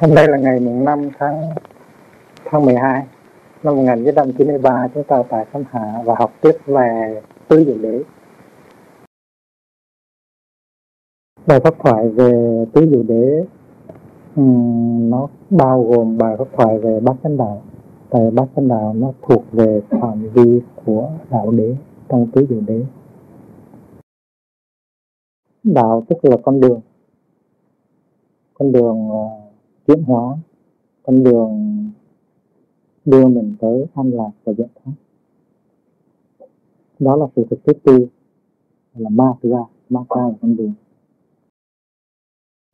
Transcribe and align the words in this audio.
Hôm 0.00 0.14
nay 0.14 0.28
là 0.28 0.38
ngày 0.38 0.60
mùng 0.60 0.84
5 0.84 1.08
tháng 1.18 1.50
tháng 2.44 2.64
12 2.64 3.06
năm 3.62 3.76
1993 3.76 4.88
chúng 4.94 5.04
ta 5.04 5.22
tại 5.28 5.44
Khánh 5.44 5.64
Hạ 5.70 6.02
và 6.04 6.14
học 6.18 6.32
tiếp 6.40 6.52
về 6.66 7.20
tứ 7.48 7.64
diệu 7.64 7.78
đế. 7.78 8.02
Bài 11.46 11.60
pháp 11.60 11.74
thoại 11.78 12.08
về 12.08 12.64
tứ 12.72 12.88
diệu 12.90 13.02
đế 13.02 13.44
um, 14.36 15.10
nó 15.10 15.28
bao 15.50 15.84
gồm 15.84 16.18
bài 16.18 16.36
pháp 16.38 16.48
thoại 16.52 16.78
về 16.78 17.00
bát 17.00 17.16
chánh 17.22 17.36
đạo. 17.36 17.62
Tại 18.10 18.30
bát 18.30 18.46
chánh 18.56 18.68
đạo 18.68 18.94
nó 18.94 19.12
thuộc 19.22 19.44
về 19.52 19.80
phạm 19.90 20.28
vi 20.28 20.60
của 20.84 21.10
đạo 21.30 21.50
đế 21.50 21.76
trong 22.08 22.30
tứ 22.32 22.46
diệu 22.50 22.60
đế. 22.66 22.84
Đạo 25.62 26.04
tức 26.08 26.18
là 26.22 26.36
con 26.42 26.60
đường, 26.60 26.80
con 28.54 28.72
đường 28.72 29.10
ờ, 29.10 29.47
uh, 29.88 29.96
chuyển 29.96 30.02
hóa 30.02 30.36
con 31.02 31.24
đường 31.24 31.90
đưa 33.04 33.26
mình 33.26 33.54
tới 33.60 33.86
an 33.94 34.10
lạc 34.10 34.30
và 34.44 34.52
giải 34.52 34.68
thoát 34.74 34.92
đó 36.98 37.16
là 37.16 37.26
sự 37.36 37.44
thực 37.50 37.64
thứ 37.64 37.72
tư 37.72 38.06
là 38.94 39.10
ma 39.10 39.32
ra 39.42 39.58
ma 39.88 40.00
ra 40.10 40.22
là 40.22 40.34
con 40.40 40.56
đường. 40.56 40.72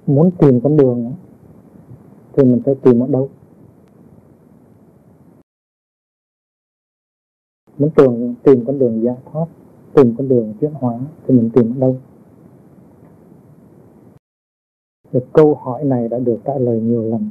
Muốn 0.06 0.30
tìm 0.38 0.60
con 0.60 0.76
đường 0.76 1.12
thì 2.32 2.44
mình 2.44 2.62
phải 2.64 2.74
tìm 2.82 3.00
ở 3.00 3.06
đâu? 3.06 3.28
Muốn 7.78 7.90
tìm 7.96 8.34
tìm 8.42 8.64
con 8.66 8.78
đường 8.78 9.02
giải 9.02 9.16
thoát 9.32 9.46
tìm 9.94 10.14
con 10.18 10.28
đường 10.28 10.54
chuyển 10.60 10.72
hóa 10.72 10.98
thì 11.26 11.34
mình 11.34 11.50
tìm 11.54 11.74
ở 11.76 11.80
đâu? 11.80 11.96
Thì 15.14 15.20
câu 15.32 15.54
hỏi 15.54 15.84
này 15.84 16.08
đã 16.08 16.18
được 16.18 16.38
trả 16.44 16.58
lời 16.58 16.80
nhiều 16.80 17.02
lần. 17.02 17.30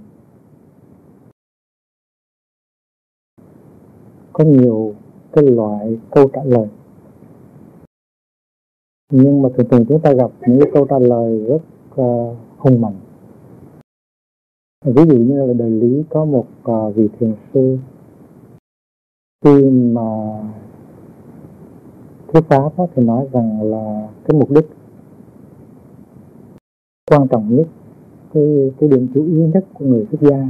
Có 4.34 4.44
nhiều 4.44 4.96
cái 5.32 5.44
loại 5.44 5.98
câu 6.12 6.30
trả 6.34 6.44
lời. 6.44 6.68
Nhưng 9.12 9.42
mà 9.42 9.50
thường 9.58 9.68
thường 9.70 9.86
chúng 9.90 10.02
ta 10.02 10.14
gặp 10.14 10.32
những 10.48 10.60
cái 10.60 10.72
câu 10.74 10.88
trả 10.90 11.00
lời 11.00 11.46
rất 11.46 11.62
à, 11.96 12.04
uh, 12.04 12.38
hung 12.58 12.82
mạnh. 12.82 12.96
Ví 14.86 15.04
dụ 15.06 15.18
như 15.18 15.46
là 15.46 15.54
đời 15.54 15.70
lý 15.70 16.04
có 16.10 16.26
một 16.26 16.48
uh, 16.72 16.96
vị 16.96 17.10
thiền 17.20 17.34
sư. 17.54 17.78
Khi 19.46 19.70
mà 19.70 20.42
thuyết 22.28 22.44
pháp 22.50 22.70
thì 22.96 23.04
nói 23.04 23.28
rằng 23.32 23.72
là 23.72 24.10
cái 24.26 24.40
mục 24.40 24.52
đích 24.52 24.66
quan 27.14 27.28
trọng 27.28 27.56
nhất, 27.56 27.68
cái 28.34 28.72
cái 28.80 28.90
điểm 28.90 29.08
chú 29.14 29.24
ý 29.26 29.46
nhất 29.54 29.66
của 29.74 29.86
người 29.86 30.06
xuất 30.12 30.22
gia 30.22 30.48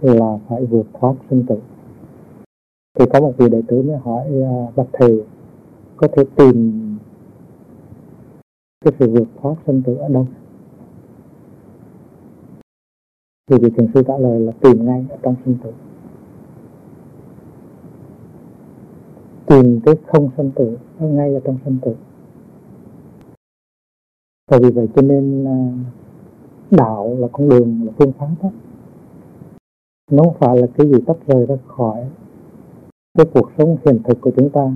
là 0.00 0.38
phải 0.48 0.64
vượt 0.64 0.86
thoát 0.92 1.14
sinh 1.30 1.44
tử. 1.46 1.58
Thì 2.98 3.04
có 3.12 3.20
một 3.20 3.32
vị 3.36 3.48
đệ 3.48 3.62
tử 3.68 3.82
mới 3.82 3.96
hỏi 3.96 4.24
à, 4.44 4.72
bạch 4.76 4.88
thầy, 4.92 5.22
có 5.96 6.08
thể 6.12 6.24
tìm 6.36 6.82
cái 8.84 8.94
sự 8.98 9.10
vượt 9.10 9.28
thoát 9.42 9.54
sinh 9.66 9.82
tử 9.82 9.94
ở 9.94 10.08
đâu? 10.08 10.26
Thì 13.50 13.56
vị 13.58 13.70
thiền 13.76 13.86
sư 13.94 14.02
trả 14.06 14.18
lời 14.18 14.40
là 14.40 14.52
tìm 14.52 14.84
ngay 14.84 15.06
ở 15.10 15.16
trong 15.22 15.34
sinh 15.44 15.56
tử. 15.64 15.72
Tìm 19.46 19.80
cái 19.84 19.94
không 20.06 20.30
sinh 20.36 20.50
tử 20.54 20.76
ngay 21.00 21.34
ở 21.34 21.40
trong 21.44 21.58
sinh 21.64 21.78
tử 21.82 21.94
tại 24.48 24.60
vì 24.62 24.70
vậy 24.70 24.88
cho 24.96 25.02
nên 25.02 25.44
đạo 26.70 27.16
là 27.18 27.28
con 27.32 27.48
đường, 27.48 27.80
là 27.86 27.92
phương 27.98 28.12
pháp 28.12 28.28
đó. 28.42 28.50
Nó 30.10 30.22
không 30.22 30.34
phải 30.38 30.56
là 30.58 30.66
cái 30.76 30.86
gì 30.86 30.98
tách 31.06 31.16
rời 31.26 31.46
ra 31.46 31.56
khỏi 31.66 32.08
cái 33.18 33.26
cuộc 33.34 33.50
sống 33.58 33.76
hiện 33.84 33.98
thực 34.04 34.20
của 34.20 34.30
chúng 34.36 34.50
ta. 34.50 34.72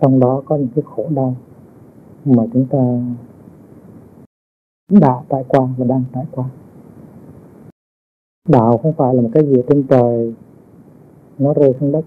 Trong 0.00 0.20
đó 0.20 0.42
có 0.46 0.56
những 0.56 0.68
cái 0.74 0.84
khổ 0.86 1.06
đau 1.10 1.36
mà 2.24 2.44
chúng 2.52 2.66
ta 2.66 2.78
đã 5.00 5.22
trải 5.28 5.44
qua 5.48 5.68
và 5.76 5.84
đang 5.84 6.04
trải 6.14 6.24
qua. 6.30 6.44
Đạo 8.48 8.78
không 8.78 8.92
phải 8.92 9.14
là 9.14 9.22
một 9.22 9.30
cái 9.32 9.46
gì 9.46 9.62
trên 9.68 9.86
trời 9.86 10.34
nó 11.38 11.54
rơi 11.54 11.74
xuống 11.80 11.92
đất, 11.92 12.04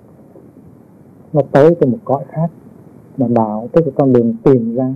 nó 1.34 1.42
tới 1.52 1.75
từ 1.80 1.88
một 1.88 1.98
cõi 2.06 2.25
khác, 2.30 2.52
mà 3.18 3.28
đạo 3.28 3.69
tức 3.74 3.86
là 3.86 3.92
con 3.96 4.14
đường 4.14 4.36
tìm 4.44 4.75
ra 4.75 4.94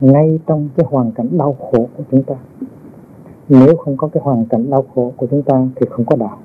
ngay 0.00 0.38
trong 0.46 0.68
cái 0.76 0.86
hoàn 0.90 1.12
cảnh 1.12 1.38
đau 1.38 1.56
khổ 1.60 1.88
của 1.96 2.04
chúng 2.10 2.22
ta. 2.22 2.34
Nếu 3.48 3.76
không 3.76 3.96
có 3.96 4.08
cái 4.08 4.22
hoàn 4.22 4.46
cảnh 4.46 4.70
đau 4.70 4.84
khổ 4.94 5.12
của 5.16 5.26
chúng 5.30 5.42
ta 5.42 5.66
thì 5.76 5.86
không 5.90 6.04
có 6.04 6.16
đạo. 6.16 6.38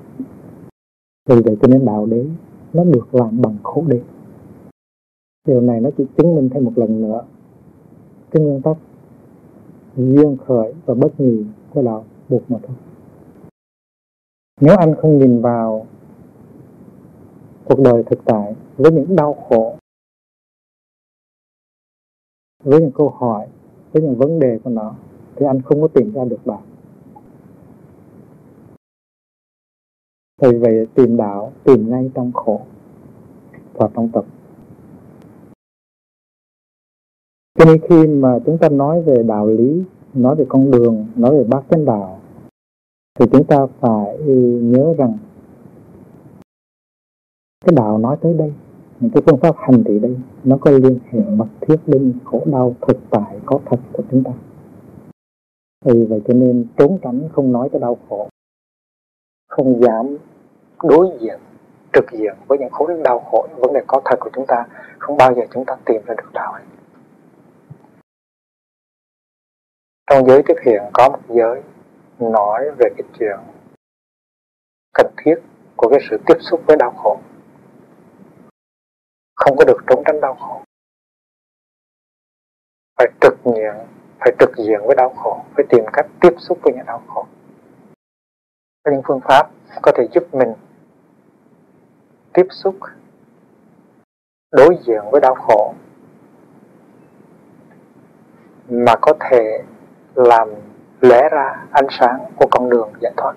Vì 1.28 1.40
vậy 1.40 1.56
cho 1.62 1.68
nên 1.68 1.84
đạo 1.84 2.06
đế 2.06 2.26
nó 2.72 2.84
được 2.84 3.14
làm 3.14 3.42
bằng 3.42 3.56
khổ 3.62 3.84
đế. 3.86 4.00
Điều 5.48 5.60
này 5.60 5.80
nó 5.80 5.90
chỉ 5.98 6.04
chứng 6.16 6.34
minh 6.34 6.48
thêm 6.52 6.64
một 6.64 6.72
lần 6.76 7.02
nữa 7.02 7.22
cái 8.30 8.42
nguyên 8.42 8.62
tắc 8.62 8.76
duyên 9.96 10.36
khởi 10.46 10.74
và 10.86 10.94
bất 10.94 11.20
nhị 11.20 11.44
của 11.74 11.82
đạo 11.82 12.04
buộc 12.28 12.50
mà 12.50 12.58
thôi. 12.62 12.76
Nếu 14.60 14.76
anh 14.76 14.94
không 14.94 15.18
nhìn 15.18 15.40
vào 15.40 15.86
cuộc 17.64 17.80
đời 17.80 18.02
thực 18.02 18.18
tại 18.24 18.54
với 18.76 18.92
những 18.92 19.16
đau 19.16 19.34
khổ 19.48 19.76
với 22.66 22.80
những 22.80 22.92
câu 22.94 23.08
hỏi, 23.08 23.46
với 23.92 24.02
những 24.02 24.14
vấn 24.14 24.38
đề 24.38 24.58
của 24.64 24.70
nó, 24.70 24.94
thì 25.36 25.46
anh 25.46 25.62
không 25.62 25.82
có 25.82 25.88
tìm 25.88 26.12
ra 26.12 26.24
được 26.24 26.46
đạo 26.46 26.62
vì 30.42 30.58
vậy 30.58 30.86
tìm 30.94 31.16
đạo, 31.16 31.52
tìm 31.64 31.90
ngay 31.90 32.10
trong 32.14 32.32
khổ 32.32 32.60
và 33.72 33.88
trong 33.94 34.08
tập. 34.12 34.24
Cho 37.58 37.64
nên 37.64 37.80
khi 37.88 38.06
mà 38.06 38.38
chúng 38.46 38.58
ta 38.58 38.68
nói 38.68 39.02
về 39.02 39.22
đạo 39.22 39.46
lý, 39.46 39.82
nói 40.14 40.36
về 40.36 40.44
con 40.48 40.70
đường, 40.70 41.06
nói 41.16 41.38
về 41.38 41.44
bát 41.44 41.64
chánh 41.70 41.84
đạo, 41.84 42.20
thì 43.18 43.26
chúng 43.32 43.44
ta 43.44 43.66
phải 43.80 44.18
nhớ 44.62 44.94
rằng 44.98 45.18
cái 47.64 47.74
đạo 47.76 47.98
nói 47.98 48.16
tới 48.20 48.34
đây 48.34 48.52
những 49.00 49.10
cái 49.14 49.22
phương 49.26 49.40
pháp 49.42 49.54
hành 49.58 49.84
trì 49.84 49.98
đây 49.98 50.16
nó 50.44 50.56
có 50.60 50.70
liên 50.70 50.98
hệ 51.10 51.20
mật 51.20 51.48
thiết 51.60 51.76
đến 51.86 52.18
khổ 52.24 52.42
đau 52.46 52.76
thực 52.88 52.96
tại 53.10 53.40
có 53.46 53.60
thật 53.66 53.76
của 53.92 54.02
chúng 54.10 54.24
ta. 54.24 54.30
Vì 55.84 56.04
vậy 56.04 56.20
cho 56.28 56.34
nên 56.34 56.66
trốn 56.76 56.98
tránh 57.02 57.28
không 57.32 57.52
nói 57.52 57.68
tới 57.72 57.80
đau 57.80 57.98
khổ. 58.08 58.28
Không 59.48 59.80
dám 59.82 60.16
đối 60.82 61.18
diện, 61.20 61.40
trực 61.92 62.04
diện 62.12 62.34
với 62.46 62.58
những 62.58 62.70
khổ 62.70 62.88
đau 63.04 63.20
khổ, 63.20 63.46
những 63.50 63.60
vấn 63.60 63.72
đề 63.72 63.80
có 63.86 64.00
thật 64.04 64.16
của 64.20 64.30
chúng 64.34 64.46
ta. 64.48 64.66
Không 64.98 65.16
bao 65.16 65.34
giờ 65.34 65.42
chúng 65.54 65.64
ta 65.64 65.76
tìm 65.84 66.02
ra 66.06 66.14
được 66.14 66.32
đạo 66.32 66.52
ấy. 66.52 66.62
trong 70.10 70.26
giới 70.26 70.42
tiếp 70.46 70.54
hiện 70.64 70.82
có 70.92 71.08
một 71.08 71.18
giới 71.28 71.62
nói 72.18 72.70
về 72.78 72.88
cái 72.96 73.08
chuyện 73.18 73.38
cần 74.94 75.06
thiết 75.16 75.34
của 75.76 75.88
cái 75.88 76.00
sự 76.10 76.16
tiếp 76.26 76.36
xúc 76.40 76.60
với 76.66 76.76
đau 76.76 76.90
khổ 76.90 77.18
không 79.46 79.56
có 79.56 79.64
được 79.64 79.76
trốn 79.86 80.02
tránh 80.06 80.20
đau 80.20 80.34
khổ. 80.34 80.62
Phải 82.98 83.06
trực 83.20 83.34
diện 83.44 83.74
phải 84.18 84.32
trực 84.38 84.50
diện 84.56 84.80
với 84.86 84.96
đau 84.96 85.08
khổ, 85.08 85.44
phải 85.54 85.64
tìm 85.68 85.84
cách 85.92 86.06
tiếp 86.20 86.34
xúc 86.38 86.58
với 86.62 86.74
những 86.74 86.86
đau 86.86 87.02
khổ. 87.06 87.26
Có 88.84 88.92
những 88.92 89.02
phương 89.08 89.20
pháp 89.20 89.50
có 89.82 89.92
thể 89.94 90.08
giúp 90.12 90.34
mình 90.34 90.52
tiếp 92.32 92.46
xúc, 92.50 92.74
đối 94.52 94.78
diện 94.86 95.02
với 95.12 95.20
đau 95.20 95.34
khổ, 95.34 95.74
mà 98.68 98.94
có 99.00 99.12
thể 99.30 99.62
làm 100.14 100.48
lẽ 101.00 101.28
ra 101.32 101.66
ánh 101.70 101.86
sáng 101.90 102.32
của 102.36 102.46
con 102.50 102.70
đường 102.70 102.92
giải 103.00 103.12
thoát 103.16 103.34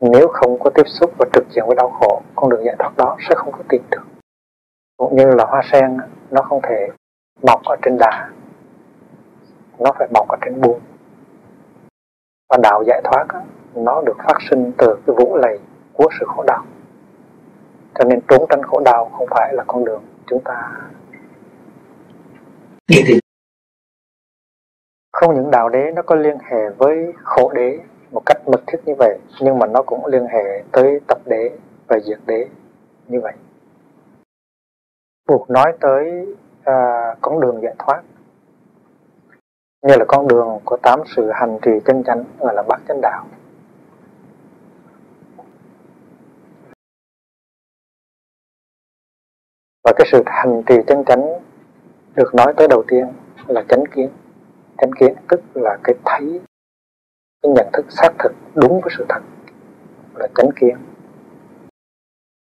nếu 0.00 0.28
không 0.28 0.58
có 0.58 0.70
tiếp 0.74 0.86
xúc 0.86 1.10
và 1.18 1.26
trực 1.32 1.44
diện 1.50 1.64
với 1.66 1.76
đau 1.76 1.90
khổ, 1.90 2.22
con 2.36 2.50
đường 2.50 2.64
giải 2.64 2.76
thoát 2.78 2.96
đó 2.96 3.16
sẽ 3.28 3.34
không 3.34 3.52
có 3.52 3.62
tìm 3.68 3.82
được 3.90 4.02
cũng 5.00 5.16
như 5.16 5.26
là 5.26 5.44
hoa 5.44 5.62
sen, 5.72 5.96
nó 6.30 6.42
không 6.42 6.60
thể 6.62 6.88
mọc 7.42 7.60
ở 7.64 7.76
trên 7.82 7.96
đá 7.98 8.30
nó 9.78 9.92
phải 9.98 10.08
mọc 10.14 10.28
ở 10.28 10.36
trên 10.44 10.60
buông. 10.60 10.80
Và 12.48 12.56
đạo 12.62 12.82
giải 12.86 13.02
thoát 13.04 13.26
nó 13.74 14.02
được 14.06 14.16
phát 14.18 14.38
sinh 14.50 14.72
từ 14.78 14.96
cái 15.06 15.16
vũ 15.18 15.36
lầy 15.36 15.58
của 15.92 16.08
sự 16.20 16.26
khổ 16.28 16.44
đau. 16.46 16.64
Cho 17.94 18.04
nên 18.04 18.20
trốn 18.28 18.46
tránh 18.48 18.62
khổ 18.62 18.80
đau 18.84 19.10
không 19.12 19.26
phải 19.30 19.54
là 19.54 19.64
con 19.66 19.84
đường 19.84 20.02
chúng 20.26 20.42
ta 20.44 20.72
không 25.12 25.34
những 25.34 25.50
đạo 25.50 25.68
đế 25.68 25.92
nó 25.94 26.02
có 26.02 26.14
liên 26.14 26.38
hệ 26.38 26.68
với 26.78 27.12
khổ 27.24 27.52
đế 27.54 27.78
một 28.10 28.22
cách 28.26 28.48
mật 28.48 28.60
thiết 28.66 28.78
như 28.84 28.94
vậy 28.98 29.18
nhưng 29.40 29.58
mà 29.58 29.66
nó 29.66 29.82
cũng 29.82 30.06
liên 30.06 30.26
hệ 30.26 30.62
tới 30.72 31.00
tập 31.06 31.18
đế 31.26 31.50
và 31.86 31.98
diệt 32.00 32.18
đế 32.26 32.48
như 33.08 33.20
vậy. 33.20 33.32
Buộc 35.28 35.50
nói 35.50 35.72
tới 35.80 36.26
à, 36.64 36.74
con 37.20 37.40
đường 37.40 37.60
giải 37.62 37.74
thoát 37.78 38.02
như 39.82 39.94
là 39.96 40.04
con 40.08 40.28
đường 40.28 40.58
của 40.64 40.76
tám 40.82 41.00
sự 41.16 41.30
hành 41.30 41.58
trì 41.62 41.70
chân 41.84 42.04
chánh 42.04 42.24
gọi 42.38 42.54
là 42.54 42.62
bát 42.62 42.80
chánh 42.88 43.00
đạo. 43.00 43.26
Và 49.84 49.92
cái 49.96 50.08
sự 50.12 50.22
hành 50.26 50.62
trì 50.66 50.74
chân 50.86 51.04
chánh 51.04 51.26
được 52.14 52.34
nói 52.34 52.54
tới 52.56 52.68
đầu 52.68 52.82
tiên 52.88 53.06
là 53.46 53.64
chánh 53.68 53.84
kiến. 53.94 54.10
Chánh 54.78 54.90
kiến 55.00 55.14
tức 55.28 55.40
là 55.54 55.78
cái 55.84 55.94
thấy 56.04 56.40
cái 57.42 57.52
nhận 57.56 57.68
thức 57.72 57.86
xác 57.88 58.10
thực 58.18 58.32
đúng 58.54 58.80
với 58.80 58.90
sự 58.98 59.06
thật 59.08 59.20
là 60.14 60.28
chánh 60.34 60.50
kiến. 60.56 60.76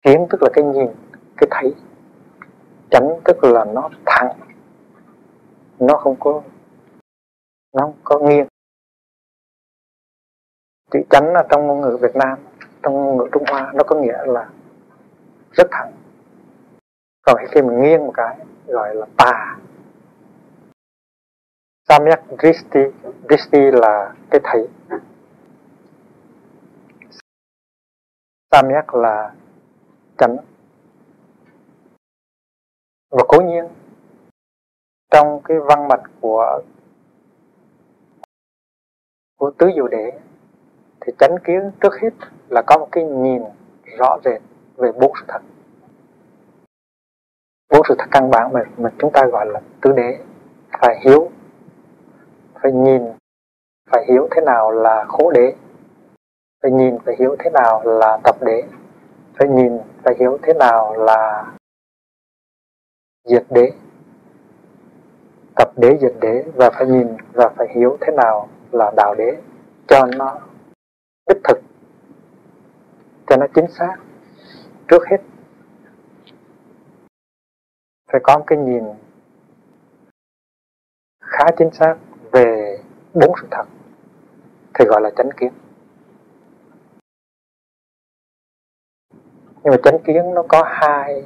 Kiến 0.05 0.27
tức 0.31 0.43
là 0.43 0.49
cái 0.53 0.65
nhìn, 0.65 0.89
cái 1.37 1.49
thấy. 1.51 1.75
Chánh 2.91 3.21
tức 3.25 3.45
là 3.45 3.65
nó 3.65 3.91
thẳng, 4.07 4.33
nó 5.79 5.97
không 5.97 6.17
có, 6.21 6.43
nó 7.73 7.83
không 7.83 7.95
có 8.05 8.19
nghiêng. 8.19 8.47
Chữ 10.91 11.01
chánh 11.11 11.35
ở 11.35 11.43
trong 11.51 11.67
ngôn 11.67 11.81
ngữ 11.81 11.99
Việt 12.01 12.17
Nam, 12.17 12.39
trong 12.83 12.95
ngôn 12.95 13.17
ngữ 13.17 13.25
Trung 13.33 13.45
Hoa, 13.51 13.73
nó 13.75 13.85
có 13.87 14.01
nghĩa 14.01 14.27
là 14.27 14.49
rất 15.53 15.69
thẳng. 15.71 15.93
Còn 17.27 17.37
khi 17.51 17.63
mình 17.63 17.83
nghiêng 17.83 18.07
một 18.07 18.13
cái, 18.17 18.39
gọi 18.67 18.95
là 18.95 19.07
tà. 19.17 19.57
Samyak 21.89 22.23
Dristi 22.39 22.81
Dristi 23.29 23.59
là 23.73 24.15
cái 24.31 24.41
thấy 24.45 24.69
Samyak 28.53 28.95
là 28.95 29.35
chánh. 30.19 30.37
Và 33.11 33.23
cố 33.29 33.41
nhiên 33.41 33.65
trong 35.11 35.41
cái 35.45 35.59
văn 35.59 35.89
mạch 35.89 36.03
của 36.21 36.63
của 39.39 39.51
tứ 39.59 39.71
diệu 39.75 39.89
đế 39.89 40.21
thì 41.01 41.13
chánh 41.19 41.37
kiến 41.45 41.71
trước 41.81 41.95
hết 42.03 42.11
là 42.49 42.63
có 42.67 42.79
một 42.79 42.89
cái 42.93 43.05
nhìn 43.05 43.43
rõ 43.99 44.19
rệt 44.25 44.43
về 44.77 44.93
bốn 44.93 45.13
sự 45.21 45.25
thật. 45.29 45.41
Bốn 47.73 47.83
sự 47.89 47.95
thật 47.99 48.07
căn 48.11 48.31
bản 48.31 48.53
mà, 48.53 48.61
mà 48.77 48.91
chúng 48.99 49.11
ta 49.13 49.27
gọi 49.33 49.47
là 49.47 49.61
tứ 49.83 49.93
đế 49.93 50.19
phải 50.81 51.01
hiểu 51.05 51.31
phải 52.64 52.72
nhìn, 52.72 53.02
phải 53.90 54.05
hiểu 54.08 54.28
thế 54.31 54.43
nào 54.46 54.70
là 54.70 55.05
khổ 55.08 55.31
đế. 55.31 55.55
Phải 56.62 56.70
nhìn, 56.70 56.99
phải 57.05 57.14
hiểu 57.19 57.37
thế 57.38 57.50
nào 57.50 57.82
là 57.84 58.19
tập 58.25 58.37
đế. 58.40 58.62
Phải 59.38 59.49
nhìn, 59.49 59.78
phải 60.05 60.14
hiểu 60.20 60.38
thế 60.43 60.52
nào 60.55 60.94
là 60.96 61.52
diệt 63.28 63.46
đế. 63.50 63.72
Tập 65.56 65.69
đế, 65.76 65.99
diệt 66.00 66.12
đế 66.20 66.44
và 66.55 66.70
phải 66.70 66.87
nhìn 66.87 67.16
và 67.32 67.49
phải 67.56 67.66
hiểu 67.75 67.99
thế 68.00 68.12
nào 68.16 68.49
là 68.72 68.93
đạo 68.96 69.14
đế. 69.19 69.37
Cho 69.88 70.06
nó 70.16 70.40
đích 71.28 71.43
thực, 71.44 71.58
cho 73.26 73.37
nó 73.37 73.46
chính 73.55 73.66
xác. 73.69 73.96
Trước 74.88 75.02
hết, 75.11 75.19
phải 78.12 78.20
có 78.25 78.38
một 78.38 78.44
cái 78.46 78.58
nhìn 78.58 78.84
khá 81.20 81.44
chính 81.58 81.70
xác 81.70 81.96
đúng 83.14 83.20
bốn 83.20 83.37
sự 83.40 83.49
thật 83.50 83.64
thì 84.75 84.84
gọi 84.84 85.00
là 85.00 85.11
chánh 85.16 85.28
kiến. 85.37 85.52
Nhưng 89.62 89.70
mà 89.70 89.76
chánh 89.84 89.99
kiến 90.05 90.34
nó 90.34 90.43
có 90.49 90.62
hai 90.66 91.25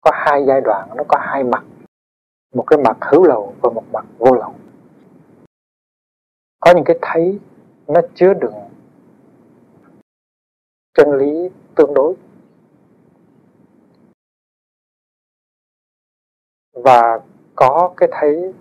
có 0.00 0.10
hai 0.14 0.44
giai 0.46 0.60
đoạn, 0.60 0.88
nó 0.96 1.04
có 1.08 1.18
hai 1.20 1.44
mặt, 1.44 1.64
một 2.54 2.64
cái 2.66 2.78
mặt 2.84 2.96
hữu 3.00 3.24
lậu 3.24 3.54
và 3.62 3.70
một 3.70 3.84
mặt 3.92 4.04
vô 4.18 4.34
lậu. 4.34 4.54
Có 6.60 6.72
những 6.74 6.84
cái 6.84 6.98
thấy 7.02 7.40
nó 7.86 8.00
chứa 8.14 8.34
đựng 8.34 8.54
chân 10.94 11.12
lý 11.12 11.48
tương 11.76 11.94
đối. 11.94 12.14
Và 16.72 17.20
có 17.54 17.94
cái 17.96 18.08
thấy 18.12 18.54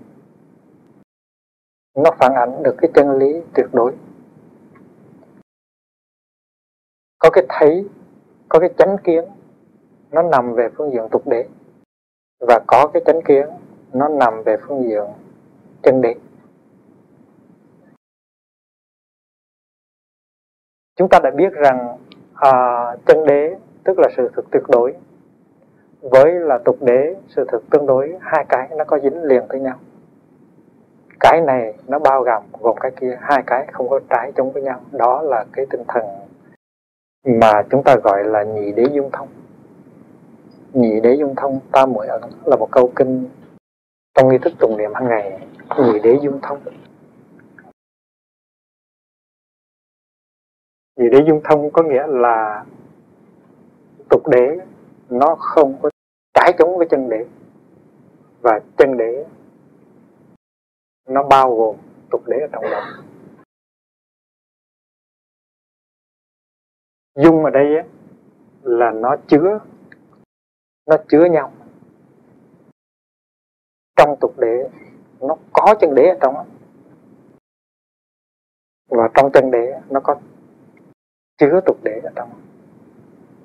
nó 1.95 2.11
phản 2.19 2.33
ảnh 2.35 2.63
được 2.63 2.75
cái 2.77 2.91
chân 2.93 3.17
lý 3.17 3.41
tuyệt 3.53 3.65
đối. 3.73 3.93
Có 7.19 7.29
cái 7.29 7.43
thấy 7.49 7.89
có 8.49 8.59
cái 8.59 8.69
chánh 8.77 8.97
kiến 9.03 9.23
nó 10.11 10.21
nằm 10.21 10.53
về 10.53 10.69
phương 10.77 10.91
diện 10.91 11.03
tục 11.11 11.27
đế. 11.27 11.47
Và 12.39 12.59
có 12.67 12.87
cái 12.93 13.03
chánh 13.05 13.21
kiến 13.21 13.47
nó 13.93 14.07
nằm 14.07 14.43
về 14.43 14.57
phương 14.67 14.83
diện 14.83 15.03
chân 15.83 16.01
đế. 16.01 16.15
Chúng 20.95 21.09
ta 21.09 21.19
đã 21.23 21.31
biết 21.31 21.53
rằng 21.53 21.97
à, 22.33 22.51
chân 23.05 23.25
đế 23.27 23.55
tức 23.83 23.99
là 23.99 24.09
sự 24.17 24.29
thực 24.35 24.45
tuyệt 24.51 24.63
đối 24.67 24.95
với 26.01 26.31
là 26.33 26.59
tục 26.65 26.77
đế 26.81 27.15
sự 27.27 27.45
thực 27.51 27.69
tương 27.69 27.85
đối 27.85 28.17
hai 28.21 28.45
cái 28.49 28.69
nó 28.77 28.83
có 28.83 28.99
dính 28.99 29.23
liền 29.23 29.43
với 29.49 29.59
nhau 29.59 29.79
cái 31.19 31.41
này 31.41 31.73
nó 31.87 31.99
bao 31.99 32.23
gồm 32.23 32.43
gồm 32.59 32.77
cái 32.79 32.91
kia, 33.01 33.17
hai 33.21 33.43
cái 33.47 33.67
không 33.71 33.89
có 33.89 33.99
trái 34.09 34.31
chống 34.35 34.51
với 34.51 34.63
nhau. 34.63 34.81
Đó 34.91 35.21
là 35.21 35.45
cái 35.53 35.65
tinh 35.69 35.83
thần 35.87 36.05
mà 37.23 37.63
chúng 37.69 37.83
ta 37.83 37.95
gọi 37.95 38.23
là 38.23 38.43
nhị 38.43 38.71
đế 38.71 38.83
dung 38.93 39.09
thông. 39.11 39.27
Nhị 40.73 40.99
đế 41.03 41.15
dung 41.15 41.35
thông 41.35 41.59
tam 41.71 41.93
muội 41.93 42.07
ẩn 42.07 42.21
là 42.45 42.55
một 42.55 42.67
câu 42.71 42.91
kinh 42.95 43.29
trong 44.15 44.29
nghi 44.29 44.37
thức 44.41 44.53
tụng 44.59 44.77
niệm 44.77 44.91
hàng 44.93 45.07
ngày. 45.07 45.47
Nhị 45.77 45.99
đế 46.03 46.19
dung 46.21 46.39
thông. 46.41 46.59
Nhị 50.95 51.09
đế 51.11 51.19
dung 51.27 51.41
thông 51.43 51.71
có 51.71 51.83
nghĩa 51.83 52.07
là 52.07 52.65
tục 54.09 54.27
đế, 54.27 54.57
nó 55.09 55.35
không 55.35 55.77
có 55.81 55.89
trái 56.33 56.53
chống 56.57 56.77
với 56.77 56.87
chân 56.89 57.09
đế. 57.09 57.25
Và 58.41 58.59
chân 58.77 58.97
đế 58.97 59.12
nó 61.13 61.23
bao 61.23 61.55
gồm 61.55 61.75
tục 62.11 62.21
đế 62.27 62.37
ở 62.39 62.47
trong 62.51 62.63
đó. 62.63 63.03
Dung 67.15 67.43
ở 67.43 67.49
đây 67.49 67.77
á, 67.77 67.83
là 68.61 68.91
nó 68.91 69.15
chứa 69.27 69.59
nó 70.85 70.97
chứa 71.07 71.25
nhau. 71.25 71.53
Trong 73.95 74.15
tục 74.21 74.39
đế 74.39 74.69
nó 75.19 75.35
có 75.53 75.75
chân 75.79 75.95
đế 75.95 76.09
ở 76.09 76.17
trong 76.21 76.33
đó. 76.33 76.45
và 78.89 79.09
trong 79.13 79.31
chân 79.33 79.51
đế 79.51 79.81
nó 79.89 79.99
có 79.99 80.21
chứa 81.37 81.59
tục 81.65 81.77
đế 81.83 81.99
ở 82.03 82.09
trong. 82.15 82.29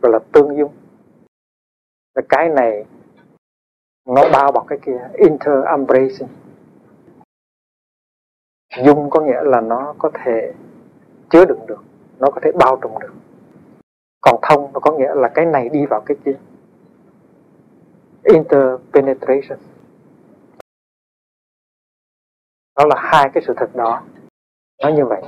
Gọi 0.02 0.12
là 0.12 0.18
tương 0.32 0.56
dung. 0.56 0.72
Và 2.14 2.22
cái 2.28 2.48
này 2.48 2.84
nó 4.06 4.22
bao 4.32 4.52
bọc 4.52 4.66
cái 4.68 4.78
kia 4.82 5.10
inter 5.14 5.64
embracing 5.64 6.28
dung 8.76 9.10
có 9.10 9.20
nghĩa 9.20 9.42
là 9.44 9.60
nó 9.60 9.94
có 9.98 10.10
thể 10.14 10.52
chứa 11.30 11.44
đựng 11.44 11.66
được, 11.66 11.82
nó 12.18 12.30
có 12.30 12.40
thể 12.44 12.52
bao 12.52 12.78
trùm 12.82 12.92
được. 13.00 13.12
Còn 14.20 14.40
thông 14.42 14.72
nó 14.72 14.80
có 14.80 14.92
nghĩa 14.92 15.14
là 15.14 15.28
cái 15.28 15.46
này 15.46 15.68
đi 15.68 15.86
vào 15.86 16.00
cái 16.00 16.16
kia. 16.24 16.36
Interpenetration. 18.22 19.58
Đó 22.76 22.84
là 22.86 22.96
hai 22.98 23.30
cái 23.34 23.42
sự 23.46 23.54
thật 23.56 23.76
đó. 23.76 24.02
Nó 24.82 24.88
như 24.88 25.06
vậy. 25.06 25.22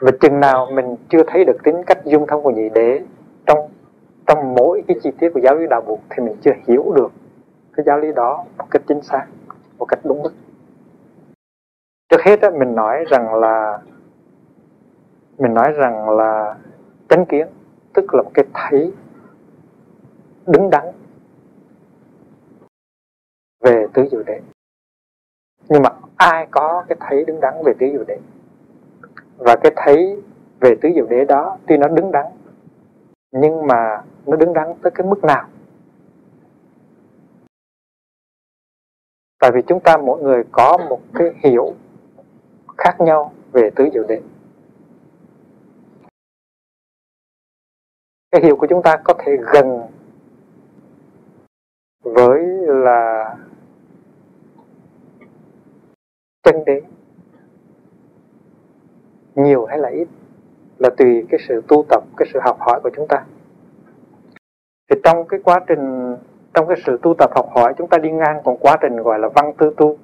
Và 0.00 0.10
chừng 0.20 0.40
nào 0.40 0.68
mình 0.72 0.96
chưa 1.08 1.22
thấy 1.26 1.44
được 1.44 1.56
tính 1.64 1.82
cách 1.86 1.98
dung 2.04 2.26
thông 2.26 2.42
của 2.42 2.50
nhị 2.50 2.68
đế, 2.68 3.00
trong 3.46 3.58
trong 4.26 4.54
mỗi 4.54 4.82
cái 4.88 4.96
chi 5.02 5.10
tiết 5.18 5.30
của 5.34 5.40
giáo 5.40 5.54
lý 5.54 5.66
đạo 5.70 5.80
buộc 5.86 6.00
thì 6.10 6.24
mình 6.24 6.36
chưa 6.42 6.52
hiểu 6.68 6.92
được 6.96 7.12
cái 7.72 7.84
giáo 7.86 7.98
lý 7.98 8.12
đó 8.12 8.44
một 8.58 8.66
cách 8.70 8.82
chính 8.88 9.02
xác 9.02 9.26
một 9.80 9.86
cách 9.86 10.00
đúng 10.04 10.22
mức. 10.22 10.32
Trước 12.08 12.20
hết 12.24 12.40
á, 12.40 12.50
mình 12.50 12.74
nói 12.74 13.04
rằng 13.10 13.34
là 13.34 13.78
mình 15.38 15.54
nói 15.54 15.72
rằng 15.72 16.10
là 16.10 16.56
chánh 17.08 17.26
kiến 17.26 17.46
tức 17.94 18.14
là 18.14 18.22
một 18.22 18.30
cái 18.34 18.44
thấy 18.54 18.92
đứng 20.46 20.70
đắn 20.70 20.84
về 23.60 23.86
tứ 23.94 24.08
diệu 24.10 24.22
đế. 24.22 24.40
Nhưng 25.68 25.82
mà 25.82 25.90
ai 26.16 26.48
có 26.50 26.84
cái 26.88 26.98
thấy 27.00 27.24
đứng 27.24 27.40
đắn 27.40 27.54
về 27.64 27.72
tứ 27.78 27.86
diệu 27.92 28.04
đế? 28.04 28.18
Và 29.38 29.56
cái 29.62 29.72
thấy 29.76 30.22
về 30.60 30.74
tứ 30.80 30.88
diệu 30.94 31.06
đế 31.06 31.24
đó 31.24 31.58
tuy 31.66 31.76
nó 31.76 31.88
đứng 31.88 32.12
đắn 32.12 32.26
nhưng 33.32 33.66
mà 33.66 34.02
nó 34.26 34.36
đứng 34.36 34.52
đắn 34.52 34.74
tới 34.82 34.90
cái 34.94 35.06
mức 35.06 35.24
nào? 35.24 35.48
tại 39.40 39.50
vì 39.54 39.62
chúng 39.66 39.80
ta 39.80 39.96
mỗi 39.96 40.22
người 40.22 40.42
có 40.52 40.78
một 40.88 41.00
cái 41.14 41.28
hiểu 41.36 41.74
khác 42.78 43.00
nhau 43.00 43.32
về 43.52 43.70
tứ 43.76 43.88
diệu 43.92 44.04
đế. 44.08 44.20
Cái 48.30 48.42
hiểu 48.42 48.56
của 48.56 48.66
chúng 48.70 48.82
ta 48.82 48.96
có 49.04 49.14
thể 49.18 49.36
gần 49.52 49.80
với 52.04 52.42
là 52.66 53.34
chân 56.42 56.64
đế. 56.66 56.82
Nhiều 59.34 59.66
hay 59.66 59.78
là 59.78 59.88
ít 59.88 60.08
là 60.78 60.90
tùy 60.96 61.26
cái 61.30 61.40
sự 61.48 61.62
tu 61.68 61.84
tập, 61.88 62.04
cái 62.16 62.28
sự 62.32 62.40
học 62.44 62.56
hỏi 62.60 62.80
của 62.82 62.90
chúng 62.96 63.06
ta. 63.08 63.24
Thì 64.90 65.00
trong 65.04 65.28
cái 65.28 65.40
quá 65.44 65.60
trình 65.68 66.16
trong 66.54 66.68
cái 66.68 66.76
sự 66.86 66.98
tu 67.02 67.14
tập 67.18 67.30
học 67.34 67.46
hỏi, 67.54 67.74
chúng 67.78 67.88
ta 67.88 67.98
đi 67.98 68.10
ngang 68.10 68.40
còn 68.44 68.56
quá 68.60 68.76
trình 68.82 68.96
gọi 68.96 69.18
là 69.18 69.28
văn 69.34 69.52
tư 69.58 69.74
tu. 69.76 69.98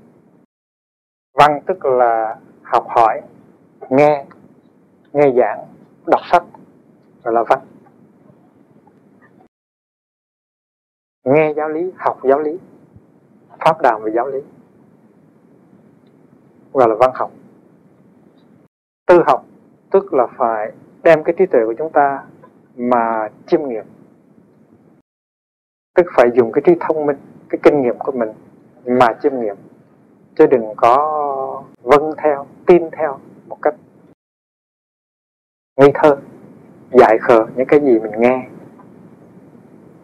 Văn 1.35 1.61
tức 1.67 1.85
là 1.85 2.37
học 2.63 2.87
hỏi, 2.89 3.21
nghe 3.91 4.25
nghe 5.13 5.33
giảng, 5.37 5.67
đọc 6.07 6.21
sách, 6.33 6.43
gọi 7.25 7.35
là 7.35 7.45
văn. 7.49 7.59
Nghe 11.25 11.53
giáo 11.57 11.69
lý, 11.69 11.93
học 11.97 12.19
giáo 12.23 12.39
lý, 12.39 12.59
pháp 13.65 13.83
đàm 13.83 14.03
về 14.03 14.13
giáo 14.15 14.27
lý, 14.27 14.39
gọi 16.73 16.89
là 16.89 16.95
văn 16.95 17.11
học. 17.15 17.31
Tư 19.07 19.23
học 19.27 19.45
tức 19.91 20.15
là 20.15 20.27
phải 20.39 20.73
đem 21.03 21.25
cái 21.25 21.35
trí 21.39 21.47
tuệ 21.47 21.61
của 21.67 21.75
chúng 21.79 21.93
ta 21.93 22.25
mà 22.77 23.29
chiêm 23.47 23.69
nghiệm 23.69 23.85
tức 25.97 26.07
phải 26.17 26.31
dùng 26.35 26.53
cái 26.53 26.63
trí 26.67 26.73
thông 26.81 27.07
minh, 27.07 27.17
cái 27.49 27.59
kinh 27.63 27.83
nghiệm 27.83 27.99
của 27.99 28.13
mình 28.13 28.29
mà 28.87 29.07
chiêm 29.23 29.41
nghiệm. 29.41 29.57
Chứ 30.35 30.47
đừng 30.47 30.75
có 30.77 30.97
vâng 31.83 32.13
theo, 32.17 32.47
tin 32.67 32.91
theo 32.91 33.19
một 33.49 33.59
cách 33.63 33.75
nghi 35.81 35.89
thơ, 35.95 36.17
dại 36.91 37.19
khờ 37.21 37.47
những 37.57 37.67
cái 37.67 37.81
gì 37.81 37.99
mình 37.99 38.13
nghe, 38.17 38.49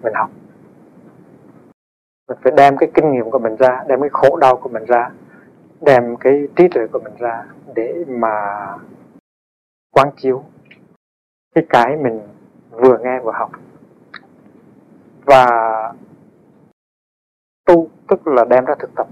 mình 0.03 0.15
học. 0.15 0.31
Mình 2.29 2.39
phải 2.43 2.53
đem 2.57 2.77
cái 2.77 2.91
kinh 2.95 3.13
nghiệm 3.13 3.31
của 3.31 3.39
mình 3.39 3.57
ra, 3.57 3.85
đem 3.89 4.01
cái 4.01 4.11
khổ 4.13 4.37
đau 4.37 4.57
của 4.57 4.69
mình 4.69 4.85
ra, 4.85 5.11
đem 5.81 6.17
cái 6.17 6.49
trí 6.57 6.69
tuệ 6.69 6.87
của 6.93 7.01
mình 7.05 7.15
ra 7.19 7.45
để 7.75 8.05
mà 8.09 8.67
quán 9.91 10.11
chiếu 10.17 10.45
cái 11.55 11.65
cái 11.69 11.97
mình 11.97 12.21
vừa 12.71 12.99
nghe 12.99 13.21
vừa 13.21 13.33
học. 13.33 13.51
Và 15.25 15.47
tức 18.13 18.27
là 18.27 18.45
đem 18.45 18.65
ra 18.65 18.75
thực 18.79 18.95
tập. 18.95 19.07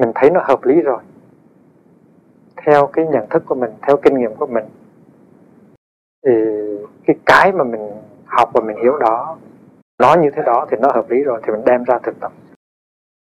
Mình 0.00 0.12
thấy 0.14 0.30
nó 0.30 0.40
hợp 0.44 0.64
lý 0.64 0.80
rồi. 0.80 1.02
Theo 2.66 2.86
cái 2.86 3.06
nhận 3.06 3.28
thức 3.30 3.42
của 3.46 3.54
mình 3.54 3.70
theo 3.82 3.96
kinh 3.96 4.18
nghiệm 4.18 4.34
của 4.34 4.46
mình 4.46 4.64
thì 6.26 6.32
cái 7.06 7.16
cái 7.26 7.52
mà 7.52 7.64
mình 7.64 7.90
học 8.24 8.50
và 8.54 8.60
mình 8.60 8.76
hiểu 8.82 8.98
đó 8.98 9.36
nói 9.98 10.18
như 10.18 10.30
thế 10.36 10.42
đó 10.46 10.66
thì 10.70 10.76
nó 10.80 10.88
hợp 10.94 11.10
lý 11.10 11.22
rồi 11.22 11.40
thì 11.44 11.52
mình 11.52 11.64
đem 11.64 11.84
ra 11.84 11.98
thực 12.02 12.20
tập. 12.20 12.32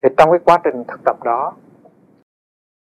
Thì 0.02 0.08
trong 0.16 0.30
cái 0.30 0.40
quá 0.44 0.58
trình 0.64 0.84
thực 0.88 1.00
tập 1.04 1.16
đó 1.24 1.52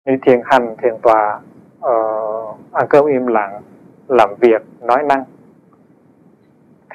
như 0.06 0.18
thiền 0.22 0.42
hành 0.46 0.76
thiền 0.78 0.94
tòa 1.02 1.42
uh, 1.80 2.58
ăn 2.72 2.88
cơm 2.90 3.06
im 3.06 3.28
lặng 3.28 3.62
làm 4.08 4.36
việc 4.40 4.62
nói 4.82 5.04
năng 5.04 5.24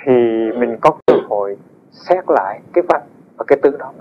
thì 0.04 0.12
mình 0.56 0.76
có 0.80 0.90
cơ 1.06 1.14
hội 1.28 1.56
xét 1.90 2.24
lại 2.28 2.60
cái 2.72 2.84
văn 2.88 3.02
và 3.40 3.44
cái 3.48 3.58
tư 3.62 3.76
đó. 3.78 3.92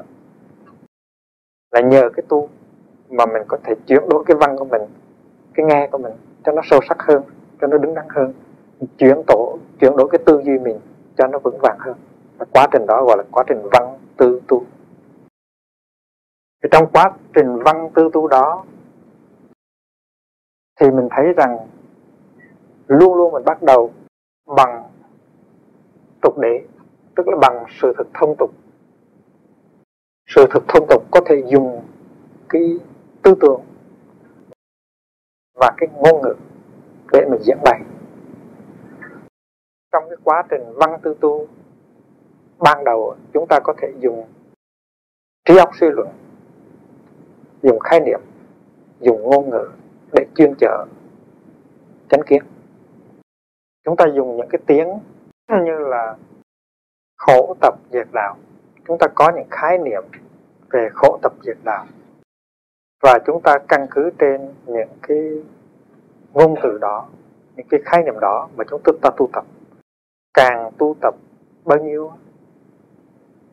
Là 1.71 1.81
nhờ 1.81 2.09
cái 2.15 2.23
tu 2.29 2.49
mà 3.09 3.25
mình 3.25 3.43
có 3.47 3.57
thể 3.63 3.73
chuyển 3.87 4.09
đổi 4.09 4.23
cái 4.27 4.37
văn 4.39 4.57
của 4.57 4.65
mình, 4.65 4.81
cái 5.53 5.65
nghe 5.65 5.87
của 5.91 5.97
mình 5.97 6.13
cho 6.43 6.51
nó 6.51 6.61
sâu 6.65 6.79
sắc 6.89 6.97
hơn, 6.99 7.23
cho 7.61 7.67
nó 7.67 7.77
đứng 7.77 7.93
đắn 7.93 8.05
hơn. 8.09 8.33
Chuyển 8.97 9.23
tổ, 9.27 9.57
chuyển 9.79 9.95
đổi 9.97 10.09
cái 10.11 10.19
tư 10.25 10.41
duy 10.45 10.59
mình 10.59 10.79
cho 11.17 11.27
nó 11.27 11.39
vững 11.39 11.57
vàng 11.61 11.77
hơn. 11.79 11.97
Và 12.37 12.45
quá 12.51 12.67
trình 12.71 12.85
đó 12.87 13.03
gọi 13.05 13.17
là 13.17 13.23
quá 13.31 13.43
trình 13.47 13.61
văn 13.71 13.97
tư 14.17 14.41
tu. 14.47 14.63
Thì 16.63 16.69
trong 16.71 16.91
quá 16.93 17.11
trình 17.35 17.59
văn 17.65 17.89
tư 17.95 18.09
tu 18.13 18.27
đó, 18.27 18.65
thì 20.79 20.91
mình 20.91 21.07
thấy 21.11 21.25
rằng 21.37 21.57
luôn 22.87 23.13
luôn 23.13 23.33
mình 23.33 23.45
bắt 23.45 23.63
đầu 23.63 23.91
bằng 24.55 24.83
tục 26.21 26.37
đế 26.37 26.65
tức 27.15 27.27
là 27.27 27.37
bằng 27.41 27.65
sự 27.81 27.93
thực 27.97 28.07
thông 28.13 28.35
tục 28.39 28.51
sự 30.35 30.47
thực 30.53 30.63
thông 30.67 30.87
tục 30.89 31.03
có 31.11 31.21
thể 31.25 31.43
dùng 31.47 31.85
cái 32.49 32.61
tư 33.21 33.35
tưởng 33.41 33.61
và 35.53 35.71
cái 35.77 35.89
ngôn 35.95 36.21
ngữ 36.21 36.35
để 37.11 37.25
mình 37.31 37.41
diễn 37.43 37.57
bày 37.63 37.81
trong 39.91 40.03
cái 40.09 40.17
quá 40.23 40.43
trình 40.49 40.61
văn 40.75 40.99
tư 41.03 41.15
tu 41.21 41.47
ban 42.59 42.83
đầu, 42.83 43.15
chúng 43.33 43.45
ta 43.49 43.59
có 43.63 43.73
thể 43.77 43.93
dùng 43.99 44.27
trí 45.45 45.57
óc 45.57 45.69
suy 45.79 45.87
luận, 45.89 46.07
dùng 47.63 47.79
khái 47.79 47.99
niệm, 47.99 48.19
dùng 48.99 49.21
ngôn 49.21 49.49
ngữ 49.49 49.69
để 50.13 50.25
chuyên 50.35 50.53
trở, 50.59 50.85
chánh 52.09 52.21
kiến. 52.27 52.43
Chúng 53.85 53.95
ta 53.95 54.05
dùng 54.15 54.37
những 54.37 54.47
cái 54.49 54.61
tiếng 54.67 54.87
như 55.65 55.77
là 55.77 56.15
khổ 57.17 57.55
tập 57.61 57.73
diệt 57.91 58.07
đạo 58.13 58.37
chúng 58.87 58.97
ta 58.97 59.07
có 59.15 59.31
những 59.35 59.47
khái 59.51 59.77
niệm 59.77 60.03
về 60.69 60.89
khổ 60.93 61.19
tập 61.21 61.33
diệt 61.43 61.57
đạo. 61.63 61.85
Và 63.03 63.19
chúng 63.25 63.41
ta 63.43 63.57
căn 63.67 63.87
cứ 63.91 64.09
trên 64.17 64.53
những 64.65 64.89
cái 65.01 65.43
ngôn 66.33 66.55
từ 66.63 66.77
đó, 66.77 67.07
những 67.55 67.67
cái 67.69 67.79
khái 67.85 68.03
niệm 68.03 68.19
đó 68.21 68.49
mà 68.55 68.63
chúng 68.69 68.81
ta 69.01 69.09
tu 69.17 69.29
tập. 69.33 69.45
Càng 70.33 70.71
tu 70.77 70.95
tập 71.01 71.15
bao 71.65 71.79
nhiêu 71.79 72.11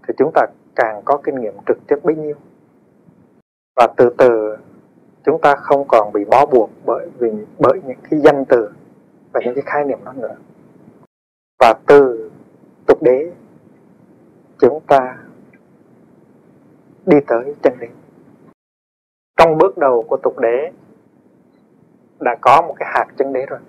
thì 0.08 0.14
chúng 0.18 0.30
ta 0.34 0.46
càng 0.74 1.02
có 1.04 1.20
kinh 1.24 1.40
nghiệm 1.40 1.54
trực 1.66 1.78
tiếp 1.88 1.96
bấy 2.02 2.16
nhiêu. 2.16 2.34
Và 3.76 3.86
từ 3.96 4.14
từ 4.18 4.56
chúng 5.24 5.40
ta 5.40 5.54
không 5.56 5.84
còn 5.88 6.12
bị 6.12 6.24
bó 6.24 6.46
buộc 6.46 6.70
bởi 6.86 7.10
vì, 7.18 7.30
bởi 7.58 7.80
những 7.86 7.98
cái 8.10 8.20
danh 8.20 8.44
từ 8.44 8.70
và 9.32 9.40
những 9.44 9.54
cái 9.54 9.64
khái 9.66 9.84
niệm 9.84 9.98
đó 10.04 10.12
nữa. 10.12 10.36
Và 11.60 11.74
từ 11.86 12.30
tục 12.86 13.02
đế 13.02 13.32
chúng 14.58 14.80
ta 14.86 15.18
đi 17.06 17.18
tới 17.26 17.54
chân 17.62 17.72
lý. 17.80 17.86
Trong 19.36 19.58
bước 19.58 19.78
đầu 19.78 20.04
của 20.08 20.16
tục 20.22 20.38
đế 20.38 20.72
đã 22.20 22.36
có 22.40 22.62
một 22.62 22.74
cái 22.78 22.88
hạt 22.94 23.06
chân 23.18 23.32
đế 23.32 23.46
rồi. 23.46 23.60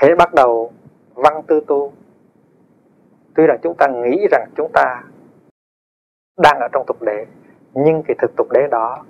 Thế 0.00 0.14
bắt 0.18 0.34
đầu 0.34 0.72
văn 1.14 1.42
tư 1.46 1.60
tu. 1.66 1.92
Tuy 3.34 3.46
là 3.46 3.56
chúng 3.62 3.74
ta 3.78 3.86
nghĩ 3.88 4.26
rằng 4.30 4.48
chúng 4.56 4.70
ta 4.72 5.02
đang 6.36 6.58
ở 6.60 6.68
trong 6.72 6.84
tục 6.86 7.02
đế, 7.02 7.26
nhưng 7.74 8.02
cái 8.06 8.16
thực 8.22 8.36
tục 8.36 8.46
đế 8.52 8.60
đó 8.70 9.04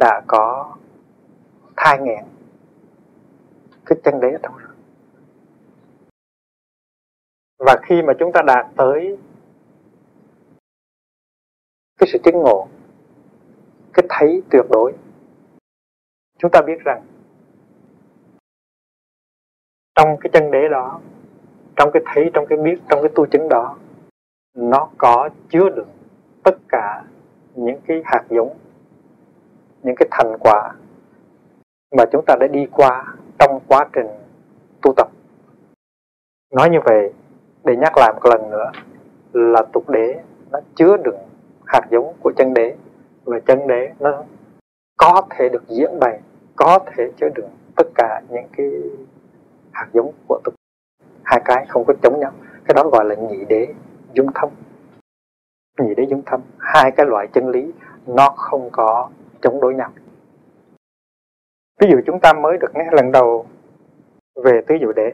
đã 0.00 0.22
có 0.26 0.76
thai 1.76 1.98
nghẹn 1.98 2.24
cái 3.86 3.98
chân 4.04 4.20
đế 4.20 4.30
ở 4.30 4.38
trong 4.42 4.56
rồi 4.56 4.71
và 7.66 7.76
khi 7.82 8.02
mà 8.02 8.12
chúng 8.18 8.32
ta 8.32 8.42
đạt 8.46 8.66
tới 8.76 9.18
cái 11.98 12.08
sự 12.12 12.18
chứng 12.24 12.34
ngộ, 12.34 12.68
cái 13.92 14.06
thấy 14.08 14.42
tuyệt 14.50 14.64
đối, 14.70 14.92
chúng 16.38 16.50
ta 16.50 16.60
biết 16.66 16.78
rằng 16.84 17.02
trong 19.94 20.16
cái 20.20 20.30
chân 20.32 20.50
đế 20.50 20.68
đó, 20.70 21.00
trong 21.76 21.90
cái 21.92 22.02
thấy, 22.06 22.30
trong 22.34 22.46
cái 22.48 22.58
biết, 22.58 22.78
trong 22.88 23.02
cái 23.02 23.10
tu 23.14 23.26
chứng 23.26 23.48
đó, 23.48 23.76
nó 24.54 24.90
có 24.98 25.28
chứa 25.48 25.68
được 25.76 25.88
tất 26.44 26.56
cả 26.68 27.04
những 27.54 27.80
cái 27.86 28.02
hạt 28.04 28.24
giống, 28.30 28.56
những 29.82 29.94
cái 29.98 30.08
thành 30.10 30.36
quả 30.40 30.74
mà 31.96 32.04
chúng 32.12 32.24
ta 32.26 32.36
đã 32.40 32.46
đi 32.46 32.66
qua 32.72 33.14
trong 33.38 33.60
quá 33.68 33.88
trình 33.92 34.06
tu 34.82 34.94
tập. 34.96 35.08
Nói 36.54 36.70
như 36.70 36.78
vậy 36.84 37.12
để 37.64 37.76
nhắc 37.76 37.92
lại 37.96 38.12
một 38.12 38.30
lần 38.30 38.50
nữa, 38.50 38.70
là 39.32 39.62
tục 39.72 39.90
đế 39.90 40.20
nó 40.50 40.60
chứa 40.74 40.96
đựng 40.96 41.18
hạt 41.66 41.82
giống 41.90 42.14
của 42.20 42.32
chân 42.36 42.54
đế. 42.54 42.76
Và 43.24 43.40
chân 43.40 43.66
đế 43.66 43.92
nó 44.00 44.24
có 44.96 45.22
thể 45.30 45.48
được 45.48 45.62
diễn 45.68 46.00
bày, 46.00 46.20
có 46.56 46.78
thể 46.86 47.10
chứa 47.16 47.28
đựng 47.34 47.50
tất 47.76 47.86
cả 47.94 48.20
những 48.28 48.46
cái 48.56 48.70
hạt 49.72 49.88
giống 49.92 50.12
của 50.28 50.40
tục 50.44 50.54
hai 51.22 51.40
cái 51.44 51.66
không 51.68 51.84
có 51.84 51.94
chống 52.02 52.20
nhau. 52.20 52.32
Cái 52.64 52.74
đó 52.74 52.88
gọi 52.88 53.04
là 53.04 53.14
nhị 53.14 53.44
đế 53.44 53.68
dung 54.12 54.26
thông 54.34 54.50
nhị 55.78 55.94
đế 55.94 56.02
dung 56.08 56.22
thông 56.26 56.40
hai 56.58 56.90
cái 56.90 57.06
loại 57.06 57.26
chân 57.32 57.48
lý 57.48 57.72
nó 58.06 58.28
không 58.28 58.68
có 58.72 59.10
chống 59.42 59.60
đối 59.60 59.74
nhau. 59.74 59.90
Ví 61.80 61.88
dụ 61.90 62.00
chúng 62.06 62.20
ta 62.20 62.32
mới 62.32 62.58
được 62.58 62.70
nghe 62.74 62.84
lần 62.92 63.12
đầu 63.12 63.46
về 64.44 64.60
tứ 64.66 64.74
diệu 64.80 64.92
đế, 64.92 65.12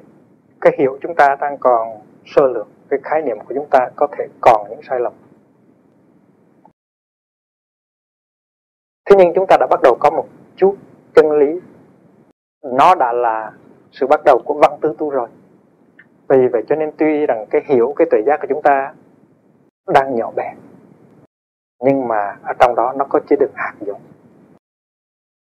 cái 0.60 0.72
hiểu 0.78 0.98
chúng 1.00 1.14
ta 1.14 1.36
đang 1.40 1.56
còn 1.60 1.88
sơ 2.36 2.46
lược, 2.46 2.66
cái 2.88 3.00
khái 3.02 3.22
niệm 3.22 3.38
của 3.38 3.54
chúng 3.54 3.66
ta 3.70 3.90
có 3.96 4.06
thể 4.18 4.26
còn 4.40 4.66
những 4.70 4.80
sai 4.82 5.00
lầm. 5.00 5.12
Thế 9.04 9.16
nhưng 9.18 9.32
chúng 9.34 9.46
ta 9.48 9.56
đã 9.60 9.66
bắt 9.70 9.80
đầu 9.82 9.96
có 10.00 10.10
một 10.10 10.26
chút 10.56 10.76
chân 11.14 11.30
lý. 11.38 11.60
Nó 12.64 12.94
đã 12.94 13.12
là 13.12 13.52
sự 13.92 14.06
bắt 14.06 14.20
đầu 14.24 14.42
của 14.44 14.54
văn 14.62 14.78
tư 14.80 14.94
tu 14.98 15.10
rồi. 15.10 15.28
Vì 16.28 16.48
vậy 16.52 16.62
cho 16.68 16.76
nên 16.76 16.92
tuy 16.98 17.26
rằng 17.26 17.46
cái 17.50 17.62
hiểu, 17.64 17.92
cái 17.96 18.06
tuệ 18.10 18.20
giác 18.26 18.40
của 18.40 18.46
chúng 18.48 18.62
ta 18.62 18.94
đang 19.94 20.16
nhỏ 20.16 20.30
bé, 20.30 20.54
nhưng 21.84 22.08
mà 22.08 22.36
ở 22.42 22.52
trong 22.58 22.74
đó 22.74 22.92
nó 22.96 23.04
có 23.04 23.20
chứa 23.28 23.36
được 23.40 23.50
hạt 23.54 23.74
giống 23.80 24.00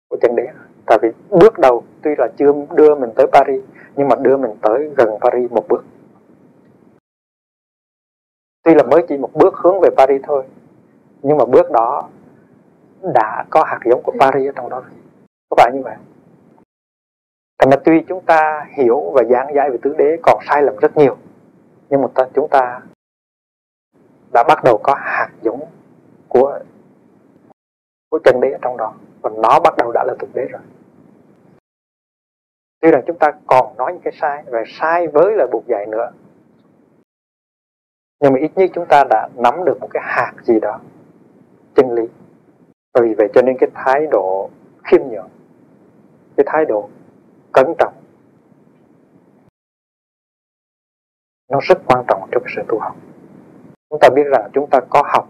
của 0.09 0.17
chân 0.21 0.35
đế 0.35 0.47
tại 0.85 0.97
vì 1.01 1.09
bước 1.29 1.59
đầu 1.59 1.83
tuy 2.03 2.11
là 2.17 2.27
chưa 2.37 2.53
đưa 2.75 2.95
mình 2.95 3.09
tới 3.15 3.27
Paris, 3.33 3.63
nhưng 3.95 4.07
mà 4.07 4.15
đưa 4.15 4.37
mình 4.37 4.51
tới 4.61 4.89
gần 4.97 5.09
Paris 5.21 5.51
một 5.51 5.65
bước 5.69 5.85
tuy 8.67 8.75
là 8.75 8.83
mới 8.83 9.05
chỉ 9.07 9.17
một 9.17 9.29
bước 9.33 9.55
hướng 9.55 9.79
về 9.79 9.89
Paris 9.97 10.21
thôi, 10.27 10.43
nhưng 11.21 11.37
mà 11.37 11.45
bước 11.45 11.71
đó 11.71 12.09
đã 13.13 13.45
có 13.49 13.63
hạt 13.63 13.79
giống 13.85 14.01
của 14.03 14.13
Paris 14.19 14.49
ở 14.49 14.51
trong 14.55 14.69
đó 14.69 14.83
có 15.49 15.55
phải 15.57 15.71
như 15.73 15.81
vậy? 15.83 15.95
Thành 17.59 17.69
ra 17.69 17.77
tuy 17.85 18.03
chúng 18.07 18.25
ta 18.25 18.65
hiểu 18.77 19.11
và 19.13 19.23
giảng 19.29 19.53
giải 19.55 19.69
về 19.69 19.77
tứ 19.81 19.95
đế 19.97 20.17
còn 20.23 20.39
sai 20.47 20.63
lầm 20.63 20.75
rất 20.75 20.97
nhiều, 20.97 21.17
nhưng 21.89 22.01
mà 22.01 22.07
chúng 22.33 22.47
ta 22.51 22.81
đã 24.33 24.43
bắt 24.47 24.63
đầu 24.63 24.79
có 24.83 24.95
hạt 24.97 25.29
giống 25.41 25.59
của 26.27 26.59
của 28.09 28.19
chân 28.23 28.41
đế 28.41 28.51
ở 28.51 28.57
trong 28.61 28.77
đó, 28.77 28.93
và 29.21 29.29
nó 29.37 29.59
bắt 29.59 29.73
đầu 29.77 29.91
đã 29.91 30.03
là 30.07 30.15
thực 30.19 30.29
đế 30.35 30.45
rồi. 30.45 30.61
Tuy 32.81 32.91
rằng 32.91 33.03
chúng 33.07 33.17
ta 33.17 33.31
còn 33.47 33.77
nói 33.77 33.93
những 33.93 34.01
cái 34.01 34.13
sai, 34.21 34.43
và 34.47 34.63
sai 34.67 35.07
với 35.07 35.35
lời 35.35 35.47
buộc 35.51 35.63
dạy 35.67 35.85
nữa 35.87 36.11
nhưng 38.21 38.33
mà 38.33 38.39
ít 38.39 38.51
nhất 38.55 38.69
chúng 38.73 38.85
ta 38.89 39.03
đã 39.09 39.29
nắm 39.35 39.65
được 39.65 39.77
một 39.81 39.87
cái 39.93 40.03
hạt 40.05 40.33
gì 40.43 40.59
đó, 40.59 40.79
chân 41.75 41.91
lý. 41.91 42.03
Và 42.93 43.01
vì 43.01 43.13
vậy 43.17 43.27
cho 43.33 43.41
nên 43.41 43.57
cái 43.59 43.69
thái 43.73 44.07
độ 44.11 44.49
khiêm 44.83 45.01
nhường, 45.01 45.29
cái 46.37 46.43
thái 46.47 46.65
độ 46.65 46.89
cẩn 47.51 47.73
trọng, 47.79 47.93
nó 51.51 51.59
rất 51.61 51.77
quan 51.85 52.05
trọng 52.07 52.29
trong 52.31 52.43
cái 52.45 52.53
sự 52.55 52.61
tu 52.67 52.79
học. 52.79 52.95
Chúng 53.89 53.99
ta 53.99 54.09
biết 54.09 54.23
rằng 54.23 54.49
chúng 54.53 54.69
ta 54.69 54.79
có 54.89 55.03
học, 55.05 55.27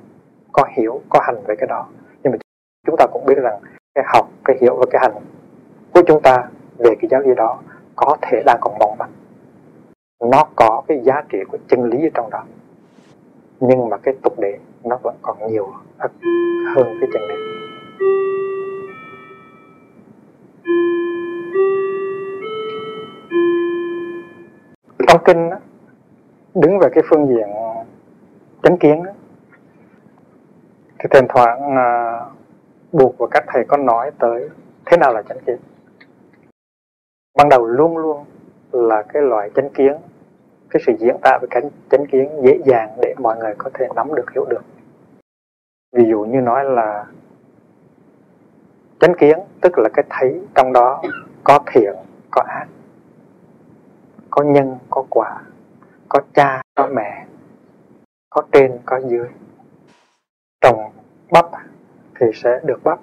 có 0.51 0.63
hiểu, 0.77 1.01
có 1.09 1.19
hành 1.23 1.43
về 1.47 1.55
cái 1.59 1.67
đó. 1.67 1.87
Nhưng 2.23 2.31
mà 2.31 2.37
chúng 2.87 2.95
ta 2.97 3.05
cũng 3.11 3.25
biết 3.25 3.37
rằng 3.37 3.59
cái 3.95 4.05
học, 4.07 4.29
cái 4.45 4.57
hiểu 4.61 4.75
và 4.75 4.85
cái 4.91 5.01
hành 5.01 5.23
của 5.93 6.01
chúng 6.07 6.21
ta 6.21 6.49
về 6.77 6.95
cái 7.01 7.09
giáo 7.11 7.21
lý 7.21 7.35
đó 7.35 7.59
có 7.95 8.17
thể 8.21 8.43
đang 8.45 8.57
còn 8.61 8.77
mong 8.79 8.97
manh. 8.97 9.11
Nó 10.31 10.47
có 10.55 10.83
cái 10.87 11.01
giá 11.03 11.23
trị 11.29 11.37
của 11.51 11.57
chân 11.67 11.83
lý 11.83 12.07
ở 12.07 12.09
trong 12.13 12.29
đó 12.29 12.43
nhưng 13.59 13.89
mà 13.89 13.97
cái 13.97 14.13
tục 14.23 14.39
đệ 14.39 14.57
nó 14.83 14.97
vẫn 15.03 15.15
còn 15.21 15.37
nhiều 15.47 15.67
hơn 16.75 16.97
cái 16.99 17.09
chân 17.13 17.21
đế 17.27 17.35
trong 25.07 25.21
kinh 25.25 25.49
đó, 25.49 25.57
đứng 26.55 26.79
về 26.79 26.89
cái 26.93 27.03
phương 27.09 27.27
diện 27.27 27.47
chánh 28.63 28.77
kiến 28.77 29.03
đó, 29.03 29.11
thì 30.99 31.09
thỉnh 31.11 31.25
thoảng 31.29 31.75
à, 31.77 32.19
buộc 32.91 33.17
và 33.17 33.27
các 33.31 33.43
thầy 33.47 33.65
có 33.67 33.77
nói 33.77 34.11
tới 34.19 34.49
thế 34.85 34.97
nào 34.97 35.13
là 35.13 35.21
chánh 35.21 35.39
kiến. 35.45 35.57
Ban 37.37 37.49
đầu 37.49 37.65
luôn 37.65 37.97
luôn 37.97 38.25
là 38.71 39.03
cái 39.13 39.21
loại 39.21 39.49
chánh 39.55 39.69
kiến 39.69 39.93
cái 40.69 40.81
sự 40.85 40.93
diễn 40.99 41.15
tả 41.21 41.37
về 41.41 41.47
cái 41.51 41.61
chánh 41.91 42.05
kiến 42.05 42.29
dễ 42.43 42.59
dàng 42.65 42.97
để 43.01 43.15
mọi 43.17 43.37
người 43.37 43.53
có 43.57 43.69
thể 43.73 43.87
nắm 43.95 44.15
được, 44.15 44.31
hiểu 44.33 44.45
được. 44.49 44.61
Ví 45.91 46.03
dụ 46.09 46.23
như 46.23 46.41
nói 46.41 46.65
là 46.65 47.05
chánh 48.99 49.13
kiến, 49.19 49.39
tức 49.61 49.77
là 49.77 49.89
cái 49.93 50.05
thấy 50.09 50.41
trong 50.55 50.73
đó 50.73 51.01
có 51.43 51.59
thiện, 51.65 51.93
có 52.31 52.41
ác, 52.47 52.67
có 54.29 54.43
nhân, 54.43 54.77
có 54.89 55.03
quả, 55.09 55.41
có 56.09 56.19
cha, 56.33 56.61
có 56.75 56.87
mẹ, 56.87 57.25
có 58.29 58.41
trên, 58.51 58.79
có 58.85 58.99
dưới. 59.07 59.27
Trồng 60.61 60.91
bắp 61.31 61.45
thì 62.19 62.25
sẽ 62.33 62.59
được 62.63 62.83
bắp, 62.83 62.99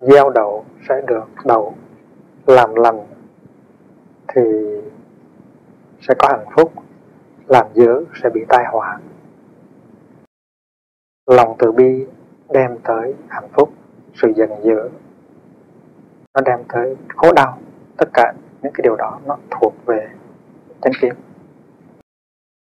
gieo 0.00 0.30
đậu 0.30 0.64
sẽ 0.88 1.02
được 1.06 1.24
đậu, 1.44 1.74
làm 2.46 2.74
lành 2.74 3.06
thì 4.28 4.42
sẽ 6.08 6.14
có 6.18 6.28
hạnh 6.30 6.46
phúc, 6.56 6.72
làm 7.46 7.66
dữ 7.74 8.04
sẽ 8.22 8.30
bị 8.34 8.44
tai 8.48 8.64
họa. 8.72 9.00
Lòng 11.26 11.56
từ 11.58 11.72
bi 11.72 12.06
đem 12.50 12.78
tới 12.84 13.14
hạnh 13.28 13.48
phúc, 13.52 13.72
sự 14.14 14.32
giận 14.36 14.50
dữ 14.64 14.88
nó 16.34 16.40
đem 16.44 16.58
tới 16.68 16.96
khổ 17.16 17.32
đau. 17.36 17.58
Tất 17.96 18.08
cả 18.12 18.32
những 18.62 18.72
cái 18.72 18.80
điều 18.82 18.96
đó 18.96 19.20
nó 19.26 19.36
thuộc 19.50 19.74
về 19.86 20.08
chánh 20.82 20.92
kiến. 21.00 21.12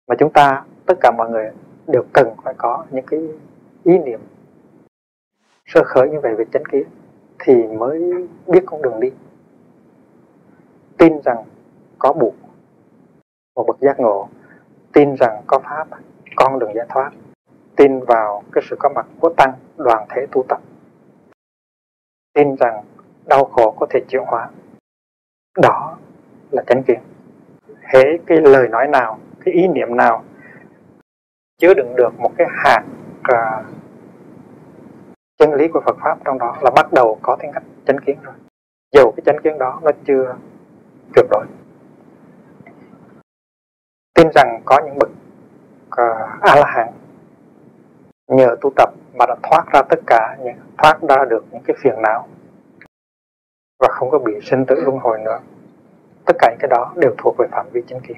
Mà 0.09 0.15
chúng 0.19 0.33
ta, 0.33 0.65
tất 0.87 0.95
cả 1.01 1.11
mọi 1.11 1.31
người 1.31 1.51
đều 1.87 2.03
cần 2.13 2.35
phải 2.45 2.55
có 2.59 2.85
những 2.91 3.07
cái 3.07 3.21
ý 3.85 3.99
niệm 3.99 4.21
sơ 5.67 5.83
khởi 5.85 6.09
như 6.11 6.21
vậy 6.21 6.35
về 6.35 6.45
chánh 6.53 6.65
kiến 6.73 6.89
thì 7.39 7.67
mới 7.67 8.29
biết 8.47 8.63
con 8.67 8.83
đường 8.83 9.01
đi. 9.01 9.11
Tin 10.99 11.21
rằng 11.25 11.45
có 11.99 12.13
buộc 12.13 12.35
một 13.59 13.65
bậc 13.67 13.81
giác 13.81 14.01
ngộ 14.01 14.29
tin 14.93 15.15
rằng 15.15 15.43
có 15.47 15.59
pháp 15.59 15.89
con 16.37 16.59
đường 16.59 16.75
giải 16.75 16.87
thoát. 16.89 17.11
Tin 17.77 18.01
vào 18.01 18.43
cái 18.53 18.65
sự 18.71 18.77
có 18.79 18.89
mặt 18.89 19.07
của 19.21 19.35
tăng 19.37 19.53
đoàn 19.77 20.07
thể 20.09 20.27
tu 20.33 20.45
tập. 20.49 20.61
Tin 22.35 22.57
rằng 22.57 22.85
đau 23.27 23.45
khổ 23.45 23.75
có 23.81 23.87
thể 23.91 24.01
chuyển 24.09 24.23
hóa. 24.27 24.49
Đó 25.63 25.97
là 26.51 26.63
chánh 26.67 26.83
kiến. 26.83 27.01
Hễ 27.83 28.03
cái 28.27 28.39
lời 28.41 28.69
nói 28.69 28.89
nào 28.89 29.19
cái 29.45 29.55
ý 29.55 29.69
niệm 29.69 29.97
nào 29.97 30.25
chứa 31.59 31.75
đựng 31.75 31.95
được 31.97 32.21
một 32.21 32.31
cái 32.37 32.47
hạt 32.51 32.85
uh, 33.33 33.67
chân 35.39 35.55
lý 35.55 35.69
của 35.69 35.81
Phật 35.81 35.97
pháp 36.01 36.19
trong 36.25 36.39
đó 36.39 36.57
là 36.63 36.71
bắt 36.77 36.93
đầu 36.93 37.19
có 37.23 37.37
tính 37.41 37.51
cách 37.55 37.63
chánh 37.87 37.99
kiến 38.07 38.19
rồi. 38.23 38.35
Dù 38.95 39.11
cái 39.17 39.23
chánh 39.27 39.43
kiến 39.45 39.59
đó 39.59 39.81
nó 39.83 39.91
chưa 40.05 40.37
tuyệt 41.15 41.27
đối 41.31 41.47
tin 44.19 44.29
rằng 44.35 44.63
có 44.65 44.81
những 44.85 44.99
bậc 44.99 45.11
à, 45.91 46.05
uh, 46.05 46.43
a 46.43 46.57
la 46.57 46.67
hán 46.67 46.89
nhờ 48.29 48.57
tu 48.61 48.71
tập 48.77 48.91
mà 49.15 49.27
đã 49.27 49.37
thoát 49.43 49.65
ra 49.73 49.83
tất 49.89 50.01
cả 50.07 50.37
những 50.45 50.57
thoát 50.79 50.99
ra 51.09 51.25
được 51.31 51.45
những 51.51 51.63
cái 51.67 51.77
phiền 51.81 52.03
não 52.03 52.29
và 53.79 53.89
không 53.91 54.11
có 54.11 54.19
bị 54.19 54.33
sinh 54.43 54.67
tử 54.67 54.75
luân 54.81 54.99
hồi 54.99 55.19
nữa. 55.25 55.41
Tất 56.27 56.37
cả 56.39 56.51
những 56.51 56.59
cái 56.61 56.69
đó 56.71 56.93
đều 56.97 57.15
thuộc 57.19 57.35
về 57.39 57.47
phạm 57.51 57.67
vi 57.73 57.83
chánh 57.87 58.01
kiến. 58.01 58.17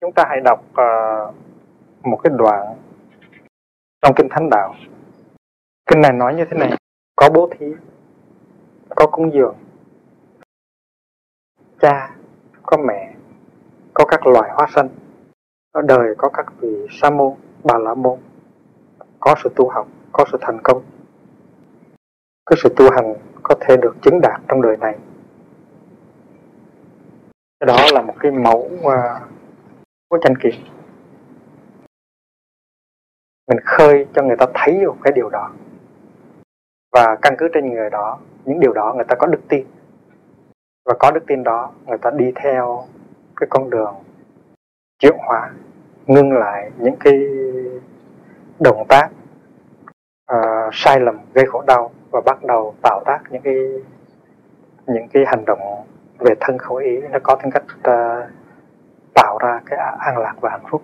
Chúng 0.00 0.12
ta 0.12 0.24
hãy 0.28 0.40
đọc 0.44 0.64
uh, 0.70 1.34
một 2.02 2.20
cái 2.24 2.32
đoạn 2.36 2.76
trong 4.02 4.14
kinh 4.16 4.28
thánh 4.30 4.50
đạo. 4.50 4.74
Kinh 5.86 6.00
này 6.00 6.12
nói 6.12 6.34
như 6.34 6.44
thế 6.50 6.56
này 6.58 6.70
có 7.16 7.30
bố 7.34 7.48
thí 7.58 7.66
có 8.96 9.06
cúng 9.06 9.32
dường 9.32 9.56
cha 11.80 12.16
có 12.62 12.76
mẹ 12.76 13.05
có 13.98 14.04
các 14.04 14.26
loài 14.26 14.50
hóa 14.54 14.66
sanh 14.74 14.88
ở 15.72 15.82
đời 15.82 16.14
có 16.18 16.28
các 16.28 16.46
vị 16.60 16.86
sa 16.90 17.10
môn 17.10 17.32
bà 17.64 17.78
la 17.78 17.94
môn. 17.94 18.18
Có 19.20 19.34
sự 19.44 19.50
tu 19.56 19.68
học 19.68 19.88
có 20.12 20.24
sự 20.32 20.38
thành 20.40 20.58
công. 20.64 20.82
Cái 22.46 22.56
sự 22.62 22.68
tu 22.76 22.90
hành 22.90 23.14
có 23.42 23.54
thể 23.60 23.76
được 23.76 23.96
chứng 24.02 24.20
đạt 24.20 24.40
trong 24.48 24.62
đời 24.62 24.76
này. 24.76 24.98
Cái 27.60 27.66
đó 27.66 27.76
là 27.92 28.02
một 28.02 28.14
cái 28.20 28.32
mẫu 28.32 28.70
uh, 28.78 28.92
của 30.08 30.18
tranh 30.22 30.36
kiện 30.42 30.54
mình 33.48 33.58
khơi 33.64 34.06
cho 34.14 34.22
người 34.22 34.36
ta 34.36 34.46
thấy 34.54 34.78
được 34.80 34.94
cái 35.02 35.12
điều 35.12 35.30
đó. 35.30 35.50
Và 36.92 37.16
căn 37.22 37.34
cứ 37.38 37.48
trên 37.54 37.72
người 37.72 37.90
đó 37.90 38.18
những 38.44 38.60
điều 38.60 38.72
đó 38.72 38.92
người 38.96 39.04
ta 39.08 39.16
có 39.18 39.26
đức 39.26 39.40
tin. 39.48 39.66
Và 40.84 40.94
có 40.98 41.10
đức 41.10 41.24
tin 41.26 41.42
đó 41.42 41.72
người 41.86 41.98
ta 41.98 42.10
đi 42.10 42.32
theo 42.34 42.84
cái 43.36 43.46
con 43.50 43.70
đường 43.70 43.94
chuyển 44.98 45.16
hóa 45.18 45.50
ngưng 46.06 46.32
lại 46.32 46.70
những 46.78 46.96
cái 47.00 47.14
động 48.60 48.86
tác 48.88 49.08
uh, 50.32 50.70
sai 50.72 51.00
lầm 51.00 51.18
gây 51.34 51.46
khổ 51.46 51.62
đau 51.66 51.90
và 52.10 52.20
bắt 52.20 52.44
đầu 52.44 52.74
tạo 52.82 53.02
tác 53.06 53.18
những 53.30 53.42
cái 53.42 53.54
những 54.86 55.08
cái 55.12 55.24
hành 55.26 55.44
động 55.46 55.86
về 56.18 56.34
thân 56.40 56.58
khẩu 56.58 56.76
ý. 56.76 57.00
Nó 57.10 57.18
có 57.22 57.36
tính 57.42 57.52
cách 57.52 57.64
uh, 57.78 58.30
tạo 59.14 59.38
ra 59.38 59.60
cái 59.66 59.78
an 59.98 60.18
lạc 60.18 60.34
và 60.40 60.50
hạnh 60.50 60.64
phúc. 60.70 60.82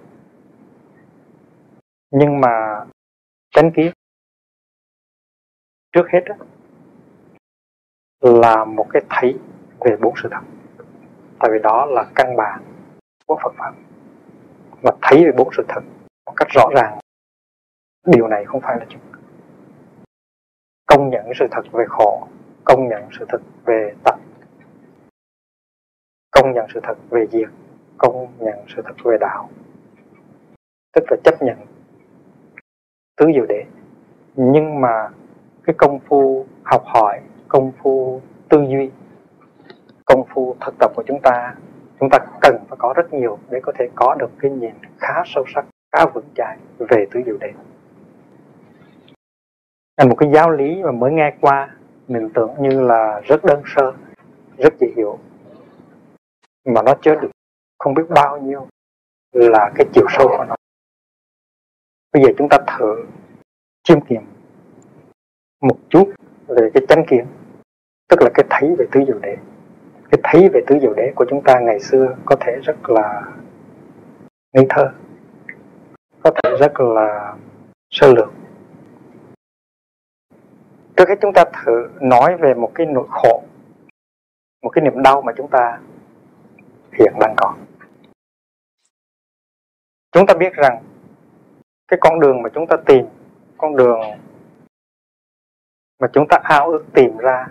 Nhưng 2.11 2.41
mà 2.41 2.85
chánh 3.51 3.71
kiến 3.73 3.93
trước 5.93 6.07
hết 6.13 6.21
đó, 6.27 6.35
là 8.21 8.65
một 8.65 8.87
cái 8.93 9.03
thấy 9.11 9.39
về 9.81 9.97
bốn 9.97 10.15
sự 10.23 10.29
thật 10.33 10.62
tại 11.43 11.51
vì 11.53 11.59
đó 11.63 11.87
là 11.87 12.05
căn 12.15 12.37
bản 12.37 12.63
của 13.27 13.39
Phật 13.43 13.55
pháp. 13.57 13.73
Và 14.83 14.93
thấy 15.03 15.25
về 15.25 15.33
bốn 15.37 15.49
sự 15.57 15.65
thật 15.69 15.81
một 16.27 16.33
cách 16.37 16.49
rõ 16.51 16.69
ràng, 16.75 16.99
điều 18.07 18.29
này 18.29 18.45
không 18.45 18.61
phải 18.61 18.77
là 18.79 18.87
chuyện 18.89 19.01
công 20.87 21.11
nhận 21.11 21.27
sự 21.39 21.47
thật 21.51 21.63
về 21.73 21.85
khổ, 21.89 22.29
công 22.65 22.89
nhận 22.89 23.09
sự 23.19 23.25
thật 23.29 23.41
về 23.65 23.95
tập 24.05 24.19
công 26.31 26.55
nhận 26.55 26.67
sự 26.75 26.81
thật 26.83 26.95
về 27.11 27.27
diệt, 27.33 27.49
công 27.99 28.33
nhận 28.39 28.59
sự 28.77 28.83
thật 28.85 28.95
về 29.05 29.17
đạo. 29.21 29.49
Tức 30.95 31.05
là 31.11 31.17
chấp 31.25 31.43
nhận 31.43 31.57
tứ 33.17 33.27
diệu 33.35 33.47
đế. 33.49 33.65
Nhưng 34.37 34.81
mà 34.81 35.09
cái 35.65 35.75
công 35.79 35.99
phu 36.09 36.47
học 36.65 36.83
hỏi, 36.85 37.21
công 37.49 37.73
phu 37.83 38.21
tư 38.49 38.59
duy 38.69 38.91
công 40.13 40.25
phu 40.35 40.57
thực 40.61 40.75
tập 40.79 40.93
của 40.95 41.03
chúng 41.07 41.21
ta 41.23 41.55
chúng 42.01 42.11
ta 42.11 42.19
cần 42.41 42.65
phải 42.69 42.77
có 42.79 42.93
rất 42.97 43.13
nhiều 43.13 43.39
để 43.51 43.61
có 43.63 43.73
thể 43.79 43.89
có 43.95 44.15
được 44.19 44.31
cái 44.39 44.51
nhìn 44.51 44.75
khá 44.99 45.23
sâu 45.27 45.45
sắc, 45.55 45.65
khá 45.93 46.07
vững 46.15 46.29
chãi 46.35 46.59
về 46.79 47.07
tứ 47.11 47.21
diệu 47.27 47.37
đế. 47.41 47.53
Là 49.97 50.05
một 50.05 50.15
cái 50.19 50.31
giáo 50.35 50.51
lý 50.51 50.83
mà 50.83 50.91
mới 50.91 51.13
nghe 51.13 51.35
qua, 51.41 51.77
mình 52.09 52.31
tưởng 52.35 52.55
như 52.59 52.81
là 52.81 53.21
rất 53.25 53.45
đơn 53.45 53.63
sơ, 53.67 53.93
rất 54.59 54.75
dễ 54.81 54.87
hiểu. 54.97 55.19
Mà 56.65 56.83
nó 56.83 56.95
chứa 57.03 57.15
được 57.15 57.31
không 57.79 57.95
biết 57.95 58.05
bao 58.09 58.39
nhiêu 58.39 58.67
là 59.33 59.73
cái 59.75 59.87
chiều 59.93 60.07
sâu 60.09 60.29
của 60.29 60.45
nó. 60.49 60.55
Bây 62.13 62.23
giờ 62.23 62.29
chúng 62.39 62.49
ta 62.51 62.59
thử 62.67 63.07
chiêm 63.83 63.99
nghiệm 64.09 64.23
một 65.61 65.77
chút 65.89 66.13
về 66.47 66.71
cái 66.75 66.83
chánh 66.89 67.05
kiến, 67.07 67.27
tức 68.09 68.23
là 68.23 68.31
cái 68.35 68.47
thấy 68.51 68.75
về 68.79 68.87
tứ 68.93 69.01
diệu 69.07 69.19
đế 69.19 69.37
cái 70.13 70.21
thấy 70.25 70.49
về 70.49 70.61
tứ 70.67 70.79
diệu 70.83 70.95
đế 70.95 71.13
của 71.17 71.25
chúng 71.29 71.43
ta 71.45 71.61
ngày 71.61 71.81
xưa 71.81 72.17
có 72.25 72.37
thể 72.41 72.53
rất 72.63 72.91
là 72.91 73.23
ngây 74.53 74.67
thơ, 74.69 74.93
có 76.23 76.31
thể 76.31 76.51
rất 76.61 76.81
là 76.81 77.37
sơ 77.91 78.13
lược. 78.13 78.33
Trước 80.97 81.09
hết 81.09 81.15
chúng 81.21 81.33
ta 81.35 81.45
thử 81.45 81.89
nói 82.01 82.37
về 82.37 82.55
một 82.55 82.73
cái 82.75 82.87
nỗi 82.87 83.07
khổ, 83.11 83.43
một 84.63 84.71
cái 84.71 84.85
niềm 84.85 85.03
đau 85.03 85.23
mà 85.23 85.33
chúng 85.37 85.49
ta 85.51 85.81
hiện 86.99 87.13
đang 87.21 87.35
có. 87.37 87.55
Chúng 90.13 90.27
ta 90.27 90.35
biết 90.35 90.53
rằng 90.55 90.83
cái 91.89 91.99
con 92.01 92.21
đường 92.21 92.43
mà 92.43 92.49
chúng 92.55 92.67
ta 92.67 92.77
tìm, 92.87 93.07
con 93.59 93.77
đường 93.77 94.01
mà 96.01 96.09
chúng 96.13 96.27
ta 96.29 96.39
ao 96.43 96.71
ước 96.71 96.85
tìm 96.95 97.17
ra 97.17 97.47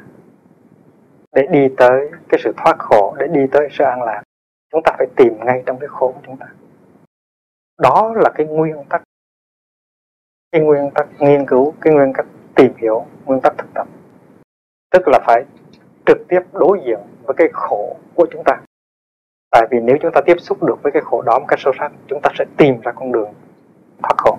để 1.36 1.48
đi 1.52 1.68
tới 1.78 2.10
cái 2.30 2.40
sự 2.44 2.54
thoát 2.58 2.76
khổ, 2.80 3.16
để 3.20 3.28
đi 3.28 3.42
tới 3.52 3.68
sự 3.72 3.84
an 3.84 4.04
lạc. 4.04 4.24
Chúng 4.72 4.82
ta 4.86 4.92
phải 4.98 5.08
tìm 5.16 5.34
ngay 5.46 5.64
trong 5.66 5.80
cái 5.80 5.88
khổ 5.88 6.12
của 6.16 6.22
chúng 6.26 6.38
ta. 6.38 6.46
Đó 7.78 8.14
là 8.16 8.32
cái 8.36 8.48
nguyên 8.48 8.84
tắc. 8.90 9.02
Cái 10.52 10.62
nguyên 10.62 10.90
tắc 10.96 11.08
nghiên 11.20 11.46
cứu, 11.46 11.74
cái 11.82 11.94
nguyên 11.94 12.14
tắc 12.14 12.26
tìm 12.56 12.74
hiểu, 12.78 13.06
nguyên 13.26 13.42
tắc 13.42 13.54
thực 13.58 13.74
tập. 13.74 13.88
Tức 14.92 15.08
là 15.08 15.20
phải 15.26 15.44
trực 16.06 16.18
tiếp 16.28 16.42
đối 16.54 16.82
diện 16.86 17.00
với 17.24 17.36
cái 17.38 17.48
khổ 17.54 17.96
của 18.16 18.28
chúng 18.32 18.44
ta. 18.46 18.62
Tại 19.52 19.68
vì 19.72 19.80
nếu 19.80 19.98
chúng 20.02 20.12
ta 20.14 20.22
tiếp 20.26 20.36
xúc 20.40 20.64
được 20.64 20.76
với 20.84 20.92
cái 20.92 21.02
khổ 21.02 21.22
đó 21.22 21.40
một 21.40 21.46
cách 21.48 21.60
sâu 21.60 21.74
sắc, 21.80 21.92
chúng 22.08 22.20
ta 22.24 22.30
sẽ 22.40 22.46
tìm 22.58 22.82
ra 22.82 22.92
con 22.92 23.12
đường 23.12 23.34
thoát 24.04 24.16
khổ. 24.18 24.38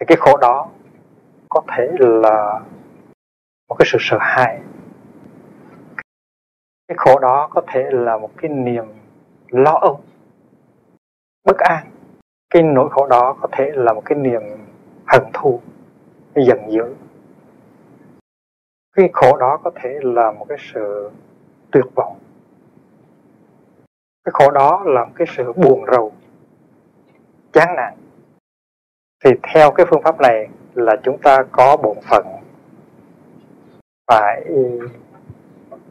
Thì 0.00 0.06
cái 0.08 0.16
khổ 0.20 0.36
đó 0.36 0.68
có 1.48 1.62
thể 1.68 1.88
là 1.98 2.60
một 3.70 3.76
cái 3.78 3.86
sự 3.92 3.98
sợ 4.00 4.18
hãi. 4.20 4.60
Cái 6.88 6.96
khổ 6.98 7.18
đó 7.18 7.48
có 7.50 7.62
thể 7.68 7.84
là 7.90 8.18
một 8.18 8.30
cái 8.36 8.50
niềm 8.50 8.84
lo 9.48 9.78
âu, 9.80 10.00
bất 11.44 11.58
an. 11.58 11.90
Cái 12.50 12.62
nỗi 12.62 12.88
khổ 12.90 13.06
đó 13.06 13.36
có 13.40 13.48
thể 13.52 13.70
là 13.74 13.92
một 13.92 14.02
cái 14.04 14.18
niềm 14.18 14.42
hận 15.06 15.22
thù 15.32 15.60
giận 16.34 16.58
dữ. 16.70 16.94
Cái 18.96 19.10
khổ 19.12 19.36
đó 19.36 19.60
có 19.64 19.70
thể 19.74 19.98
là 20.02 20.32
một 20.32 20.46
cái 20.48 20.58
sự 20.72 21.10
tuyệt 21.72 21.84
vọng. 21.94 22.18
Cái 24.24 24.32
khổ 24.32 24.50
đó 24.50 24.82
là 24.86 25.04
một 25.04 25.12
cái 25.14 25.26
sự 25.36 25.52
buồn 25.52 25.84
rầu, 25.92 26.12
chán 27.52 27.76
nản. 27.76 27.94
Thì 29.24 29.30
theo 29.42 29.70
cái 29.70 29.86
phương 29.90 30.02
pháp 30.02 30.20
này 30.20 30.48
là 30.74 30.96
chúng 31.02 31.18
ta 31.22 31.42
có 31.52 31.76
bổn 31.76 31.96
phận 32.10 32.26
phải 34.10 34.44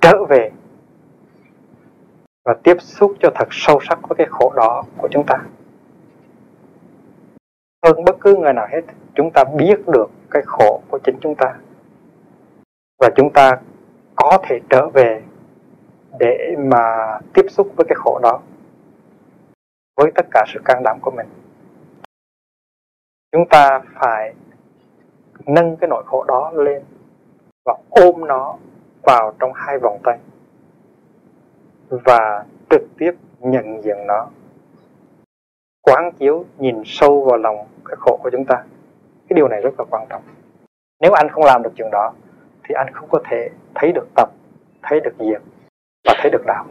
trở 0.01 0.25
về 0.29 0.51
và 2.45 2.55
tiếp 2.63 2.75
xúc 2.79 3.13
cho 3.19 3.29
thật 3.35 3.47
sâu 3.51 3.79
sắc 3.89 3.99
với 4.09 4.15
cái 4.17 4.27
khổ 4.29 4.53
đó 4.55 4.83
của 4.97 5.07
chúng 5.11 5.25
ta. 5.27 5.35
Hơn 7.85 8.05
bất 8.05 8.15
cứ 8.21 8.35
người 8.35 8.53
nào 8.53 8.67
hết, 8.71 8.81
chúng 9.15 9.31
ta 9.33 9.43
biết 9.43 9.87
được 9.87 10.11
cái 10.31 10.41
khổ 10.45 10.81
của 10.91 10.99
chính 11.03 11.15
chúng 11.21 11.35
ta. 11.35 11.55
Và 13.01 13.09
chúng 13.15 13.33
ta 13.33 13.57
có 14.15 14.37
thể 14.43 14.59
trở 14.69 14.89
về 14.89 15.21
để 16.19 16.55
mà 16.57 17.17
tiếp 17.33 17.45
xúc 17.49 17.67
với 17.75 17.85
cái 17.89 17.95
khổ 17.95 18.19
đó, 18.23 18.39
với 19.97 20.11
tất 20.15 20.25
cả 20.31 20.45
sự 20.53 20.59
can 20.65 20.83
đảm 20.83 20.97
của 21.01 21.11
mình. 21.11 21.27
Chúng 23.31 23.47
ta 23.49 23.81
phải 23.93 24.33
nâng 25.45 25.77
cái 25.77 25.87
nỗi 25.87 26.03
khổ 26.05 26.23
đó 26.23 26.51
lên 26.55 26.83
và 27.69 27.75
ôm 27.89 28.27
nó 28.27 28.55
vào 29.03 29.33
trong 29.39 29.51
hai 29.55 29.79
vòng 29.79 29.99
tay 30.03 30.17
và 31.89 32.45
trực 32.69 32.81
tiếp 32.97 33.11
nhận 33.39 33.83
diện 33.83 33.97
nó. 34.07 34.27
Quán 35.81 36.11
chiếu 36.19 36.45
nhìn 36.57 36.83
sâu 36.85 37.23
vào 37.23 37.37
lòng 37.37 37.67
cái 37.85 37.95
khổ 37.99 38.19
của 38.23 38.29
chúng 38.31 38.45
ta. 38.45 38.55
Cái 39.29 39.35
điều 39.35 39.47
này 39.47 39.61
rất 39.61 39.79
là 39.79 39.85
quan 39.89 40.05
trọng. 40.09 40.21
Nếu 41.01 41.11
anh 41.13 41.29
không 41.29 41.43
làm 41.43 41.63
được 41.63 41.69
chuyện 41.75 41.89
đó, 41.91 42.13
thì 42.63 42.75
anh 42.75 42.93
không 42.93 43.09
có 43.11 43.21
thể 43.29 43.49
thấy 43.75 43.91
được 43.91 44.07
tập 44.15 44.29
thấy 44.83 44.99
được 44.99 45.13
diệt 45.19 45.41
và 46.05 46.13
thấy 46.21 46.31
được 46.31 46.43
đạo. 46.45 46.65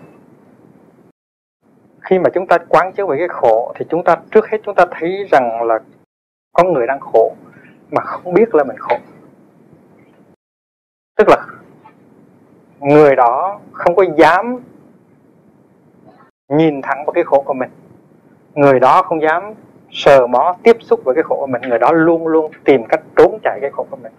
Khi 2.01 2.19
mà 2.19 2.31
chúng 2.35 2.47
ta 2.47 2.59
quán 2.69 2.93
chiếu 2.93 3.07
về 3.07 3.19
cái 3.19 3.29
khổ, 3.29 3.73
thì 3.77 3.85
chúng 3.89 4.05
ta, 4.05 4.17
trước 4.31 4.49
hết 4.49 4.59
chúng 4.65 4.75
ta 4.75 4.85
thấy 4.91 5.27
rằng 5.31 5.63
là 5.63 5.79
có 6.53 6.65
người 6.65 6.87
đang 6.87 7.01
khổ 7.01 7.33
mà 7.91 8.03
không 8.03 8.35
biết 8.35 8.55
là 8.55 8.65
mình 8.65 8.77
khổ 8.79 8.97
tức 11.19 11.29
là 11.29 11.47
người 12.81 13.17
đó 13.17 13.61
không 13.73 13.97
có 13.97 14.05
dám 14.17 14.59
nhìn 16.49 16.83
thẳng 16.83 17.05
vào 17.07 17.13
cái 17.13 17.25
khổ 17.25 17.43
của 17.47 17.55
mình. 17.55 17.71
Người 18.55 18.81
đó 18.81 19.03
không 19.03 19.23
dám 19.23 19.55
sờ 19.91 20.27
mó 20.27 20.57
tiếp 20.63 20.77
xúc 20.81 21.01
với 21.05 21.15
cái 21.15 21.25
khổ 21.25 21.37
của 21.41 21.47
mình. 21.47 21.63
Người 21.63 21.79
đó 21.79 21.93
luôn 21.93 22.27
luôn 22.27 22.53
tìm 22.65 22.85
cách 22.89 23.03
trốn 23.17 23.39
chạy 23.43 23.59
cái 23.61 23.71
khổ 23.71 23.87
của 23.91 23.97
mình. 23.97 24.13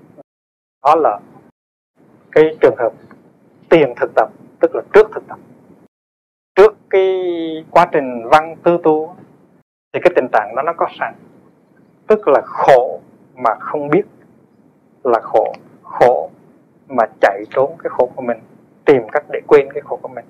Đó 0.86 0.96
là 0.96 1.20
cái 2.32 2.58
trường 2.62 2.76
hợp 2.78 2.94
tiền 3.70 3.94
thực 3.96 4.12
tập, 4.16 4.30
tức 4.60 4.76
là 4.76 4.82
trước 4.94 5.08
thực 5.14 5.28
tập. 5.28 5.40
Trước 6.56 6.76
cái 6.90 7.16
quá 7.72 7.88
trình 7.92 8.28
văn 8.32 8.56
tư 8.64 8.78
tu, 8.84 9.16
thì 9.94 10.00
cái 10.04 10.14
tình 10.16 10.28
trạng 10.32 10.56
đó 10.56 10.62
nó 10.62 10.74
có 10.74 10.88
sẵn. 11.00 11.14
Tức 12.08 12.28
là 12.28 12.42
khổ 12.46 13.00
mà 13.36 13.56
không 13.60 13.90
biết 13.90 14.04
là 15.04 15.20
khổ. 15.24 15.54
Khổ 15.84 16.29
mà 16.90 17.04
chạy 17.22 17.44
trốn 17.50 17.78
cái 17.84 17.90
khổ 17.90 18.12
của 18.16 18.22
mình, 18.22 18.38
tìm 18.86 19.02
cách 19.12 19.24
để 19.32 19.40
quên 19.48 19.74
cái 19.74 19.82
khổ 19.82 20.00
của 20.02 20.08
mình. 20.08 20.26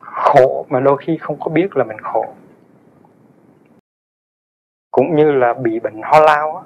Khổ 0.00 0.66
mà 0.68 0.80
đôi 0.80 0.96
khi 1.00 1.18
không 1.20 1.36
có 1.40 1.50
biết 1.50 1.76
là 1.76 1.84
mình 1.84 1.98
khổ. 2.02 2.34
Cũng 4.90 5.16
như 5.16 5.32
là 5.32 5.54
bị 5.54 5.80
bệnh 5.80 6.02
ho 6.02 6.20
lao 6.20 6.64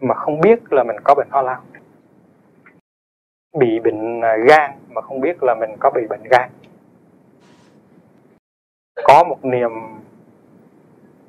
mà 0.00 0.14
không 0.14 0.40
biết 0.40 0.72
là 0.72 0.82
mình 0.84 0.96
có 1.04 1.14
bệnh 1.14 1.28
ho 1.30 1.42
lao 1.42 1.62
bị 3.58 3.78
bệnh 3.84 4.20
à, 4.20 4.36
gan 4.48 4.70
mà 4.88 5.00
không 5.00 5.20
biết 5.20 5.42
là 5.42 5.54
mình 5.54 5.70
có 5.80 5.90
bị 5.90 6.02
bệnh 6.08 6.22
gan. 6.30 6.50
Có 9.04 9.24
một 9.24 9.44
niềm 9.44 9.70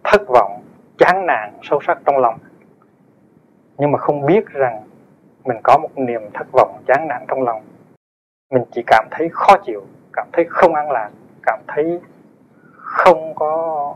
thất 0.04 0.22
vọng, 0.28 0.64
chán 0.98 1.26
nản, 1.26 1.54
sâu 1.64 1.80
sắc 1.88 1.98
trong 2.06 2.18
lòng 2.18 2.40
nhưng 3.78 3.92
mà 3.92 4.00
không 4.00 4.26
biết 4.26 4.46
rằng 4.48 4.84
mình 5.44 5.58
có 5.64 5.78
một 5.78 5.90
niềm 5.96 6.22
thất 6.34 6.48
vọng, 6.52 6.84
chán 6.88 7.08
nản 7.08 7.26
trong 7.28 7.44
lòng. 7.44 7.62
Mình 8.52 8.64
chỉ 8.72 8.82
cảm 8.88 9.08
thấy 9.12 9.30
khó 9.32 9.58
chịu, 9.66 9.86
cảm 10.14 10.28
thấy 10.34 10.46
không 10.50 10.76
an 10.76 10.92
lạc, 10.92 11.10
cảm 11.44 11.60
thấy 11.68 12.00
không 12.76 13.36
có 13.36 13.96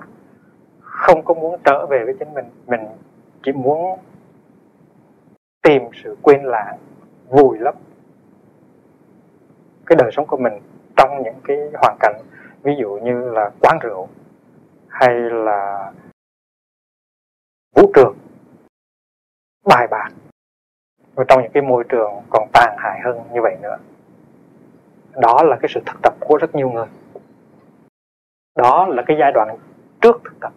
không 0.79 1.25
có 1.25 1.33
muốn 1.33 1.59
trở 1.63 1.85
về 1.85 2.03
với 2.05 2.15
chính 2.19 2.33
mình. 2.33 2.45
Mình 2.67 2.81
chỉ 3.43 3.51
muốn 3.51 3.99
tìm 5.63 5.81
sự 6.03 6.17
quên 6.21 6.43
lãng, 6.43 6.77
vùi 7.29 7.57
lấp 7.59 7.75
cái 9.85 9.95
đời 9.95 10.11
sống 10.11 10.27
của 10.27 10.37
mình 10.37 10.53
trong 10.95 11.23
những 11.23 11.35
cái 11.43 11.57
hoàn 11.73 11.97
cảnh, 11.99 12.21
ví 12.63 12.71
dụ 12.79 12.99
như 13.03 13.29
là 13.29 13.51
quán 13.61 13.79
rượu 13.81 14.07
hay 14.87 15.13
là 15.19 15.91
vũ 17.75 17.91
trường 17.95 18.14
bài 19.65 19.87
bạc 19.91 20.09
và 21.15 21.23
trong 21.27 21.41
những 21.41 21.51
cái 21.51 21.63
môi 21.63 21.83
trường 21.89 22.13
còn 22.29 22.49
tàn 22.53 22.75
hại 22.79 22.99
hơn 23.03 23.19
như 23.33 23.41
vậy 23.41 23.57
nữa. 23.61 23.77
Đó 25.15 25.43
là 25.43 25.57
cái 25.61 25.69
sự 25.73 25.81
thực 25.85 26.01
tập 26.03 26.13
của 26.19 26.37
rất 26.37 26.55
nhiều 26.55 26.69
người. 26.69 26.87
Đó 28.55 28.87
là 28.89 29.03
cái 29.07 29.17
giai 29.19 29.31
đoạn 29.31 29.57
trước 30.01 30.21
thực 30.23 30.39
tập. 30.39 30.53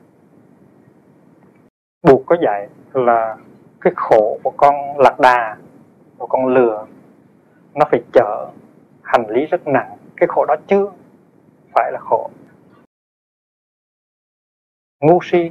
Buộc 2.02 2.22
có 2.26 2.36
dạy 2.42 2.68
là 2.92 3.36
cái 3.80 3.92
khổ 3.96 4.38
của 4.42 4.52
con 4.56 4.74
lạc 4.98 5.20
đà, 5.20 5.56
của 6.18 6.26
con 6.26 6.46
lừa, 6.46 6.86
nó 7.74 7.86
phải 7.90 8.02
chở 8.12 8.50
hành 9.02 9.26
lý 9.28 9.46
rất 9.46 9.66
nặng. 9.66 9.96
Cái 10.16 10.26
khổ 10.28 10.44
đó 10.48 10.54
chưa 10.66 10.92
phải 11.74 11.92
là 11.92 11.98
khổ. 12.00 12.30
Ngu 15.00 15.18
si, 15.22 15.50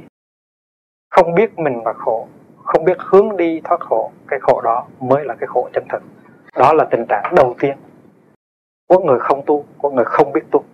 không 1.10 1.34
biết 1.34 1.58
mình 1.58 1.82
là 1.84 1.92
khổ 1.92 2.28
không 2.68 2.84
biết 2.84 2.98
hướng 2.98 3.36
đi 3.36 3.60
thoát 3.64 3.80
khổ, 3.80 4.12
cái 4.28 4.38
khổ 4.42 4.60
đó 4.60 4.86
mới 5.00 5.24
là 5.24 5.34
cái 5.40 5.46
khổ 5.46 5.68
chân 5.72 5.84
thực 5.90 6.02
đó 6.56 6.72
là 6.72 6.88
tình 6.90 7.06
trạng 7.08 7.34
đầu 7.36 7.54
tiên. 7.60 7.78
Của 8.88 8.98
người 8.98 9.18
không 9.20 9.42
tu 9.46 9.64
của 9.78 9.90
người 9.90 10.04
không 10.04 10.32
biết 10.32 10.40
tu. 10.50 10.64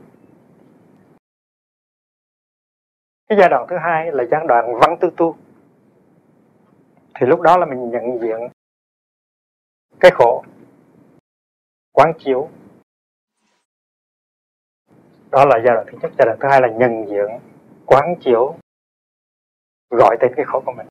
Cái 3.28 3.38
giai 3.38 3.48
đoạn 3.48 3.66
thứ 3.68 3.76
hai 3.76 4.12
là 4.12 4.24
giai 4.30 4.46
đoạn 4.48 4.74
văn 4.80 4.96
tư 5.00 5.11
tu. 5.16 5.37
Thì 7.14 7.26
lúc 7.26 7.40
đó 7.40 7.57
là 7.57 7.66
mình 7.66 7.90
nhận 7.90 8.20
diện 8.20 8.48
cái 10.00 10.11
khổ 10.14 10.44
quán 11.92 12.12
chiếu. 12.18 12.48
Đó 15.30 15.44
là 15.44 15.61
giai 15.64 15.74
đoạn 15.74 15.87
thứ 15.90 15.98
nhất. 16.02 16.12
Giai 16.18 16.26
đoạn 16.26 16.38
thứ 16.40 16.48
hai 16.50 16.61
là 16.61 16.68
nhận 16.68 17.09
diện 17.09 17.26
quán 17.87 18.14
chiếu, 18.20 18.54
gọi 19.90 20.16
tên 20.20 20.33
cái 20.37 20.44
khổ 20.44 20.62
của 20.66 20.72
mình 20.72 20.87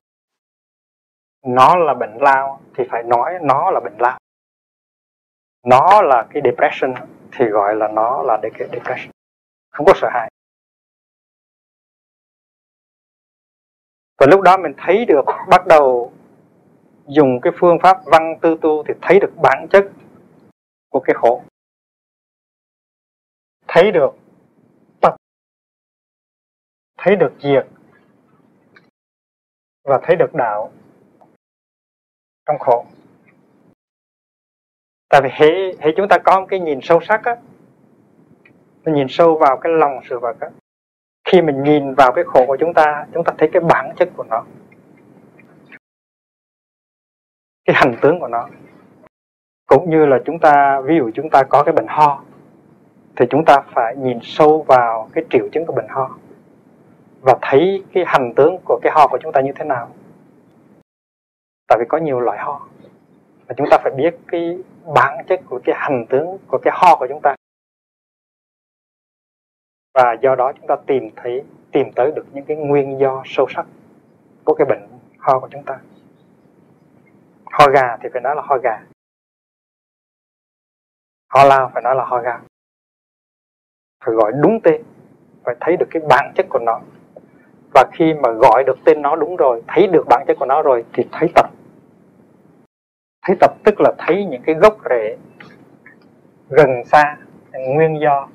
nó 1.44 1.76
là 1.76 1.94
bệnh 1.94 2.16
lao 2.20 2.60
thì 2.74 2.84
phải 2.90 3.02
nói 3.02 3.34
nó 3.42 3.70
là 3.70 3.80
bệnh 3.80 3.96
lao. 3.98 4.18
Nó 5.66 6.02
là 6.02 6.26
cái 6.30 6.42
depression 6.44 6.94
thì 7.32 7.44
gọi 7.44 7.76
là 7.76 7.88
nó 7.88 8.22
là 8.22 8.40
depression. 8.42 9.10
Không 9.70 9.86
có 9.86 9.92
sợ 9.96 10.08
hãi. 10.12 10.30
Và 14.18 14.26
lúc 14.30 14.40
đó 14.40 14.56
mình 14.56 14.72
thấy 14.76 15.04
được, 15.04 15.24
bắt 15.50 15.66
đầu 15.66 16.12
dùng 17.06 17.40
cái 17.42 17.52
phương 17.56 17.78
pháp 17.82 17.96
văn 18.04 18.38
tư 18.42 18.56
tu 18.62 18.84
thì 18.88 18.94
thấy 19.02 19.20
được 19.20 19.32
bản 19.42 19.66
chất 19.70 19.84
của 20.88 21.00
cái 21.00 21.14
khổ. 21.14 21.44
Thấy 23.68 23.92
được 23.92 24.10
tập. 25.00 25.16
Thấy 26.98 27.16
được 27.16 27.32
diệt. 27.40 27.66
Và 29.84 30.00
thấy 30.02 30.16
được 30.16 30.34
đạo 30.34 30.72
trong 32.46 32.58
khổ. 32.58 32.84
Tại 35.08 35.20
vì 35.24 35.28
hệ, 35.32 35.72
hệ 35.80 35.90
chúng 35.96 36.08
ta 36.08 36.18
có 36.18 36.40
một 36.40 36.46
cái 36.50 36.60
nhìn 36.60 36.78
sâu 36.82 37.00
sắc 37.00 37.24
á 37.24 37.36
mình 38.84 38.94
nhìn 38.94 39.06
sâu 39.08 39.38
vào 39.38 39.56
cái 39.56 39.72
lòng 39.72 40.00
sự 40.08 40.18
vật 40.18 40.40
á. 40.40 40.48
Khi 41.24 41.42
mình 41.42 41.62
nhìn 41.62 41.94
vào 41.94 42.12
cái 42.12 42.24
khổ 42.24 42.44
của 42.46 42.56
chúng 42.60 42.74
ta 42.74 43.06
chúng 43.14 43.24
ta 43.24 43.32
thấy 43.38 43.50
cái 43.52 43.62
bản 43.62 43.92
chất 43.96 44.08
của 44.16 44.24
nó 44.30 44.44
cái 47.64 47.76
hành 47.76 47.96
tướng 48.00 48.20
của 48.20 48.28
nó. 48.28 48.48
Cũng 49.66 49.90
như 49.90 50.06
là 50.06 50.18
chúng 50.24 50.38
ta 50.38 50.80
ví 50.80 50.96
dụ 50.96 51.10
chúng 51.14 51.30
ta 51.30 51.42
có 51.48 51.62
cái 51.62 51.72
bệnh 51.72 51.86
ho 51.88 52.22
thì 53.16 53.26
chúng 53.30 53.44
ta 53.44 53.60
phải 53.74 53.96
nhìn 53.96 54.18
sâu 54.22 54.64
vào 54.68 55.08
cái 55.12 55.24
triệu 55.30 55.48
chứng 55.52 55.66
của 55.66 55.72
bệnh 55.72 55.88
ho 55.88 56.18
và 57.20 57.38
thấy 57.42 57.84
cái 57.92 58.04
hành 58.06 58.32
tướng 58.36 58.56
của 58.64 58.78
cái 58.82 58.92
ho 58.96 59.08
của 59.08 59.18
chúng 59.22 59.32
ta 59.32 59.40
như 59.40 59.52
thế 59.56 59.64
nào 59.64 59.88
tại 61.66 61.78
vì 61.80 61.84
có 61.88 61.98
nhiều 61.98 62.20
loại 62.20 62.38
ho. 62.38 62.68
Và 63.46 63.54
chúng 63.56 63.66
ta 63.70 63.78
phải 63.82 63.92
biết 63.96 64.14
cái 64.26 64.58
bản 64.94 65.24
chất 65.28 65.40
của 65.48 65.60
cái 65.64 65.74
hành 65.78 66.06
tướng, 66.08 66.38
của 66.48 66.58
cái 66.62 66.74
ho 66.76 66.96
của 66.96 67.06
chúng 67.08 67.20
ta. 67.22 67.34
Và 69.94 70.16
do 70.22 70.34
đó 70.34 70.52
chúng 70.56 70.66
ta 70.66 70.76
tìm 70.86 71.10
thấy, 71.16 71.44
tìm 71.72 71.86
tới 71.96 72.12
được 72.16 72.26
những 72.32 72.44
cái 72.44 72.56
nguyên 72.56 72.98
do 73.00 73.22
sâu 73.24 73.46
sắc 73.48 73.66
của 74.44 74.54
cái 74.54 74.66
bệnh 74.66 74.88
ho 75.18 75.40
của 75.40 75.48
chúng 75.50 75.62
ta. 75.66 75.80
Ho 77.44 77.68
gà 77.68 77.96
thì 78.02 78.08
phải 78.12 78.22
nói 78.22 78.36
là 78.36 78.42
ho 78.42 78.58
gà. 78.62 78.84
Ho 81.28 81.44
lao 81.44 81.70
phải 81.74 81.82
nói 81.82 81.94
là 81.94 82.04
ho 82.04 82.20
gà. 82.20 82.40
Phải 84.04 84.14
gọi 84.14 84.32
đúng 84.42 84.60
tên, 84.62 84.82
phải 85.44 85.54
thấy 85.60 85.76
được 85.80 85.86
cái 85.90 86.02
bản 86.08 86.32
chất 86.36 86.46
của 86.50 86.58
nó 86.58 86.80
và 87.74 87.84
khi 87.92 88.14
mà 88.14 88.30
gọi 88.30 88.64
được 88.66 88.78
tên 88.84 89.02
nó 89.02 89.16
đúng 89.16 89.36
rồi, 89.36 89.62
thấy 89.68 89.86
được 89.86 90.04
bản 90.08 90.24
chất 90.26 90.36
của 90.40 90.46
nó 90.46 90.62
rồi 90.62 90.84
thì 90.92 91.04
thấy 91.12 91.28
tập. 91.34 91.50
Thấy 93.26 93.36
tập 93.40 93.54
tức 93.64 93.80
là 93.80 93.92
thấy 93.98 94.24
những 94.24 94.42
cái 94.42 94.54
gốc 94.54 94.76
rễ 94.90 95.16
gần 96.48 96.84
xa, 96.84 97.16
nguyên 97.52 98.00
do 98.00 98.28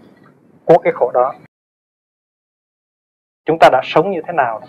của 0.65 0.77
cái 0.83 0.93
khổ 0.93 1.11
đó. 1.13 1.33
Chúng 3.45 3.59
ta 3.59 3.69
đã 3.71 3.81
sống 3.83 4.11
như 4.11 4.21
thế 4.27 4.33
nào? 4.33 4.61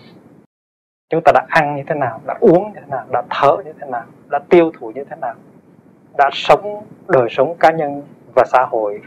Chúng 1.09 1.21
ta 1.25 1.31
đã 1.31 1.45
ăn 1.49 1.75
như 1.75 1.83
thế 1.87 1.95
nào? 1.95 2.21
Đã 2.25 2.37
uống 2.39 2.73
như 2.73 2.79
thế 2.79 2.85
nào? 2.87 3.05
Đã 3.11 3.23
thở 3.29 3.57
như 3.65 3.73
thế 3.79 3.87
nào? 3.87 4.05
Đã 4.29 4.39
tiêu 4.49 4.71
thụ 4.79 4.91
như 4.95 5.03
thế 5.03 5.15
nào? 5.21 5.35
Đã 6.17 6.29
sống 6.33 6.85
đời 7.07 7.27
sống 7.29 7.57
cá 7.59 7.71
nhân 7.71 8.03
và 8.35 8.43
xã 8.51 8.65
hội 8.69 9.01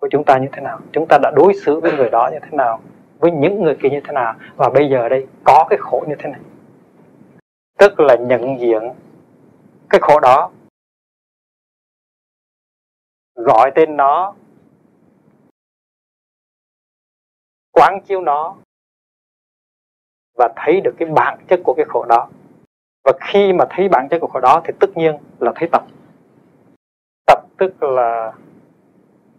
của 0.00 0.08
chúng 0.10 0.24
ta 0.24 0.38
như 0.38 0.48
thế 0.52 0.62
nào? 0.62 0.80
Chúng 0.92 1.06
ta 1.08 1.18
đã 1.22 1.32
đối 1.36 1.54
xử 1.54 1.80
với 1.80 1.92
người 1.92 2.10
đó 2.10 2.30
như 2.32 2.38
thế 2.42 2.56
nào? 2.56 2.80
Với 3.18 3.30
những 3.30 3.62
người 3.62 3.76
kia 3.82 3.88
như 3.90 4.00
thế 4.04 4.12
nào. 4.12 4.34
Và 4.56 4.68
bây 4.74 4.90
giờ 4.90 5.08
đây, 5.08 5.26
có 5.44 5.66
cái 5.70 5.78
khổ 5.78 6.04
như 6.08 6.14
thế 6.18 6.30
này. 6.30 6.40
Tức 7.78 8.00
là 8.00 8.16
nhận 8.20 8.60
diện 8.60 8.82
cái 9.90 10.00
khổ 10.02 10.20
đó, 10.20 10.50
gọi 13.34 13.72
tên 13.74 13.96
nó, 13.96 14.34
quán 17.72 18.00
chiếu 18.04 18.20
nó, 18.20 18.56
và 20.34 20.48
thấy 20.56 20.80
được 20.80 20.94
cái 20.98 21.08
bản 21.08 21.38
chất 21.48 21.60
của 21.64 21.74
cái 21.76 21.84
khổ 21.88 22.04
đó. 22.08 22.28
Và 23.04 23.12
khi 23.20 23.52
mà 23.52 23.64
thấy 23.70 23.88
bản 23.88 24.08
chất 24.10 24.18
của 24.18 24.26
khổ 24.26 24.40
đó 24.40 24.62
thì 24.64 24.72
tất 24.80 24.90
nhiên 24.94 25.16
là 25.38 25.52
thấy 25.56 25.68
tập. 25.72 25.82
Tập 27.26 27.44
tức 27.58 27.82
là 27.82 28.32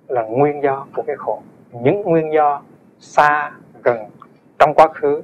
là 0.08 0.24
nguyên 0.24 0.64
do 0.64 0.88
của 0.96 1.04
cái 1.08 1.16
khổ. 1.16 1.42
Những 1.72 2.02
nguyên 2.02 2.34
do 2.34 2.62
xa 3.00 3.52
gần 3.84 3.98
trong 4.60 4.74
quá 4.76 4.88
khứ 4.94 5.22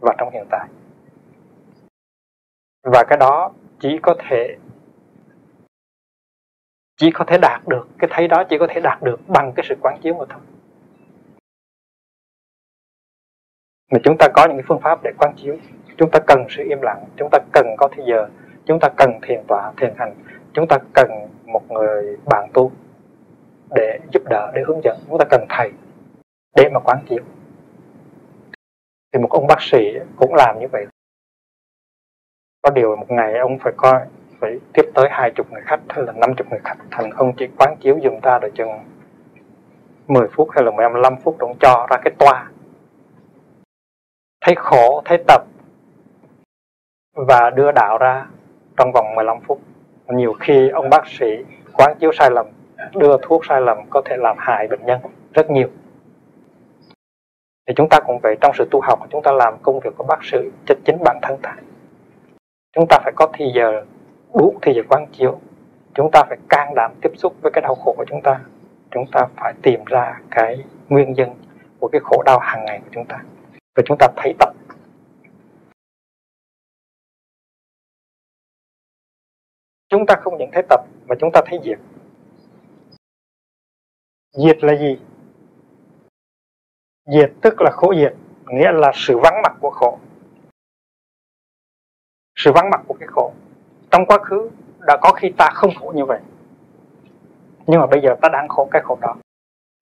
và 0.00 0.14
trong 0.18 0.30
hiện 0.32 0.46
tại. 0.50 0.68
Và 2.92 3.04
cái 3.08 3.18
đó 3.18 3.52
chỉ 3.80 3.98
có 4.02 4.14
thể, 4.28 4.56
chỉ 6.96 7.10
có 7.14 7.24
thể 7.24 7.38
đạt 7.38 7.68
được, 7.68 7.88
cái 7.98 8.10
thấy 8.12 8.28
đó 8.28 8.44
chỉ 8.50 8.58
có 8.58 8.66
thể 8.70 8.80
đạt 8.80 9.02
được 9.02 9.20
bằng 9.28 9.52
cái 9.56 9.66
sự 9.68 9.74
quán 9.82 9.98
chiếu 10.02 10.14
mà 10.14 10.24
thôi. 10.28 10.40
Mà 13.92 13.98
chúng 14.04 14.16
ta 14.18 14.28
có 14.34 14.46
những 14.48 14.66
phương 14.68 14.80
pháp 14.80 14.98
để 15.02 15.10
quán 15.18 15.34
chiếu. 15.36 15.56
Chúng 15.96 16.10
ta 16.10 16.18
cần 16.26 16.44
sự 16.48 16.64
im 16.68 16.78
lặng, 16.82 17.04
chúng 17.16 17.28
ta 17.32 17.38
cần 17.52 17.66
có 17.78 17.88
thời 17.96 18.04
giờ, 18.08 18.28
chúng 18.66 18.78
ta 18.80 18.88
cần 18.96 19.10
thiền 19.22 19.44
tọa, 19.48 19.72
thiền 19.76 19.94
hành. 19.98 20.14
Chúng 20.52 20.66
ta 20.68 20.78
cần 20.94 21.10
một 21.44 21.70
người 21.70 22.16
bạn 22.24 22.50
tu 22.54 22.72
để 23.74 23.98
giúp 24.12 24.22
đỡ, 24.30 24.52
để 24.54 24.62
hướng 24.66 24.80
dẫn. 24.84 24.96
Chúng 25.08 25.18
ta 25.18 25.24
cần 25.30 25.46
thầy 25.48 25.72
để 26.56 26.68
mà 26.74 26.80
quán 26.80 26.98
chiếu 27.08 27.24
thì 29.12 29.20
một 29.20 29.30
ông 29.30 29.46
bác 29.46 29.62
sĩ 29.62 29.98
cũng 30.16 30.34
làm 30.34 30.58
như 30.60 30.66
vậy. 30.72 30.86
Có 32.62 32.70
điều 32.70 32.96
một 32.96 33.10
ngày 33.10 33.38
ông 33.38 33.58
phải 33.58 33.72
coi, 33.76 34.00
phải 34.40 34.58
tiếp 34.72 34.82
tới 34.94 35.08
hai 35.10 35.30
chục 35.30 35.52
người 35.52 35.62
khách 35.64 35.80
hay 35.88 36.04
là 36.04 36.12
năm 36.12 36.34
chục 36.34 36.46
người 36.50 36.60
khách. 36.64 36.76
Thành 36.90 37.10
ông 37.10 37.32
chỉ 37.36 37.46
quán 37.58 37.76
chiếu 37.80 37.98
dùng 37.98 38.20
ta 38.22 38.38
được 38.38 38.48
chừng 38.54 38.70
10 40.08 40.28
phút 40.32 40.48
hay 40.50 40.64
là 40.64 40.70
15 40.70 41.16
phút 41.16 41.38
ông 41.38 41.56
cho 41.60 41.86
ra 41.90 41.96
cái 42.04 42.14
toa. 42.18 42.50
Thấy 44.40 44.54
khổ, 44.54 45.02
thấy 45.04 45.24
tập 45.28 45.44
và 47.14 47.50
đưa 47.50 47.72
đạo 47.72 47.98
ra 47.98 48.26
trong 48.76 48.92
vòng 48.92 49.14
15 49.14 49.40
phút. 49.46 49.60
Nhiều 50.08 50.34
khi 50.40 50.68
ông 50.68 50.90
bác 50.90 51.06
sĩ 51.06 51.26
quán 51.72 51.96
chiếu 52.00 52.12
sai 52.12 52.30
lầm, 52.30 52.46
đưa 52.94 53.16
thuốc 53.22 53.46
sai 53.46 53.60
lầm 53.60 53.78
có 53.90 54.02
thể 54.04 54.16
làm 54.16 54.36
hại 54.38 54.68
bệnh 54.68 54.86
nhân 54.86 55.00
rất 55.34 55.50
nhiều 55.50 55.68
thì 57.66 57.74
chúng 57.76 57.88
ta 57.90 58.00
cũng 58.06 58.18
vậy 58.22 58.36
trong 58.40 58.52
sự 58.54 58.68
tu 58.70 58.80
học, 58.80 58.98
chúng 59.10 59.22
ta 59.22 59.32
làm 59.32 59.54
công 59.62 59.80
việc 59.80 59.90
của 59.96 60.04
bác 60.04 60.24
sĩ 60.24 60.38
cho 60.66 60.74
chính 60.84 60.96
bản 61.04 61.18
thân 61.22 61.38
ta. 61.42 61.56
Chúng 62.72 62.86
ta 62.88 62.98
phải 63.04 63.12
có 63.16 63.28
thì 63.32 63.44
giờ, 63.54 63.84
đủ 64.34 64.54
thì 64.62 64.72
giờ 64.74 64.82
quán 64.88 65.06
chiếu. 65.12 65.40
Chúng 65.94 66.10
ta 66.12 66.22
phải 66.28 66.38
can 66.48 66.74
đảm 66.74 66.92
tiếp 67.02 67.10
xúc 67.16 67.34
với 67.42 67.52
cái 67.52 67.62
đau 67.62 67.74
khổ 67.74 67.94
của 67.96 68.04
chúng 68.08 68.22
ta. 68.22 68.40
Chúng 68.90 69.04
ta 69.12 69.26
phải 69.36 69.54
tìm 69.62 69.84
ra 69.86 70.20
cái 70.30 70.64
nguyên 70.88 71.12
nhân 71.12 71.30
của 71.80 71.88
cái 71.88 72.00
khổ 72.04 72.22
đau 72.26 72.38
hàng 72.38 72.64
ngày 72.64 72.80
của 72.84 72.90
chúng 72.92 73.04
ta. 73.04 73.24
Và 73.76 73.82
chúng 73.86 73.96
ta 74.00 74.06
thấy 74.16 74.34
tập. 74.38 74.54
Chúng 79.88 80.06
ta 80.06 80.14
không 80.20 80.38
những 80.38 80.50
thấy 80.52 80.62
tập 80.68 80.80
mà 81.08 81.14
chúng 81.20 81.30
ta 81.32 81.40
thấy 81.46 81.58
diệt. 81.64 81.78
Diệt 84.32 84.64
là 84.64 84.76
gì? 84.76 84.98
Diệt 87.06 87.32
tức 87.42 87.60
là 87.60 87.70
khổ 87.70 87.94
diệt, 87.94 88.14
nghĩa 88.46 88.72
là 88.72 88.92
sự 88.94 89.18
vắng 89.18 89.42
mặt 89.42 89.56
của 89.60 89.70
khổ. 89.70 89.98
Sự 92.36 92.52
vắng 92.52 92.70
mặt 92.70 92.80
của 92.86 92.94
cái 93.00 93.06
khổ. 93.06 93.32
Trong 93.90 94.06
quá 94.06 94.18
khứ 94.18 94.50
đã 94.86 94.96
có 95.00 95.12
khi 95.12 95.32
ta 95.36 95.50
không 95.54 95.70
khổ 95.80 95.92
như 95.96 96.04
vậy. 96.04 96.20
Nhưng 97.66 97.80
mà 97.80 97.86
bây 97.86 98.00
giờ 98.00 98.16
ta 98.22 98.28
đang 98.28 98.48
khổ 98.48 98.68
cái 98.70 98.82
khổ 98.82 98.98
đó. 99.00 99.16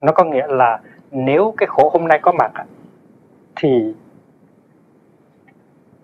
Nó 0.02 0.12
có 0.12 0.24
nghĩa 0.24 0.46
là 0.46 0.80
nếu 1.10 1.54
cái 1.56 1.66
khổ 1.66 1.90
hôm 1.92 2.08
nay 2.08 2.18
có 2.22 2.32
mặt 2.32 2.52
thì 3.56 3.94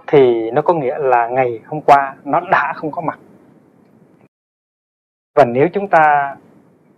thì 0.07 0.51
nó 0.51 0.63
có 0.63 0.75
nghĩa 0.75 0.99
là 0.99 1.29
ngày 1.29 1.61
hôm 1.67 1.81
qua 1.81 2.17
nó 2.25 2.41
đã 2.41 2.73
không 2.77 2.91
có 2.91 3.03
mặt. 3.03 3.19
Và 5.35 5.45
nếu 5.45 5.69
chúng 5.73 5.89
ta 5.89 6.37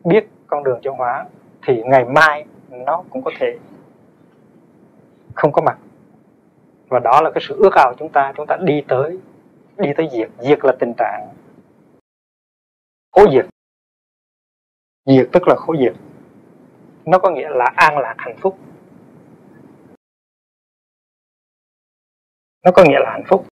biết 0.05 0.29
con 0.47 0.65
đường 0.65 0.81
chuyển 0.83 0.95
hóa, 0.95 1.27
thì 1.67 1.83
ngày 1.83 2.05
mai 2.05 2.45
nó 2.71 3.05
cũng 3.11 3.23
có 3.23 3.31
thể 3.39 3.59
không 5.35 5.53
có 5.53 5.63
mặt. 5.63 5.79
Và 6.89 6.99
đó 6.99 7.21
là 7.23 7.31
cái 7.35 7.43
sự 7.49 7.57
ước 7.59 7.75
ao 7.75 7.95
chúng 7.99 8.13
ta. 8.13 8.33
Chúng 8.37 8.47
ta 8.47 8.57
đi 8.61 8.83
tới 8.89 9.19
đi 9.79 9.89
tới 9.97 10.09
diệt. 10.13 10.31
Diệt 10.39 10.59
là 10.63 10.73
tình 10.81 10.93
trạng 10.99 11.35
khổ 13.11 13.31
diệt. 13.33 13.47
Diệt 15.07 15.29
tức 15.33 15.43
là 15.49 15.55
khổ 15.59 15.77
diệt. 15.77 15.95
Nó 17.05 17.19
có 17.19 17.31
nghĩa 17.31 17.49
là 17.51 17.73
an 17.77 17.99
lạc 17.99 18.15
hạnh 18.19 18.37
phúc. 18.41 18.59
Nó 22.65 22.71
có 22.75 22.85
nghĩa 22.85 22.99
là 23.01 23.11
hạnh 23.11 23.25
phúc. 23.29 23.47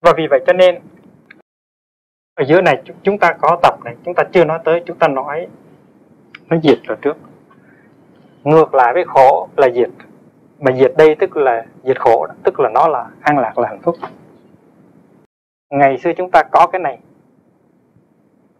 Và 0.00 0.12
vì 0.16 0.26
vậy 0.30 0.40
cho 0.46 0.52
nên, 0.52 0.82
ở 2.34 2.44
dưới 2.48 2.62
này 2.62 2.82
chúng 3.02 3.18
ta 3.18 3.36
có 3.40 3.60
tập 3.62 3.78
này. 3.84 3.96
Chúng 4.04 4.14
ta 4.16 4.22
chưa 4.32 4.44
nói 4.44 4.60
tới, 4.64 4.82
chúng 4.86 4.98
ta 4.98 5.08
nói 5.08 5.48
nó 6.46 6.56
diệt 6.62 6.78
rồi 6.84 6.98
trước 7.02 7.16
ngược 8.44 8.74
lại 8.74 8.92
với 8.94 9.04
khổ 9.06 9.48
là 9.56 9.68
diệt. 9.74 9.90
Mà 10.58 10.72
diệt 10.72 10.92
đây 10.96 11.14
tức 11.14 11.36
là 11.36 11.66
diệt 11.84 12.00
khổ 12.00 12.26
tức 12.44 12.60
là 12.60 12.68
nó 12.68 12.88
là 12.88 13.10
an 13.20 13.38
lạc, 13.38 13.58
là 13.58 13.68
hạnh 13.68 13.82
phúc. 13.82 13.96
Ngày 15.70 15.98
xưa 15.98 16.10
chúng 16.16 16.30
ta 16.30 16.42
có 16.52 16.66
cái 16.66 16.80
này, 16.80 16.98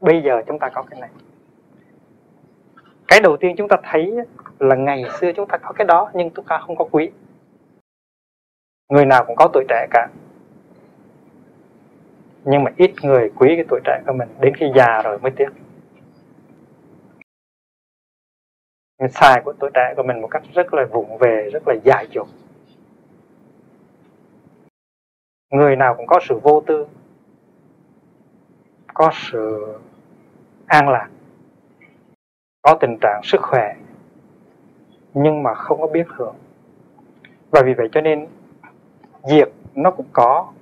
bây 0.01 0.23
giờ 0.23 0.43
chúng 0.47 0.59
ta 0.59 0.69
có 0.69 0.83
cái 0.83 1.01
này. 1.01 1.11
Cái 3.09 3.21
đầu 3.21 3.37
tiên 3.37 3.57
chúng 3.57 3.69
ta 3.69 3.77
thấy 3.83 4.13
là 4.59 4.77
ngày 4.77 5.05
xưa 5.21 5.33
chúng 5.33 5.49
ta 5.49 5.59
có 5.59 5.73
cái 5.73 5.87
đó, 5.87 6.11
nhưng 6.15 6.31
chúng 6.31 6.45
ta 6.45 6.59
không 6.59 6.77
có 6.77 6.85
quý. 6.91 7.11
Người 8.89 9.07
nào 9.07 9.25
cũng 9.25 9.37
có 9.37 9.49
tuổi 9.53 9.65
trẻ 9.69 9.87
cả. 9.91 10.09
Nhưng 12.45 12.65
mà 12.65 12.71
ít 12.77 12.91
người 13.03 13.31
quý 13.37 13.49
cái 13.57 13.65
tuổi 13.69 13.81
trẻ 13.85 14.01
của 14.07 14.13
mình, 14.13 14.29
đến 14.41 14.55
khi 14.57 14.67
già 14.77 15.03
rồi 15.05 15.19
mới 15.19 15.33
tiếc. 15.37 15.49
Sai 19.11 19.43
của 19.45 19.53
tuổi 19.61 19.71
trẻ 19.75 19.95
của 19.97 20.03
mình 20.03 20.21
một 20.21 20.29
cách 20.31 20.43
rất 20.55 20.75
là 20.75 20.85
vụng 20.91 21.19
về 21.19 21.51
rất 21.53 21.63
là 21.67 21.75
dài 21.85 22.07
dột. 22.11 22.29
Người 25.51 25.77
nào 25.77 25.95
cũng 25.97 26.07
có 26.07 26.21
sự 26.23 26.39
vô 26.43 26.63
tư 26.67 26.87
có 28.95 29.11
sự 29.13 29.67
an 30.67 30.89
lạc 30.89 31.09
có 32.63 32.79
tình 32.81 32.99
trạng 33.01 33.21
sức 33.25 33.41
khỏe 33.43 33.77
nhưng 35.15 35.43
mà 35.43 35.55
không 35.55 35.81
có 35.81 35.87
biết 35.87 36.07
hưởng. 36.09 36.37
Và 37.51 37.63
vì 37.65 37.75
vậy 37.75 37.89
cho 37.93 38.01
nên 38.01 38.27
diệt 39.25 39.49
nó 39.75 39.91
cũng 39.91 40.07
có 40.13 40.53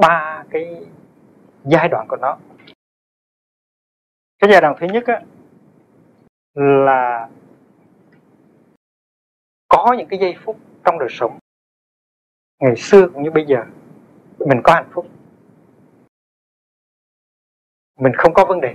ba 0.00 0.44
cái 0.50 0.86
giai 1.64 1.88
đoạn 1.88 2.06
của 2.08 2.16
nó. 2.16 2.38
Cái 4.38 4.50
giai 4.50 4.60
đoạn 4.60 4.74
thứ 4.80 4.86
nhất 4.86 5.04
á, 5.06 5.20
là 6.58 7.28
có 9.68 9.94
những 9.98 10.08
cái 10.08 10.18
giây 10.18 10.36
phút 10.44 10.56
trong 10.84 10.98
đời 10.98 11.08
sống. 11.10 11.38
Ngày 12.60 12.76
xưa 12.76 13.08
cũng 13.08 13.22
như 13.22 13.30
bây 13.30 13.46
giờ, 13.46 13.64
mình 14.38 14.60
có 14.64 14.74
hạnh 14.74 14.88
phúc. 14.92 15.06
Mình 17.98 18.12
không 18.16 18.34
có 18.34 18.44
vấn 18.44 18.60
đề. 18.60 18.74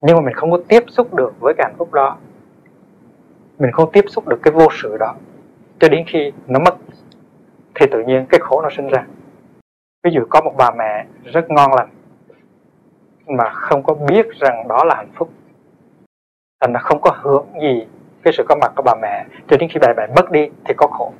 Nhưng 0.00 0.16
mà 0.16 0.20
mình 0.20 0.34
không 0.34 0.50
có 0.50 0.58
tiếp 0.68 0.82
xúc 0.88 1.14
được 1.14 1.32
với 1.40 1.54
cái 1.58 1.66
hạnh 1.66 1.76
phúc 1.78 1.92
đó. 1.92 2.18
Mình 3.58 3.70
không 3.72 3.90
tiếp 3.92 4.04
xúc 4.08 4.28
được 4.28 4.38
cái 4.42 4.52
vô 4.54 4.66
sự 4.82 4.96
đó. 5.00 5.14
Cho 5.80 5.88
đến 5.88 6.04
khi 6.08 6.32
nó 6.46 6.60
mất, 6.60 6.76
thì 7.74 7.86
tự 7.92 8.04
nhiên 8.06 8.26
cái 8.28 8.40
khổ 8.42 8.62
nó 8.62 8.68
sinh 8.76 8.88
ra. 8.88 9.06
Ví 10.04 10.10
dụ 10.14 10.26
có 10.30 10.40
một 10.40 10.54
bà 10.56 10.70
mẹ 10.70 11.06
rất 11.24 11.50
ngon 11.50 11.74
lành 11.74 11.90
mà 13.26 13.50
không 13.50 13.82
có 13.82 13.94
biết 13.94 14.26
rằng 14.40 14.68
đó 14.68 14.84
là 14.84 14.94
hạnh 14.94 15.12
phúc. 15.14 15.30
Thành 16.60 16.72
là 16.72 16.80
không 16.80 17.00
có 17.00 17.10
hưởng 17.20 17.46
gì 17.60 17.86
cái 18.22 18.32
sự 18.36 18.44
có 18.48 18.56
mặt 18.60 18.72
của 18.76 18.82
bà 18.82 18.94
mẹ. 19.02 19.26
Cho 19.48 19.56
đến 19.56 19.70
khi 19.72 19.80
bà 19.82 19.92
mẹ 19.96 20.06
mất 20.16 20.30
đi 20.30 20.48
thì 20.64 20.74
có 20.76 20.86
khổ. 20.86 21.12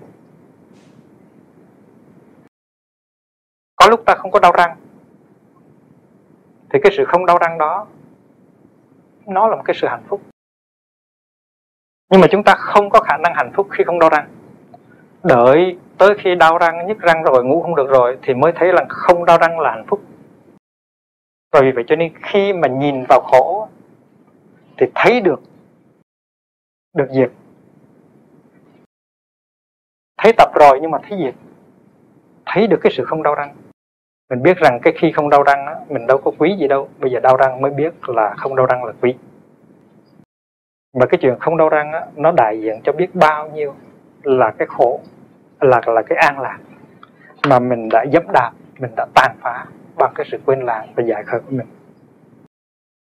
Có 3.76 3.88
lúc 3.90 4.00
ta 4.06 4.14
không 4.14 4.30
có 4.30 4.40
đau 4.40 4.52
răng, 4.52 4.76
thì 6.70 6.78
cái 6.82 6.92
sự 6.96 7.04
không 7.04 7.26
đau 7.26 7.38
răng 7.38 7.58
đó, 7.58 7.86
nó 9.26 9.48
là 9.48 9.56
một 9.56 9.62
cái 9.64 9.74
sự 9.80 9.88
hạnh 9.88 10.02
phúc. 10.08 10.20
Nhưng 12.10 12.20
mà 12.20 12.26
chúng 12.30 12.44
ta 12.44 12.54
không 12.54 12.90
có 12.90 13.00
khả 13.00 13.16
năng 13.16 13.34
hạnh 13.34 13.50
phúc 13.54 13.68
khi 13.70 13.84
không 13.84 13.98
đau 13.98 14.10
răng. 14.10 14.28
Đợi 15.22 15.78
tới 15.98 16.14
khi 16.18 16.34
đau 16.34 16.58
răng, 16.58 16.86
nhức 16.86 17.00
răng 17.00 17.22
rồi, 17.22 17.44
ngủ 17.44 17.62
không 17.62 17.74
được 17.74 17.88
rồi, 17.88 18.18
thì 18.22 18.34
mới 18.34 18.52
thấy 18.52 18.72
là 18.72 18.84
không 18.88 19.24
đau 19.24 19.38
răng 19.38 19.60
là 19.60 19.70
hạnh 19.70 19.84
phúc 19.86 20.00
và 21.54 21.60
vì 21.60 21.72
vậy 21.72 21.84
cho 21.86 21.96
nên 21.96 22.12
khi 22.22 22.52
mà 22.52 22.68
nhìn 22.68 23.04
vào 23.08 23.20
khổ 23.20 23.68
thì 24.78 24.86
thấy 24.94 25.20
được 25.20 25.40
được 26.96 27.08
diệt. 27.10 27.30
Thấy 30.18 30.32
tập 30.38 30.50
rồi 30.54 30.78
nhưng 30.82 30.90
mà 30.90 30.98
thấy 31.08 31.18
diệt. 31.24 31.34
Thấy 32.46 32.66
được 32.66 32.78
cái 32.82 32.92
sự 32.96 33.04
không 33.04 33.22
đau 33.22 33.34
răng. 33.34 33.54
Mình 34.30 34.42
biết 34.42 34.56
rằng 34.56 34.78
cái 34.82 34.92
khi 34.96 35.12
không 35.12 35.30
đau 35.30 35.42
răng 35.42 35.66
á, 35.66 35.74
mình 35.88 36.06
đâu 36.06 36.18
có 36.18 36.30
quý 36.38 36.56
gì 36.60 36.68
đâu. 36.68 36.88
Bây 36.98 37.10
giờ 37.10 37.20
đau 37.20 37.36
răng 37.36 37.60
mới 37.60 37.70
biết 37.70 38.08
là 38.08 38.34
không 38.36 38.56
đau 38.56 38.66
răng 38.66 38.84
là 38.84 38.92
quý. 39.00 39.14
Mà 40.96 41.06
cái 41.06 41.18
chuyện 41.22 41.38
không 41.40 41.56
đau 41.56 41.68
răng 41.68 41.92
á, 41.92 42.06
nó 42.16 42.32
đại 42.32 42.60
diện 42.60 42.80
cho 42.84 42.92
biết 42.92 43.14
bao 43.14 43.50
nhiêu 43.50 43.74
là 44.22 44.50
cái 44.58 44.66
khổ 44.68 45.00
là 45.60 45.80
là 45.86 46.02
cái 46.02 46.18
an 46.18 46.40
lạc. 46.40 46.58
Mà 47.48 47.58
mình 47.58 47.88
đã 47.88 48.04
dẫm 48.12 48.24
đạp 48.32 48.52
mình 48.78 48.90
đã 48.96 49.06
tàn 49.14 49.36
phá 49.40 49.66
bằng 50.04 50.12
cái 50.14 50.26
sự 50.30 50.38
quên 50.46 50.60
lãng 50.60 50.92
và 50.96 51.02
giải 51.02 51.24
khởi 51.24 51.40
của 51.40 51.50
mình. 51.50 51.66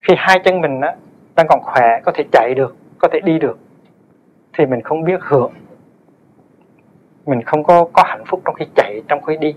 Khi 0.07 0.15
hai 0.17 0.41
chân 0.45 0.61
mình 0.61 0.81
á, 0.81 0.97
đang 1.37 1.47
còn 1.49 1.61
khỏe 1.63 2.01
có 2.05 2.13
thể 2.15 2.25
chạy 2.33 2.55
được 2.55 2.77
có 2.99 3.09
thể 3.13 3.21
đi 3.21 3.39
được 3.39 3.59
thì 4.53 4.67
mình 4.67 4.83
không 4.83 5.05
biết 5.05 5.21
hưởng. 5.23 5.53
Mình 7.27 7.43
không 7.43 7.65
có 7.65 7.89
có 7.93 8.03
hạnh 8.07 8.25
phúc 8.27 8.43
trong 8.45 8.55
khi 8.55 8.67
chạy 8.75 9.03
trong 9.09 9.23
khi 9.23 9.37
đi. 9.37 9.55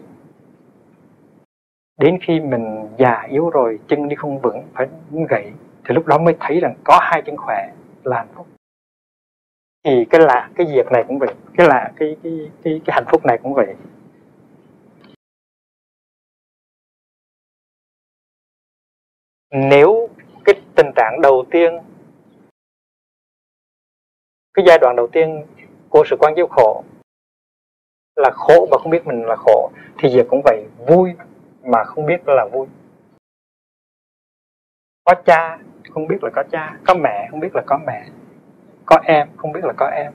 Đến 1.99 2.17
khi 2.21 2.39
mình 2.39 2.87
già 2.97 3.21
yếu 3.29 3.49
rồi 3.49 3.79
chân 3.87 4.09
đi 4.09 4.15
không 4.15 4.39
vững 4.39 4.63
phải 4.73 4.87
gãy 5.29 5.51
thì 5.85 5.95
lúc 5.95 6.05
đó 6.07 6.17
mới 6.17 6.35
thấy 6.39 6.59
rằng 6.59 6.73
có 6.83 6.99
hai 7.01 7.21
chân 7.25 7.37
khỏe 7.37 7.71
là 8.03 8.17
hạnh 8.17 8.33
phúc. 8.35 8.47
Thì 9.85 10.05
cái 10.05 10.21
lạ 10.21 10.49
cái 10.55 10.67
việc 10.75 10.91
này 10.91 11.03
cũng 11.07 11.19
vậy 11.19 11.33
cái 11.57 11.67
lạ 11.67 11.91
cái 11.95 12.15
cái 12.23 12.51
cái 12.63 12.81
cái 12.85 12.93
hạnh 12.93 13.05
phúc 13.11 13.25
này 13.25 13.37
cũng 13.43 13.53
vậy. 13.53 13.75
Nếu 19.51 20.09
cái 20.45 20.55
tình 20.75 20.91
trạng 20.95 21.21
đầu 21.21 21.45
tiên, 21.51 21.79
cái 24.53 24.65
giai 24.67 24.77
đoạn 24.81 24.95
đầu 24.95 25.07
tiên 25.07 25.45
của 25.89 26.03
sự 26.09 26.15
quan 26.19 26.33
chiếu 26.35 26.47
khổ 26.47 26.83
là 28.15 28.29
khổ 28.33 28.67
mà 28.71 28.77
không 28.77 28.91
biết 28.91 29.07
mình 29.07 29.25
là 29.25 29.35
khổ, 29.35 29.71
thì 29.97 30.09
việc 30.15 30.27
cũng 30.29 30.41
vậy, 30.43 30.65
vui 30.87 31.13
mà 31.63 31.83
không 31.83 32.05
biết 32.05 32.27
là 32.27 32.47
vui. 32.51 32.67
Có 35.03 35.15
cha 35.25 35.59
không 35.89 36.07
biết 36.07 36.23
là 36.23 36.29
có 36.35 36.43
cha, 36.51 36.77
có 36.87 36.93
mẹ 36.93 37.27
không 37.31 37.39
biết 37.39 37.55
là 37.55 37.61
có 37.65 37.79
mẹ, 37.87 38.05
có 38.85 38.99
em 39.03 39.27
không 39.37 39.51
biết 39.51 39.63
là 39.63 39.73
có 39.77 39.85
em. 39.95 40.13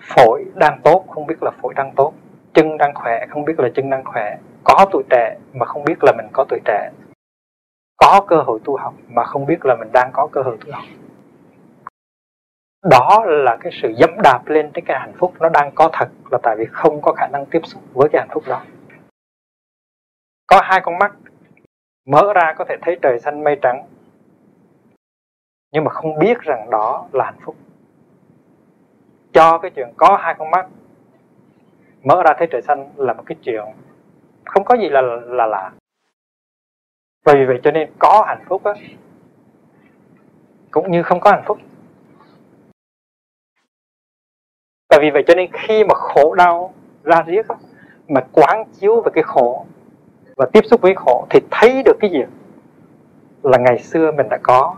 Phổi 0.00 0.44
đang 0.54 0.80
tốt 0.84 1.04
không 1.08 1.26
biết 1.26 1.42
là 1.42 1.50
phổi 1.62 1.74
đang 1.74 1.92
tốt, 1.96 2.12
chân 2.54 2.78
đang 2.78 2.94
khỏe 2.94 3.26
không 3.30 3.44
biết 3.44 3.60
là 3.60 3.68
chân 3.74 3.90
đang 3.90 4.04
khỏe, 4.04 4.38
có 4.64 4.86
tuổi 4.92 5.02
trẻ 5.10 5.36
mà 5.52 5.66
không 5.66 5.84
biết 5.84 5.96
là 6.02 6.12
mình 6.16 6.26
có 6.32 6.44
tuổi 6.48 6.60
trẻ 6.64 6.90
có 7.98 8.20
cơ 8.28 8.36
hội 8.36 8.60
tu 8.64 8.76
học 8.76 8.94
mà 9.08 9.24
không 9.24 9.46
biết 9.46 9.58
là 9.64 9.76
mình 9.80 9.88
đang 9.92 10.10
có 10.12 10.28
cơ 10.32 10.42
hội 10.42 10.58
tu 10.60 10.72
học. 10.72 10.84
Đó 12.90 13.24
là 13.26 13.56
cái 13.60 13.72
sự 13.82 13.94
dẫm 13.96 14.10
đạp 14.22 14.42
lên 14.46 14.70
cái 14.72 14.98
hạnh 15.00 15.12
phúc 15.18 15.34
nó 15.40 15.48
đang 15.48 15.70
có 15.74 15.90
thật 15.92 16.08
là 16.30 16.38
tại 16.42 16.56
vì 16.58 16.64
không 16.72 17.02
có 17.02 17.12
khả 17.12 17.26
năng 17.26 17.46
tiếp 17.46 17.60
xúc 17.64 17.82
với 17.92 18.08
cái 18.12 18.20
hạnh 18.20 18.34
phúc 18.34 18.42
đó. 18.46 18.62
Có 20.46 20.60
hai 20.64 20.80
con 20.80 20.98
mắt 20.98 21.12
mở 22.06 22.32
ra 22.34 22.54
có 22.58 22.64
thể 22.68 22.76
thấy 22.82 22.98
trời 23.02 23.18
xanh 23.20 23.44
mây 23.44 23.56
trắng, 23.62 23.86
nhưng 25.72 25.84
mà 25.84 25.90
không 25.90 26.18
biết 26.18 26.40
rằng 26.40 26.70
đó 26.70 27.08
là 27.12 27.24
hạnh 27.24 27.40
phúc. 27.44 27.56
Cho 29.32 29.58
cái 29.58 29.70
chuyện 29.70 29.88
có 29.96 30.16
hai 30.16 30.34
con 30.38 30.50
mắt 30.50 30.66
mở 32.04 32.22
ra 32.22 32.34
thấy 32.38 32.48
trời 32.50 32.62
xanh 32.62 32.90
là 32.96 33.12
một 33.12 33.22
cái 33.26 33.36
chuyện 33.42 33.64
không 34.44 34.64
có 34.64 34.74
gì 34.74 34.88
là 34.88 35.00
là 35.26 35.46
lạ 35.46 35.70
và 37.24 37.34
vì 37.34 37.44
vậy 37.46 37.60
cho 37.64 37.70
nên 37.70 37.90
có 37.98 38.24
hạnh 38.26 38.44
phúc 38.48 38.64
á, 38.64 38.72
cũng 40.70 40.90
như 40.90 41.02
không 41.02 41.20
có 41.20 41.30
hạnh 41.30 41.44
phúc. 41.46 41.58
Và 44.90 44.98
vì 45.00 45.10
vậy 45.10 45.24
cho 45.26 45.34
nên 45.34 45.50
khi 45.52 45.84
mà 45.84 45.94
khổ 45.94 46.34
đau 46.34 46.74
ra 47.04 47.22
riết 47.26 47.46
mà 48.08 48.20
quán 48.32 48.64
chiếu 48.80 49.00
về 49.00 49.10
cái 49.14 49.24
khổ 49.24 49.66
và 50.36 50.46
tiếp 50.52 50.60
xúc 50.70 50.80
với 50.80 50.94
khổ 50.96 51.26
thì 51.30 51.40
thấy 51.50 51.82
được 51.82 51.96
cái 52.00 52.10
gì? 52.10 52.18
Là 53.42 53.58
ngày 53.58 53.78
xưa 53.78 54.12
mình 54.12 54.28
đã 54.28 54.38
có 54.42 54.76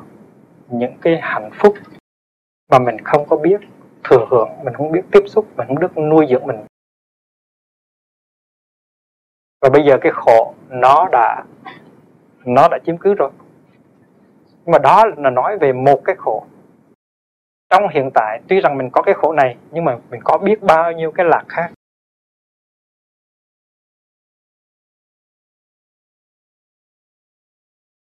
những 0.69 0.97
cái 1.01 1.19
hạnh 1.23 1.51
phúc 1.53 1.75
mà 2.71 2.79
mình 2.79 2.97
không 3.05 3.27
có 3.29 3.37
biết, 3.37 3.61
thừa 4.05 4.27
hưởng, 4.31 4.49
mình 4.65 4.75
không 4.75 4.93
biết 4.93 5.03
tiếp 5.13 5.23
xúc, 5.27 5.47
mình 5.57 5.67
không 5.67 5.77
biết 5.77 6.03
nuôi 6.03 6.27
dưỡng 6.31 6.47
mình. 6.47 6.57
Và 9.61 9.69
bây 9.69 9.85
giờ 9.85 9.99
cái 10.01 10.13
khổ 10.15 10.55
nó 10.69 11.09
đã 11.13 11.45
nó 12.45 12.69
đã 12.71 12.79
chiếm 12.87 12.99
cứ 12.99 13.15
rồi. 13.15 13.31
Nhưng 14.65 14.73
mà 14.73 14.79
đó 14.79 15.05
là 15.17 15.31
nói 15.31 15.59
về 15.59 15.73
một 15.73 16.01
cái 16.05 16.17
khổ. 16.19 16.47
Trong 17.71 17.89
hiện 17.89 18.11
tại, 18.15 18.41
tuy 18.49 18.61
rằng 18.61 18.79
mình 18.79 18.91
có 18.93 19.03
cái 19.03 19.15
khổ 19.15 19.33
này, 19.33 19.57
nhưng 19.71 19.85
mà 19.85 19.99
mình 20.11 20.21
có 20.25 20.39
biết 20.39 20.63
bao 20.63 20.93
nhiêu 20.93 21.13
cái 21.13 21.27
lạc 21.27 21.45
khác. 21.49 21.73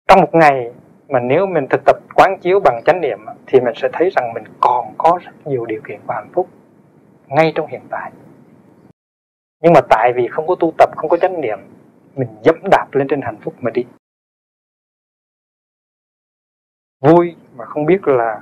Trong 0.07 0.21
một 0.21 0.35
ngày 0.35 0.71
mà 1.07 1.19
nếu 1.19 1.45
mình 1.45 1.67
thực 1.69 1.81
tập 1.85 1.95
quán 2.15 2.37
chiếu 2.41 2.59
bằng 2.59 2.81
chánh 2.85 3.01
niệm 3.01 3.19
thì 3.47 3.59
mình 3.59 3.73
sẽ 3.75 3.89
thấy 3.93 4.09
rằng 4.09 4.33
mình 4.33 4.43
còn 4.59 4.93
có 4.97 5.19
rất 5.23 5.31
nhiều 5.45 5.65
điều 5.65 5.81
kiện 5.87 5.99
của 6.07 6.13
hạnh 6.13 6.29
phúc 6.33 6.49
ngay 7.27 7.51
trong 7.55 7.67
hiện 7.67 7.81
tại. 7.89 8.11
Nhưng 9.61 9.73
mà 9.73 9.79
tại 9.89 10.13
vì 10.15 10.27
không 10.27 10.47
có 10.47 10.55
tu 10.59 10.73
tập, 10.77 10.89
không 10.95 11.09
có 11.09 11.17
chánh 11.17 11.41
niệm, 11.41 11.59
mình 12.15 12.27
dẫm 12.43 12.55
đạp 12.71 12.87
lên 12.91 13.07
trên 13.07 13.21
hạnh 13.21 13.37
phúc 13.41 13.53
mà 13.59 13.71
đi 13.71 13.85
vui 16.99 17.35
mà 17.55 17.65
không 17.65 17.85
biết 17.85 18.07
là 18.07 18.41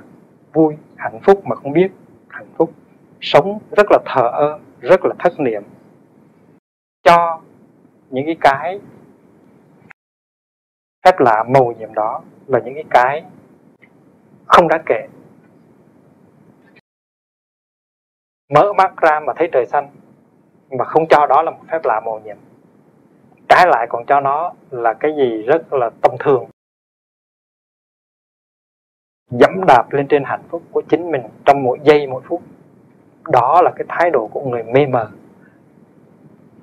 vui, 0.52 0.76
hạnh 0.96 1.20
phúc 1.22 1.46
mà 1.46 1.56
không 1.56 1.72
biết 1.72 1.92
hạnh 2.28 2.48
phúc. 2.56 2.72
Sống 3.20 3.58
rất 3.76 3.86
là 3.90 3.98
thờ 4.06 4.30
ơ, 4.32 4.58
rất 4.80 5.04
là 5.04 5.14
thất 5.18 5.40
niệm. 5.40 5.62
Cho 7.02 7.40
những 8.10 8.26
cái 8.26 8.36
cái 8.40 8.80
phép 11.04 11.20
lạ 11.20 11.44
màu 11.48 11.72
nhiệm 11.78 11.94
đó 11.94 12.22
là 12.46 12.58
những 12.58 12.74
cái 12.74 12.84
cái 12.90 13.24
không 14.46 14.68
đáng 14.68 14.82
kể. 14.86 15.08
Mở 18.54 18.72
mắt 18.72 18.96
ra 18.96 19.20
mà 19.20 19.32
thấy 19.36 19.48
trời 19.52 19.66
xanh 19.66 19.88
mà 20.70 20.84
không 20.84 21.08
cho 21.08 21.26
đó 21.26 21.42
là 21.42 21.50
một 21.50 21.60
phép 21.70 21.80
lạ 21.84 22.00
màu 22.04 22.20
nhiệm. 22.24 22.36
Trái 23.48 23.66
lại 23.66 23.86
còn 23.90 24.06
cho 24.06 24.20
nó 24.20 24.52
là 24.70 24.94
cái 24.94 25.12
gì 25.16 25.42
rất 25.42 25.72
là 25.72 25.90
tầm 26.02 26.12
thường 26.20 26.44
dẫm 29.30 29.64
đạp 29.66 29.92
lên 29.92 30.08
trên 30.08 30.24
hạnh 30.24 30.42
phúc 30.48 30.62
của 30.70 30.82
chính 30.88 31.10
mình 31.10 31.22
trong 31.44 31.62
mỗi 31.62 31.78
giây, 31.84 32.06
mỗi 32.06 32.22
phút. 32.28 32.42
Đó 33.28 33.62
là 33.62 33.70
cái 33.76 33.86
thái 33.88 34.10
độ 34.10 34.26
của 34.26 34.40
người 34.50 34.62
mê 34.62 34.86
mờ. 34.86 35.10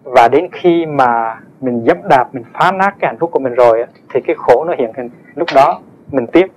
Và 0.03 0.28
đến 0.28 0.49
khi 0.51 0.86
mà 0.86 1.41
mình 1.61 1.84
dẫm 1.86 1.97
đạp, 2.09 2.30
mình 2.34 2.43
phá 2.53 2.72
nát 2.72 2.95
cái 2.99 3.07
hạnh 3.07 3.18
phúc 3.20 3.30
của 3.34 3.39
mình 3.39 3.53
rồi 3.53 3.86
thì 4.09 4.20
cái 4.28 4.36
khổ 4.39 4.66
nó 4.66 4.74
hiện 4.78 4.91
hình 4.97 5.09
lúc 5.36 5.47
đó, 5.55 5.82
mình 6.11 6.28
tiếp 6.32 6.47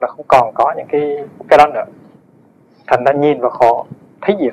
là 0.00 0.08
không 0.08 0.24
còn 0.28 0.54
có 0.54 0.74
những 0.76 0.86
cái 0.88 1.16
cái 1.48 1.58
đó 1.58 1.66
nữa. 1.74 1.84
Thành 2.86 3.04
ra 3.04 3.12
nhìn 3.12 3.40
vào 3.40 3.50
khổ, 3.50 3.86
thấy 4.20 4.36
gì 4.40 4.48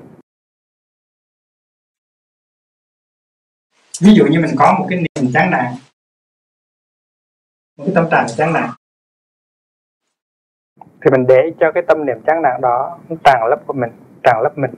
ví 4.01 4.13
dụ 4.13 4.25
như 4.25 4.39
mình 4.39 4.55
có 4.57 4.75
một 4.79 4.85
cái 4.89 4.99
niềm 4.99 5.31
chán 5.33 5.51
nản, 5.51 5.65
một 7.77 7.83
cái 7.85 7.95
tâm 7.95 8.07
trạng 8.11 8.25
chán 8.37 8.53
nản 8.53 8.69
thì 11.01 11.11
mình 11.11 11.25
để 11.27 11.51
cho 11.59 11.71
cái 11.71 11.83
tâm 11.87 12.05
niệm 12.05 12.21
chán 12.27 12.41
nản 12.41 12.61
đó 12.61 12.99
tràn 13.23 13.47
lấp 13.49 13.59
của 13.67 13.73
mình, 13.73 13.91
tràn 14.23 14.41
lấp 14.41 14.57
mình. 14.57 14.71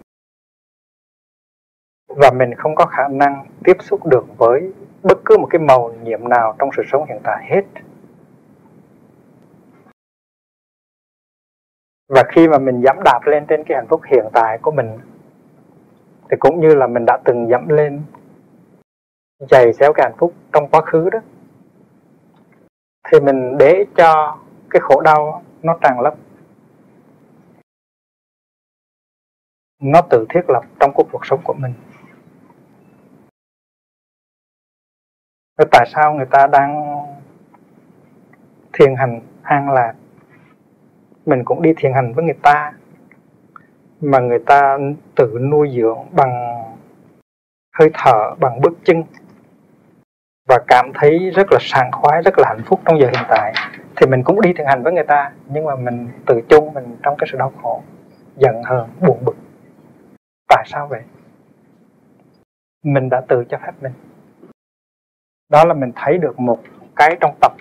Và 2.08 2.32
mình 2.32 2.56
không 2.56 2.76
có 2.76 2.86
khả 2.86 3.08
năng 3.08 3.46
tiếp 3.64 3.78
xúc 3.80 4.06
được 4.06 4.26
với 4.38 4.74
bất 5.04 5.18
cứ 5.26 5.38
một 5.38 5.48
cái 5.50 5.60
màu 5.60 5.94
nhiệm 6.04 6.30
nào 6.30 6.56
trong 6.60 6.70
sự 6.78 6.84
sống 6.92 7.06
hiện 7.10 7.20
tại 7.24 7.46
hết. 7.50 7.64
Và 12.10 12.24
khi 12.30 12.48
mà 12.48 12.58
mình 12.58 12.82
dẫm 12.82 12.98
đạp 13.06 13.20
lên 13.26 13.46
trên 13.46 13.64
cái 13.64 13.78
hạnh 13.78 13.88
phúc 13.88 14.02
hiện 14.12 14.26
tại 14.34 14.58
của 14.62 14.72
mình, 14.72 15.00
thì 16.30 16.38
cũng 16.40 16.60
như 16.62 16.76
là 16.76 16.88
mình 16.88 17.06
đã 17.06 17.18
từng 17.26 17.48
dẫm 17.50 17.68
lên, 17.68 18.02
giày 19.52 19.74
xéo 19.74 19.94
cái 19.94 20.04
hạnh 20.04 20.18
phúc 20.18 20.34
trong 20.52 20.68
quá 20.68 20.82
khứ 20.82 21.10
đó, 21.10 21.20
thì 23.12 23.20
mình 23.20 23.58
để 23.58 23.86
cho 23.96 24.38
cái 24.70 24.80
khổ 24.80 25.02
đau 25.02 25.44
nó 25.64 25.78
tràn 25.82 26.00
lấp. 26.00 26.14
Nó 29.82 30.02
tự 30.10 30.26
thiết 30.30 30.42
lập 30.48 30.64
trong 30.80 30.92
cuộc 30.94 31.26
sống 31.26 31.42
của 31.44 31.54
mình. 31.54 31.74
Rồi 35.58 35.68
tại 35.72 35.86
sao 35.94 36.14
người 36.14 36.28
ta 36.32 36.48
đang 36.48 36.98
thiền 38.74 38.96
hành 38.96 39.22
an 39.44 39.70
lạc? 39.70 39.94
Mình 41.26 41.42
cũng 41.46 41.62
đi 41.62 41.74
thiền 41.78 41.94
hành 41.94 42.14
với 42.14 42.26
người 42.26 42.38
ta, 42.44 42.74
mà 44.02 44.20
người 44.20 44.40
ta 44.46 44.78
tự 45.16 45.38
nuôi 45.52 45.72
dưỡng 45.78 46.00
bằng 46.12 46.64
hơi 47.80 47.90
thở, 47.94 48.36
bằng 48.40 48.62
bước 48.62 48.74
chân 48.84 49.04
và 50.54 50.60
cảm 50.68 50.92
thấy 50.94 51.30
rất 51.30 51.48
là 51.52 51.58
sảng 51.62 51.92
khoái, 51.92 52.22
rất 52.22 52.38
là 52.38 52.46
hạnh 52.48 52.64
phúc 52.66 52.82
trong 52.86 53.00
giờ 53.00 53.08
hiện 53.08 53.24
tại. 53.30 53.54
Thì 53.96 54.08
mình 54.08 54.24
cũng 54.24 54.42
đi 54.42 54.54
thực 54.58 54.64
hành 54.68 54.84
với 54.84 54.94
người 54.94 55.04
ta, 55.04 55.32
nhưng 55.48 55.66
mà 55.66 55.76
mình 55.76 56.10
tự 56.26 56.42
chung, 56.50 56.74
mình 56.74 56.98
trong 57.04 57.16
cái 57.18 57.28
sự 57.32 57.38
đau 57.38 57.54
khổ, 57.62 57.84
giận 58.38 58.64
hờn, 58.64 58.90
buồn 59.02 59.18
bực. 59.26 59.36
Tại 60.50 60.64
sao 60.68 60.88
vậy? 60.88 61.02
Mình 62.84 63.10
đã 63.10 63.22
tự 63.28 63.44
cho 63.50 63.58
phép 63.58 63.72
mình. 63.82 63.92
Đó 65.50 65.64
là 65.66 65.74
mình 65.74 65.92
thấy 65.96 66.18
được 66.18 66.40
một 66.40 66.60
cái 66.96 67.18
trong 67.22 67.36
tập. 67.42 67.52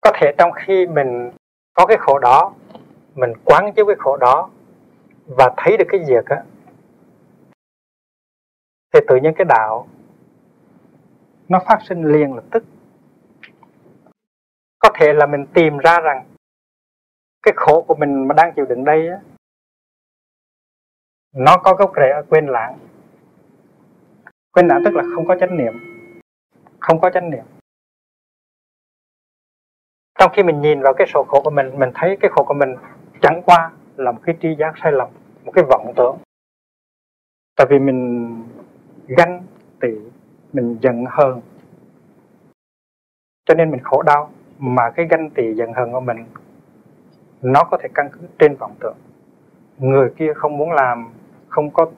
Có 0.00 0.12
thể 0.14 0.34
trong 0.38 0.52
khi 0.52 0.86
mình 0.86 1.30
có 1.74 1.86
cái 1.86 1.96
khổ 2.00 2.18
đó, 2.18 2.52
mình 3.14 3.32
quán 3.44 3.72
chiếu 3.72 3.86
cái 3.86 3.96
khổ 3.98 4.16
đó 4.16 4.50
và 5.26 5.50
thấy 5.56 5.76
được 5.76 5.86
cái 5.88 6.00
việc 6.08 6.26
á 6.26 6.42
thì 8.94 9.00
tự 9.08 9.16
nhiên 9.16 9.32
cái 9.36 9.44
đạo, 9.44 9.86
nó 11.48 11.62
phát 11.66 11.78
sinh 11.88 12.04
liền 12.04 12.34
lập 12.34 12.44
tức. 12.50 12.64
Có 14.78 14.88
thể 14.94 15.12
là 15.12 15.26
mình 15.26 15.46
tìm 15.54 15.78
ra 15.78 16.00
rằng 16.00 16.24
cái 17.42 17.54
khổ 17.56 17.84
của 17.88 17.94
mình 17.94 18.28
mà 18.28 18.34
đang 18.34 18.52
chịu 18.56 18.66
đựng 18.66 18.84
đây 18.84 19.08
á, 19.08 19.20
nó 21.32 21.56
có 21.56 21.74
gốc 21.74 21.92
rễ 21.96 22.10
ở 22.10 22.22
quên 22.28 22.46
lãng. 22.46 22.78
Quên 24.52 24.68
lãng 24.68 24.82
tức 24.84 24.94
là 24.94 25.02
không 25.14 25.26
có 25.26 25.36
chánh 25.40 25.56
niệm, 25.56 25.74
không 26.78 27.00
có 27.00 27.10
chánh 27.10 27.30
niệm. 27.30 27.44
Trong 30.18 30.32
khi 30.34 30.42
mình 30.42 30.60
nhìn 30.60 30.80
vào 30.80 30.94
cái 30.98 31.06
sổ 31.06 31.24
khổ 31.28 31.40
của 31.44 31.50
mình 31.50 31.78
mình 31.78 31.90
thấy 31.94 32.16
cái 32.20 32.30
khổ 32.34 32.44
của 32.44 32.54
mình 32.54 32.74
chẳng 33.22 33.42
qua 33.46 33.72
là 33.96 34.12
một 34.12 34.20
cái 34.24 34.36
tri 34.42 34.56
giác 34.58 34.74
sai 34.82 34.92
lầm, 34.92 35.08
một 35.44 35.52
cái 35.54 35.64
vọng 35.68 35.92
tưởng. 35.96 36.16
Tại 37.56 37.66
vì 37.70 37.78
mình 37.78 38.53
ganh 39.08 39.42
tị, 39.80 39.88
mình 40.52 40.78
giận 40.80 41.04
hờn. 41.08 41.40
Cho 43.44 43.54
nên 43.54 43.70
mình 43.70 43.80
khổ 43.84 44.02
đau, 44.02 44.30
mà 44.58 44.90
cái 44.90 45.06
ganh 45.10 45.30
tị, 45.30 45.54
giận 45.54 45.72
hờn 45.72 45.92
của 45.92 46.00
mình, 46.00 46.24
nó 47.42 47.64
có 47.64 47.78
thể 47.82 47.88
căn 47.94 48.08
cứ 48.12 48.20
trên 48.38 48.56
vọng 48.56 48.74
tưởng. 48.80 48.96
Người 49.78 50.10
kia 50.16 50.32
không 50.36 50.56
muốn 50.56 50.72
làm, 50.72 51.12
không 51.48 51.70
có 51.70 51.90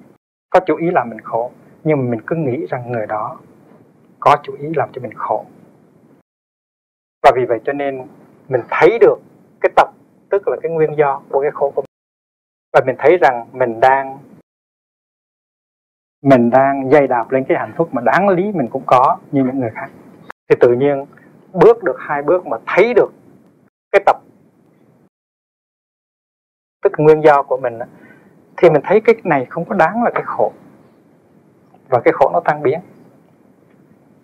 có 0.50 0.60
chủ 0.66 0.76
ý 0.76 0.90
làm 0.90 1.10
mình 1.10 1.20
khổ, 1.20 1.50
nhưng 1.84 1.98
mà 1.98 2.10
mình 2.10 2.20
cứ 2.26 2.36
nghĩ 2.36 2.66
rằng 2.66 2.92
người 2.92 3.06
đó 3.06 3.38
có 4.20 4.36
chủ 4.42 4.52
ý 4.60 4.68
làm 4.76 4.88
cho 4.92 5.02
mình 5.02 5.14
khổ. 5.14 5.44
Và 7.22 7.32
vì 7.36 7.44
vậy 7.48 7.60
cho 7.64 7.72
nên 7.72 8.06
mình 8.48 8.60
thấy 8.70 8.98
được 9.00 9.16
cái 9.60 9.72
tập, 9.76 9.90
tức 10.30 10.48
là 10.48 10.56
cái 10.62 10.72
nguyên 10.72 10.96
do 10.98 11.22
của 11.30 11.40
cái 11.42 11.50
khổ 11.50 11.72
của 11.74 11.82
mình. 11.82 11.90
Và 12.72 12.80
mình 12.86 12.96
thấy 12.98 13.16
rằng 13.20 13.46
mình 13.52 13.80
đang 13.80 14.18
mình 16.26 16.50
đang 16.50 16.90
dây 16.90 17.06
đạp 17.06 17.30
lên 17.30 17.44
cái 17.48 17.58
hạnh 17.58 17.72
phúc 17.76 17.88
mà 17.92 18.02
đáng 18.04 18.28
lý 18.28 18.52
mình 18.52 18.68
cũng 18.70 18.82
có 18.86 19.18
như 19.32 19.44
những 19.44 19.60
người 19.60 19.70
khác. 19.74 19.90
Thì 20.48 20.56
tự 20.60 20.72
nhiên 20.72 21.06
bước 21.52 21.84
được 21.84 21.96
hai 21.98 22.22
bước 22.22 22.46
mà 22.46 22.56
thấy 22.66 22.94
được 22.94 23.12
cái 23.92 24.02
tập, 24.06 24.16
tức 26.82 26.92
nguyên 26.98 27.20
do 27.20 27.42
của 27.42 27.56
mình 27.56 27.78
thì 28.56 28.70
mình 28.70 28.82
thấy 28.84 29.00
cái 29.00 29.14
này 29.24 29.46
không 29.50 29.64
có 29.64 29.76
đáng 29.76 30.02
là 30.02 30.10
cái 30.14 30.22
khổ. 30.26 30.52
Và 31.88 32.00
cái 32.04 32.12
khổ 32.12 32.30
nó 32.32 32.40
tan 32.44 32.62
biến. 32.62 32.80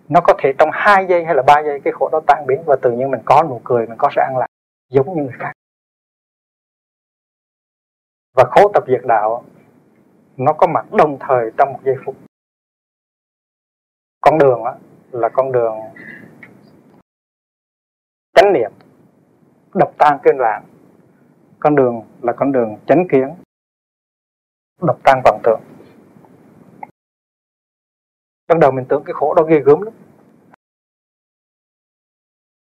Nó 0.09 0.21
có 0.21 0.35
thể 0.39 0.53
trong 0.59 0.69
hai 0.73 1.07
giây 1.07 1.25
hay 1.25 1.35
là 1.35 1.43
ba 1.47 1.63
giây 1.63 1.81
cái 1.81 1.93
khổ 1.93 2.09
đó 2.13 2.21
tan 2.27 2.47
biến 2.47 2.63
và 2.67 2.77
tự 2.83 2.93
nhiên 2.93 3.11
mình 3.11 3.21
có 3.25 3.43
nụ 3.43 3.61
cười, 3.65 3.87
mình 3.87 3.99
có 3.99 4.09
sự 4.15 4.21
an 4.21 4.37
lạc, 4.39 4.47
giống 4.91 5.17
như 5.17 5.23
người 5.23 5.39
khác. 5.39 5.53
Và 8.37 8.45
khổ 8.45 8.71
tập 8.75 8.85
diệt 8.87 9.01
đạo 9.05 9.45
nó 10.37 10.53
có 10.53 10.67
mặt 10.67 10.87
đồng 10.93 11.17
thời 11.21 11.51
trong 11.59 11.73
một 11.73 11.81
giây 11.85 11.95
phút. 12.05 12.17
Con 14.21 14.39
đường 14.39 14.65
đó 14.65 14.77
là 15.11 15.29
con 15.33 15.53
đường 15.53 15.75
chánh 18.35 18.53
niệm, 18.53 18.73
đập 19.75 19.91
tan 19.99 20.19
kinh 20.23 20.37
loạn. 20.37 20.65
Con 21.61 21.77
đường 21.77 22.03
là 22.23 22.33
con 22.37 22.53
đường 22.53 22.77
chánh 22.87 23.09
kiến, 23.09 23.35
đập 24.83 24.97
tan 25.05 25.21
vọng 25.25 25.41
tưởng. 25.45 25.61
Ban 28.49 28.61
đầu 28.61 28.71
mình 28.71 28.85
tưởng 28.89 29.03
cái 29.07 29.15
khổ 29.15 29.35
đó 29.35 29.43
ghê 29.43 29.61
gớm 29.61 29.83
lắm. 29.83 29.95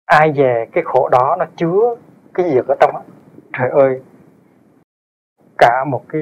Ai 0.05 0.31
về 0.31 0.67
cái 0.71 0.83
khổ 0.83 1.09
đó 1.09 1.35
nó 1.39 1.45
chứa 1.55 1.95
cái 2.33 2.49
gì 2.49 2.57
ở 2.67 2.75
trong 2.79 2.95
á? 2.95 3.01
Trời 3.53 3.69
ơi, 3.69 4.01
cả 5.57 5.85
một 5.87 6.05
cái 6.09 6.21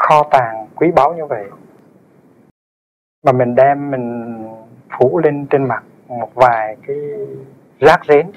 kho 0.00 0.22
tàng 0.30 0.66
quý 0.74 0.90
báu 0.96 1.14
như 1.14 1.26
vậy. 1.26 1.50
Mà 3.24 3.32
mình 3.32 3.54
đem 3.54 3.90
mình 3.90 4.36
phủ 4.98 5.18
lên 5.18 5.46
trên 5.50 5.64
mặt 5.64 5.82
một 6.08 6.34
vài 6.34 6.76
cái 6.86 6.96
rác 7.80 8.00
rến. 8.08 8.30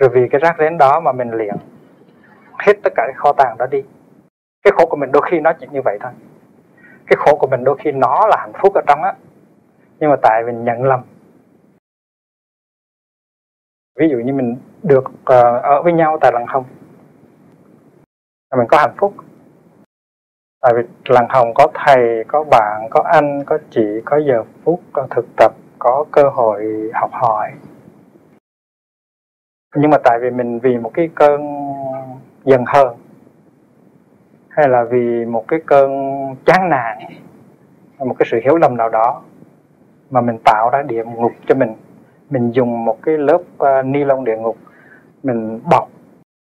Rồi 0.00 0.10
vì 0.12 0.28
cái 0.30 0.40
rác 0.40 0.56
rến 0.58 0.78
đó 0.78 1.00
mà 1.00 1.12
mình 1.12 1.30
liền 1.30 1.54
hết 2.58 2.72
tất 2.82 2.92
cả 2.96 3.02
cái 3.06 3.14
kho 3.16 3.32
tàng 3.32 3.56
đó 3.58 3.66
đi. 3.66 3.82
Cái 4.62 4.72
khổ 4.76 4.86
của 4.86 4.96
mình 4.96 5.12
đôi 5.12 5.22
khi 5.30 5.40
nó 5.40 5.52
chỉ 5.60 5.66
như 5.70 5.82
vậy 5.84 5.98
thôi. 6.00 6.12
Cái 7.06 7.16
khổ 7.16 7.36
của 7.36 7.46
mình 7.46 7.64
đôi 7.64 7.76
khi 7.78 7.92
nó 7.92 8.26
là 8.26 8.36
hạnh 8.40 8.52
phúc 8.62 8.74
ở 8.74 8.80
trong 8.86 9.02
á. 9.02 9.14
Nhưng 9.98 10.10
mà 10.10 10.16
tại 10.22 10.42
mình 10.46 10.64
nhận 10.64 10.84
lầm. 10.84 11.00
Ví 13.98 14.08
dụ 14.10 14.16
như 14.16 14.32
mình 14.32 14.56
được 14.82 15.04
uh, 15.08 15.62
ở 15.62 15.82
với 15.82 15.92
nhau 15.92 16.18
tại 16.20 16.32
lần 16.32 16.46
không. 16.46 16.64
Mình 18.56 18.66
có 18.68 18.78
hạnh 18.78 18.94
phúc 18.96 19.14
tại 20.60 20.72
vì 20.76 20.82
làng 21.04 21.26
hồng 21.28 21.54
có 21.54 21.66
thầy 21.74 22.24
có 22.28 22.44
bạn 22.44 22.86
có 22.90 23.02
anh 23.12 23.44
có 23.44 23.58
chị 23.70 24.00
có 24.04 24.20
giờ 24.28 24.44
phút 24.64 24.80
có 24.92 25.06
thực 25.10 25.26
tập 25.36 25.52
có 25.78 26.04
cơ 26.12 26.22
hội 26.28 26.90
học 26.94 27.10
hỏi. 27.12 27.50
Nhưng 29.76 29.90
mà 29.90 29.98
tại 30.04 30.18
vì 30.22 30.30
mình 30.30 30.58
vì 30.58 30.78
một 30.78 30.90
cái 30.94 31.08
cơn 31.14 31.40
dần 32.44 32.64
hơn 32.66 32.96
hay 34.48 34.68
là 34.68 34.84
vì 34.84 35.24
một 35.24 35.44
cái 35.48 35.60
cơn 35.66 35.90
chán 36.46 36.68
nản 36.68 36.98
một 37.98 38.14
cái 38.18 38.26
sự 38.30 38.40
hiểu 38.44 38.56
lầm 38.56 38.76
nào 38.76 38.88
đó 38.88 39.22
mà 40.10 40.20
mình 40.20 40.38
tạo 40.44 40.70
ra 40.70 40.82
địa 40.82 41.04
ngục 41.04 41.32
cho 41.46 41.54
mình. 41.54 41.74
Mình 42.30 42.50
dùng 42.50 42.84
một 42.84 42.98
cái 43.02 43.18
lớp 43.18 43.40
uh, 43.62 43.84
ni 43.84 44.04
lông 44.04 44.24
địa 44.24 44.36
ngục 44.36 44.56
mình 45.22 45.60
bọc 45.70 45.88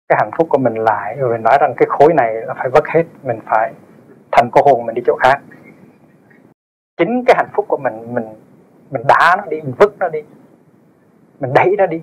cái 0.08 0.16
hạnh 0.20 0.30
phúc 0.38 0.46
của 0.50 0.58
mình 0.58 0.74
lại 0.74 1.16
rồi 1.16 1.32
mình 1.32 1.42
nói 1.42 1.58
rằng 1.60 1.74
cái 1.76 1.86
khối 1.88 2.14
này 2.14 2.34
là 2.34 2.54
phải 2.54 2.68
vứt 2.68 2.88
hết 2.88 3.04
mình 3.22 3.38
phải 3.46 3.72
thành 4.36 4.50
cô 4.52 4.60
hồn 4.64 4.86
mình 4.86 4.94
đi 4.94 5.02
chỗ 5.06 5.16
khác. 5.20 5.40
Chính 6.96 7.24
cái 7.26 7.34
hạnh 7.38 7.50
phúc 7.52 7.64
của 7.68 7.76
mình 7.76 8.14
mình 8.14 8.24
mình 8.90 9.02
đá 9.08 9.36
nó 9.38 9.44
đi, 9.50 9.60
mình 9.60 9.74
vứt 9.78 9.96
nó 9.98 10.08
đi, 10.08 10.22
mình 11.40 11.52
đẩy 11.54 11.74
nó 11.78 11.86
đi. 11.86 12.02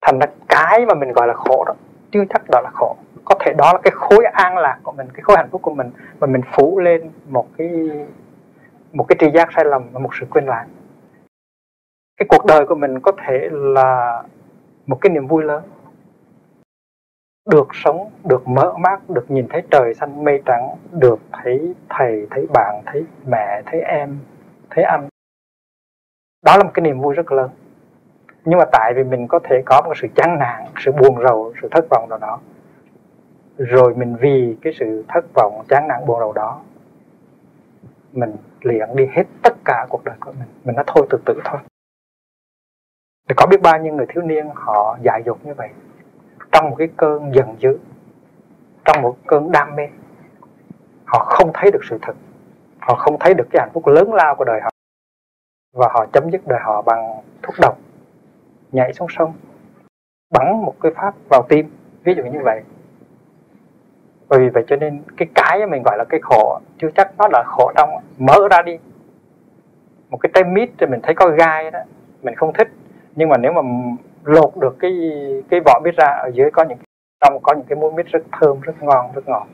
Thành 0.00 0.18
ra 0.18 0.26
cái 0.48 0.86
mà 0.86 0.94
mình 0.94 1.12
gọi 1.12 1.26
là 1.26 1.34
khổ 1.34 1.64
đó, 1.66 1.74
chưa 2.10 2.24
chắc 2.30 2.42
đó 2.50 2.60
là 2.60 2.70
khổ. 2.74 2.96
Có 3.24 3.34
thể 3.40 3.52
đó 3.58 3.72
là 3.72 3.78
cái 3.82 3.90
khối 3.94 4.24
an 4.24 4.58
lạc 4.58 4.78
của 4.82 4.92
mình, 4.92 5.08
cái 5.14 5.22
khối 5.22 5.36
hạnh 5.36 5.48
phúc 5.50 5.62
của 5.62 5.74
mình, 5.74 5.90
mà 6.20 6.26
mình 6.26 6.42
phủ 6.52 6.78
lên 6.78 7.10
một 7.28 7.48
cái 7.58 7.68
một 8.92 9.04
cái 9.08 9.16
tri 9.20 9.30
giác 9.30 9.48
sai 9.56 9.64
lầm 9.64 9.82
và 9.92 10.00
một 10.00 10.10
sự 10.20 10.26
quên 10.30 10.46
lãng. 10.46 10.68
Cái 12.16 12.26
cuộc 12.28 12.44
đời 12.46 12.66
của 12.66 12.74
mình 12.74 13.00
có 13.00 13.12
thể 13.26 13.48
là 13.52 14.22
một 14.86 14.98
cái 15.00 15.10
niềm 15.10 15.26
vui 15.26 15.44
lớn 15.44 15.62
được 17.46 17.68
sống, 17.72 18.10
được 18.24 18.48
mở 18.48 18.74
mắt 18.78 19.10
được 19.10 19.30
nhìn 19.30 19.46
thấy 19.50 19.62
trời 19.70 19.94
xanh 19.94 20.24
mây 20.24 20.42
trắng, 20.46 20.76
được 20.92 21.18
thấy 21.32 21.74
thầy, 21.88 22.26
thấy 22.30 22.46
bạn, 22.54 22.82
thấy 22.86 23.04
mẹ, 23.26 23.62
thấy 23.66 23.80
em, 23.80 24.18
thấy 24.70 24.84
anh. 24.84 25.08
Đó 26.44 26.56
là 26.56 26.64
một 26.64 26.70
cái 26.74 26.82
niềm 26.82 27.00
vui 27.00 27.14
rất 27.14 27.32
lớn. 27.32 27.50
Nhưng 28.44 28.58
mà 28.58 28.64
tại 28.72 28.92
vì 28.96 29.04
mình 29.04 29.26
có 29.28 29.38
thể 29.44 29.62
có 29.66 29.82
một 29.84 29.92
sự 29.96 30.08
chán 30.14 30.38
nản, 30.38 30.64
sự 30.78 30.92
buồn 30.92 31.22
rầu, 31.28 31.52
sự 31.62 31.68
thất 31.70 31.84
vọng 31.90 32.08
nào 32.08 32.18
đó. 32.18 32.40
Rồi 33.56 33.94
mình 33.94 34.16
vì 34.20 34.56
cái 34.62 34.72
sự 34.78 35.04
thất 35.08 35.24
vọng, 35.34 35.64
chán 35.68 35.88
nản, 35.88 36.06
buồn 36.06 36.18
rầu 36.20 36.32
đó, 36.32 36.60
mình 38.12 38.36
luyện 38.60 38.88
đi 38.94 39.06
hết 39.12 39.24
tất 39.42 39.54
cả 39.64 39.86
cuộc 39.88 40.04
đời 40.04 40.16
của 40.20 40.32
mình. 40.32 40.48
Mình 40.64 40.76
nói 40.76 40.84
thôi 40.86 41.06
từ 41.10 41.18
từ 41.24 41.40
thôi. 41.44 41.60
Thì 43.28 43.34
có 43.36 43.46
biết 43.46 43.62
bao 43.62 43.78
nhiêu 43.78 43.94
người 43.94 44.06
thiếu 44.08 44.22
niên 44.22 44.46
họ 44.54 44.98
dại 45.02 45.22
dột 45.26 45.46
như 45.46 45.54
vậy? 45.54 45.68
Trong 46.52 46.70
một 46.70 46.76
cái 46.78 46.88
cơn 46.96 47.34
giận 47.34 47.56
dữ, 47.58 47.78
trong 48.84 49.02
một 49.02 49.16
cơn 49.26 49.52
đam 49.52 49.76
mê, 49.76 49.88
họ 51.04 51.24
không 51.24 51.50
thấy 51.54 51.70
được 51.70 51.84
sự 51.90 51.98
thật. 52.02 52.16
Họ 52.80 52.94
không 52.94 53.16
thấy 53.20 53.34
được 53.34 53.46
cái 53.50 53.60
hạnh 53.60 53.70
phúc 53.72 53.86
lớn 53.86 54.14
lao 54.14 54.34
của 54.34 54.44
đời 54.44 54.60
họ. 54.60 54.70
Và 55.74 55.88
họ 55.92 56.06
chấm 56.12 56.30
dứt 56.30 56.46
đời 56.46 56.60
họ 56.62 56.82
bằng 56.82 57.20
thuốc 57.42 57.54
độc, 57.60 57.78
nhảy 58.72 58.92
xuống 58.92 59.08
sông, 59.10 59.32
bắn 60.30 60.62
một 60.62 60.74
cái 60.80 60.92
pháp 60.96 61.14
vào 61.30 61.42
tim. 61.48 61.70
Ví 62.04 62.14
dụ 62.14 62.22
như 62.22 62.40
vậy. 62.44 62.62
Bởi 64.28 64.40
vì 64.40 64.48
vậy 64.48 64.64
cho 64.66 64.76
nên 64.76 65.02
cái 65.16 65.28
cái 65.34 65.66
mình 65.66 65.82
gọi 65.82 65.98
là 65.98 66.04
cái 66.08 66.20
khổ, 66.22 66.60
chưa 66.78 66.90
chắc 66.94 67.12
nó 67.18 67.28
là 67.32 67.42
khổ 67.46 67.72
trong 67.76 67.90
mở 68.18 68.48
ra 68.50 68.62
đi. 68.62 68.78
Một 70.10 70.18
cái 70.18 70.30
trái 70.34 70.44
mít 70.44 70.70
thì 70.78 70.86
mình 70.86 71.00
thấy 71.02 71.14
có 71.14 71.28
gai 71.28 71.70
đó, 71.70 71.78
mình 72.22 72.34
không 72.34 72.52
thích. 72.52 72.68
Nhưng 73.16 73.28
mà 73.28 73.36
nếu 73.36 73.52
mà 73.52 73.62
lột 74.26 74.56
được 74.56 74.76
cái 74.78 74.92
cái 75.50 75.60
vỏ 75.64 75.80
mít 75.84 75.94
ra, 75.96 76.06
ở 76.06 76.30
dưới 76.34 76.50
có 76.50 76.64
những 76.64 76.78
trong 77.20 77.38
có 77.42 77.54
những 77.54 77.66
cái 77.68 77.76
muối 77.76 77.92
mít 77.92 78.06
rất 78.06 78.22
thơm, 78.32 78.60
rất 78.60 78.82
ngon, 78.82 79.12
rất 79.14 79.28
ngọt. 79.28 79.46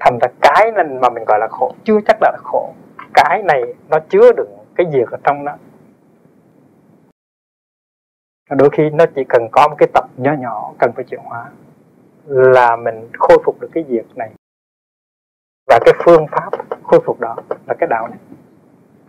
Thành 0.00 0.18
ra 0.18 0.28
cái 0.40 0.72
nên 0.72 1.00
mà 1.00 1.08
mình 1.10 1.24
gọi 1.26 1.38
là 1.38 1.48
khổ, 1.50 1.74
chưa 1.84 1.98
chắc 2.06 2.16
là 2.20 2.32
khổ. 2.44 2.72
Cái 3.14 3.42
này 3.42 3.62
nó 3.88 3.98
chứa 4.08 4.32
đựng 4.36 4.58
cái 4.74 4.86
việc 4.92 5.10
ở 5.10 5.18
trong 5.24 5.44
nó. 5.44 5.52
Đôi 8.50 8.70
khi 8.72 8.90
nó 8.90 9.04
chỉ 9.14 9.24
cần 9.28 9.48
có 9.52 9.68
một 9.68 9.74
cái 9.78 9.88
tập 9.94 10.04
nhỏ 10.16 10.32
nhỏ 10.38 10.72
cần 10.78 10.92
phải 10.94 11.04
chuyển 11.04 11.20
hóa 11.24 11.50
là 12.26 12.76
mình 12.76 13.08
khôi 13.18 13.38
phục 13.44 13.60
được 13.60 13.68
cái 13.72 13.84
việc 13.88 14.16
này. 14.16 14.30
Và 15.70 15.78
cái 15.84 15.94
phương 16.04 16.26
pháp 16.30 16.50
khôi 16.82 17.00
phục 17.04 17.20
đó 17.20 17.36
là 17.66 17.74
cái 17.78 17.86
đạo 17.90 18.08
này. 18.08 18.18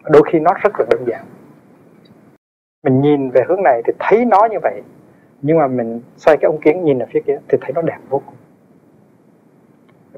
Đôi 0.03 0.21
khi 0.31 0.39
nó 0.39 0.51
rất 0.63 0.73
là 0.79 0.85
đơn 0.89 1.05
giản 1.07 1.25
mình 2.83 3.01
nhìn 3.01 3.29
về 3.29 3.41
hướng 3.47 3.63
này 3.63 3.81
thì 3.85 3.93
thấy 3.99 4.25
nó 4.25 4.47
như 4.51 4.57
vậy. 4.61 4.81
Nhưng 5.41 5.57
mà 5.57 5.67
mình 5.67 6.01
xoay 6.17 6.37
cái 6.37 6.47
ống 6.47 6.61
kiến 6.61 6.83
nhìn 6.85 6.99
ở 6.99 7.05
phía 7.09 7.19
kia 7.27 7.39
thì 7.47 7.57
thấy 7.61 7.71
nó 7.75 7.81
đẹp 7.81 7.97
vô 8.09 8.21
cùng. 8.25 8.35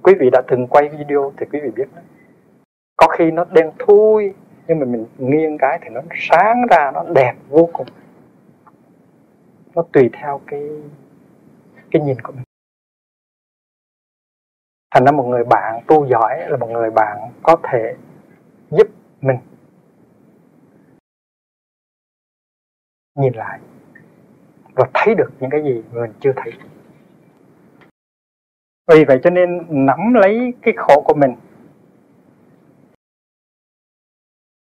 Quý 0.03 0.13
vị 0.19 0.29
đã 0.29 0.41
từng 0.47 0.67
quay 0.67 0.89
video 0.89 1.33
thì 1.37 1.45
quý 1.51 1.59
vị 1.63 1.69
biết 1.75 1.85
đó. 1.95 2.01
có 2.95 3.07
khi 3.07 3.31
nó 3.31 3.45
đen 3.51 3.71
thui, 3.79 4.33
nhưng 4.67 4.79
mà 4.79 4.85
mình 4.85 5.05
nghiêng 5.17 5.57
cái 5.57 5.79
thì 5.81 5.89
nó 5.89 6.01
sáng 6.15 6.65
ra, 6.71 6.91
nó 6.91 7.03
đẹp 7.15 7.33
vô 7.49 7.69
cùng. 7.73 7.87
Nó 9.75 9.83
tùy 9.91 10.09
theo 10.13 10.41
cái 10.47 10.69
cái 11.91 12.01
nhìn 12.01 12.21
của 12.21 12.31
mình. 12.31 12.43
Thành 14.91 15.05
ra 15.05 15.11
một 15.11 15.23
người 15.23 15.43
bạn 15.43 15.81
tu 15.87 16.05
giỏi 16.05 16.49
là 16.49 16.57
một 16.57 16.69
người 16.69 16.91
bạn 16.91 17.17
có 17.43 17.55
thể 17.63 17.95
giúp 18.69 18.87
mình. 19.21 19.37
Nhìn 23.15 23.33
lại 23.33 23.59
và 24.75 24.89
thấy 24.93 25.15
được 25.15 25.29
những 25.39 25.49
cái 25.49 25.63
gì 25.63 25.83
mình 25.91 26.13
chưa 26.19 26.31
thấy. 26.35 26.53
Vì 28.91 29.05
vậy 29.05 29.19
cho 29.23 29.29
nên 29.29 29.65
nắm 29.69 30.13
lấy 30.13 30.53
cái 30.61 30.73
khổ 30.77 31.03
của 31.05 31.13
mình, 31.13 31.35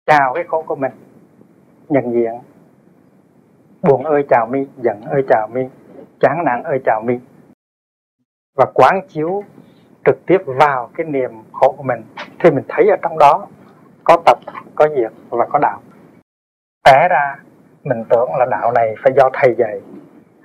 chào 0.06 0.34
cái 0.34 0.43
khổ 0.48 0.64
của 0.68 0.76
mình, 0.76 0.91
nhận 1.89 2.14
diện. 2.14 2.34
Buồn 3.82 4.04
ơi 4.04 4.26
chào 4.30 4.48
mi, 4.48 4.68
giận 4.78 5.02
ơi 5.02 5.24
chào 5.30 5.48
mi, 5.48 5.62
chán 6.20 6.43
nản 6.46 6.64
ơi 6.64 6.82
chào 6.86 7.02
mi. 7.02 7.20
Và 8.58 8.66
quán 8.74 9.02
chiếu 9.08 9.43
trực 10.06 10.26
tiếp 10.26 10.38
vào 10.46 10.89
cái 10.93 11.06
niềm 11.06 11.32
khổ 11.52 11.76
của 11.78 11.84
mình. 11.84 12.04
Thì 12.39 12.52
mình 12.52 12.64
thấy 12.68 12.89
ở 12.89 12.98
trong 13.02 13.18
đó 13.18 13.48
có 14.04 14.18
tập, 14.26 14.39
có 14.76 14.88
diệt 14.96 15.12
và 15.30 15.46
có 15.50 15.60
đạo. 15.60 15.82
Té 16.86 17.08
ra 17.10 17.39
mình 17.86 18.04
tưởng 18.10 18.30
là 18.40 18.46
đạo 18.46 18.72
này 18.72 18.96
phải 19.04 19.14
do 19.18 19.30
thầy 19.34 19.56
dạy. 19.58 19.82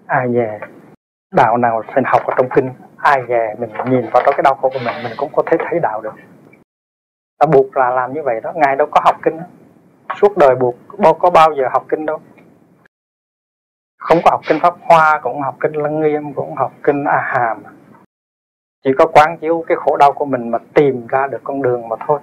Ai 0.07 0.29
về 0.29 0.59
đạo 1.35 1.57
nào 1.57 1.83
phải 1.87 2.03
học 2.07 2.23
ở 2.27 2.35
trong 2.37 2.49
kinh, 2.55 2.71
ai 2.97 3.23
về 3.23 3.55
mình 3.59 3.71
nhìn 3.85 4.11
vào 4.13 4.23
trong 4.27 4.35
cái 4.37 4.43
đau 4.45 4.55
khổ 4.55 4.71
của 4.73 4.79
mình 4.85 4.95
mình 5.05 5.13
cũng 5.17 5.31
có 5.33 5.43
thể 5.47 5.57
thấy 5.61 5.81
đạo 5.81 6.01
được. 6.01 6.15
Ta 7.39 7.47
buộc 7.47 7.77
là 7.77 7.91
làm 7.91 8.13
như 8.13 8.23
vậy 8.23 8.41
đó, 8.41 8.53
ngài 8.55 8.77
đâu 8.77 8.89
có 8.91 9.01
học 9.05 9.17
kinh 9.23 9.37
đó. 9.37 9.45
suốt 10.15 10.37
đời 10.37 10.55
buộc 10.55 10.75
đâu 10.99 11.15
có 11.15 11.31
bao 11.31 11.55
giờ 11.55 11.69
học 11.73 11.85
kinh 11.89 12.07
đâu. 12.07 12.19
Không 13.99 14.19
có 14.25 14.31
học 14.31 14.41
kinh 14.49 14.61
pháp 14.61 14.75
hoa, 14.81 15.21
cũng 15.23 15.41
học 15.41 15.57
kinh 15.61 15.73
lăng 15.73 16.01
nghiêm, 16.01 16.35
cũng 16.35 16.55
học 16.55 16.73
kinh 16.83 17.05
a 17.05 17.21
hàm. 17.21 17.63
Chỉ 18.85 18.91
có 18.99 19.07
quán 19.07 19.39
chiếu 19.39 19.65
cái 19.67 19.77
khổ 19.77 19.97
đau 19.97 20.13
của 20.13 20.25
mình 20.25 20.49
mà 20.49 20.59
tìm 20.75 21.07
ra 21.07 21.27
được 21.27 21.41
con 21.45 21.63
đường 21.63 21.89
mà 21.89 21.97
thôi. 22.07 22.21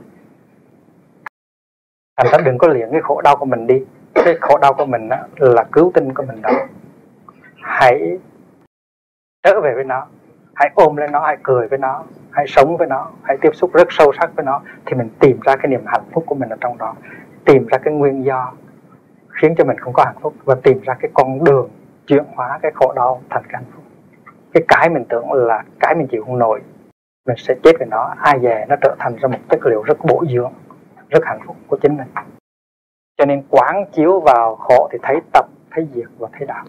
Thành 2.17 2.27
ra 2.31 2.37
đừng 2.45 2.57
có 2.57 2.67
liền 2.67 2.91
cái 2.91 3.01
khổ 3.01 3.21
đau 3.21 3.35
của 3.35 3.45
mình 3.45 3.67
đi 3.67 3.85
cái 4.25 4.35
khổ 4.41 4.57
đau 4.57 4.73
của 4.73 4.85
mình 4.85 5.09
đó 5.09 5.17
là 5.37 5.63
cứu 5.71 5.91
tinh 5.93 6.13
của 6.13 6.23
mình 6.27 6.41
đó. 6.41 6.49
Hãy 7.61 8.17
trở 9.43 9.61
về 9.63 9.73
với 9.75 9.83
nó. 9.83 10.05
Hãy 10.55 10.69
ôm 10.75 10.95
lên 10.95 11.11
nó, 11.11 11.19
hãy 11.19 11.37
cười 11.43 11.67
với 11.67 11.79
nó, 11.79 12.03
hãy 12.31 12.45
sống 12.47 12.77
với 12.77 12.87
nó, 12.87 13.11
hãy 13.23 13.37
tiếp 13.41 13.49
xúc 13.53 13.73
rất 13.73 13.87
sâu 13.89 14.11
sắc 14.19 14.35
với 14.35 14.45
nó, 14.45 14.61
thì 14.85 14.95
mình 14.95 15.09
tìm 15.19 15.39
ra 15.45 15.55
cái 15.55 15.67
niềm 15.67 15.83
hạnh 15.85 16.03
phúc 16.11 16.23
của 16.27 16.35
mình 16.35 16.49
ở 16.49 16.57
trong 16.61 16.77
đó. 16.77 16.95
Tìm 17.45 17.67
ra 17.67 17.77
cái 17.77 17.93
nguyên 17.93 18.25
do 18.25 18.51
khiến 19.41 19.55
cho 19.57 19.63
mình 19.63 19.77
không 19.77 19.93
có 19.93 20.03
hạnh 20.05 20.15
phúc 20.21 20.33
và 20.45 20.55
tìm 20.63 20.81
ra 20.81 20.93
cái 20.99 21.11
con 21.13 21.43
đường 21.43 21.69
chuyển 22.07 22.23
hóa 22.35 22.59
cái 22.61 22.71
khổ 22.75 22.93
đau 22.95 23.21
thành 23.29 23.43
cái 23.43 23.53
hạnh 23.53 23.71
phúc. 23.75 23.83
Cái 24.53 24.63
cái 24.67 24.89
mình 24.89 25.05
tưởng 25.09 25.31
là 25.31 25.63
cái 25.79 25.95
mình 25.95 26.07
chịu 26.07 26.23
không 26.25 26.39
nổi, 26.39 26.61
mình 27.27 27.37
sẽ 27.37 27.55
chết 27.63 27.71
với 27.79 27.87
nó. 27.91 28.13
Ai 28.17 28.39
về 28.39 28.65
nó 28.69 28.75
trở 28.81 28.95
thành 28.99 29.15
ra 29.15 29.27
một 29.27 29.39
chất 29.49 29.65
liệu 29.65 29.83
rất 29.83 29.97
bổ 30.05 30.23
dưỡng, 30.29 30.53
rất 31.09 31.25
hạnh 31.25 31.39
phúc 31.45 31.55
của 31.67 31.77
chính 31.81 31.97
mình 31.97 32.07
cho 33.17 33.25
nên 33.25 33.43
quán 33.49 33.85
chiếu 33.93 34.19
vào 34.19 34.55
khổ 34.55 34.89
thì 34.91 34.97
thấy 35.01 35.15
tập, 35.33 35.45
thấy 35.71 35.87
diệt 35.93 36.07
và 36.17 36.29
thấy 36.31 36.47
đạo. 36.47 36.65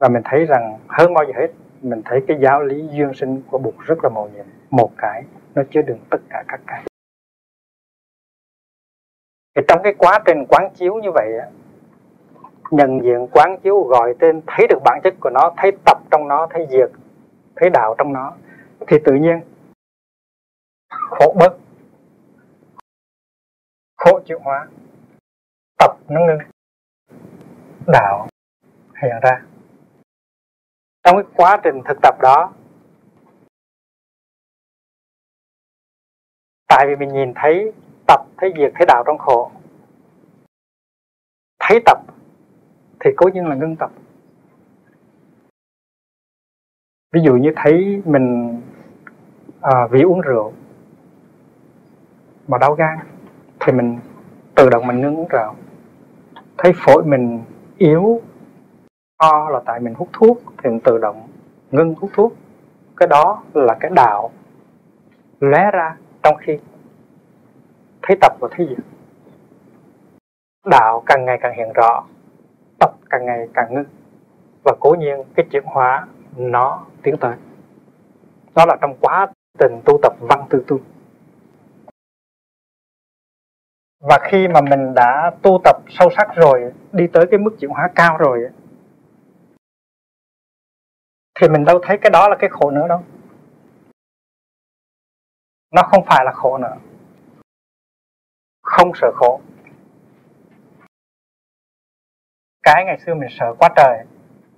Và 0.00 0.08
mình 0.08 0.22
thấy 0.24 0.46
rằng 0.46 0.78
hơn 0.88 1.14
bao 1.14 1.24
giờ 1.24 1.32
hết, 1.36 1.48
mình 1.82 2.02
thấy 2.04 2.24
cái 2.28 2.38
giáo 2.42 2.62
lý 2.62 2.88
duyên 2.90 3.14
sinh 3.14 3.42
của 3.50 3.58
Bụt 3.58 3.74
rất 3.78 3.98
là 4.02 4.08
màu 4.08 4.28
nhiệm. 4.28 4.46
Một 4.70 4.90
cái, 4.98 5.22
nó 5.54 5.62
chứa 5.70 5.82
đựng 5.82 5.98
tất 6.10 6.18
cả 6.30 6.44
các 6.48 6.60
cái. 6.66 6.84
Thì 9.56 9.62
trong 9.68 9.80
cái 9.82 9.94
quá 9.98 10.18
trình 10.26 10.44
quán 10.48 10.70
chiếu 10.74 10.94
như 10.94 11.10
vậy 11.14 11.32
nhận 12.70 13.00
diện 13.02 13.26
quán 13.32 13.58
chiếu 13.62 13.82
gọi 13.82 14.14
tên, 14.18 14.40
thấy 14.46 14.66
được 14.66 14.78
bản 14.84 15.00
chất 15.04 15.14
của 15.20 15.30
nó, 15.30 15.52
thấy 15.56 15.72
tập 15.84 15.98
trong 16.10 16.28
nó, 16.28 16.46
thấy 16.50 16.66
diệt, 16.70 16.90
thấy 17.56 17.70
đạo 17.70 17.94
trong 17.98 18.12
nó, 18.12 18.32
thì 18.86 18.96
tự 19.04 19.12
nhiên 19.12 19.40
khổ 20.88 21.34
bớt 21.38 21.56
khổ 24.04 24.20
chịu 24.26 24.38
hóa. 24.42 24.68
Tập 25.78 25.96
nó 26.08 26.20
ngưng. 26.20 26.38
Đạo 27.86 28.28
hiện 29.02 29.16
ra. 29.22 29.42
Trong 31.04 31.16
cái 31.16 31.24
quá 31.36 31.60
trình 31.64 31.80
thực 31.88 31.98
tập 32.02 32.14
đó 32.20 32.52
tại 36.68 36.86
vì 36.88 36.96
mình 36.96 37.12
nhìn 37.12 37.32
thấy 37.36 37.72
tập 38.06 38.20
thấy 38.36 38.52
diệt 38.58 38.72
thấy 38.74 38.86
đạo 38.86 39.02
trong 39.06 39.18
khổ. 39.18 39.50
Thấy 41.58 41.80
tập 41.86 41.98
thì 43.00 43.10
cố 43.16 43.28
nhiên 43.28 43.46
là 43.46 43.54
ngưng 43.54 43.76
tập. 43.76 43.90
Ví 47.12 47.20
dụ 47.24 47.36
như 47.36 47.52
thấy 47.56 48.02
mình 48.04 48.60
à, 49.60 49.86
vì 49.90 50.02
uống 50.02 50.20
rượu 50.20 50.52
mà 52.48 52.58
đau 52.58 52.74
gan 52.74 53.13
thì 53.64 53.72
mình 53.72 53.98
tự 54.54 54.68
động 54.68 54.86
mình 54.86 55.00
ngưng 55.00 55.16
uống 55.16 55.28
rượu 55.28 55.54
thấy 56.58 56.72
phổi 56.76 57.04
mình 57.04 57.42
yếu 57.78 58.20
ho 59.22 59.50
là 59.50 59.60
tại 59.66 59.80
mình 59.80 59.94
hút 59.94 60.08
thuốc 60.12 60.38
thì 60.62 60.70
mình 60.70 60.80
tự 60.80 60.98
động 60.98 61.28
ngưng 61.70 61.94
hút 61.94 62.10
thuốc. 62.14 62.32
Cái 62.96 63.08
đó 63.08 63.42
là 63.54 63.76
cái 63.80 63.90
đạo 63.94 64.30
lóe 65.40 65.70
ra 65.70 65.96
trong 66.22 66.36
khi 66.36 66.58
thấy 68.02 68.16
tập 68.20 68.32
và 68.40 68.48
thấy 68.50 68.66
diệt 68.68 68.84
đạo 70.66 71.02
càng 71.06 71.24
ngày 71.24 71.38
càng 71.40 71.56
hiện 71.56 71.72
rõ, 71.74 72.04
tập 72.78 72.94
càng 73.10 73.26
ngày 73.26 73.48
càng 73.54 73.74
ngưng 73.74 73.84
và 74.64 74.72
cố 74.80 74.96
nhiên 74.98 75.22
cái 75.34 75.46
chuyển 75.50 75.64
hóa 75.66 76.06
nó 76.36 76.84
tiến 77.02 77.16
tới. 77.20 77.34
Đó 78.54 78.64
là 78.66 78.76
trong 78.80 78.94
quá 79.00 79.26
trình 79.58 79.80
tu 79.84 79.98
tập 80.02 80.12
văn 80.20 80.44
tư 80.50 80.64
tu. 80.66 80.78
Và 84.08 84.18
khi 84.30 84.48
mà 84.48 84.60
mình 84.60 84.94
đã 84.94 85.30
tu 85.42 85.60
tập 85.64 85.76
sâu 85.88 86.08
sắc 86.16 86.28
rồi, 86.36 86.72
đi 86.92 87.06
tới 87.12 87.26
cái 87.30 87.38
mức 87.38 87.50
chuyển 87.60 87.70
hóa 87.70 87.88
cao 87.94 88.16
rồi, 88.16 88.50
thì 91.40 91.48
mình 91.48 91.64
đâu 91.64 91.80
thấy 91.82 91.98
cái 92.02 92.10
đó 92.10 92.28
là 92.28 92.36
cái 92.38 92.50
khổ 92.50 92.70
nữa 92.70 92.88
đâu. 92.88 93.04
Nó 95.70 95.82
không 95.82 96.04
phải 96.06 96.24
là 96.24 96.32
khổ 96.32 96.58
nữa. 96.58 96.76
Không 98.62 98.90
sợ 98.94 99.12
khổ. 99.14 99.40
Cái 102.62 102.84
ngày 102.84 102.98
xưa 103.06 103.14
mình 103.14 103.28
sợ 103.30 103.54
quá 103.58 103.68
trời, 103.76 104.04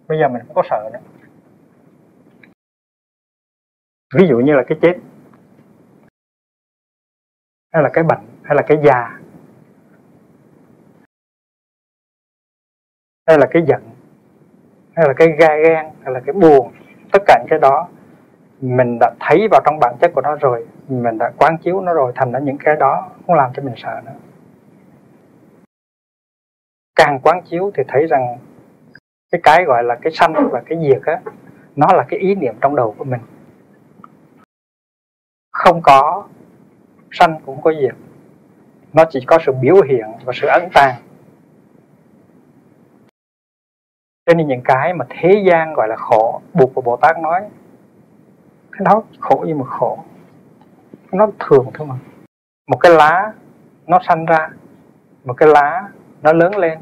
bây 0.08 0.18
giờ 0.20 0.28
mình 0.28 0.42
không 0.46 0.54
có 0.54 0.62
sợ 0.70 0.90
nữa. 0.92 1.00
Ví 4.14 4.26
dụ 4.28 4.38
như 4.38 4.52
là 4.52 4.62
cái 4.68 4.78
chết, 4.82 4.94
hay 7.72 7.82
là 7.82 7.90
cái 7.92 8.04
bệnh, 8.04 8.26
hay 8.44 8.56
là 8.56 8.62
cái 8.68 8.78
già 8.84 9.18
hay 13.26 13.38
là 13.38 13.46
cái 13.50 13.62
giận, 13.66 13.82
hay 14.96 15.08
là 15.08 15.14
cái 15.16 15.28
gai 15.38 15.62
gan 15.62 15.86
hay 16.02 16.14
là 16.14 16.20
cái 16.26 16.32
buồn, 16.32 16.72
tất 17.12 17.22
cả 17.26 17.38
những 17.38 17.48
cái 17.50 17.58
đó 17.58 17.88
mình 18.60 18.98
đã 19.00 19.14
thấy 19.20 19.48
vào 19.50 19.60
trong 19.64 19.78
bản 19.80 19.94
chất 20.00 20.10
của 20.14 20.20
nó 20.20 20.36
rồi, 20.36 20.66
mình 20.88 21.18
đã 21.18 21.32
quán 21.38 21.58
chiếu 21.58 21.80
nó 21.80 21.94
rồi, 21.94 22.12
thành 22.14 22.32
ra 22.32 22.38
những 22.38 22.58
cái 22.58 22.76
đó 22.76 23.10
không 23.26 23.36
làm 23.36 23.50
cho 23.54 23.62
mình 23.62 23.74
sợ 23.76 24.00
nữa. 24.04 24.12
Càng 26.94 27.20
quán 27.22 27.42
chiếu 27.50 27.70
thì 27.74 27.82
thấy 27.88 28.06
rằng 28.06 28.38
cái 29.32 29.40
cái 29.44 29.64
gọi 29.64 29.84
là 29.84 29.94
cái 30.02 30.12
sanh 30.12 30.48
và 30.52 30.62
cái 30.66 30.78
diệt 30.82 31.02
á, 31.02 31.20
nó 31.76 31.86
là 31.92 32.04
cái 32.08 32.20
ý 32.20 32.34
niệm 32.34 32.54
trong 32.60 32.76
đầu 32.76 32.94
của 32.98 33.04
mình. 33.04 33.20
Không 35.52 35.80
có 35.82 36.24
sanh 37.10 37.40
cũng 37.46 37.62
có 37.62 37.72
diệt. 37.80 37.94
Nó 38.92 39.04
chỉ 39.10 39.20
có 39.26 39.38
sự 39.46 39.52
biểu 39.52 39.82
hiện 39.82 40.06
và 40.24 40.32
sự 40.36 40.46
ấn 40.46 40.68
tàng. 40.74 40.94
Cho 44.26 44.34
nên 44.34 44.48
những 44.48 44.62
cái 44.64 44.94
mà 44.94 45.04
thế 45.08 45.42
gian 45.46 45.74
gọi 45.74 45.88
là 45.88 45.96
khổ, 45.96 46.40
buộc 46.54 46.74
của 46.74 46.80
bồ 46.80 46.96
tát 46.96 47.18
nói, 47.18 47.40
cái 48.72 48.80
đó 48.84 49.02
khổ 49.20 49.44
như 49.46 49.54
một 49.54 49.66
khổ. 49.68 49.98
Nó 51.12 51.28
thường 51.40 51.66
thôi 51.74 51.86
mà. 51.86 51.94
Một 52.68 52.76
cái 52.80 52.92
lá, 52.92 53.32
nó 53.86 53.98
sanh 54.08 54.24
ra, 54.24 54.48
một 55.24 55.34
cái 55.36 55.48
lá, 55.48 55.88
nó 56.22 56.32
lớn 56.32 56.56
lên, 56.56 56.78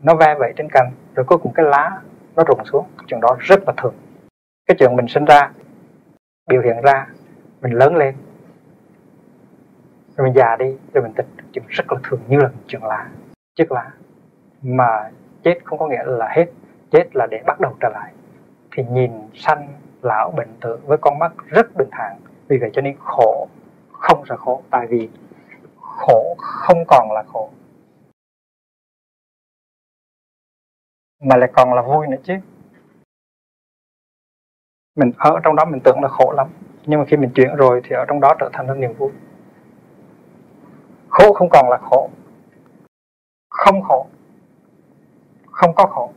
nó 0.00 0.14
ve 0.14 0.34
vẩy 0.34 0.52
trên 0.56 0.68
cành, 0.70 0.92
rồi 1.14 1.26
cuối 1.26 1.38
cùng 1.38 1.52
cái 1.52 1.66
lá 1.66 2.00
nó 2.36 2.44
rụng 2.46 2.64
xuống. 2.64 2.86
Chuyện 3.06 3.20
đó 3.20 3.36
rất 3.40 3.60
là 3.66 3.72
thường. 3.76 3.94
Cái 4.66 4.76
chuyện 4.78 4.96
mình 4.96 5.08
sinh 5.08 5.24
ra, 5.24 5.50
biểu 6.48 6.62
hiện 6.62 6.76
ra, 6.82 7.06
mình 7.62 7.72
lớn 7.72 7.96
lên, 7.96 8.14
rồi 10.16 10.26
mình 10.26 10.36
già 10.36 10.56
đi, 10.56 10.76
rồi 10.94 11.04
mình 11.04 11.12
tịch 11.16 11.26
chuyện 11.52 11.64
rất 11.68 11.92
là 11.92 11.98
thường 12.02 12.20
như 12.28 12.38
là 12.38 12.48
chuyện 12.66 12.84
lá, 12.84 13.08
chiếc 13.56 13.72
lá. 13.72 13.90
Mà 14.62 15.10
chết 15.42 15.58
không 15.64 15.78
có 15.78 15.86
nghĩa 15.86 16.02
là 16.04 16.28
hết 16.36 16.46
chết 16.90 17.04
là 17.14 17.26
để 17.30 17.42
bắt 17.46 17.60
đầu 17.60 17.76
trở 17.80 17.88
lại. 17.88 18.12
Thì 18.72 18.82
nhìn 18.90 19.12
sanh, 19.34 19.68
lão, 20.02 20.30
bệnh 20.36 20.48
tử 20.60 20.78
với 20.86 20.98
con 21.00 21.18
mắt 21.18 21.32
rất 21.46 21.76
bình 21.76 21.88
thản. 21.92 22.16
Vì 22.48 22.58
vậy 22.58 22.70
cho 22.72 22.82
nên 22.82 22.96
khổ 22.98 23.48
không 23.92 24.24
sợ 24.28 24.36
khổ. 24.36 24.62
Tại 24.70 24.86
vì 24.86 25.08
khổ 25.80 26.34
không 26.38 26.84
còn 26.88 27.12
là 27.12 27.22
khổ. 27.32 27.50
Mà 31.22 31.36
lại 31.36 31.50
còn 31.54 31.74
là 31.74 31.82
vui 31.82 32.06
nữa 32.06 32.16
chứ. 32.22 32.34
Mình 34.96 35.12
ở 35.18 35.40
trong 35.44 35.56
đó 35.56 35.64
mình 35.64 35.80
tưởng 35.84 36.00
là 36.02 36.08
khổ 36.08 36.32
lắm. 36.36 36.48
Nhưng 36.86 37.00
mà 37.00 37.06
khi 37.08 37.16
mình 37.16 37.30
chuyển 37.34 37.56
rồi 37.56 37.80
thì 37.84 37.96
ở 37.96 38.04
trong 38.08 38.20
đó 38.20 38.34
trở 38.40 38.50
thành 38.52 38.66
là 38.66 38.74
niềm 38.74 38.92
vui. 38.92 39.10
Khổ 41.08 41.32
không 41.32 41.48
còn 41.52 41.68
là 41.70 41.78
khổ. 41.82 42.10
Không 43.50 43.82
khổ. 43.82 44.06
Không 45.50 45.74
có 45.74 45.86
khổ 45.86 46.12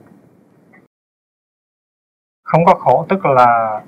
không 2.52 2.66
có 2.66 2.76
khổ, 2.76 3.06
tức 3.10 3.26
là 3.26 3.82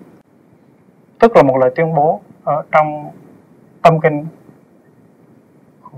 tức 1.20 1.36
là 1.36 1.44
một 1.44 1.58
lời 1.58 1.72
tuyên 1.76 1.96
bố 1.96 2.22
ở 2.44 2.64
trong 2.72 3.12
tâm 3.82 4.00
kinh 4.04 4.26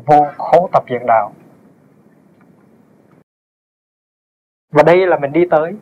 vô 0.06 0.26
khổ 0.38 0.70
tập 0.74 0.84
diệt 0.90 1.02
đạo. 1.08 1.34
Và 4.72 4.84
đây 4.84 5.08
là 5.08 5.20
mình 5.20 5.32
đi 5.32 5.46
tới 5.50 5.76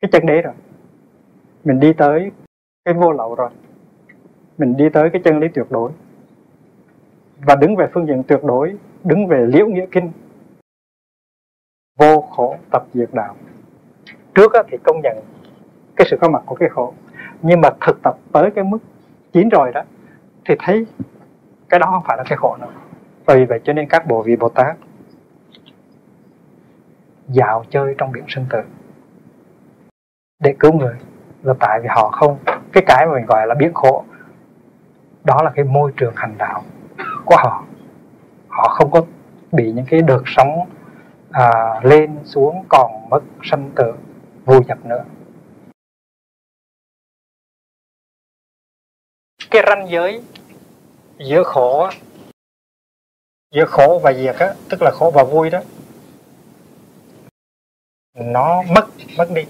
cái 0.00 0.08
chân 0.12 0.26
đế 0.26 0.42
rồi. 0.42 0.54
Mình 1.64 1.80
đi 1.80 1.92
tới 1.92 2.30
cái 2.84 2.94
vô 2.94 3.12
lậu 3.12 3.34
rồi. 3.34 3.50
Mình 4.58 4.76
đi 4.76 4.88
tới 4.92 5.10
cái 5.12 5.22
chân 5.24 5.38
lý 5.38 5.48
tuyệt 5.54 5.66
đối. 5.70 5.92
Và 7.36 7.54
đứng 7.54 7.76
về 7.76 7.86
phương 7.94 8.06
diện 8.06 8.22
tuyệt 8.28 8.40
đối, 8.44 8.76
đứng 9.04 9.26
về 9.26 9.46
liễu 9.46 9.66
nghĩa 9.66 9.86
kinh, 9.90 10.12
vô 11.98 12.20
khổ 12.20 12.56
tập 12.70 12.82
diệt 12.94 13.08
đạo 13.12 13.36
trước 14.38 14.66
thì 14.70 14.78
công 14.84 15.00
nhận 15.02 15.16
cái 15.96 16.06
sự 16.10 16.16
có 16.20 16.28
mặt 16.28 16.42
của 16.46 16.54
cái 16.54 16.68
khổ 16.68 16.94
nhưng 17.42 17.60
mà 17.60 17.68
thực 17.86 18.02
tập 18.02 18.16
tới 18.32 18.50
cái 18.54 18.64
mức 18.64 18.78
chín 19.32 19.48
rồi 19.48 19.72
đó 19.72 19.82
thì 20.44 20.54
thấy 20.58 20.86
cái 21.68 21.80
đó 21.80 21.86
không 21.90 22.02
phải 22.06 22.16
là 22.16 22.24
cái 22.28 22.36
khổ 22.36 22.56
nữa 22.60 22.72
và 23.24 23.34
vì 23.34 23.44
vậy 23.44 23.60
cho 23.64 23.72
nên 23.72 23.88
các 23.88 24.06
bộ 24.06 24.22
vị 24.22 24.36
bồ 24.36 24.48
tát 24.48 24.76
dạo 27.28 27.64
chơi 27.70 27.94
trong 27.98 28.12
biển 28.12 28.24
sinh 28.28 28.46
tử 28.50 28.60
để 30.40 30.54
cứu 30.58 30.72
người. 30.72 30.94
Là 31.42 31.54
tại 31.60 31.80
vì 31.82 31.88
họ 31.90 32.10
không 32.10 32.38
cái 32.72 32.84
cái 32.86 33.06
mà 33.06 33.12
mình 33.14 33.26
gọi 33.26 33.46
là 33.46 33.54
biến 33.54 33.74
khổ 33.74 34.04
đó 35.24 35.42
là 35.42 35.50
cái 35.54 35.64
môi 35.64 35.92
trường 35.96 36.12
hành 36.16 36.34
đạo 36.38 36.62
của 37.24 37.36
họ. 37.38 37.64
Họ 38.48 38.68
không 38.68 38.90
có 38.90 39.02
bị 39.52 39.72
những 39.72 39.84
cái 39.88 40.02
đợt 40.02 40.22
sóng 40.26 40.48
à, 41.30 41.80
lên 41.82 42.18
xuống 42.24 42.64
còn 42.68 43.08
mất 43.10 43.20
sanh 43.42 43.70
tử 43.74 43.92
vô 44.48 44.60
nhập 44.68 44.78
nữa. 44.84 45.04
Cái 49.50 49.62
ranh 49.66 49.86
giới 49.90 50.22
giữa 51.18 51.42
khổ 51.44 51.90
giữa 53.54 53.64
khổ 53.68 54.00
và 54.02 54.12
diệt 54.12 54.36
á, 54.38 54.54
tức 54.70 54.82
là 54.82 54.90
khổ 54.94 55.10
và 55.14 55.24
vui 55.24 55.50
đó, 55.50 55.60
nó 58.14 58.62
mất 58.62 58.86
mất 59.18 59.28
đi. 59.34 59.42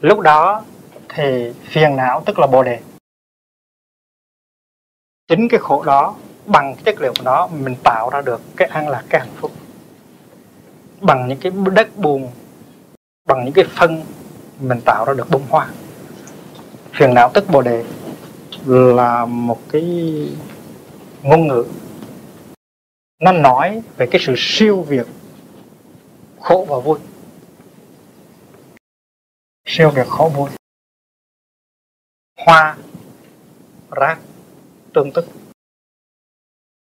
Lúc 0.00 0.20
đó 0.20 0.64
thì 1.08 1.52
phiền 1.62 1.96
não 1.96 2.22
tức 2.26 2.38
là 2.38 2.46
bồ 2.46 2.62
đề. 2.62 2.82
Chính 5.28 5.48
cái 5.50 5.60
khổ 5.60 5.84
đó 5.84 6.16
bằng 6.46 6.74
cái 6.74 6.84
chất 6.84 7.00
liệu 7.00 7.12
của 7.18 7.24
nó 7.24 7.46
mình 7.46 7.76
tạo 7.84 8.10
ra 8.10 8.22
được 8.22 8.40
cái 8.56 8.68
an 8.68 8.88
lạc, 8.88 9.04
cái 9.10 9.20
hạnh 9.20 9.34
phúc. 9.36 9.50
Bằng 11.00 11.28
những 11.28 11.38
cái 11.40 11.52
đất 11.74 11.96
buồn 11.96 12.30
bằng 13.28 13.44
những 13.44 13.54
cái 13.54 13.64
phân 13.64 14.04
mình 14.60 14.80
tạo 14.84 15.04
ra 15.04 15.14
được 15.14 15.30
bông 15.30 15.46
hoa. 15.48 15.70
Phiền 16.92 17.14
não 17.14 17.30
tức 17.34 17.44
bồ 17.52 17.62
đề 17.62 17.84
là 18.66 19.24
một 19.24 19.60
cái 19.68 19.82
ngôn 21.22 21.48
ngữ 21.48 21.64
nó 23.20 23.32
nói 23.32 23.82
về 23.96 24.06
cái 24.10 24.20
sự 24.24 24.34
siêu 24.36 24.82
việt 24.82 25.06
khổ 26.40 26.66
và 26.68 26.78
vui. 26.78 26.98
Siêu 29.66 29.90
việt 29.90 30.06
khổ 30.06 30.30
vui. 30.34 30.50
Hoa, 32.36 32.76
rác, 33.90 34.18
tương 34.94 35.12
tức. 35.12 35.26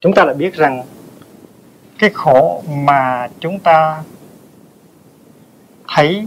Chúng 0.00 0.14
ta 0.14 0.24
lại 0.24 0.34
biết 0.34 0.54
rằng 0.54 0.82
cái 1.98 2.10
khổ 2.14 2.62
mà 2.68 3.28
chúng 3.40 3.58
ta 3.60 4.02
thấy 5.94 6.26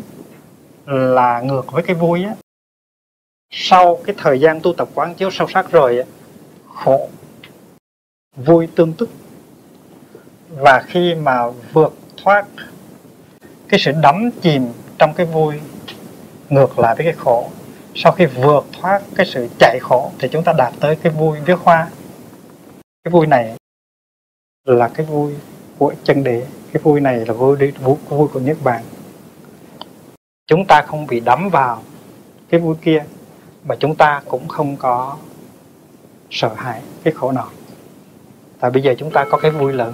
là 0.85 1.41
ngược 1.41 1.71
với 1.71 1.83
cái 1.83 1.95
vui 1.95 2.23
á. 2.23 2.35
Sau 3.51 3.99
cái 4.05 4.15
thời 4.17 4.39
gian 4.39 4.59
tu 4.63 4.73
tập 4.73 4.89
quán 4.95 5.15
chiếu 5.15 5.31
sâu 5.31 5.47
sắc 5.47 5.71
rồi 5.71 5.97
á 5.97 6.05
khổ 6.73 7.09
vui 8.35 8.67
tương 8.75 8.93
tức. 8.93 9.09
Và 10.49 10.83
khi 10.87 11.15
mà 11.15 11.47
vượt 11.73 11.93
thoát 12.17 12.45
cái 13.67 13.79
sự 13.79 13.91
đắm 14.01 14.29
chìm 14.41 14.67
trong 14.97 15.13
cái 15.13 15.25
vui 15.25 15.59
ngược 16.49 16.79
lại 16.79 16.95
với 16.95 17.05
cái 17.05 17.15
khổ 17.17 17.49
sau 17.95 18.11
khi 18.11 18.25
vượt 18.25 18.65
thoát 18.73 19.01
cái 19.15 19.25
sự 19.25 19.47
chạy 19.59 19.79
khổ 19.81 20.11
thì 20.19 20.27
chúng 20.31 20.43
ta 20.43 20.53
đạt 20.57 20.73
tới 20.79 20.95
cái 20.95 21.11
vui 21.11 21.39
viết 21.39 21.59
hoa. 21.59 21.89
Cái 23.03 23.11
vui 23.11 23.27
này 23.27 23.55
là 24.65 24.87
cái 24.87 25.05
vui 25.05 25.33
của 25.77 25.93
chân 26.03 26.23
đế 26.23 26.45
cái 26.73 26.83
vui 26.83 26.99
này 26.99 27.25
là 27.25 27.33
vui 27.33 27.57
đi 27.57 27.71
vui, 27.71 27.95
vui 28.09 28.27
của 28.27 28.39
niết 28.39 28.57
bàn 28.63 28.83
chúng 30.47 30.65
ta 30.65 30.81
không 30.81 31.07
bị 31.07 31.19
đắm 31.19 31.49
vào 31.49 31.83
cái 32.49 32.59
vui 32.59 32.75
kia, 32.81 33.05
mà 33.63 33.75
chúng 33.79 33.95
ta 33.95 34.21
cũng 34.25 34.47
không 34.47 34.77
có 34.77 35.17
sợ 36.29 36.53
hãi 36.55 36.81
cái 37.03 37.13
khổ 37.13 37.31
nào 37.31 37.49
tại 38.59 38.71
bây 38.71 38.83
giờ 38.83 38.95
chúng 38.97 39.11
ta 39.11 39.25
có 39.31 39.37
cái 39.37 39.51
vui 39.51 39.73
lớn. 39.73 39.93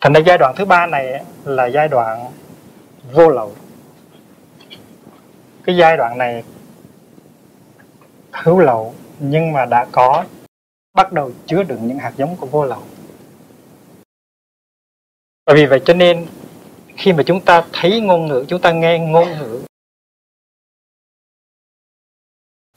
Thành 0.00 0.12
ra 0.12 0.20
giai 0.26 0.38
đoạn 0.38 0.54
thứ 0.56 0.64
ba 0.64 0.86
này 0.86 1.24
là 1.44 1.66
giai 1.66 1.88
đoạn 1.88 2.32
vô 3.12 3.28
lậu 3.28 3.52
cái 5.64 5.76
giai 5.76 5.96
đoạn 5.96 6.18
này 6.18 6.44
hữu 8.32 8.58
lậu 8.58 8.94
nhưng 9.18 9.52
mà 9.52 9.66
đã 9.66 9.86
có 9.92 10.24
bắt 10.94 11.12
đầu 11.12 11.32
chứa 11.46 11.62
đựng 11.62 11.88
những 11.88 11.98
hạt 11.98 12.12
giống 12.16 12.36
của 12.36 12.46
vô 12.46 12.64
lậu. 12.64 12.82
Và 15.46 15.54
vì 15.54 15.66
vậy 15.66 15.80
cho 15.84 15.94
nên 15.94 16.26
khi 16.96 17.12
mà 17.12 17.22
chúng 17.26 17.40
ta 17.40 17.64
thấy 17.72 18.00
ngôn 18.00 18.26
ngữ 18.26 18.44
chúng 18.48 18.60
ta 18.60 18.72
nghe 18.72 18.98
ngôn 18.98 19.28
ngữ 19.38 19.62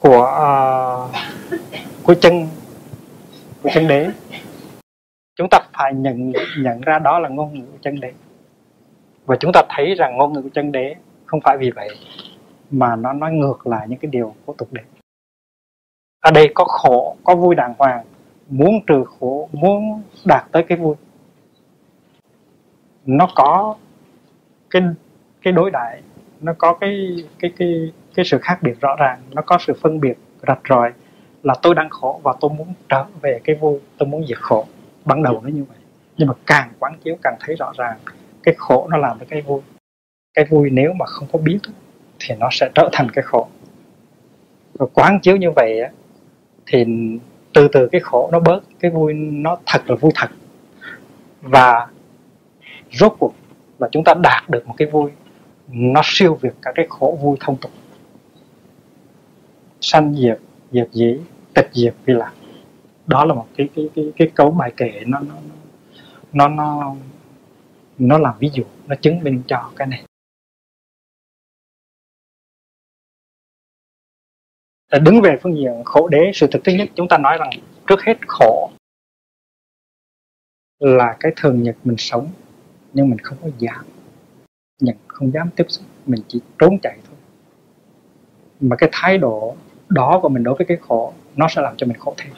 của 0.00 0.22
uh, 0.22 1.16
của 2.02 2.14
chân 2.14 2.48
của 3.62 3.70
chân 3.74 3.88
đế 3.88 4.10
chúng 5.36 5.48
ta 5.50 5.58
phải 5.72 5.94
nhận 5.94 6.32
nhận 6.58 6.80
ra 6.80 6.98
đó 6.98 7.18
là 7.18 7.28
ngôn 7.28 7.58
ngữ 7.58 7.66
của 7.72 7.78
chân 7.82 8.00
đế. 8.00 8.12
Và 9.24 9.36
chúng 9.40 9.52
ta 9.54 9.62
thấy 9.68 9.94
rằng 9.94 10.16
ngôn 10.16 10.32
ngữ 10.32 10.42
của 10.42 10.48
chân 10.54 10.72
đế 10.72 10.94
không 11.26 11.40
phải 11.44 11.56
vì 11.60 11.70
vậy 11.70 11.88
mà 12.70 12.96
nó 12.96 13.12
nói 13.12 13.32
ngược 13.32 13.66
lại 13.66 13.86
những 13.88 13.98
cái 13.98 14.10
điều 14.10 14.34
của 14.44 14.54
tục 14.58 14.68
đế 14.72 14.82
ở 16.20 16.30
đây 16.30 16.52
có 16.54 16.64
khổ. 16.64 17.16
Có 17.24 17.34
vui 17.34 17.54
đàng 17.54 17.74
hoàng 17.78 18.04
muốn 18.48 18.80
trừ 18.86 19.04
khổ 19.04 19.48
muốn 19.52 20.02
đạt 20.24 20.44
tới 20.52 20.62
cái 20.62 20.78
vui. 20.78 20.94
Nó 23.06 23.28
có 23.34 23.76
cái 24.70 24.82
cái 25.42 25.52
đối 25.52 25.70
đại 25.70 26.02
nó 26.40 26.52
có 26.58 26.74
cái 26.74 27.16
cái 27.38 27.52
cái 27.58 27.92
cái 28.14 28.24
sự 28.24 28.38
khác 28.42 28.58
biệt 28.62 28.80
rõ 28.80 28.96
ràng 28.98 29.20
nó 29.30 29.42
có 29.42 29.58
sự 29.60 29.72
phân 29.80 30.00
biệt 30.00 30.14
rạch 30.46 30.60
ròi 30.68 30.92
là 31.42 31.54
tôi 31.62 31.74
đang 31.74 31.90
khổ 31.90 32.20
và 32.22 32.34
tôi 32.40 32.50
muốn 32.58 32.74
trở 32.88 33.04
về 33.22 33.40
cái 33.44 33.56
vui 33.56 33.80
tôi 33.98 34.08
muốn 34.08 34.26
diệt 34.26 34.38
khổ. 34.40 34.66
Ban 35.04 35.22
đầu 35.22 35.40
nó 35.42 35.48
như 35.48 35.64
vậy 35.68 35.78
nhưng 36.16 36.28
mà 36.28 36.34
càng 36.46 36.70
quán 36.78 36.98
chiếu 37.04 37.16
càng 37.22 37.36
thấy 37.40 37.56
rõ 37.56 37.72
ràng 37.78 37.98
cái 38.42 38.54
khổ 38.58 38.88
nó 38.90 38.96
làm 38.96 39.18
với 39.18 39.26
cái 39.26 39.42
vui. 39.42 39.60
Cái 40.34 40.44
vui 40.50 40.70
nếu 40.70 40.92
mà 40.92 41.06
không 41.06 41.28
có 41.32 41.38
biết 41.38 41.58
thì 42.18 42.34
nó 42.34 42.48
sẽ 42.52 42.70
trở 42.74 42.88
thành 42.92 43.10
cái 43.10 43.22
khổ. 43.22 43.48
Và 44.74 44.86
quán 44.94 45.20
chiếu 45.22 45.36
như 45.36 45.50
vậy 45.56 45.80
thì 46.66 46.84
từ 47.54 47.68
từ 47.68 47.88
cái 47.92 48.00
khổ 48.00 48.28
nó 48.32 48.40
bớt, 48.40 48.60
cái 48.80 48.90
vui 48.90 49.14
nó 49.14 49.58
thật 49.66 49.90
là 49.90 49.96
vui 49.96 50.12
thật. 50.14 50.28
Và 51.42 51.86
rốt 52.92 53.16
cuộc 53.18 53.34
là 53.78 53.88
chúng 53.92 54.04
ta 54.04 54.14
đạt 54.22 54.50
được 54.50 54.68
một 54.68 54.74
cái 54.76 54.88
vui, 54.88 55.10
nó 55.68 56.00
siêu 56.04 56.34
việt 56.34 56.54
cả 56.62 56.72
cái 56.74 56.86
khổ 56.88 57.18
vui 57.22 57.36
thông 57.40 57.56
tục. 57.56 57.70
Sanh 59.80 60.14
diệt 60.14 60.38
diệt 60.72 60.88
dĩ, 60.92 61.18
tịch 61.54 61.70
diệt 61.72 61.94
vi 62.04 62.14
lạc. 62.14 62.32
Đó 63.06 63.24
là 63.24 63.34
một 63.34 63.46
cái 63.56 63.68
cái 63.76 63.88
cái 63.94 64.12
cái 64.16 64.30
cấu 64.34 64.50
bài 64.50 64.72
kệ 64.76 64.90
nó 65.06 65.20
nó 65.20 65.34
nó 66.32 66.48
nó 66.48 66.94
nó 67.98 68.18
làm 68.18 68.34
ví 68.38 68.50
dụ, 68.52 68.62
nó 68.86 68.94
chứng 68.94 69.20
minh 69.20 69.42
cho 69.46 69.70
cái 69.76 69.86
này. 69.86 70.02
Đứng 74.92 75.20
về 75.20 75.38
phương 75.42 75.56
diện 75.56 75.82
khổ 75.84 76.08
đế, 76.08 76.30
sự 76.34 76.46
thực 76.46 76.64
thứ 76.64 76.72
nhất 76.72 76.88
chúng 76.94 77.08
ta 77.08 77.18
nói 77.18 77.36
rằng 77.38 77.50
trước 77.86 78.02
hết 78.02 78.16
khổ 78.26 78.70
là 80.78 81.16
cái 81.20 81.32
thường 81.36 81.62
nhật 81.62 81.76
mình 81.84 81.96
sống, 81.98 82.28
nhưng 82.92 83.10
mình 83.10 83.18
không 83.18 83.38
có 83.42 83.48
dám 83.58 83.84
nhận, 84.80 84.96
không 85.06 85.32
dám 85.32 85.50
tiếp 85.56 85.64
xúc, 85.68 85.86
mình 86.06 86.20
chỉ 86.28 86.40
trốn 86.58 86.78
chạy 86.82 86.98
thôi. 87.06 87.16
Mà 88.60 88.76
cái 88.76 88.88
thái 88.92 89.18
độ 89.18 89.56
đó 89.88 90.18
của 90.22 90.28
mình 90.28 90.42
đối 90.42 90.54
với 90.54 90.66
cái 90.66 90.76
khổ, 90.76 91.12
nó 91.36 91.48
sẽ 91.48 91.62
làm 91.62 91.76
cho 91.76 91.86
mình 91.86 91.96
khổ 91.96 92.14
thêm. 92.16 92.32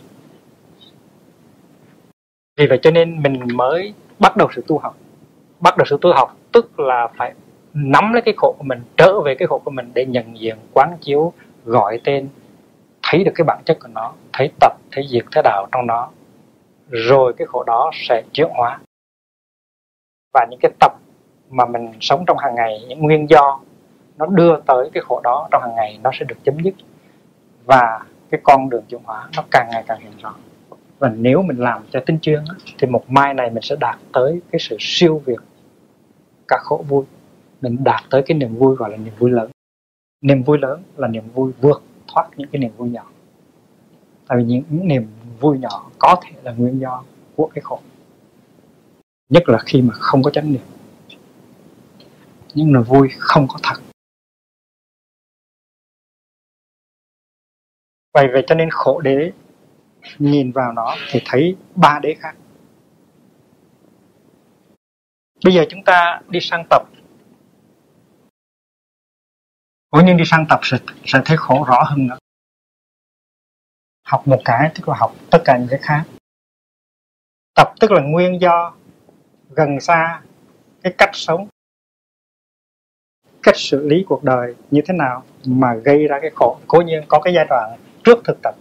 Vì 2.56 2.66
vậy 2.66 2.78
cho 2.82 2.90
nên 2.90 3.22
mình 3.22 3.40
mới 3.54 3.94
bắt 4.18 4.36
đầu 4.36 4.48
sự 4.54 4.64
tu 4.66 4.78
học. 4.78 4.96
Bắt 5.60 5.76
đầu 5.76 5.84
sự 5.90 5.98
tu 6.00 6.12
học 6.12 6.36
tức 6.52 6.80
là 6.80 7.08
phải 7.16 7.34
nắm 7.74 8.12
lấy 8.12 8.22
cái 8.22 8.34
khổ 8.36 8.54
của 8.58 8.64
mình, 8.64 8.82
trở 8.96 9.20
về 9.20 9.34
cái 9.34 9.48
khổ 9.48 9.58
của 9.64 9.70
mình 9.70 9.90
để 9.94 10.06
nhận 10.06 10.40
diện, 10.40 10.56
quán 10.72 10.96
chiếu, 11.00 11.32
gọi 11.64 12.00
tên 12.04 12.28
thấy 13.10 13.24
được 13.24 13.32
cái 13.34 13.44
bản 13.44 13.62
chất 13.64 13.78
của 13.80 13.88
nó, 13.88 14.12
thấy 14.32 14.50
tập, 14.60 14.72
thấy 14.92 15.04
diệt 15.10 15.24
thấy 15.32 15.42
đạo 15.42 15.66
trong 15.72 15.86
nó, 15.86 16.10
rồi 16.90 17.34
cái 17.36 17.46
khổ 17.46 17.64
đó 17.66 17.90
sẽ 17.94 18.22
chuyển 18.32 18.48
hóa. 18.50 18.80
Và 20.34 20.46
những 20.50 20.60
cái 20.62 20.72
tập 20.80 20.92
mà 21.50 21.64
mình 21.66 21.92
sống 22.00 22.24
trong 22.26 22.38
hàng 22.38 22.54
ngày, 22.54 22.84
những 22.88 23.02
nguyên 23.02 23.30
do 23.30 23.60
nó 24.16 24.26
đưa 24.26 24.60
tới 24.66 24.90
cái 24.94 25.02
khổ 25.06 25.20
đó 25.24 25.48
trong 25.50 25.62
hàng 25.62 25.74
ngày, 25.74 25.98
nó 26.02 26.10
sẽ 26.18 26.24
được 26.24 26.36
chấm 26.44 26.58
dứt. 26.64 26.74
Và 27.64 28.00
cái 28.30 28.40
con 28.44 28.70
đường 28.70 28.84
chuyển 28.88 29.00
hóa 29.04 29.28
nó 29.36 29.42
càng 29.50 29.68
ngày 29.70 29.84
càng 29.86 30.00
hiện 30.00 30.12
rõ 30.22 30.34
và 30.98 31.08
nếu 31.08 31.42
mình 31.42 31.56
làm 31.56 31.82
cho 31.90 32.00
tinh 32.06 32.18
chuyên 32.20 32.44
thì 32.78 32.86
một 32.86 33.10
mai 33.10 33.34
này 33.34 33.50
mình 33.50 33.62
sẽ 33.62 33.76
đạt 33.80 33.98
tới 34.12 34.40
cái 34.50 34.58
sự 34.60 34.76
siêu 34.80 35.22
việt 35.26 35.40
cả 36.48 36.56
khổ 36.60 36.84
vui. 36.88 37.04
Mình 37.60 37.76
đạt 37.84 38.00
tới 38.10 38.22
cái 38.26 38.38
niềm 38.38 38.56
vui 38.56 38.76
gọi 38.76 38.90
là 38.90 38.96
niềm 38.96 39.14
vui 39.18 39.30
lớn. 39.30 39.50
Niềm 40.22 40.42
vui 40.42 40.58
lớn 40.58 40.82
là 40.96 41.08
niềm 41.08 41.28
vui 41.34 41.52
vượt 41.60 41.82
thoát 42.14 42.30
những 42.36 42.48
cái 42.52 42.60
niềm 42.60 42.70
vui 42.76 42.90
nhỏ. 42.90 43.10
Tại 44.26 44.38
vì 44.38 44.44
những, 44.44 44.62
những 44.70 44.88
niềm 44.88 45.08
vui 45.40 45.58
nhỏ 45.58 45.90
có 45.98 46.20
thể 46.22 46.30
là 46.42 46.52
nguyên 46.52 46.80
do 46.80 47.04
của 47.36 47.50
cái 47.54 47.62
khổ. 47.62 47.80
Nhất 49.28 49.48
là 49.48 49.58
khi 49.66 49.82
mà 49.82 49.94
không 49.94 50.22
có 50.22 50.30
chánh 50.30 50.52
niệm. 50.52 50.62
Nhưng 52.54 52.74
là 52.74 52.80
vui 52.80 53.08
không 53.18 53.46
có 53.48 53.58
thật. 53.62 53.82
Vậy 58.14 58.28
vậy 58.32 58.44
cho 58.46 58.54
nên 58.54 58.70
khổ 58.70 59.00
đế 59.00 59.32
nhìn 60.18 60.52
vào 60.52 60.72
nó 60.72 60.96
thì 61.10 61.20
thấy 61.24 61.56
ba 61.74 61.98
đế 62.02 62.14
khác. 62.18 62.36
Bây 65.44 65.54
giờ 65.54 65.64
chúng 65.68 65.82
ta 65.84 66.20
đi 66.28 66.38
sang 66.42 66.66
tập 66.70 66.82
Ủa 69.90 70.02
nhưng 70.06 70.16
đi 70.16 70.24
sang 70.26 70.46
tập 70.48 70.60
sẽ, 70.62 70.78
sẽ 71.04 71.22
thấy 71.24 71.36
khổ 71.36 71.64
rõ 71.68 71.82
hơn 71.82 72.06
nữa. 72.06 72.18
Học 74.06 74.28
một 74.28 74.40
cái 74.44 74.70
tức 74.74 74.88
là 74.88 74.94
học 74.98 75.12
tất 75.30 75.38
cả 75.44 75.58
những 75.58 75.68
cái 75.70 75.78
khác. 75.82 76.04
Tập 77.54 77.72
tức 77.80 77.90
là 77.92 78.02
nguyên 78.02 78.40
do 78.40 78.74
gần 79.48 79.80
xa 79.80 80.22
cái 80.82 80.94
cách 80.98 81.10
sống. 81.12 81.48
Cách 83.42 83.54
xử 83.56 83.88
lý 83.88 84.04
cuộc 84.08 84.24
đời 84.24 84.54
như 84.70 84.80
thế 84.86 84.94
nào 84.94 85.24
mà 85.44 85.74
gây 85.74 86.06
ra 86.06 86.18
cái 86.22 86.30
khổ. 86.34 86.60
Cố 86.66 86.80
nhiên 86.80 87.04
có 87.08 87.20
cái 87.20 87.34
giai 87.34 87.46
đoạn 87.48 87.78
trước 88.04 88.18
thực 88.24 88.38
tập. 88.42 88.54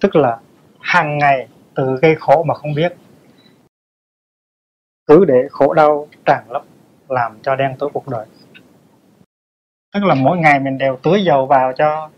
Tức 0.00 0.16
là 0.16 0.40
hàng 0.80 1.18
ngày 1.18 1.48
tự 1.74 1.96
gây 2.02 2.16
khổ 2.20 2.44
mà 2.44 2.54
không 2.54 2.74
biết. 2.74 2.96
Cứ 5.06 5.24
để 5.24 5.48
khổ 5.50 5.74
đau 5.74 6.08
tràn 6.26 6.44
lấp 6.50 6.62
làm 7.08 7.38
cho 7.42 7.56
đen 7.56 7.76
tối 7.78 7.90
cuộc 7.94 8.08
đời 8.08 8.26
tức 9.92 10.04
là 10.04 10.14
mỗi 10.14 10.38
ngày 10.38 10.60
mình 10.60 10.78
đều 10.78 10.98
tưới 11.02 11.24
dầu 11.24 11.46
vào 11.46 11.72
cho 11.78 12.10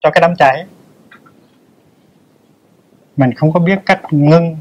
cho 0.00 0.10
cái 0.10 0.20
đám 0.20 0.34
cháy. 0.38 0.66
Mình 3.16 3.30
không 3.36 3.52
có 3.52 3.60
biết 3.60 3.78
cách 3.86 4.00
ngưng 4.10 4.56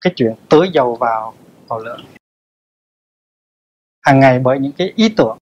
cái 0.00 0.12
chuyện 0.16 0.34
tưới 0.48 0.68
dầu 0.72 0.96
vào 0.96 1.34
vào 1.68 1.78
lửa. 1.78 1.96
Hàng 4.02 4.20
ngày 4.20 4.38
bởi 4.38 4.58
những 4.58 4.72
cái 4.72 4.92
ý 4.96 5.14
tưởng, 5.16 5.38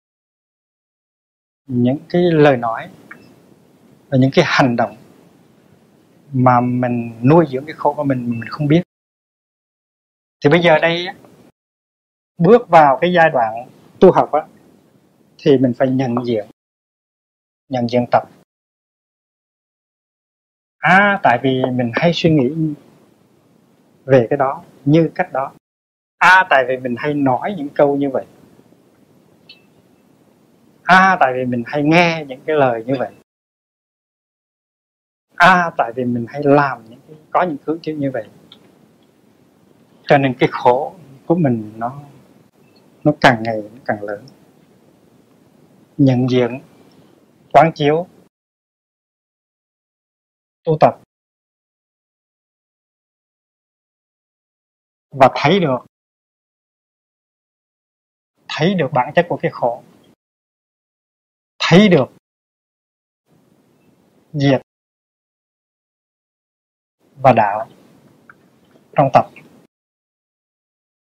những 1.66 1.98
cái 2.08 2.22
lời 2.22 2.56
nói, 2.56 2.90
và 4.08 4.18
những 4.18 4.30
cái 4.34 4.44
hành 4.48 4.76
động 4.76 4.96
mà 6.32 6.60
mình 6.60 7.20
nuôi 7.22 7.46
dưỡng 7.50 7.66
cái 7.66 7.74
khổ 7.74 7.94
của 7.94 8.04
mình 8.04 8.30
mình 8.30 8.48
không 8.48 8.66
biết. 8.66 8.82
Thì 10.44 10.50
bây 10.50 10.60
giờ 10.60 10.78
đây 10.78 11.06
bước 12.38 12.68
vào 12.68 12.98
cái 13.00 13.12
giai 13.12 13.30
đoạn 13.30 13.68
tu 14.00 14.12
học 14.12 14.32
á 14.32 14.46
thì 15.38 15.58
mình 15.58 15.72
phải 15.78 15.88
nhận 15.90 16.14
diện. 16.26 16.46
Nhận 17.68 17.90
diện 17.90 18.06
tập. 18.10 18.22
À 20.78 21.20
tại 21.22 21.38
vì 21.42 21.62
mình 21.72 21.90
hay 21.94 22.12
suy 22.14 22.30
nghĩ 22.30 22.74
về 24.04 24.26
cái 24.30 24.36
đó 24.36 24.64
như 24.84 25.10
cách 25.14 25.32
đó. 25.32 25.52
À 26.18 26.46
tại 26.50 26.64
vì 26.68 26.76
mình 26.76 26.94
hay 26.98 27.14
nói 27.14 27.54
những 27.58 27.68
câu 27.68 27.96
như 27.96 28.10
vậy. 28.10 28.24
À 30.82 31.16
tại 31.20 31.32
vì 31.36 31.44
mình 31.44 31.62
hay 31.66 31.82
nghe 31.82 32.24
những 32.28 32.40
cái 32.46 32.56
lời 32.56 32.84
như 32.86 32.94
vậy. 32.98 33.12
À 35.34 35.70
tại 35.78 35.92
vì 35.96 36.04
mình 36.04 36.26
hay 36.28 36.42
làm 36.44 36.84
những 36.88 37.00
cái, 37.08 37.16
có 37.30 37.42
những 37.42 37.56
thứ 37.66 37.78
kiểu 37.82 37.96
như 37.96 38.10
vậy. 38.10 38.28
Cho 40.06 40.18
nên 40.18 40.34
cái 40.38 40.48
khổ 40.52 40.94
của 41.26 41.34
mình 41.34 41.72
nó 41.76 42.00
nó 43.04 43.12
càng 43.20 43.42
ngày 43.42 43.62
nó 43.62 43.80
càng 43.84 44.02
lớn 44.02 44.24
nhận 45.98 46.28
diện, 46.30 46.60
quán 47.52 47.72
chiếu, 47.74 48.06
tu 50.64 50.76
tập 50.80 51.00
và 55.10 55.30
thấy 55.34 55.60
được 55.60 55.78
thấy 58.48 58.74
được 58.74 58.88
bản 58.92 59.12
chất 59.14 59.26
của 59.28 59.38
cái 59.42 59.50
khổ, 59.54 59.82
thấy 61.58 61.88
được 61.88 62.06
diệt 64.32 64.60
và 67.16 67.32
đạo 67.32 67.68
trong 68.96 69.08
tập. 69.12 69.30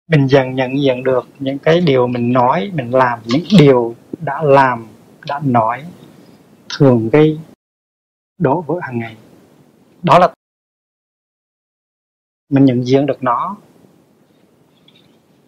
Mình 0.07 0.27
dần 0.29 0.55
nhận 0.55 0.81
diện 0.83 1.05
được 1.05 1.25
những 1.39 1.59
cái 1.63 1.81
điều 1.81 2.07
mình 2.07 2.33
nói, 2.33 2.71
mình 2.75 2.91
làm, 2.91 3.23
những 3.25 3.45
điều 3.59 3.97
đã 4.25 4.43
làm, 4.43 4.87
đã 5.27 5.41
nói, 5.45 5.85
thường 6.79 7.09
gây 7.13 7.41
đổ 8.39 8.61
vỡ 8.61 8.75
hàng 8.83 8.99
ngày. 8.99 9.17
Đó 10.03 10.19
là 10.19 10.35
mình 12.49 12.65
nhận 12.65 12.85
diện 12.85 13.07
được 13.07 13.23
nó. 13.23 13.57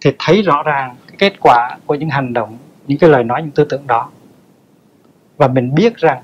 Thì 0.01 0.11
thấy 0.19 0.43
rõ 0.43 0.63
ràng 0.63 0.97
cái 1.07 1.17
kết 1.19 1.41
quả 1.41 1.79
của 1.87 1.95
những 1.95 2.11
hành 2.11 2.33
động, 2.33 2.59
những 2.87 2.99
cái 2.99 3.11
lời 3.11 3.25
nói, 3.25 3.43
những 3.43 3.51
tư 3.51 3.67
tưởng 3.69 3.87
đó. 3.87 4.11
Và 5.37 5.49
mình 5.49 5.75
biết 5.75 5.97
rằng 5.97 6.23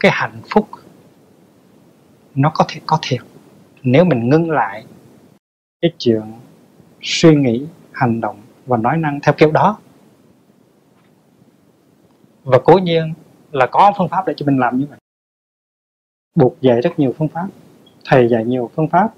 cái 0.00 0.12
hạnh 0.14 0.40
phúc 0.50 0.68
nó 2.34 2.50
có 2.54 2.64
thể, 2.68 2.80
có 2.86 2.98
thiệt. 3.02 3.20
Nếu 3.82 4.04
mình 4.04 4.28
ngưng 4.28 4.50
lại 4.50 4.84
cái 5.80 5.92
chuyện 5.98 6.22
suy 7.02 7.34
nghĩ, 7.34 7.66
hành 7.92 8.20
động 8.20 8.43
và 8.66 8.76
nói 8.76 8.96
năng 8.96 9.20
theo 9.20 9.34
kiểu 9.38 9.50
đó. 9.50 9.78
Và 12.44 12.58
cố 12.64 12.78
nhiên 12.78 13.14
là 13.52 13.66
có 13.66 13.92
phương 13.98 14.08
pháp 14.08 14.26
để 14.26 14.34
cho 14.36 14.46
mình 14.46 14.58
làm 14.58 14.78
như 14.78 14.86
vậy. 14.90 14.98
Buộc 16.36 16.60
dạy 16.60 16.80
rất 16.80 16.98
nhiều 16.98 17.14
phương 17.18 17.28
pháp. 17.28 17.46
Thầy 18.04 18.28
dạy 18.28 18.44
nhiều 18.44 18.70
phương 18.76 18.88
pháp. 18.88 19.14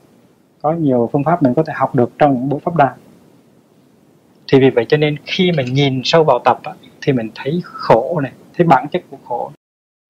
Có 0.63 0.73
nhiều 0.73 1.11
phương 1.13 1.25
pháp 1.25 1.43
mình 1.43 1.55
có 1.55 1.63
thể 1.63 1.73
học 1.77 1.95
được 1.95 2.11
trong 2.19 2.35
những 2.35 2.49
bộ 2.49 2.59
pháp 2.59 2.77
đàn. 2.77 2.99
Thì 4.53 4.61
vì 4.61 4.71
vậy 4.71 4.87
cho 4.89 4.97
nên 4.97 5.17
khi 5.25 5.53
mình 5.53 5.75
nhìn 5.75 6.01
sâu 6.05 6.25
vào 6.25 6.39
tập 6.45 6.61
á, 6.63 6.73
thì 7.01 7.13
mình 7.13 7.31
thấy 7.35 7.61
khổ 7.65 8.21
này 8.21 8.33
thấy 8.55 8.67
bản 8.67 8.89
chất 8.89 9.03
của 9.11 9.17
khổ 9.25 9.53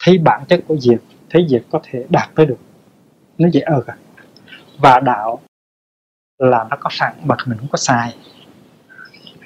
thấy 0.04 0.18
bản 0.18 0.44
chất 0.48 0.60
của 0.68 0.76
diệt 0.76 1.00
thấy 1.30 1.46
diệt 1.48 1.62
có 1.70 1.80
thể 1.82 2.06
đạt 2.10 2.28
tới 2.34 2.46
được. 2.46 2.58
Nó 3.38 3.48
dễ 3.52 3.60
ơ 3.60 3.82
cả 3.86 3.96
à. 4.16 4.24
và 4.78 5.00
đạo 5.00 5.40
là 6.38 6.66
nó 6.70 6.76
có 6.80 6.90
sẵn 6.92 7.12
mà 7.24 7.36
mình 7.46 7.58
không 7.58 7.68
có 7.72 7.76
xài 7.76 8.14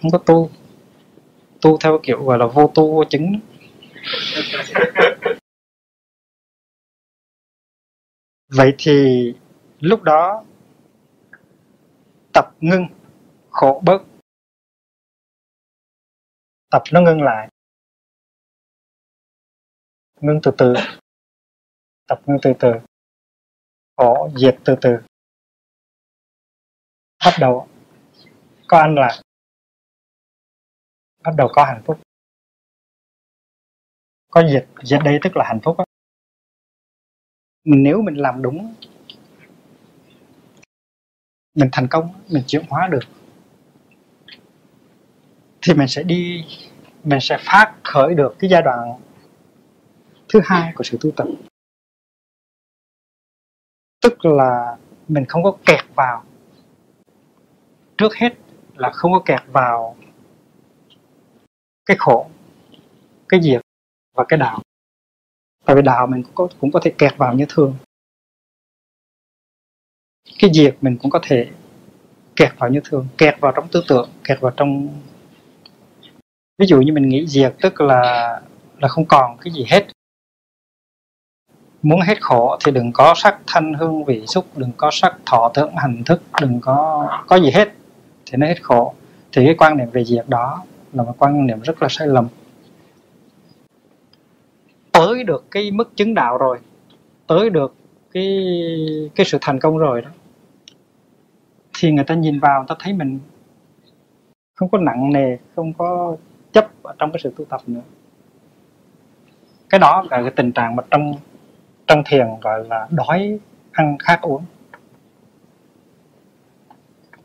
không 0.02 0.10
có 0.10 0.18
tu. 0.26 0.50
Tu 1.60 1.78
theo 1.80 2.00
kiểu 2.02 2.24
gọi 2.24 2.38
là 2.38 2.46
vô 2.46 2.72
tu, 2.74 2.94
vô 2.94 3.04
chứng 3.10 3.40
vậy 8.48 8.74
thì 8.78 8.92
lúc 9.80 10.02
đó 10.02 10.44
tập 12.32 12.54
ngưng, 12.60 12.86
khổ 13.50 13.82
bớt. 13.84 14.02
Tập 16.70 16.82
nó 16.92 17.00
ngưng 17.00 17.22
lại. 17.22 17.48
Ngưng 20.20 20.40
từ 20.42 20.50
từ. 20.58 20.74
Tập 22.06 22.20
ngưng 22.26 22.38
từ 22.42 22.52
từ. 22.58 22.72
Khổ 23.96 24.30
diệt 24.36 24.56
từ 24.64 24.76
từ. 24.80 24.90
Bắt 27.24 27.34
đầu. 27.40 27.68
Có 28.68 28.78
ăn 28.78 28.94
là 28.94 29.22
bắt 31.22 31.34
đầu 31.36 31.48
có 31.52 31.64
hạnh 31.64 31.82
phúc. 31.84 32.00
Có 34.30 34.48
diệt 34.52 34.66
diệt 34.82 35.00
đây 35.04 35.18
tức 35.22 35.36
là 35.36 35.44
hạnh 35.48 35.60
phúc 35.62 35.78
đó. 35.78 35.84
nếu 37.64 38.02
mình 38.02 38.14
làm 38.14 38.42
đúng, 38.42 38.74
mình 41.54 41.68
thành 41.72 41.88
công, 41.90 42.12
mình 42.28 42.42
chuyển 42.46 42.64
hóa 42.68 42.88
được, 42.88 43.04
thì 45.62 45.74
mình 45.74 45.88
sẽ 45.88 46.02
đi, 46.02 46.44
mình 47.04 47.18
sẽ 47.20 47.38
phát 47.40 47.74
khởi 47.84 48.14
được 48.14 48.36
cái 48.38 48.50
giai 48.50 48.62
đoạn 48.62 49.00
thứ 50.28 50.40
hai 50.44 50.72
của 50.74 50.84
sự 50.84 50.98
tu 51.00 51.10
tập. 51.16 51.26
Tức 54.02 54.24
là 54.24 54.76
mình 55.08 55.24
không 55.28 55.42
có 55.42 55.56
kẹt 55.66 55.84
vào. 55.94 56.24
Trước 57.98 58.14
hết 58.14 58.34
là 58.76 58.90
không 58.90 59.12
có 59.12 59.22
kẹt 59.24 59.40
vào 59.52 59.96
cái 61.86 61.96
khổ 62.00 62.30
cái 63.28 63.42
diệt 63.42 63.60
và 64.14 64.24
cái 64.28 64.38
đạo. 64.38 64.62
Tại 65.64 65.76
vì 65.76 65.82
đạo 65.82 66.06
mình 66.06 66.22
cũng 66.22 66.34
có, 66.34 66.48
cũng 66.60 66.72
có 66.72 66.80
thể 66.82 66.94
kẹt 66.98 67.16
vào 67.16 67.34
như 67.34 67.46
thường. 67.48 67.74
Cái 70.38 70.50
diệt 70.54 70.76
mình 70.80 70.96
cũng 71.02 71.10
có 71.10 71.20
thể 71.22 71.50
kẹt 72.36 72.52
vào 72.58 72.70
như 72.70 72.80
thường 72.84 73.08
kẹt 73.18 73.40
vào 73.40 73.52
trong 73.56 73.68
tư 73.72 73.84
tưởng 73.88 74.10
kẹt 74.24 74.40
vào 74.40 74.52
trong 74.56 74.88
ví 76.58 76.66
dụ 76.66 76.80
như 76.80 76.92
mình 76.92 77.08
nghĩ 77.08 77.26
diệt 77.26 77.54
tức 77.60 77.80
là 77.80 78.40
là 78.78 78.88
không 78.88 79.04
còn 79.04 79.36
cái 79.40 79.52
gì 79.52 79.64
hết. 79.68 79.86
Muốn 81.82 82.00
hết 82.00 82.22
khổ 82.22 82.56
thì 82.64 82.72
đừng 82.72 82.92
có 82.92 83.14
sắc 83.16 83.38
thanh 83.46 83.74
hương 83.74 84.04
vị 84.04 84.26
xúc 84.26 84.46
đừng 84.56 84.72
có 84.76 84.90
sắc 84.92 85.16
thọ 85.26 85.50
tưởng 85.54 85.76
hành 85.76 86.02
thức 86.06 86.22
đừng 86.40 86.60
có 86.60 87.08
có 87.26 87.36
gì 87.36 87.50
hết 87.50 87.68
thì 88.26 88.36
nó 88.36 88.46
hết 88.46 88.62
khổ. 88.62 88.94
Thì 89.32 89.44
cái 89.46 89.54
quan 89.58 89.76
niệm 89.76 89.90
về 89.90 90.04
diệt 90.04 90.24
đó 90.28 90.64
là 90.92 91.02
một 91.02 91.14
quan 91.18 91.46
niệm 91.46 91.60
rất 91.60 91.82
là 91.82 91.88
sai 91.90 92.08
lầm. 92.08 92.28
Tới 94.92 95.24
được 95.24 95.44
cái 95.50 95.70
mức 95.70 95.96
chứng 95.96 96.14
đạo 96.14 96.38
rồi, 96.38 96.58
tới 97.26 97.50
được 97.50 97.74
cái 98.12 98.48
cái 99.14 99.26
sự 99.26 99.38
thành 99.40 99.60
công 99.60 99.78
rồi 99.78 100.02
đó, 100.02 100.10
thì 101.78 101.92
người 101.92 102.04
ta 102.04 102.14
nhìn 102.14 102.40
vào, 102.40 102.60
người 102.60 102.66
ta 102.68 102.74
thấy 102.78 102.92
mình 102.92 103.18
không 104.54 104.68
có 104.68 104.78
nặng 104.78 105.12
nề, 105.12 105.36
không 105.56 105.72
có 105.72 106.16
chấp 106.52 106.82
ở 106.82 106.94
trong 106.98 107.12
cái 107.12 107.20
sự 107.24 107.32
tu 107.36 107.44
tập 107.44 107.60
nữa. 107.66 107.80
Cái 109.70 109.78
đó 109.78 110.04
là 110.10 110.22
cái 110.22 110.30
tình 110.36 110.52
trạng 110.52 110.76
mà 110.76 110.82
trong 110.90 111.14
trong 111.86 112.02
thiền 112.06 112.26
gọi 112.42 112.64
là 112.68 112.88
đói, 112.90 113.38
ăn, 113.72 113.96
khát, 113.98 114.20
uống. 114.22 114.44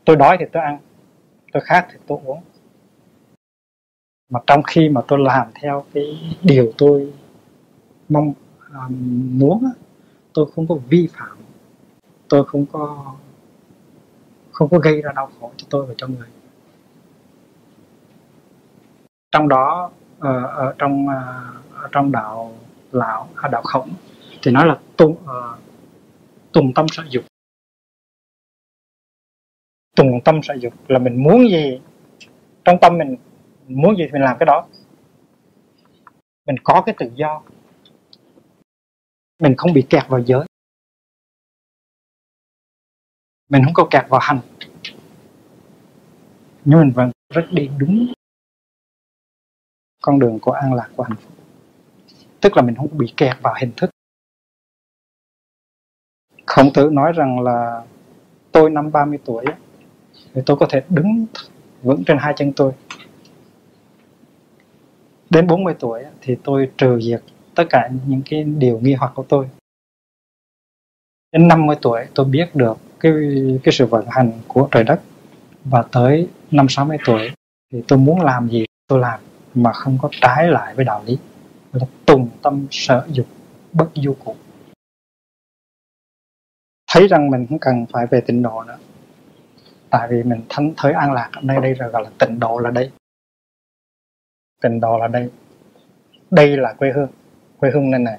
Tôi 0.04 0.16
đói 0.16 0.36
thì 0.40 0.46
tôi 0.52 0.62
ăn, 0.62 0.78
tôi 1.52 1.62
khát 1.66 1.86
thì 1.90 1.98
tôi 2.06 2.18
uống 2.24 2.40
mà 4.30 4.40
trong 4.46 4.62
khi 4.62 4.88
mà 4.88 5.00
tôi 5.08 5.18
làm 5.18 5.46
theo 5.62 5.84
cái 5.92 6.34
điều 6.42 6.72
tôi 6.78 7.12
mong 8.08 8.32
um, 8.72 9.38
muốn 9.38 9.64
tôi 10.32 10.46
không 10.54 10.68
có 10.68 10.74
vi 10.74 11.08
phạm. 11.12 11.36
Tôi 12.28 12.44
không 12.44 12.66
có 12.72 13.14
không 14.52 14.68
có 14.68 14.78
gây 14.78 15.02
ra 15.02 15.12
đau 15.16 15.30
khổ 15.40 15.52
cho 15.56 15.66
tôi 15.70 15.86
và 15.86 15.94
cho 15.96 16.06
người. 16.06 16.28
Trong 19.32 19.48
đó 19.48 19.90
ở, 20.18 20.46
ở 20.46 20.74
trong 20.78 21.08
à, 21.08 21.52
ở 21.74 21.88
trong 21.92 22.12
đạo 22.12 22.52
lão 22.92 23.28
hay 23.36 23.50
đạo 23.50 23.62
khổng 23.62 23.90
thì 24.42 24.50
nói 24.50 24.66
là 24.66 24.78
tu 24.96 25.06
uh, 25.06 25.18
ờ, 25.26 25.56
tùng 26.52 26.74
tâm 26.74 26.86
sở 26.88 27.02
dục. 27.10 27.24
Tùng 29.96 30.20
tâm 30.24 30.42
sở 30.42 30.54
dục 30.60 30.72
là 30.88 30.98
mình 30.98 31.22
muốn 31.22 31.48
gì? 31.50 31.80
Trong 32.64 32.78
tâm 32.80 32.98
mình 32.98 33.16
muốn 33.68 33.96
gì 33.96 34.04
thì 34.06 34.12
mình 34.12 34.22
làm 34.22 34.36
cái 34.40 34.46
đó. 34.46 34.66
Mình 36.46 36.56
có 36.64 36.82
cái 36.86 36.94
tự 36.98 37.10
do. 37.14 37.42
Mình 39.38 39.54
không 39.56 39.72
bị 39.72 39.86
kẹt 39.90 40.08
vào 40.08 40.22
giới. 40.22 40.46
Mình 43.48 43.62
không 43.64 43.74
có 43.74 43.88
kẹt 43.90 44.04
vào 44.08 44.20
hành. 44.20 44.40
Nhưng 46.64 46.80
mình 46.80 46.92
vẫn 46.94 47.10
rất 47.34 47.46
đi 47.50 47.70
đúng 47.78 48.12
con 50.02 50.18
đường 50.18 50.38
của 50.42 50.52
an 50.52 50.74
lạc 50.74 50.90
của 50.96 51.02
hạnh 51.02 51.16
phúc. 51.16 51.32
Tức 52.40 52.56
là 52.56 52.62
mình 52.62 52.74
không 52.74 52.98
bị 52.98 53.14
kẹt 53.16 53.36
vào 53.42 53.54
hình 53.60 53.72
thức. 53.76 53.90
Khổng 56.46 56.72
tử 56.74 56.90
nói 56.92 57.12
rằng 57.12 57.40
là, 57.40 57.86
tôi 58.52 58.70
năm 58.70 58.92
30 58.92 59.18
tuổi 59.24 59.44
thì 60.34 60.42
tôi 60.46 60.56
có 60.60 60.66
thể 60.70 60.82
đứng 60.88 61.26
vững 61.82 62.04
trên 62.06 62.18
hai 62.20 62.34
chân 62.36 62.52
tôi 62.56 62.72
đến 65.30 65.46
40 65.46 65.74
tuổi 65.78 66.04
thì 66.20 66.36
tôi 66.44 66.70
trừ 66.78 67.00
diệt 67.00 67.22
tất 67.54 67.64
cả 67.70 67.90
những 68.06 68.22
cái 68.30 68.44
điều 68.44 68.80
nghi 68.80 68.94
hoặc 68.94 69.12
của 69.14 69.24
tôi. 69.28 69.48
Đến 71.32 71.48
50 71.48 71.76
tuổi, 71.82 72.06
tôi 72.14 72.26
biết 72.26 72.54
được 72.54 72.78
cái 73.00 73.12
cái 73.62 73.72
sự 73.72 73.86
vận 73.86 74.06
hành 74.08 74.32
của 74.48 74.68
trời 74.70 74.84
đất. 74.84 75.00
Và 75.64 75.82
tới 75.92 76.28
năm 76.50 76.66
60 76.68 76.96
tuổi, 77.06 77.30
thì 77.72 77.82
tôi 77.88 77.98
muốn 77.98 78.20
làm 78.20 78.48
gì 78.48 78.64
tôi 78.88 78.98
làm, 78.98 79.20
mà 79.54 79.72
không 79.72 79.98
có 80.02 80.08
trái 80.20 80.48
lại 80.48 80.74
với 80.74 80.84
đạo 80.84 81.02
lý. 81.06 81.18
Là 81.72 81.86
tùng 82.06 82.28
tâm 82.42 82.66
sở 82.70 83.06
dục 83.10 83.26
bất 83.72 83.88
du 83.94 84.16
cụ. 84.24 84.36
Thấy 86.92 87.08
rằng 87.08 87.30
mình 87.30 87.46
không 87.48 87.58
cần 87.58 87.86
phải 87.92 88.06
về 88.06 88.20
tịnh 88.20 88.42
độ 88.42 88.62
nữa. 88.62 88.78
Tại 89.90 90.08
vì 90.10 90.22
mình 90.22 90.42
thánh 90.48 90.74
thới 90.76 90.92
an 90.92 91.12
lạc 91.12 91.30
ở 91.32 91.40
đây 91.44 91.60
đây 91.60 91.74
là 91.78 91.88
gọi 91.88 92.02
là 92.02 92.10
tịnh 92.18 92.40
độ 92.40 92.58
là 92.58 92.70
đây 92.70 92.90
tình 94.62 94.80
đó 94.80 94.98
là 94.98 95.08
đây. 95.08 95.30
Đây 96.30 96.56
là 96.56 96.72
quê 96.72 96.92
hương 96.94 97.08
quê 97.58 97.70
hương 97.70 97.90
này 97.90 98.00
này. 98.00 98.18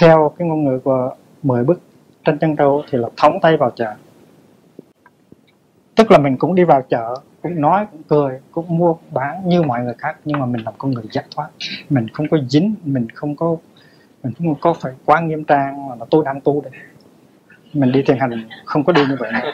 Theo 0.00 0.34
cái 0.38 0.48
ngôn 0.48 0.64
ngữ 0.64 0.78
của 0.84 1.14
mười 1.42 1.64
bức 1.64 1.80
tranh 2.24 2.38
chân 2.38 2.56
trâu 2.56 2.82
thì 2.90 2.98
là 2.98 3.08
thống 3.16 3.38
tay 3.42 3.56
vào 3.56 3.70
chợ. 3.70 3.94
Tức 5.94 6.10
là 6.10 6.18
mình 6.18 6.36
cũng 6.36 6.54
đi 6.54 6.64
vào 6.64 6.82
chợ, 6.82 7.14
cũng 7.42 7.60
nói, 7.60 7.86
cũng 7.92 8.02
cười, 8.02 8.40
cũng 8.50 8.78
mua, 8.78 8.94
cũng 8.94 9.14
bán 9.14 9.48
như 9.48 9.62
mọi 9.62 9.80
người 9.80 9.94
khác, 9.98 10.16
nhưng 10.24 10.40
mà 10.40 10.46
mình 10.46 10.64
làm 10.64 10.74
con 10.78 10.90
người 10.90 11.04
giải 11.10 11.24
thoát 11.36 11.48
mình 11.90 12.08
không 12.08 12.28
có 12.28 12.38
dính, 12.48 12.74
mình 12.84 13.08
không 13.14 13.36
có, 13.36 13.56
mình 14.22 14.32
không 14.38 14.54
có 14.60 14.72
phải 14.72 14.92
quá 15.04 15.20
nghiêm 15.20 15.44
trang 15.44 15.88
mà 15.88 16.06
tôi 16.10 16.24
đang 16.24 16.40
tu 16.40 16.60
đây. 16.60 16.72
Mình 17.72 17.92
đi 17.92 18.02
thiền 18.02 18.18
hành, 18.18 18.48
không 18.64 18.84
có 18.84 18.92
đi 18.92 19.02
như 19.08 19.16
vậy 19.18 19.32
nữa. 19.32 19.52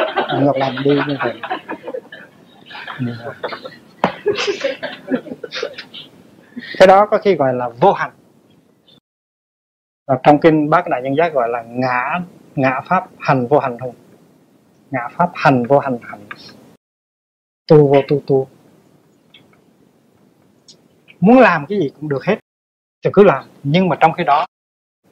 ngược 0.32 0.56
lại 0.56 0.76
đi 0.84 0.90
như 1.08 1.16
vậy. 1.24 1.40
Cái 6.78 6.86
đó 6.88 7.06
có 7.06 7.18
khi 7.18 7.34
gọi 7.34 7.54
là 7.54 7.68
vô 7.68 7.92
hành. 7.92 8.10
Và 10.06 10.18
trong 10.22 10.40
kinh 10.40 10.70
bác 10.70 10.88
đại 10.88 11.02
nhân 11.02 11.16
giác 11.16 11.32
gọi 11.32 11.48
là 11.48 11.62
ngã 11.62 12.20
ngã 12.54 12.80
pháp 12.88 13.08
hành 13.18 13.46
vô 13.46 13.58
hành 13.58 13.78
hùng 13.78 13.94
ngã 14.90 15.08
pháp 15.12 15.30
hành 15.34 15.66
vô 15.66 15.78
hành 15.78 15.98
hành. 16.02 16.20
Tu 17.68 17.88
vô 17.88 18.02
tu 18.08 18.20
tu. 18.26 18.48
Muốn 21.20 21.38
làm 21.38 21.66
cái 21.66 21.78
gì 21.78 21.90
cũng 22.00 22.08
được 22.08 22.24
hết. 22.24 22.38
Thì 23.04 23.10
cứ 23.12 23.24
làm. 23.24 23.44
Nhưng 23.62 23.88
mà 23.88 23.96
trong 24.00 24.12
khi 24.12 24.24
đó, 24.24 24.46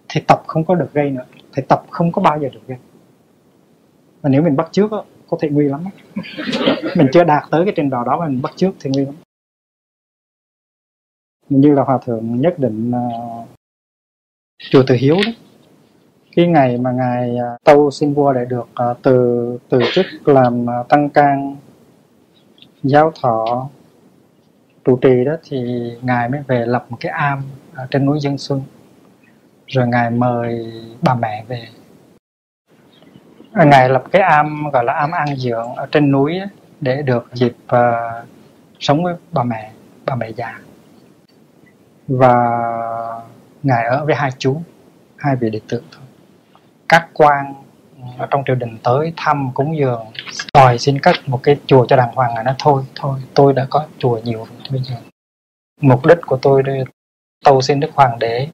thì 0.09 0.21
tập 0.29 0.43
không 0.47 0.65
có 0.65 0.75
được 0.75 0.91
gây 0.93 1.11
nữa. 1.11 1.25
Thì 1.53 1.62
tập 1.69 1.83
không 1.91 2.12
có 2.12 2.23
bao 2.23 2.41
giờ 2.41 2.49
được 2.53 2.61
gây 2.67 2.79
mà 4.25 4.31
nếu 4.31 4.43
mình 4.43 4.57
bắt 4.57 4.68
trước 4.72 4.91
đó, 4.91 5.05
có 5.29 5.37
thể 5.41 5.49
nguy 5.49 5.68
lắm 5.68 5.85
mình 6.97 7.07
chưa 7.12 7.25
đạt 7.25 7.43
tới 7.51 7.64
cái 7.64 7.75
trình 7.77 7.91
độ 7.91 8.05
đó 8.05 8.16
mà 8.20 8.27
mình 8.27 8.43
bắt 8.43 8.53
trước 8.57 8.70
thì 8.81 8.91
nguy 8.95 9.05
lắm. 9.05 9.14
Như 11.49 11.75
là 11.75 11.83
hòa 11.83 11.99
thượng 12.05 12.41
nhất 12.41 12.59
định 12.59 12.91
uh, 12.91 13.49
chùa 14.70 14.83
Từ 14.87 14.95
Hiếu 14.95 15.16
đó. 15.27 15.33
Cái 16.37 16.47
ngày 16.47 16.79
mà 16.79 16.93
ngài 16.93 17.31
uh, 17.31 17.64
tâu 17.64 17.91
xin 17.91 18.14
vua 18.14 18.33
để 18.33 18.45
được 18.45 18.68
uh, 18.91 19.03
từ 19.03 19.59
từ 19.68 19.81
chức 19.93 20.07
làm 20.29 20.64
uh, 20.64 20.89
tăng 20.89 21.11
can 21.11 21.57
giáo 22.83 23.12
thọ 23.22 23.68
trụ 24.85 24.99
trì 25.03 25.25
đó 25.25 25.37
thì 25.45 25.59
ngài 26.03 26.29
mới 26.29 26.41
về 26.47 26.66
lập 26.66 26.87
một 26.89 26.97
cái 27.01 27.12
am 27.12 27.43
ở 27.75 27.87
trên 27.91 28.07
núi 28.07 28.20
dân 28.20 28.39
xuân. 28.39 28.62
Rồi 29.66 29.89
ngài 29.89 30.11
mời 30.11 30.72
bà 31.03 31.14
mẹ 31.14 31.45
về 31.49 31.68
ngài 33.55 33.89
lập 33.89 34.05
cái 34.13 34.23
am 34.23 34.71
gọi 34.73 34.85
là 34.85 34.93
am 34.93 35.11
an 35.11 35.37
dưỡng 35.37 35.75
ở 35.75 35.87
trên 35.93 36.11
núi 36.11 36.41
để 36.81 37.03
được 37.03 37.27
dịp 37.33 37.55
uh, 37.65 38.29
sống 38.81 39.05
với 39.05 39.15
bà 39.33 39.43
mẹ 39.43 39.71
bà 40.07 40.15
mẹ 40.15 40.31
già. 40.31 40.61
Và 42.09 42.35
ngài 43.63 43.85
ở 43.85 44.05
với 44.05 44.15
hai 44.15 44.31
chú 44.39 44.63
hai 45.17 45.37
vị 45.37 45.51
đệ 45.51 45.61
tử 45.69 45.83
thôi. 45.93 46.03
Các 46.89 47.09
quan 47.13 47.55
ở 48.19 48.27
trong 48.31 48.43
triều 48.47 48.57
đình 48.57 48.79
tới 48.83 49.13
thăm 49.17 49.51
cúng 49.55 49.77
dường 49.79 50.05
đòi 50.55 50.79
xin 50.79 50.99
cất 50.99 51.17
một 51.27 51.41
cái 51.43 51.57
chùa 51.67 51.87
cho 51.87 51.97
đàng 51.97 52.15
hoàng 52.15 52.35
ngài 52.35 52.45
nói 52.45 52.55
thôi 52.59 52.85
thôi 52.95 53.21
tôi 53.35 53.53
đã 53.53 53.67
có 53.71 53.87
chùa 53.99 54.21
nhiều 54.25 54.39
rồi 54.39 54.69
bây 54.71 54.81
giờ 54.81 54.97
mục 55.81 56.07
đích 56.07 56.19
của 56.27 56.39
tôi 56.43 56.63
đây 56.63 56.85
tâu 57.45 57.61
xin 57.61 57.81
đức 57.81 57.91
hoàng 57.95 58.19
đế 58.19 58.49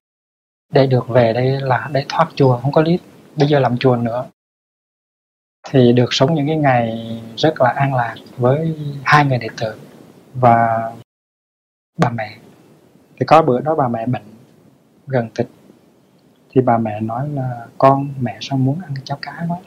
để 0.72 0.86
được 0.86 1.08
về 1.08 1.32
đây 1.32 1.60
là 1.60 1.88
để 1.92 2.04
thoát 2.08 2.28
chùa 2.34 2.58
không 2.62 2.72
có 2.72 2.82
lý 2.82 2.98
bây 3.36 3.48
giờ 3.48 3.58
làm 3.58 3.76
chùa 3.78 3.96
nữa 3.96 4.24
thì 5.68 5.92
được 5.92 6.08
sống 6.10 6.34
những 6.34 6.46
cái 6.46 6.56
ngày 6.56 7.20
rất 7.36 7.60
là 7.60 7.70
an 7.70 7.94
lạc 7.94 8.14
với 8.36 8.76
hai 9.04 9.24
người 9.24 9.38
đệ 9.38 9.48
tử 9.56 9.74
và 10.34 10.90
bà 11.98 12.10
mẹ. 12.10 12.36
Thì 13.20 13.26
có 13.26 13.42
bữa 13.42 13.60
đó 13.60 13.74
bà 13.74 13.88
mẹ 13.88 14.06
bệnh 14.06 14.22
gần 15.06 15.28
tịch, 15.34 15.48
thì 16.50 16.60
bà 16.60 16.78
mẹ 16.78 17.00
nói 17.00 17.28
là, 17.28 17.66
con, 17.78 18.14
mẹ 18.20 18.38
sao 18.40 18.58
muốn 18.58 18.80
ăn 18.80 18.94
cháo 19.04 19.18
cá 19.22 19.44
quá 19.48 19.58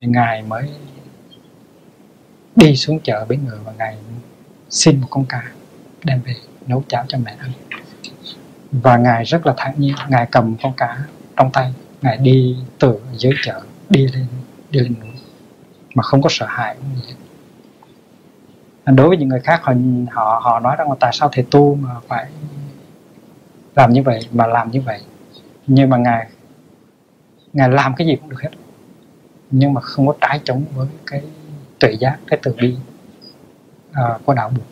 thì 0.00 0.08
ngài 0.08 0.42
mới 0.42 0.70
đi 2.56 2.76
xuống 2.76 3.00
chợ 3.00 3.24
với 3.28 3.36
người 3.36 3.58
và 3.64 3.72
ngài 3.78 3.96
xin 4.70 5.00
một 5.00 5.06
con 5.10 5.24
cá 5.28 5.52
đem 6.04 6.20
về 6.22 6.34
nấu 6.66 6.82
cháo 6.88 7.04
cho 7.08 7.18
mẹ 7.18 7.36
ăn. 7.38 7.50
Và 8.72 8.96
ngài 8.96 9.24
rất 9.24 9.46
là 9.46 9.54
thản 9.56 9.74
nhiên, 9.76 9.94
ngài 10.08 10.26
cầm 10.30 10.56
con 10.62 10.72
cá 10.76 11.04
trong 11.36 11.50
tay, 11.52 11.74
ngài 12.02 12.16
đi 12.16 12.56
từ 12.78 13.00
dưới 13.12 13.32
chợ 13.42 13.62
đi 13.88 14.06
lên 14.06 14.26
đi 14.72 14.80
lên 14.80 14.94
núi 15.00 15.10
mà 15.94 16.02
không 16.02 16.22
có 16.22 16.28
sợ 16.32 16.46
hãi. 16.48 16.76
Đối 18.86 19.08
với 19.08 19.16
những 19.16 19.28
người 19.28 19.40
khác 19.40 19.60
họ 19.64 19.72
họ 20.10 20.40
họ 20.44 20.60
nói 20.60 20.76
rằng 20.78 20.88
là 20.88 20.96
tại 21.00 21.10
sao 21.14 21.28
thầy 21.32 21.46
tu 21.50 21.74
mà 21.74 21.90
phải 22.08 22.30
làm 23.76 23.92
như 23.92 24.02
vậy 24.02 24.20
mà 24.32 24.46
làm 24.46 24.70
như 24.70 24.80
vậy? 24.80 25.00
Nhưng 25.66 25.90
mà 25.90 25.96
ngài 25.96 26.30
ngài 27.52 27.68
làm 27.68 27.94
cái 27.96 28.06
gì 28.06 28.16
cũng 28.16 28.30
được 28.30 28.42
hết 28.42 28.50
nhưng 29.50 29.74
mà 29.74 29.80
không 29.80 30.06
có 30.06 30.14
trái 30.20 30.40
chống 30.44 30.64
với 30.74 30.88
cái 31.06 31.22
tuệ 31.80 31.92
giác 32.00 32.18
cái 32.26 32.40
từ 32.42 32.54
bi 32.60 32.76
uh, 33.90 34.24
của 34.24 34.34
đạo 34.34 34.52
buộc 34.56 34.64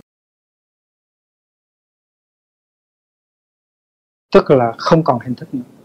tức 4.35 4.51
là 4.51 4.73
không 4.79 5.05
còn 5.05 5.21
hình 5.21 5.35
thức 5.35 5.55
nữa. 5.55 5.80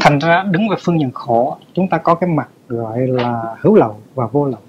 Thành 0.00 0.18
ra 0.18 0.44
đứng 0.50 0.68
về 0.68 0.76
phương 0.80 1.00
diện 1.00 1.10
khổ, 1.14 1.56
chúng 1.72 1.88
ta 1.88 1.98
có 1.98 2.14
cái 2.14 2.30
mặt 2.30 2.48
gọi 2.68 2.98
là 3.06 3.56
hữu 3.60 3.74
lậu 3.74 4.00
và 4.14 4.26
vô 4.26 4.46
lậu. 4.46 4.60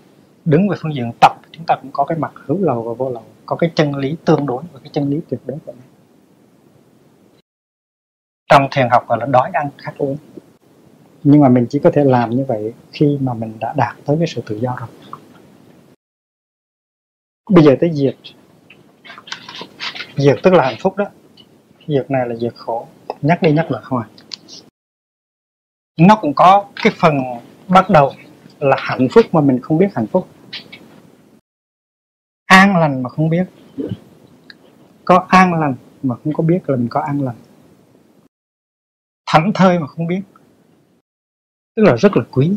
Đứng 0.45 0.70
về 0.70 0.78
phương 0.82 0.95
diện 0.95 1.12
tập, 1.22 1.32
chúng 1.51 1.64
ta 1.68 1.76
cũng 1.82 1.91
có 1.93 2.06
cái 2.06 2.18
mặt 2.18 2.32
hữu 2.36 2.58
lậu 2.62 2.84
và 2.84 2.93
vô 2.93 3.10
lậu, 3.10 3.24
có 3.45 3.56
cái 3.56 3.72
chân 3.76 3.95
lý 3.95 4.16
tương 4.26 4.45
đối 4.45 4.64
và 4.74 4.80
cái 4.84 4.89
chân 4.93 5.10
lý 5.10 5.20
tuyệt 5.30 5.39
đối 5.45 5.58
của 5.66 5.72
mình 5.72 5.93
trong 8.54 8.68
thiền 8.72 8.88
học 8.91 9.08
gọi 9.08 9.18
là 9.22 9.26
đói 9.26 9.49
ăn, 9.54 9.70
khát 9.78 9.93
uống. 9.97 10.18
Nhưng 11.24 11.41
mà 11.41 11.49
mình 11.49 11.66
chỉ 11.70 11.80
có 11.80 11.91
thể 11.93 12.04
làm 12.04 12.30
như 12.30 12.45
vậy 12.47 12.74
khi 12.91 13.18
mà 13.22 13.34
mình 13.34 13.54
đã 13.60 13.74
đạt 13.78 13.95
tới 14.06 14.18
cái 14.20 14.28
sự 14.28 14.41
tự 14.45 14.56
do 14.56 14.76
rồi. 14.80 14.89
Bây 17.49 17.64
giờ 17.64 17.76
tới 17.80 17.91
diệt. 17.93 18.16
Diệt 20.18 20.38
tức 20.43 20.54
là 20.54 20.64
hạnh 20.64 20.78
phúc 20.80 20.97
đó. 20.97 21.06
Diệt 21.88 22.12
này 22.12 22.28
là 22.28 22.36
diệt 22.36 22.54
khổ. 22.56 22.88
Nhắc 23.22 23.41
đi 23.41 23.51
nhắc 23.51 23.72
lại 23.72 23.82
không 23.86 23.99
à 23.99 24.08
nó 25.98 26.16
cũng 26.16 26.34
có 26.34 26.66
cái 26.76 26.94
phần 26.98 27.18
bắt 27.68 27.89
đầu 27.89 28.14
là 28.60 28.76
hạnh 28.80 29.08
phúc 29.12 29.26
mà 29.32 29.41
mình 29.41 29.60
không 29.62 29.78
biết 29.78 29.88
hạnh 29.96 30.08
phúc. 30.08 30.28
An 32.46 32.78
lành 32.78 33.04
mà 33.04 33.10
không 33.10 33.30
biết. 33.30 33.48
Có 35.06 35.26
an 35.30 35.54
lành 35.54 35.76
mà 36.04 36.16
không 36.24 36.34
có 36.34 36.44
biết 36.44 36.70
là 36.70 36.76
mình 36.76 36.88
có 36.89 37.02
an 37.02 37.22
lành. 37.22 37.36
Thảnh 39.26 39.52
thơi 39.54 39.80
mà 39.80 39.88
không 39.88 40.08
biết. 40.08 40.22
Tức 41.76 41.84
là 41.84 41.96
rất 41.96 42.18
là 42.18 42.24
quý. 42.32 42.52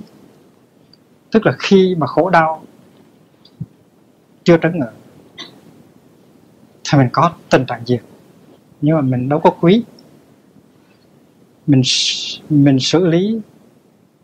Tức 1.31 1.47
là 1.47 1.57
khi 1.59 1.95
mà 1.99 2.07
khổ 2.07 2.31
đau, 2.31 2.63
chưa 4.45 4.57
trấn 4.63 4.79
ngự 4.79 4.89
thì 6.93 6.99
mình 6.99 7.09
có 7.13 7.33
tình 7.51 7.67
trạng 7.67 7.87
gì? 7.87 7.99
Nhưng 8.81 8.97
mà 8.97 9.03
mình 9.03 9.29
đâu 9.29 9.41
có 9.41 9.51
quý 9.51 9.85
mình 11.67 11.83
mình 12.51 12.79
xử 12.81 13.07
lý 13.07 13.41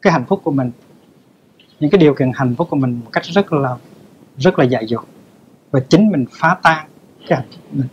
cái 0.03 0.13
hạnh 0.13 0.25
phúc 0.29 0.41
của 0.45 0.51
mình, 0.51 0.71
những 1.81 1.91
cái 1.91 1.99
điều 1.99 2.15
kiện 2.15 2.31
hạnh 2.35 2.55
phúc 2.59 2.69
của 2.71 2.77
mình 2.77 3.01
một 3.05 3.11
cách 3.13 3.25
rất 3.25 3.53
là 3.53 3.77
rất 4.39 4.59
là 4.59 4.65
dại 4.65 4.87
dột. 4.87 5.05
Và 5.71 5.81
chính 5.81 6.11
mình 6.11 6.25
phá 6.31 6.57
tan 6.63 6.89
cái 7.29 7.39
hạnh 7.39 7.49
phúc 7.51 7.61
của 7.71 7.77
mình. 7.79 7.89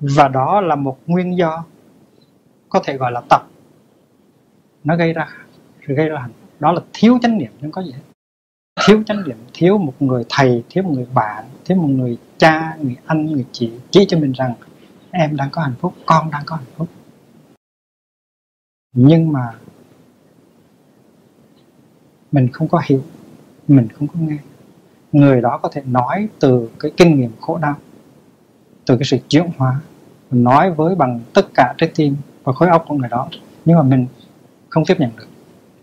Và 0.00 0.28
đó 0.28 0.60
là 0.60 0.76
một 0.76 0.98
nguyên 1.06 1.36
do 1.36 1.64
có 2.68 2.80
thể 2.84 2.96
gọi 2.96 3.12
là 3.12 3.22
tập. 3.30 3.46
Nó 4.84 4.96
gây 4.96 5.12
ra 5.12 5.28
gây 5.86 6.08
ra 6.08 6.20
hạnh 6.20 6.32
phúc. 6.40 6.50
Đó 6.60 6.72
là 6.72 6.80
thiếu 6.92 7.18
chánh 7.22 7.38
niệm 7.38 7.52
không 7.60 7.70
có 7.70 7.82
gì 7.82 7.92
hết. 7.92 8.02
Thiếu 8.86 9.02
chánh 9.06 9.28
niệm, 9.28 9.36
thiếu 9.54 9.78
một 9.78 9.94
người 10.00 10.24
thầy, 10.28 10.62
thiếu 10.68 10.84
một 10.84 10.90
người 10.94 11.06
bạn, 11.14 11.44
thiếu 11.64 11.78
một 11.78 11.88
người 11.88 12.18
cha, 12.38 12.76
người 12.80 12.96
anh, 13.06 13.26
người 13.26 13.44
chị 13.52 13.70
chỉ 13.90 14.04
cho 14.08 14.18
mình 14.18 14.32
rằng 14.32 14.54
em 15.12 15.36
đang 15.36 15.50
có 15.50 15.62
hạnh 15.62 15.74
phúc 15.80 15.94
con 16.06 16.30
đang 16.30 16.42
có 16.46 16.56
hạnh 16.56 16.72
phúc. 16.76 16.88
Nhưng 18.92 19.32
mà 19.32 19.52
mình 22.32 22.48
không 22.52 22.68
có 22.68 22.82
hiểu 22.84 23.02
mình 23.68 23.88
không 23.88 24.08
có 24.08 24.14
nghe. 24.18 24.36
Người 25.12 25.40
đó 25.40 25.58
có 25.62 25.68
thể 25.72 25.82
nói 25.86 26.28
từ 26.40 26.70
cái 26.80 26.92
kinh 26.96 27.20
nghiệm 27.20 27.30
khổ 27.40 27.58
đau 27.58 27.76
từ 28.86 28.96
cái 28.96 29.04
sự 29.04 29.18
chuyển 29.28 29.50
hóa 29.56 29.80
nói 30.30 30.70
với 30.70 30.94
bằng 30.94 31.20
tất 31.34 31.46
cả 31.54 31.74
trái 31.78 31.90
tim 31.94 32.16
và 32.44 32.52
khối 32.52 32.68
óc 32.68 32.84
của 32.88 32.94
người 32.94 33.08
đó. 33.08 33.28
Nhưng 33.64 33.76
mà 33.76 33.82
mình 33.82 34.06
không 34.68 34.84
tiếp 34.84 35.00
nhận 35.00 35.10
được. 35.16 35.28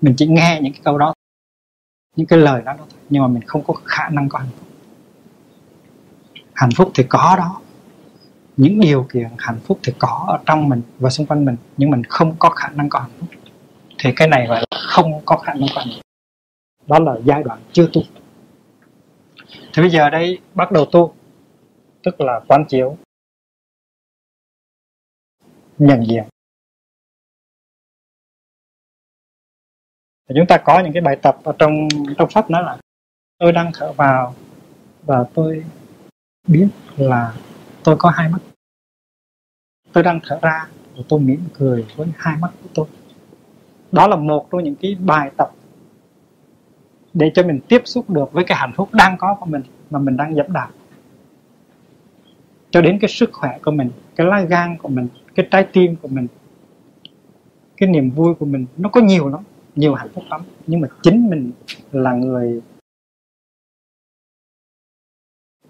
Mình 0.02 0.14
chỉ 0.18 0.28
nghe 0.28 0.60
những 0.62 0.74
cái 0.74 0.82
câu 0.84 0.98
đó 0.98 1.14
những 2.16 2.28
cái 2.28 2.40
lời 2.40 2.62
đó, 2.66 2.74
đó 2.78 2.86
nhưng 3.10 3.22
mà 3.22 3.28
mình 3.28 3.42
không 3.42 3.64
có 3.64 3.74
khả 3.86 4.10
năng 4.10 4.30
có 4.30 4.40
hạnh 4.40 4.50
phúc. 4.58 4.68
Hạnh 6.54 6.70
phúc 6.76 6.92
thì 6.96 7.04
có 7.10 7.36
đó 7.38 7.62
những 8.60 8.80
điều 8.80 9.08
kiện 9.14 9.28
hạnh 9.38 9.60
phúc 9.64 9.80
thì 9.84 9.94
có 10.00 10.26
ở 10.28 10.44
trong 10.46 10.70
mình 10.70 10.82
và 10.98 11.10
xung 11.10 11.28
quanh 11.28 11.46
mình, 11.46 11.56
nhưng 11.78 11.90
mình 11.90 12.04
không 12.04 12.36
có 12.40 12.50
khả 12.50 12.70
năng 12.70 12.90
có 12.90 13.00
hạnh 13.00 13.12
phúc. 13.20 13.30
Thì 14.00 14.10
cái 14.16 14.28
này 14.28 14.48
gọi 14.48 14.60
là 14.60 14.80
không 14.90 15.26
có 15.26 15.38
khả 15.38 15.54
năng 15.54 15.70
có 15.76 15.82
hạnh 15.82 15.94
phúc. 15.96 16.02
Đó 16.88 17.00
là 17.00 17.16
giai 17.26 17.44
đoạn 17.44 17.62
chưa 17.72 17.90
tu. 17.94 18.02
Thì 19.48 19.82
bây 19.82 19.90
giờ 19.90 20.10
đây 20.10 20.40
bắt 20.54 20.72
đầu 20.72 20.86
tu, 20.92 21.14
tức 22.04 22.22
là 22.22 22.42
quán 22.48 22.66
chiếu, 22.70 22.98
nhận 25.78 26.06
diện. 26.08 26.24
Thì 30.30 30.36
chúng 30.38 30.48
ta 30.48 30.58
có 30.66 30.80
những 30.80 30.94
cái 30.94 31.02
bài 31.02 31.18
tập 31.22 31.38
ở 31.44 31.54
trong 31.60 31.88
trong 32.18 32.30
pháp 32.34 32.50
đó 32.50 32.62
là, 32.62 32.78
tôi 33.38 33.52
đang 33.52 33.72
thở 33.74 33.94
vào 33.94 34.36
và 35.04 35.26
tôi 35.34 35.66
biết 36.48 36.68
là 36.98 37.34
tôi 37.84 37.96
có 38.00 38.10
hai 38.10 38.30
mắt 38.30 38.40
tôi 39.94 40.04
đang 40.04 40.20
thở 40.24 40.40
ra 40.42 40.68
và 40.96 41.04
tôi 41.10 41.20
mỉm 41.20 41.40
cười 41.54 41.86
với 41.96 42.08
hai 42.18 42.38
mắt 42.38 42.52
của 42.64 42.70
tôi. 42.74 42.86
Đó 43.92 44.08
là 44.08 44.16
một 44.16 44.48
trong 44.52 44.64
những 44.64 44.76
cái 44.76 44.98
bài 45.06 45.32
tập 45.38 45.52
để 47.14 47.32
cho 47.34 47.44
mình 47.44 47.60
tiếp 47.68 47.82
xúc 47.86 48.10
được 48.10 48.32
với 48.32 48.44
cái 48.44 48.58
hạnh 48.58 48.74
phúc 48.76 48.90
đang 48.94 49.18
có 49.18 49.36
của 49.40 49.46
mình 49.46 49.62
mà 49.90 50.00
mình 50.00 50.18
đang 50.18 50.36
dẫm 50.36 50.54
đạp. 50.54 50.70
Cho 52.72 52.82
đến 52.82 53.00
cái 53.02 53.10
sức 53.10 53.30
khỏe 53.34 53.58
của 53.66 53.72
mình, 53.72 53.92
cái 54.16 54.28
lá 54.28 54.42
gan 54.42 54.78
của 54.78 54.90
mình, 54.90 55.08
cái 55.36 55.48
trái 55.52 55.68
tim 55.74 55.96
của 55.96 56.08
mình, 56.08 56.28
cái 57.78 57.90
niềm 57.90 58.10
vui 58.10 58.34
của 58.34 58.46
mình, 58.46 58.66
nó 58.78 58.90
có 58.90 59.02
nhiều 59.02 59.30
lắm, 59.30 59.44
nhiều 59.76 59.94
hạnh 59.94 60.10
phúc 60.14 60.24
lắm. 60.30 60.42
Nhưng 60.68 60.82
mà 60.82 60.88
chính 61.02 61.30
mình 61.30 61.52
là 61.92 62.14
người 62.14 62.62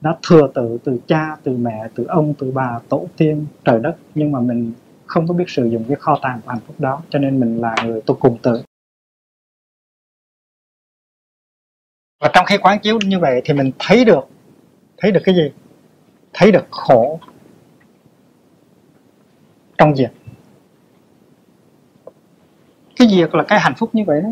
đã 0.02 0.16
thừa 0.28 0.52
tự 0.54 0.78
từ 0.84 1.00
cha, 1.08 1.36
từ 1.44 1.58
mẹ, 1.58 1.88
từ 1.96 2.06
ông, 2.08 2.34
từ 2.40 2.52
bà, 2.52 2.80
tổ 2.90 3.08
tiên, 3.18 3.46
trời 3.66 3.80
đất. 3.80 3.96
Nhưng 4.16 4.32
mà 4.32 4.40
mình 4.40 4.74
không 5.06 5.28
có 5.28 5.34
biết 5.34 5.50
sử 5.50 5.66
dụng 5.66 5.84
cái 5.88 5.98
kho 6.00 6.20
tàng 6.22 6.42
của 6.46 6.52
hạnh 6.52 6.62
phúc 6.68 6.76
đó, 6.80 7.02
cho 7.10 7.20
nên 7.20 7.40
mình 7.40 7.62
là 7.62 7.76
người 7.86 8.02
tôi 8.06 8.18
cùng 8.20 8.38
tự. 8.42 8.62
Và 12.22 12.30
trong 12.34 12.46
khi 12.46 12.58
quán 12.58 12.80
chiếu 12.80 13.00
như 13.06 13.20
vậy 13.20 13.42
thì 13.46 13.54
mình 13.54 13.72
thấy 13.80 14.06
được 14.06 14.28
thấy 14.98 15.12
được 15.12 15.22
cái 15.24 15.36
gì? 15.36 15.52
Thấy 16.34 16.52
được 16.52 16.66
khổ 16.72 17.20
trong 19.78 19.96
diệt 19.96 20.12
cái 23.00 23.08
diệt 23.08 23.36
là 23.36 23.44
cái 23.48 23.60
hạnh 23.60 23.74
phúc 23.78 23.90
như 23.94 24.04
vậy 24.08 24.22
đó, 24.22 24.30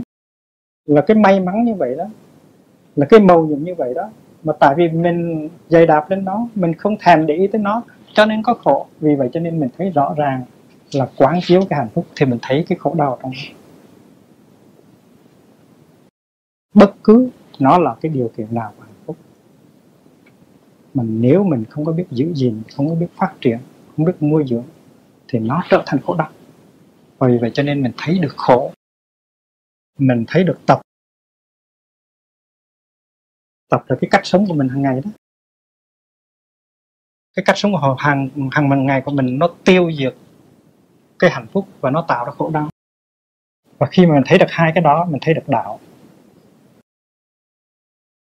là 0.86 1.02
cái 1.08 1.18
may 1.18 1.40
mắn 1.40 1.64
như 1.64 1.74
vậy 1.74 1.96
đó, 1.96 2.06
là 2.96 3.06
cái 3.10 3.20
màu 3.20 3.46
nhiệm 3.46 3.64
như 3.64 3.76
vậy 3.76 3.94
đó 3.94 4.10
mà 4.48 4.54
tại 4.60 4.76
vì 4.78 4.90
mình 4.90 5.50
dày 5.70 5.88
đạp 5.88 6.10
lên 6.10 6.26
nó, 6.26 6.48
mình 6.56 6.74
không 6.74 6.96
thèm 7.00 7.26
để 7.26 7.36
ý 7.36 7.48
tới 7.48 7.62
nó, 7.62 7.84
cho 8.14 8.26
nên 8.26 8.44
có 8.44 8.54
khổ. 8.54 8.88
Vì 9.00 9.16
vậy 9.16 9.30
cho 9.34 9.40
nên 9.40 9.60
mình 9.60 9.70
thấy 9.78 9.90
rõ 9.90 10.14
ràng 10.18 10.44
là 10.92 11.08
quán 11.18 11.40
chiếu 11.44 11.62
cái 11.70 11.80
hạnh 11.80 11.90
phúc 11.94 12.06
thì 12.16 12.26
mình 12.26 12.40
thấy 12.42 12.66
cái 12.70 12.78
khổ 12.78 12.94
đau 12.98 13.20
trong 13.22 13.32
đó. 13.32 13.38
bất 16.74 16.96
cứ 17.04 17.30
nó 17.60 17.78
là 17.78 17.96
cái 18.02 18.10
điều 18.10 18.32
kiện 18.38 18.48
nào 18.52 18.74
của 18.78 18.84
hạnh 18.84 18.96
phúc. 19.06 19.18
Mà 20.94 21.04
nếu 21.04 21.44
mình 21.44 21.66
không 21.70 21.86
có 21.86 21.92
biết 21.92 22.06
giữ 22.12 22.34
gìn, 22.34 22.62
không 22.76 22.90
có 22.90 22.96
biết 22.96 23.08
phát 23.16 23.34
triển, 23.42 23.58
không 23.96 24.06
biết 24.06 24.16
nuôi 24.22 24.44
dưỡng, 24.48 24.66
thì 25.28 25.40
nó 25.40 25.64
trở 25.70 25.84
thành 25.86 26.00
khổ 26.02 26.16
đau. 26.16 26.30
Vì 27.20 27.38
vậy 27.38 27.52
cho 27.54 27.64
nên 27.64 27.82
mình 27.82 27.92
thấy 27.98 28.20
được 28.20 28.34
khổ. 28.38 28.72
Mình 30.00 30.26
thấy 30.28 30.44
được 30.44 30.60
tập 30.66 30.82
tập 33.70 33.84
là 33.88 33.96
cái 34.02 34.08
cách 34.12 34.26
sống 34.26 34.46
của 34.48 34.54
mình 34.54 34.70
hàng 34.70 34.82
ngày 34.82 35.02
đó. 35.06 35.12
Cái 37.36 37.44
cách 37.46 37.58
sống 37.58 37.72
của 37.72 37.96
hàng 38.00 38.30
hàng 38.52 38.86
ngày 38.86 39.02
của 39.06 39.12
mình 39.12 39.40
nó 39.40 39.50
tiêu 39.66 39.92
diệt 39.98 40.16
cái 41.20 41.30
hạnh 41.30 41.48
phúc 41.48 41.68
và 41.82 41.90
nó 41.90 42.06
tạo 42.08 42.26
ra 42.26 42.32
khổ 42.32 42.50
đau. 42.50 42.70
Và 43.78 43.88
khi 43.92 44.06
mà 44.06 44.14
mình 44.14 44.24
thấy 44.26 44.38
được 44.38 44.50
hai 44.50 44.72
cái 44.76 44.84
đó 44.84 45.06
mình 45.10 45.20
thấy 45.22 45.34
được 45.34 45.48
đạo. 45.48 45.80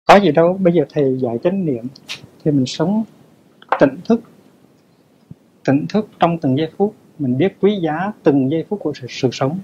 Có 0.05 0.19
gì 0.19 0.31
đâu 0.31 0.53
bây 0.53 0.73
giờ 0.73 0.85
thầy 0.89 1.17
dạy 1.19 1.37
chánh 1.43 1.65
niệm 1.65 1.87
thì 2.43 2.51
mình 2.51 2.65
sống 2.65 3.03
tỉnh 3.79 3.99
thức. 4.05 4.21
Tỉnh 5.65 5.85
thức 5.89 6.09
trong 6.19 6.37
từng 6.37 6.57
giây 6.57 6.71
phút 6.77 6.95
mình 7.19 7.37
biết 7.37 7.55
quý 7.61 7.79
giá 7.83 8.11
từng 8.23 8.51
giây 8.51 8.65
phút 8.69 8.79
của 8.83 8.93
sự, 8.93 9.07
sự 9.09 9.29
sống. 9.31 9.59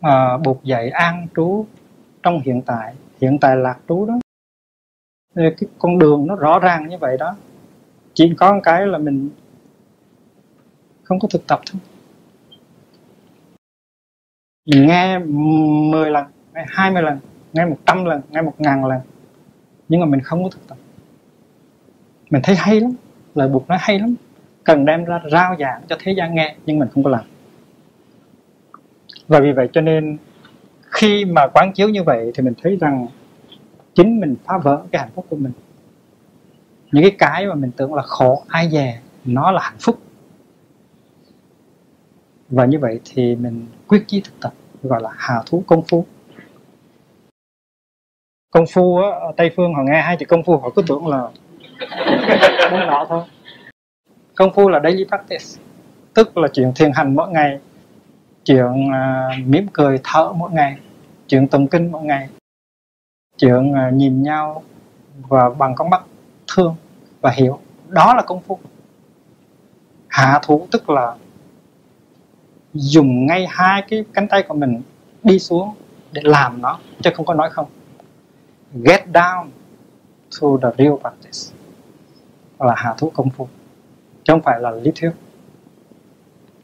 À, 0.00 0.38
buộc 0.38 0.64
dậy 0.64 0.90
an 0.90 1.26
trú 1.36 1.66
trong 2.22 2.40
hiện 2.44 2.62
tại. 2.66 2.94
Hiện 3.20 3.38
tại 3.40 3.56
lạc 3.56 3.80
trú 3.88 4.06
đó 4.06 4.20
cái 5.34 5.68
con 5.78 5.98
đường 5.98 6.26
nó 6.26 6.36
rõ 6.36 6.58
ràng 6.58 6.88
như 6.88 6.98
vậy 6.98 7.16
đó. 7.16 7.36
Chỉ 8.14 8.34
có 8.36 8.52
một 8.52 8.60
cái 8.62 8.86
là 8.86 8.98
mình 8.98 9.30
không 11.02 11.18
có 11.20 11.28
thực 11.28 11.46
tập 11.46 11.60
thôi. 11.72 11.80
Mình 14.66 14.86
nghe 14.86 15.18
10 15.18 16.10
lần, 16.10 16.24
nghe 16.54 16.64
20 16.68 17.02
lần, 17.02 17.18
nghe 17.52 17.64
100 17.64 18.04
lần, 18.04 18.20
nghe 18.30 18.42
1 18.42 18.54
ngàn 18.58 18.84
lần, 18.84 19.00
nhưng 19.88 20.00
mà 20.00 20.06
mình 20.06 20.20
không 20.20 20.44
có 20.44 20.50
thực 20.50 20.68
tập. 20.68 20.78
Mình 22.30 22.42
thấy 22.44 22.56
hay 22.56 22.80
lắm, 22.80 22.92
lời 23.34 23.48
buộc 23.48 23.68
nói 23.68 23.78
hay 23.80 23.98
lắm. 23.98 24.14
Cần 24.64 24.84
đem 24.84 25.04
ra 25.04 25.20
rao 25.32 25.56
giảng 25.58 25.82
cho 25.88 25.96
thế 26.00 26.12
gian 26.12 26.34
nghe, 26.34 26.56
nhưng 26.66 26.78
mình 26.78 26.88
không 26.94 27.04
có 27.04 27.10
làm. 27.10 27.24
Và 29.28 29.40
vì 29.40 29.52
vậy 29.52 29.68
cho 29.72 29.80
nên 29.80 30.18
khi 30.80 31.24
mà 31.24 31.46
quán 31.54 31.72
chiếu 31.72 31.88
như 31.88 32.02
vậy 32.02 32.32
thì 32.34 32.42
mình 32.42 32.54
thấy 32.62 32.78
rằng 32.80 33.06
chính 33.94 34.20
mình 34.20 34.36
phá 34.44 34.58
vỡ 34.58 34.82
cái 34.92 35.02
hạnh 35.02 35.10
phúc 35.14 35.26
của 35.28 35.36
mình. 35.36 35.52
Những 36.92 37.02
cái 37.02 37.16
cái 37.18 37.46
mà 37.46 37.54
mình 37.54 37.70
tưởng 37.76 37.94
là 37.94 38.02
khổ 38.02 38.44
ai 38.48 38.68
dè 38.70 39.00
nó 39.24 39.50
là 39.50 39.60
hạnh 39.62 39.78
phúc. 39.80 39.98
Và 42.48 42.64
như 42.64 42.78
vậy 42.78 43.00
thì 43.04 43.36
mình 43.36 43.66
quyết 43.86 44.04
chí 44.06 44.20
thực 44.20 44.40
tập 44.40 44.52
gọi 44.82 45.02
là 45.02 45.10
hà 45.16 45.42
thú 45.46 45.64
công 45.66 45.82
phu. 45.90 46.06
Công 48.50 48.64
phu 48.74 48.98
á, 48.98 49.08
ở 49.10 49.32
tây 49.36 49.50
phương 49.56 49.74
họ 49.74 49.82
nghe 49.82 50.02
hai 50.02 50.16
chữ 50.16 50.26
công 50.26 50.44
phu 50.44 50.56
họ 50.56 50.70
cứ 50.76 50.82
tưởng 50.86 51.06
là 51.06 51.18
muốn 52.70 52.80
nọ 52.86 53.06
thôi. 53.08 53.24
Công 54.36 54.52
phu 54.54 54.68
là 54.68 54.80
daily 54.84 55.04
practice 55.04 55.44
tức 56.14 56.38
là 56.38 56.48
chuyện 56.52 56.72
thiền 56.76 56.90
hành 56.94 57.14
mỗi 57.14 57.30
ngày 57.30 57.58
chuyện 58.44 58.66
uh, 58.66 59.46
mỉm 59.46 59.66
cười 59.72 60.00
thở 60.04 60.32
mỗi 60.32 60.50
ngày 60.50 60.76
chuyện 61.28 61.48
tụng 61.48 61.68
kinh 61.68 61.92
mỗi 61.92 62.02
ngày 62.02 62.28
chuyện 63.40 63.72
à, 63.74 63.90
nhìn 63.90 64.22
nhau 64.22 64.62
và 65.28 65.50
bằng 65.50 65.74
con 65.74 65.90
mắt 65.90 66.02
thương 66.54 66.74
và 67.20 67.30
hiểu. 67.30 67.58
Đó 67.88 68.14
là 68.14 68.22
công 68.22 68.42
phu. 68.42 68.58
Hạ 70.08 70.40
thủ 70.42 70.66
tức 70.70 70.90
là 70.90 71.16
dùng 72.74 73.26
ngay 73.26 73.46
hai 73.48 73.82
cái 73.88 74.04
cánh 74.12 74.28
tay 74.28 74.42
của 74.48 74.54
mình 74.54 74.82
đi 75.22 75.38
xuống 75.38 75.74
để 76.12 76.22
làm 76.24 76.62
nó, 76.62 76.78
chứ 77.02 77.10
không 77.14 77.26
có 77.26 77.34
nói 77.34 77.50
không. 77.50 77.66
Get 78.74 79.06
down 79.12 79.48
to 80.40 80.48
the 80.62 80.68
real 80.78 80.94
practice. 81.00 81.56
Là 82.58 82.74
hạ 82.76 82.94
thủ 82.98 83.10
công 83.10 83.30
phu, 83.30 83.48
chứ 84.24 84.32
không 84.32 84.42
phải 84.42 84.60
là 84.60 84.70
lý 84.70 84.90
thuyết. 84.94 85.10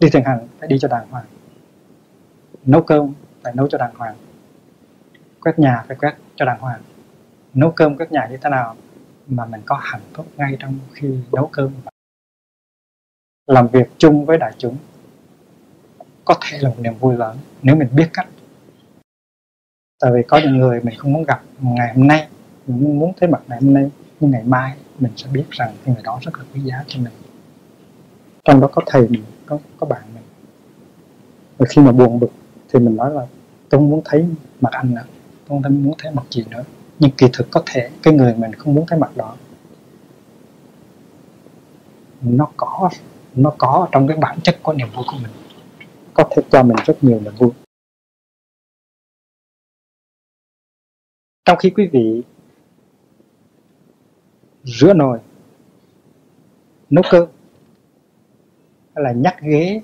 Đi 0.00 0.10
thiền 0.10 0.24
hành 0.24 0.48
phải 0.58 0.68
đi 0.68 0.78
cho 0.78 0.88
đàng 0.88 1.06
hoàng. 1.10 1.24
Nấu 2.64 2.82
cơm 2.82 3.12
phải 3.42 3.52
nấu 3.56 3.68
cho 3.68 3.78
đàng 3.78 3.94
hoàng. 3.94 4.16
Quét 5.40 5.58
nhà 5.58 5.84
phải 5.88 5.96
quét 5.96 6.16
cho 6.36 6.44
đàng 6.44 6.60
hoàng. 6.60 6.80
Nấu 7.54 7.70
cơm 7.70 7.96
các 7.96 8.12
nhà 8.12 8.26
như 8.30 8.36
thế 8.36 8.50
nào 8.50 8.76
mà 9.26 9.46
mình 9.46 9.60
có 9.66 9.78
hạnh 9.82 10.00
phúc 10.14 10.26
ngay 10.36 10.56
trong 10.58 10.78
khi 10.92 11.18
nấu 11.32 11.46
cơm? 11.52 11.72
Làm 13.46 13.68
việc 13.68 13.88
chung 13.98 14.26
với 14.26 14.38
đại 14.38 14.52
chúng 14.58 14.76
có 16.24 16.34
thể 16.40 16.58
là 16.58 16.68
một 16.68 16.76
niềm 16.78 16.94
vui 16.94 17.16
lớn 17.16 17.36
nếu 17.62 17.76
mình 17.76 17.88
biết 17.92 18.10
cách. 18.12 18.28
Tại 20.00 20.10
vì 20.14 20.22
có 20.28 20.40
những 20.44 20.56
người 20.56 20.80
mình 20.82 20.94
không 20.98 21.12
muốn 21.12 21.24
gặp 21.24 21.42
ngày 21.60 21.94
hôm 21.94 22.06
nay, 22.06 22.28
mình 22.66 22.98
muốn 22.98 23.12
thấy 23.16 23.28
mặt 23.28 23.42
ngày 23.46 23.60
hôm 23.62 23.74
nay, 23.74 23.90
nhưng 24.20 24.30
ngày 24.30 24.42
mai 24.44 24.76
mình 24.98 25.12
sẽ 25.16 25.28
biết 25.32 25.44
rằng 25.50 25.74
người 25.86 26.02
đó 26.04 26.18
rất 26.22 26.38
là 26.38 26.44
quý 26.54 26.60
giá 26.60 26.84
cho 26.86 27.00
mình. 27.00 27.12
Trong 28.44 28.60
đó 28.60 28.68
có 28.72 28.82
thầy 28.86 29.08
mình, 29.08 29.24
có 29.46 29.58
có 29.76 29.86
bạn 29.86 30.02
mình. 30.14 30.24
Và 31.58 31.66
khi 31.68 31.82
mà 31.82 31.92
buồn 31.92 32.20
bực 32.20 32.30
thì 32.68 32.78
mình 32.78 32.96
nói 32.96 33.10
là, 33.10 33.26
tôi 33.68 33.78
không 33.78 33.90
muốn 33.90 34.02
thấy 34.04 34.28
mặt 34.60 34.72
anh 34.72 34.94
nữa 34.94 35.04
tôi 35.48 35.60
không 35.62 35.82
muốn 35.82 35.94
thấy 35.98 36.12
mặt 36.12 36.22
gì 36.30 36.44
nữa. 36.50 36.64
Nhưng 36.98 37.10
kỳ 37.10 37.26
thực 37.32 37.46
có 37.50 37.62
thể 37.66 37.90
cái 38.02 38.14
người 38.14 38.34
mình 38.34 38.52
không 38.52 38.74
muốn 38.74 38.86
thấy 38.88 38.98
mặt 38.98 39.16
đó, 39.16 39.36
nó 42.20 42.48
có 42.56 42.90
nó 43.34 43.52
có 43.58 43.88
trong 43.92 44.08
cái 44.08 44.16
bản 44.16 44.40
chất 44.40 44.58
của 44.62 44.72
niềm 44.72 44.88
vui 44.94 45.04
của 45.06 45.18
mình. 45.22 45.32
Có 46.14 46.24
thể 46.30 46.42
cho 46.50 46.62
mình 46.62 46.76
rất 46.86 47.04
nhiều 47.04 47.20
niềm 47.20 47.34
vui. 47.38 47.50
Trong 51.44 51.58
khi 51.58 51.70
quý 51.70 51.88
vị 51.92 52.22
rửa 54.64 54.94
nồi, 54.94 55.18
nấu 56.90 57.04
cơm, 57.10 57.28
hay 58.94 59.04
là 59.04 59.12
nhắc 59.12 59.36
ghế, 59.40 59.82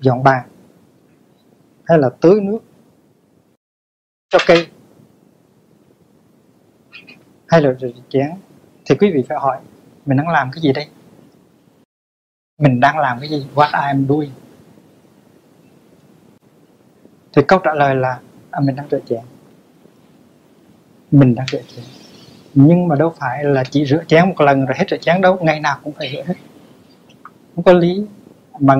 dọn 0.00 0.22
bàn, 0.22 0.48
hay 1.84 1.98
là 1.98 2.10
tưới 2.20 2.40
nước 2.40 2.58
cho 4.28 4.38
cây 4.46 4.66
hay 7.48 7.62
là 7.62 7.72
rửa 7.80 7.88
chén 8.08 8.30
thì 8.84 8.94
quý 8.94 9.10
vị 9.10 9.24
phải 9.28 9.38
hỏi 9.38 9.58
mình 10.06 10.16
đang 10.16 10.28
làm 10.28 10.50
cái 10.52 10.62
gì 10.62 10.72
đây? 10.72 10.86
Mình 12.58 12.80
đang 12.80 12.98
làm 12.98 13.20
cái 13.20 13.28
gì? 13.28 13.46
What 13.54 13.66
I 13.66 13.86
am 13.86 14.06
doing? 14.08 14.30
Thì 17.32 17.42
câu 17.48 17.58
trả 17.58 17.74
lời 17.74 17.94
là 17.94 18.20
à, 18.50 18.60
mình 18.60 18.76
đang 18.76 18.88
rửa 18.90 19.00
chén 19.08 19.20
mình 21.10 21.34
đang 21.34 21.46
rửa 21.46 21.62
chén 21.76 21.84
nhưng 22.58 22.88
mà 22.88 22.96
đâu 22.96 23.14
phải 23.18 23.44
là 23.44 23.64
chỉ 23.64 23.86
rửa 23.86 24.04
chén 24.06 24.28
một 24.28 24.40
lần 24.40 24.66
rồi 24.66 24.76
hết 24.78 24.84
rửa 24.90 24.96
chén 24.96 25.20
đâu 25.20 25.38
ngày 25.40 25.60
nào 25.60 25.78
cũng 25.84 25.92
phải 25.92 26.12
rửa. 26.12 26.22
Hết 26.26 26.34
không 27.54 27.64
có 27.64 27.72
lý 27.72 28.04
mà 28.60 28.74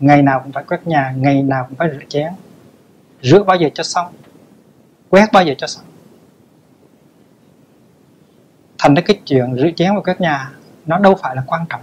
ngày 0.00 0.22
nào 0.22 0.40
cũng 0.40 0.52
phải 0.52 0.64
quét 0.64 0.86
nhà 0.86 1.14
ngày 1.16 1.42
nào 1.42 1.66
cũng 1.68 1.78
phải 1.78 1.88
rửa 1.92 2.04
chén. 2.08 2.32
Rửa 3.22 3.42
bao 3.42 3.56
giờ 3.56 3.68
cho 3.74 3.82
xong 3.82 4.06
quét 5.10 5.32
bao 5.32 5.44
giờ 5.44 5.54
cho 5.58 5.66
xong 5.66 5.84
thành 8.82 8.94
ra 8.94 9.02
cái 9.06 9.20
chuyện 9.26 9.56
rửa 9.56 9.70
chén 9.76 9.94
và 9.94 10.00
các 10.04 10.20
nhà, 10.20 10.50
nó 10.86 10.98
đâu 10.98 11.14
phải 11.22 11.36
là 11.36 11.42
quan 11.46 11.66
trọng. 11.68 11.80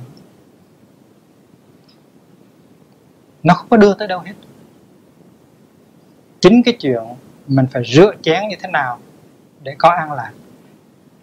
Nó 3.43 3.53
không 3.53 3.69
có 3.69 3.77
đưa 3.77 3.93
tới 3.93 4.07
đâu 4.07 4.19
hết. 4.19 4.33
Chính 6.39 6.63
cái 6.63 6.73
chuyện 6.79 7.03
mình 7.47 7.65
phải 7.71 7.83
rửa 7.85 8.11
chén 8.21 8.47
như 8.49 8.55
thế 8.61 8.69
nào 8.69 8.99
để 9.63 9.75
có 9.77 9.89
an 9.89 10.11
lạc, 10.11 10.31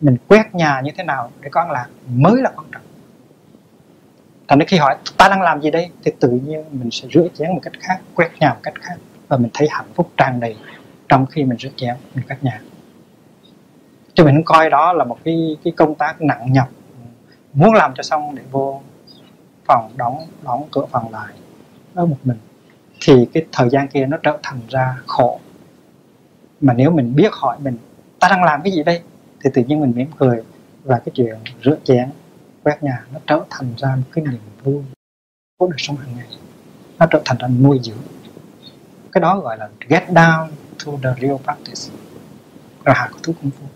mình 0.01 0.17
quét 0.29 0.55
nhà 0.55 0.81
như 0.85 0.91
thế 0.97 1.05
nào 1.05 1.31
để 1.41 1.49
có 1.53 1.61
an 1.61 1.71
lạc 1.71 1.87
mới 2.09 2.43
là 2.43 2.53
quan 2.57 2.67
trọng. 2.73 2.83
Thành 4.49 4.59
ra 4.59 4.65
khi 4.69 4.77
hỏi, 4.77 4.97
ta 5.17 5.29
đang 5.29 5.43
làm 5.43 5.63
gì 5.63 5.71
đây? 5.71 5.91
Thì 6.05 6.13
tự 6.21 6.31
nhiên 6.31 6.65
mình 6.71 6.91
sẽ 6.91 7.09
rửa 7.15 7.29
chén 7.35 7.49
một 7.49 7.61
cách 7.63 7.73
khác, 7.81 8.01
quét 8.15 8.31
nhà 8.41 8.49
một 8.49 8.61
cách 8.63 8.75
khác 8.81 8.97
và 9.29 9.37
mình 9.37 9.51
thấy 9.55 9.69
hạnh 9.71 9.89
phúc 9.95 10.11
tràn 10.17 10.41
đầy 10.41 10.57
trong 11.09 11.27
khi 11.27 11.45
mình 11.45 11.59
rửa 11.59 11.71
chén 11.77 11.97
mình 12.15 12.25
quét 12.29 12.37
nhà 12.43 12.61
chứ 14.17 14.25
mình 14.25 14.35
không 14.35 14.45
coi 14.45 14.71
đó 14.71 14.93
là 14.93 15.05
một 15.05 15.19
cái 15.25 15.57
cái 15.65 15.73
công 15.77 15.95
tác 15.95 16.23
nặng 16.23 16.53
nhọc, 16.53 16.69
muốn 17.53 17.75
làm 17.75 17.95
cho 17.95 18.03
xong 18.03 18.35
để 18.35 18.43
vô 18.51 18.83
phòng 19.65 19.91
đóng 19.97 20.27
đóng 20.43 20.69
cửa 20.73 20.87
phòng 20.91 21.13
lại. 21.13 21.35
Ở 21.95 22.07
một 22.07 22.17
mình. 22.25 22.39
Thì 23.01 23.29
cái 23.33 23.47
thời 23.53 23.69
gian 23.71 23.89
kia 23.89 24.07
nó 24.07 24.17
trở 24.23 24.39
thành 24.43 24.61
ra 24.69 24.97
khổ. 25.07 25.41
Mà 26.61 26.73
nếu 26.73 26.91
mình 26.91 27.15
biết 27.15 27.33
hỏi 27.33 27.57
mình, 27.61 27.79
ta 28.21 28.29
đang 28.29 28.45
làm 28.45 28.63
cái 28.63 28.73
gì 28.73 28.83
đây? 28.83 29.03
Thì 29.45 29.51
tự 29.55 29.65
nhiên 29.65 29.81
mình 29.81 29.93
mỉm 29.97 30.11
cười 30.19 30.43
và 30.85 30.99
cái 30.99 31.13
chuyện 31.15 31.37
rửa 31.65 31.77
chén, 31.85 32.11
quét 32.63 32.83
nhà 32.83 33.05
nó 33.13 33.21
trở 33.27 33.41
thành 33.51 33.75
ra 33.77 33.97
một 33.97 34.03
cái 34.13 34.25
niềm 34.25 34.41
vui. 34.65 34.83
Của 35.59 35.67
đời 35.67 35.79
sống 35.79 35.97
hàng 35.97 36.17
ngày. 36.17 36.27
Nó 36.99 37.07
trở 37.07 37.23
thành 37.25 37.39
ra 37.39 37.49
nuôi 37.49 37.81
dưỡng. 37.83 37.97
Cái 39.13 39.21
đó 39.21 39.41
gọi 39.41 39.57
là 39.59 39.69
get 39.89 40.09
down 40.09 40.49
to 40.87 40.93
the 41.03 41.11
real 41.21 41.37
practice. 41.45 41.93
Là 42.85 42.95
hạt 42.95 43.09
của 43.13 43.19
thứ 43.23 43.33
công 43.43 43.51
phu 43.51 43.67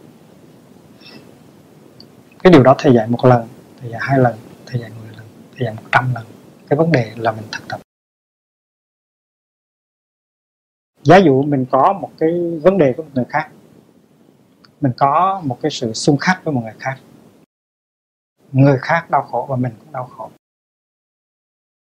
cái 2.43 2.53
điều 2.53 2.63
đó 2.63 2.75
thầy 2.79 2.95
dạy 2.95 3.07
một 3.07 3.25
lần, 3.25 3.49
thầy 3.81 3.91
dạy 3.91 4.01
hai 4.05 4.19
lần, 4.19 4.39
thầy 4.67 4.81
dạy 4.81 4.91
mười 5.01 5.17
lần, 5.17 5.27
thầy 5.57 5.65
dạy 5.65 5.75
một 5.75 5.83
trăm 5.93 6.15
lần. 6.15 6.27
Cái 6.69 6.77
vấn 6.77 6.93
đề 6.93 7.13
là 7.17 7.33
mình 7.33 7.45
thực 7.53 7.69
tập. 7.69 7.81
Giả 11.03 11.17
dụ 11.17 11.43
mình 11.43 11.67
có 11.71 11.93
một 11.93 12.11
cái 12.19 12.31
vấn 12.63 12.79
đề 12.79 12.95
của 12.97 13.03
một 13.03 13.11
người 13.15 13.25
khác, 13.29 13.51
mình 14.81 14.93
có 14.97 15.41
một 15.45 15.59
cái 15.63 15.71
sự 15.71 15.93
xung 15.93 16.17
khắc 16.17 16.45
với 16.45 16.55
một 16.55 16.61
người 16.61 16.75
khác 16.79 16.99
người 18.53 18.79
khác 18.83 19.11
đau 19.11 19.23
khổ 19.23 19.47
và 19.49 19.57
mình 19.57 19.73
cũng 19.79 19.93
đau 19.93 20.07
khổ. 20.07 20.31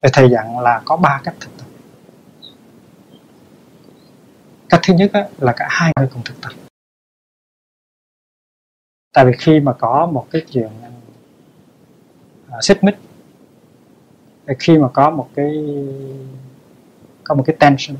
Thì 0.01 0.09
thầy 0.13 0.29
dặn 0.29 0.59
là 0.59 0.81
có 0.85 0.97
ba 0.97 1.21
cách 1.23 1.35
thực 1.39 1.51
tập. 1.57 1.67
Cách 4.69 4.81
thứ 4.83 4.93
nhất 4.93 5.11
là 5.37 5.53
cả 5.55 5.67
hai 5.69 5.91
người 5.99 6.09
cùng 6.13 6.21
thực 6.25 6.41
tập 6.41 6.62
tại 9.13 9.25
vì 9.25 9.31
khi 9.39 9.59
mà 9.59 9.73
có 9.73 10.05
một 10.05 10.27
cái 10.31 10.41
chuyện 10.51 10.69
uh, 12.47 12.63
xích 12.63 12.83
mích 12.83 12.95
khi 14.59 14.77
mà 14.77 14.87
có 14.87 15.09
một 15.09 15.29
cái 15.35 15.65
có 17.23 17.35
một 17.35 17.43
cái 17.45 17.55
tension 17.59 17.97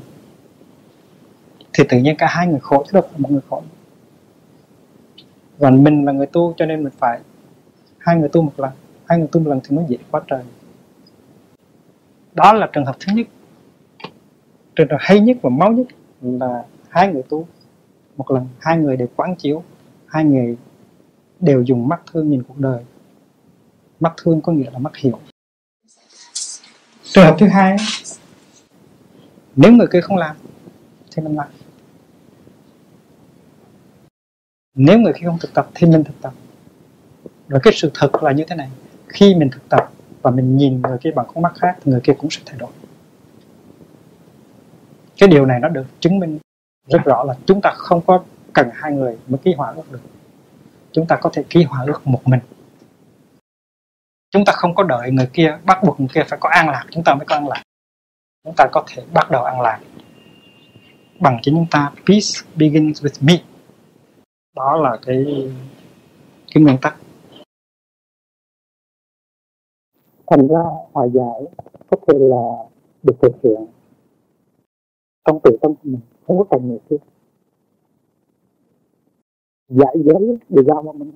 thì 1.72 1.84
tự 1.88 1.98
nhiên 1.98 2.16
cả 2.16 2.26
hai 2.30 2.46
người 2.46 2.60
khổ 2.60 2.84
chứ 2.86 2.90
đâu 2.92 3.02
phải 3.02 3.18
một 3.18 3.30
người 3.30 3.40
khổ. 3.48 3.62
Và 5.58 5.70
mình 5.70 6.04
là 6.04 6.12
người 6.12 6.26
tu 6.26 6.54
cho 6.56 6.66
nên 6.66 6.84
mình 6.84 6.92
phải 6.98 7.20
hai 7.98 8.16
người 8.16 8.28
tu 8.28 8.42
một 8.42 8.52
lần 8.56 8.70
hai 9.06 9.18
người 9.18 9.28
tu 9.32 9.40
một 9.40 9.50
lần 9.50 9.60
thì 9.64 9.76
mới 9.76 9.84
dễ 9.88 9.96
quá 10.10 10.20
trời. 10.26 10.42
Đó 12.34 12.52
là 12.52 12.68
trường 12.72 12.84
hợp 12.84 12.96
thứ 13.00 13.12
nhất. 13.14 13.26
Trường 14.76 14.88
hợp 14.90 14.96
hay 15.00 15.20
nhất 15.20 15.36
và 15.42 15.50
máu 15.50 15.72
nhất 15.72 15.86
là 16.22 16.64
hai 16.88 17.12
người 17.12 17.22
tu 17.22 17.46
một 18.16 18.30
lần 18.30 18.48
hai 18.60 18.78
người 18.78 18.96
đều 18.96 19.08
quán 19.16 19.36
chiếu 19.36 19.62
hai 20.06 20.24
người 20.24 20.56
đều 21.44 21.62
dùng 21.62 21.88
mắt 21.88 22.00
thương 22.12 22.30
nhìn 22.30 22.42
cuộc 22.42 22.58
đời. 22.58 22.82
Mắt 24.00 24.12
thương 24.16 24.40
có 24.40 24.52
nghĩa 24.52 24.70
là 24.70 24.78
mắt 24.78 24.96
hiểu. 24.96 25.20
Trường 27.02 27.24
hợp 27.24 27.36
thứ 27.38 27.48
hai, 27.48 27.76
nếu 29.56 29.72
người 29.72 29.86
kia 29.92 30.00
không 30.00 30.16
làm, 30.16 30.36
thì 31.10 31.22
mình 31.22 31.36
làm. 31.36 31.48
Nếu 34.74 34.98
người 34.98 35.12
kia 35.12 35.26
không 35.26 35.38
thực 35.38 35.54
tập, 35.54 35.68
thì 35.74 35.86
mình 35.86 36.04
thực 36.04 36.20
tập. 36.20 36.32
Và 37.48 37.58
cái 37.62 37.72
sự 37.76 37.90
thật 37.94 38.22
là 38.22 38.32
như 38.32 38.44
thế 38.48 38.56
này. 38.56 38.70
Khi 39.08 39.34
mình 39.34 39.50
thực 39.50 39.68
tập 39.68 39.90
và 40.22 40.30
mình 40.30 40.56
nhìn 40.56 40.82
người 40.82 40.98
kia 40.98 41.10
bằng 41.10 41.26
con 41.34 41.42
mắt 41.42 41.52
khác 41.58 41.76
thì 41.80 41.92
người 41.92 42.00
kia 42.00 42.12
cũng 42.18 42.30
sẽ 42.30 42.42
thay 42.46 42.58
đổi. 42.58 42.70
Cái 45.18 45.28
điều 45.28 45.46
này 45.46 45.60
nó 45.60 45.68
được 45.68 45.86
chứng 46.00 46.18
minh 46.18 46.38
rất 46.88 47.04
rõ 47.04 47.24
là 47.24 47.34
chúng 47.46 47.60
ta 47.60 47.70
không 47.76 48.00
có 48.06 48.24
cần 48.52 48.70
hai 48.72 48.92
người 48.92 49.18
mới 49.28 49.38
ký 49.38 49.54
hòa 49.56 49.72
ước 49.76 49.92
được 49.92 50.00
chúng 50.94 51.06
ta 51.06 51.18
có 51.20 51.30
thể 51.32 51.44
ký 51.50 51.62
hòa 51.64 51.84
ước 51.86 52.06
một 52.06 52.22
mình. 52.24 52.40
Chúng 54.30 54.44
ta 54.44 54.52
không 54.52 54.74
có 54.74 54.82
đợi 54.82 55.10
người 55.10 55.30
kia 55.32 55.58
bắt 55.64 55.78
buộc 55.84 56.00
người 56.00 56.08
kia 56.14 56.22
phải 56.28 56.38
có 56.42 56.48
an 56.48 56.68
lạc, 56.68 56.86
chúng 56.90 57.04
ta 57.04 57.14
mới 57.14 57.26
có 57.26 57.36
an 57.36 57.48
lạc. 57.48 57.62
Chúng 58.44 58.54
ta 58.56 58.68
có 58.72 58.84
thể 58.86 59.02
bắt 59.12 59.30
đầu 59.30 59.44
an 59.44 59.60
lạc. 59.60 59.80
Bằng 61.20 61.38
chính 61.42 61.54
chúng 61.54 61.66
ta, 61.70 61.92
peace 62.06 62.48
begins 62.56 63.04
with 63.04 63.26
me. 63.26 63.34
Đó 64.56 64.76
là 64.76 64.98
cái 65.06 65.24
cái 66.54 66.62
nguyên 66.62 66.78
tắc. 66.82 66.96
Thành 70.26 70.48
ra 70.48 70.60
hòa 70.92 71.06
giải 71.06 71.40
có 71.90 71.96
thể 72.08 72.18
là 72.18 72.44
được 73.02 73.16
thực 73.22 73.32
hiện. 73.42 73.66
Trong 75.24 75.40
tự 75.44 75.58
tâm 75.62 75.74
của 75.74 75.80
mình, 75.82 76.00
không 76.26 76.38
có 76.38 76.44
cần 76.50 76.68
người 76.68 76.78
kia 76.90 76.96
giải 79.74 79.94
giới 79.94 80.38
để 80.48 80.62
giao 80.66 80.82
mà 80.82 80.92
mình, 80.92 81.12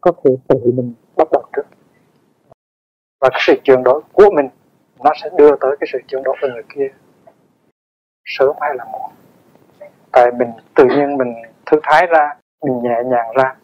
có 0.00 0.12
thể 0.24 0.30
tự 0.48 0.58
mình 0.64 0.94
bắt 1.16 1.28
đầu 1.32 1.42
trước. 1.56 1.66
Và 3.20 3.28
cái 3.32 3.40
sự 3.46 3.54
chuyển 3.64 3.82
đổi 3.82 4.02
của 4.12 4.30
mình, 4.36 4.48
nó 5.04 5.10
sẽ 5.22 5.30
đưa 5.38 5.50
tới 5.60 5.76
cái 5.80 5.88
sự 5.92 5.98
chuyển 6.08 6.22
đổi 6.22 6.36
của 6.40 6.48
người 6.48 6.62
kia. 6.74 6.88
Sớm 8.24 8.56
hay 8.60 8.74
là 8.74 8.84
muộn. 8.84 9.10
Tại 10.12 10.30
mình 10.38 10.48
tự 10.74 10.84
nhiên 10.84 11.16
mình 11.16 11.34
thư 11.66 11.80
thái 11.82 12.06
ra, 12.06 12.36
mình 12.62 12.82
nhẹ 12.82 13.02
nhàng 13.06 13.32
ra, 13.36 13.56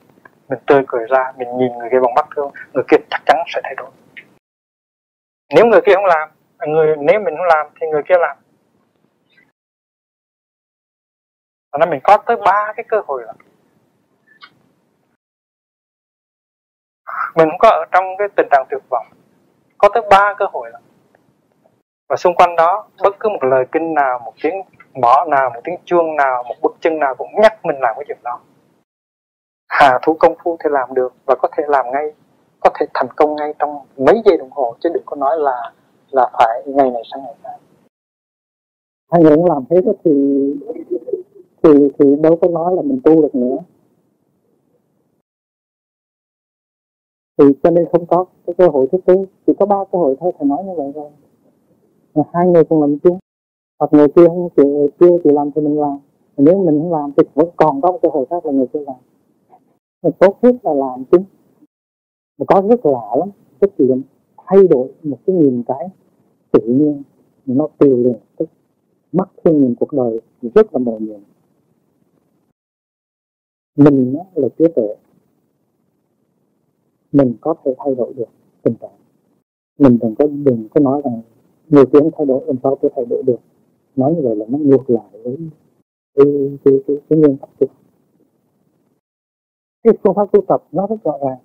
mình 0.48 0.58
tươi 0.66 0.84
cười 0.88 1.06
ra, 1.08 1.32
mình 1.38 1.48
nhìn 1.58 1.72
người 1.78 1.88
kia 1.90 2.00
bằng 2.02 2.14
mắt 2.14 2.26
thương, 2.36 2.50
người 2.72 2.84
kia 2.90 2.96
chắc 3.10 3.22
chắn 3.26 3.36
sẽ 3.54 3.60
thay 3.64 3.74
đổi. 3.76 3.90
Nếu 5.54 5.66
người 5.66 5.80
kia 5.86 5.94
không 5.94 6.04
làm, 6.04 6.28
người, 6.66 6.96
nếu 6.96 7.20
mình 7.20 7.34
không 7.36 7.46
làm 7.46 7.66
thì 7.80 7.86
người 7.86 8.02
kia 8.08 8.18
làm. 8.18 8.36
Và 11.72 11.78
nên 11.78 11.90
mình 11.90 12.00
có 12.04 12.16
tới 12.26 12.36
ba 12.36 12.72
cái 12.76 12.84
cơ 12.88 13.02
hội 13.06 13.22
là 13.26 13.32
mình 17.35 17.48
cũng 17.51 17.59
có 17.59 17.68
ở 17.68 17.85
trong 17.93 18.05
cái 18.18 18.28
tình 18.36 18.47
trạng 18.51 18.66
tuyệt 18.70 18.82
vọng. 18.90 19.06
Có 19.78 19.89
tới 19.94 20.02
ba 20.10 20.35
cơ 20.39 20.47
hội 20.52 20.70
lắm 20.70 20.82
và 22.09 22.16
xung 22.16 22.35
quanh 22.35 22.56
đó, 22.56 22.86
bất 23.02 23.16
cứ 23.20 23.28
một 23.28 23.44
lời 23.44 23.64
kinh 23.72 23.94
nào, 23.94 24.18
một 24.24 24.32
tiếng 24.43 24.62
mỏ 24.94 25.24
nào, 25.28 25.51
một 25.55 25.60
tiếng 25.64 25.76
chuông 25.85 26.16
nào, 26.16 26.43
một 26.43 26.55
bước 26.62 26.76
chân 26.81 26.98
nào 26.98 27.14
cũng 27.14 27.28
nhắc 27.43 27.64
mình 27.64 27.76
làm 27.81 27.94
cái 27.97 28.05
chuyện 28.09 28.18
đó. 28.22 28.40
Hà 29.68 29.98
thủ 30.02 30.16
công 30.20 30.35
phu 30.44 30.56
thì 30.64 30.70
làm 30.72 30.94
được 30.94 31.14
và 31.26 31.35
có 31.35 31.48
thể 31.56 31.64
làm 31.66 31.90
ngay, 31.93 32.12
có 32.60 32.70
thể 32.74 32.86
thành 32.94 33.09
công 33.16 33.36
ngay 33.36 33.55
trong 33.59 33.78
mấy 33.97 34.22
giây 34.24 34.36
đồng 34.36 34.51
hồ, 34.51 34.74
chứ 34.81 34.90
đừng 34.94 35.02
có 35.06 35.16
nói 35.16 35.39
là 35.39 35.72
là 36.10 36.31
phải 36.32 36.62
ngày 36.66 36.90
này 36.90 37.02
sang 37.12 37.22
ngày 37.24 37.35
khác. 37.43 37.56
Hay 39.12 39.22
người 39.22 39.36
làm 39.48 39.64
thế 39.70 39.76
thì 40.05 40.12
thì 41.62 41.89
thì 41.98 42.16
đâu 42.20 42.39
có 42.40 42.48
nói 42.48 42.74
là 42.76 42.82
mình 42.82 43.01
tu 43.05 43.22
được 43.22 43.35
nữa. 43.35 43.56
Thì 47.39 47.44
cho 47.62 47.70
nên 47.70 47.86
không 47.93 48.06
có 48.06 48.24
cái 48.47 48.55
cơ 48.59 48.69
hội 48.69 48.89
thứ 48.93 48.98
tư. 49.05 49.15
Chỉ 49.47 49.52
có 49.59 49.66
ba 49.66 49.77
cơ 49.93 49.98
hội 49.98 50.16
thôi 50.20 50.32
thầy 50.39 50.48
nói 50.48 50.65
như 50.65 50.73
vậy 50.77 50.93
rồi. 50.94 51.11
Hai 52.32 52.48
người 52.48 52.65
cùng 52.65 52.81
làm 52.81 52.98
chung. 52.98 53.19
Hoặc 53.78 53.93
người 53.93 54.09
kia 54.09 54.27
không 54.27 54.48
chịu 54.56 54.90
kia 55.01 55.19
chịu 55.24 55.32
làm 55.32 55.51
thì 55.55 55.62
mình 55.62 55.81
làm. 55.81 55.98
Nếu 56.36 56.59
mình 56.59 56.81
không 56.81 56.93
làm 56.93 57.12
thì 57.16 57.23
vẫn 57.35 57.48
còn 57.56 57.81
có 57.81 57.93
một 57.93 57.98
cơ 58.02 58.09
hội 58.12 58.27
khác 58.31 58.47
là 58.47 58.52
người 58.52 58.66
kia 58.66 58.81
làm. 58.86 58.97
Mình 60.02 60.12
tốt 60.19 60.39
nhất 60.43 60.55
là 60.62 60.74
làm 60.74 61.05
chứ 61.05 61.19
mà 62.39 62.44
có 62.47 62.62
rất 62.69 62.86
lạ 62.86 63.16
lắm. 63.19 63.31
Cái 63.61 63.70
chuyện 63.78 64.02
thay 64.47 64.59
đổi 64.70 64.93
một 65.02 65.19
cái 65.27 65.36
nhìn 65.36 65.62
cái 65.66 65.89
tự 66.51 66.61
nhiên 66.61 67.02
nó 67.47 67.69
tiêu 67.78 67.97
liền 67.97 68.16
tức 68.36 68.48
mắt 69.12 69.28
thương 69.44 69.61
nhìn 69.61 69.74
cuộc 69.81 69.93
đời 69.93 70.20
rất 70.55 70.74
là 70.74 70.78
mờ 70.78 70.98
nhiệm 70.98 71.20
mình 73.77 74.16
là 74.35 74.48
trí 74.59 74.65
tuệ 74.77 74.94
mình 77.14 77.34
có 77.40 77.54
thể 77.64 77.74
thay 77.78 77.94
đổi 77.94 78.12
được 78.14 78.28
tình 78.62 78.74
trạng. 78.80 78.98
Mình 79.78 79.98
đừng 80.02 80.14
có 80.18 80.26
đừng 80.26 80.68
có 80.74 80.80
nói 80.80 81.02
rằng 81.04 81.22
nhiều 81.68 81.84
tiếng 81.92 82.10
thay 82.16 82.26
đổi 82.26 82.46
làm 82.46 82.56
sao 82.62 82.78
tôi 82.82 82.90
thay 82.96 83.04
đổi 83.10 83.22
được. 83.26 83.38
Nói 83.96 84.14
như 84.14 84.20
vậy 84.22 84.36
là 84.36 84.46
nó 84.48 84.58
ngược 84.58 84.90
lại 84.90 85.10
với 85.12 85.36
cái 86.14 86.26
cái 86.64 86.74
cái, 86.86 86.96
cái 87.08 87.18
nguyên 87.18 87.36
tắc 87.36 87.50
tu 87.58 87.66
cái 89.84 89.94
phương 90.02 90.14
pháp 90.14 90.32
tu 90.32 90.40
tập 90.48 90.62
nó 90.72 90.86
rất 90.86 90.96
rõ 91.04 91.18
ràng. 91.22 91.38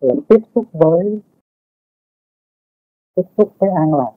Là 0.00 0.14
tiếp 0.28 0.38
xúc 0.54 0.64
với 0.72 1.20
tiếp 3.14 3.22
xúc 3.36 3.52
với 3.58 3.70
an 3.70 3.94
lạc. 3.94 4.12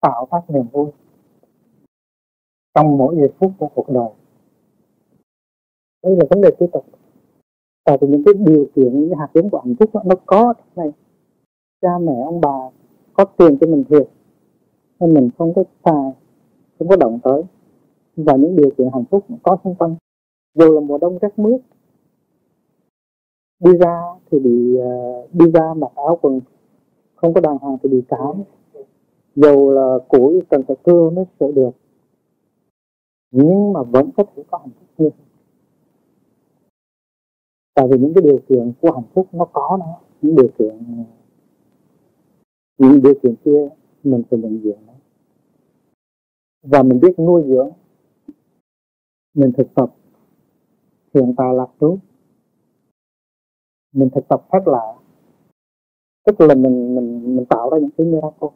Tạo 0.00 0.26
phát 0.30 0.50
niềm 0.50 0.66
vui 0.72 0.90
trong 2.74 2.98
mỗi 2.98 3.16
giây 3.16 3.32
phút 3.38 3.52
của 3.58 3.68
cuộc 3.74 3.88
đời. 3.88 4.10
Đây 6.02 6.16
là 6.16 6.24
vấn 6.30 6.40
đề 6.40 6.50
tu 6.58 6.68
tập 6.72 6.84
tại 7.86 7.98
vì 8.00 8.08
những 8.08 8.22
cái 8.24 8.34
điều 8.34 8.68
kiện 8.74 9.00
những 9.00 9.10
cái 9.10 9.18
hạt 9.18 9.28
giống 9.34 9.50
của 9.50 9.58
hạnh 9.64 9.74
phúc 9.78 9.90
đó, 9.94 10.02
nó 10.06 10.14
có 10.26 10.54
này 10.76 10.92
cha 11.82 11.98
mẹ 11.98 12.22
ông 12.24 12.40
bà 12.40 12.58
có 13.14 13.24
tiền 13.24 13.58
cho 13.60 13.66
mình 13.66 13.84
thiệt 13.88 14.08
nên 15.00 15.14
mình 15.14 15.30
không 15.38 15.54
có 15.54 15.64
xài 15.84 16.12
không 16.78 16.88
có 16.88 16.96
động 16.96 17.18
tới. 17.22 17.42
Và 18.16 18.36
những 18.36 18.56
điều 18.56 18.70
kiện 18.70 18.88
hạnh 18.92 19.04
phúc 19.10 19.24
có 19.42 19.58
xung 19.64 19.74
quanh. 19.74 19.96
Dù 20.54 20.74
là 20.74 20.80
mùa 20.80 20.98
đông 20.98 21.18
rất 21.18 21.38
mướt 21.38 21.60
đi 23.58 23.72
ra 23.78 24.02
thì 24.30 24.38
bị 24.38 24.76
uh, 24.78 25.34
đi 25.34 25.50
ra 25.50 25.74
mặc 25.74 25.92
áo 25.94 26.18
quần 26.22 26.40
không 27.14 27.34
có 27.34 27.40
đàng 27.40 27.58
hoàng 27.58 27.76
thì 27.82 27.88
bị 27.88 28.02
cảm 28.08 28.42
dù 29.36 29.70
là 29.70 29.98
củi 30.08 30.42
cần 30.50 30.62
phải 30.68 30.76
cưa 30.82 31.10
mới 31.10 31.24
sửa 31.40 31.52
được 31.52 31.70
nhưng 33.30 33.72
mà 33.72 33.82
vẫn 33.82 34.10
có 34.16 34.24
thể 34.24 34.42
có 34.50 34.58
hạnh 34.58 34.70
phúc 34.78 34.86
như 34.98 35.10
tại 37.76 37.86
vì 37.90 37.98
những 37.98 38.12
cái 38.14 38.22
điều 38.22 38.38
kiện 38.48 38.72
của 38.80 38.92
hạnh 38.92 39.10
phúc 39.14 39.26
nó 39.32 39.44
có 39.44 39.76
nó 39.80 40.00
những 40.22 40.36
điều 40.36 40.48
kiện 40.58 40.78
những 42.78 43.02
điều 43.02 43.14
kiện 43.22 43.34
kia 43.44 43.68
mình 44.04 44.22
phải 44.30 44.40
nhận 44.40 44.60
diện 44.62 44.78
nó 44.86 44.92
và 46.62 46.82
mình 46.82 47.00
biết 47.00 47.18
nuôi 47.18 47.42
dưỡng 47.46 47.70
mình 49.34 49.52
thực 49.56 49.74
tập 49.74 49.94
hiện 51.14 51.34
tại 51.36 51.54
lạc 51.54 51.68
trú 51.80 51.98
mình 53.92 54.08
thực 54.14 54.28
tập 54.28 54.42
phép 54.52 54.60
lạ 54.66 54.96
tức 56.26 56.40
là 56.40 56.54
mình 56.54 56.94
mình 56.94 57.36
mình 57.36 57.46
tạo 57.46 57.70
ra 57.70 57.78
những 57.78 57.90
cái 57.98 58.06
miracle. 58.06 58.48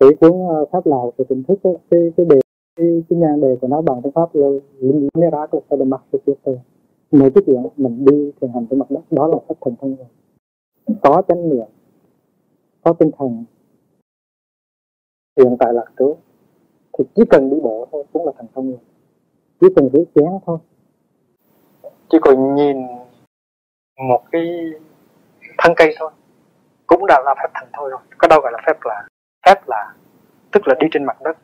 Cái 0.00 0.08
cuốn 0.20 0.32
ờ, 0.48 0.64
pháp 0.72 0.86
lào 0.86 1.12
về 1.16 1.24
tỉnh 1.28 1.42
thức 1.42 1.58
cái 1.62 2.00
cái 2.16 2.26
đề 2.26 2.40
cái, 2.76 3.02
cái 3.08 3.18
nhan 3.18 3.40
đề 3.40 3.56
của 3.60 3.68
nó 3.68 3.82
bằng 3.82 4.00
tiếng 4.02 4.12
pháp 4.12 4.34
là 4.34 4.48
miracle 5.14 5.60
for 5.68 5.78
the 5.78 5.84
master 5.84 6.20
mỗi 7.10 7.30
cái 7.34 7.42
chuyện 7.46 7.62
mình 7.76 8.04
đi 8.04 8.32
thiền 8.40 8.50
hành 8.54 8.66
trên 8.70 8.78
mặt 8.78 8.90
đất, 8.90 9.00
đó 9.10 9.26
là 9.26 9.36
phép 9.48 9.54
thần 9.60 9.74
thông 9.80 9.96
rồi. 9.96 10.06
Có 11.02 11.22
chánh 11.28 11.48
niệm, 11.50 11.66
có 12.82 12.92
tinh 12.92 13.10
thần. 13.18 13.44
Hiện 15.36 15.56
tại 15.60 15.72
lạc 15.72 15.92
trước 15.98 16.14
thì 16.98 17.04
chỉ 17.14 17.22
cần 17.30 17.50
đi 17.50 17.60
bộ 17.62 17.88
thôi, 17.92 18.04
cũng 18.12 18.26
là 18.26 18.32
thành 18.36 18.46
công 18.54 18.70
rồi. 18.70 18.80
Chỉ 19.60 19.66
cần 19.76 19.88
rửa 19.92 20.04
chén 20.14 20.28
thôi. 20.46 20.58
Chỉ 22.10 22.18
cần 22.22 22.54
nhìn 22.54 22.76
một 24.08 24.24
cái 24.32 24.42
thân 25.58 25.72
cây 25.76 25.94
thôi, 25.98 26.10
cũng 26.86 27.06
đã 27.06 27.22
là 27.24 27.34
phép 27.42 27.48
thành 27.54 27.68
thôi 27.72 27.90
rồi. 27.90 28.00
Có 28.18 28.28
đâu 28.28 28.40
gọi 28.40 28.52
là 28.52 28.58
phép 28.66 28.76
là 28.84 29.08
phép 29.46 29.68
là, 29.68 29.94
tức 30.52 30.68
là 30.68 30.74
đi 30.80 30.86
trên 30.90 31.04
mặt 31.04 31.22
đất. 31.22 31.36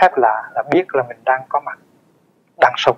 Phép 0.00 0.10
là 0.16 0.50
là 0.54 0.62
biết 0.72 0.84
là 0.94 1.04
mình 1.08 1.18
đang 1.24 1.42
có 1.48 1.60
mặt, 1.60 1.78
đang 2.60 2.72
sống. 2.76 2.96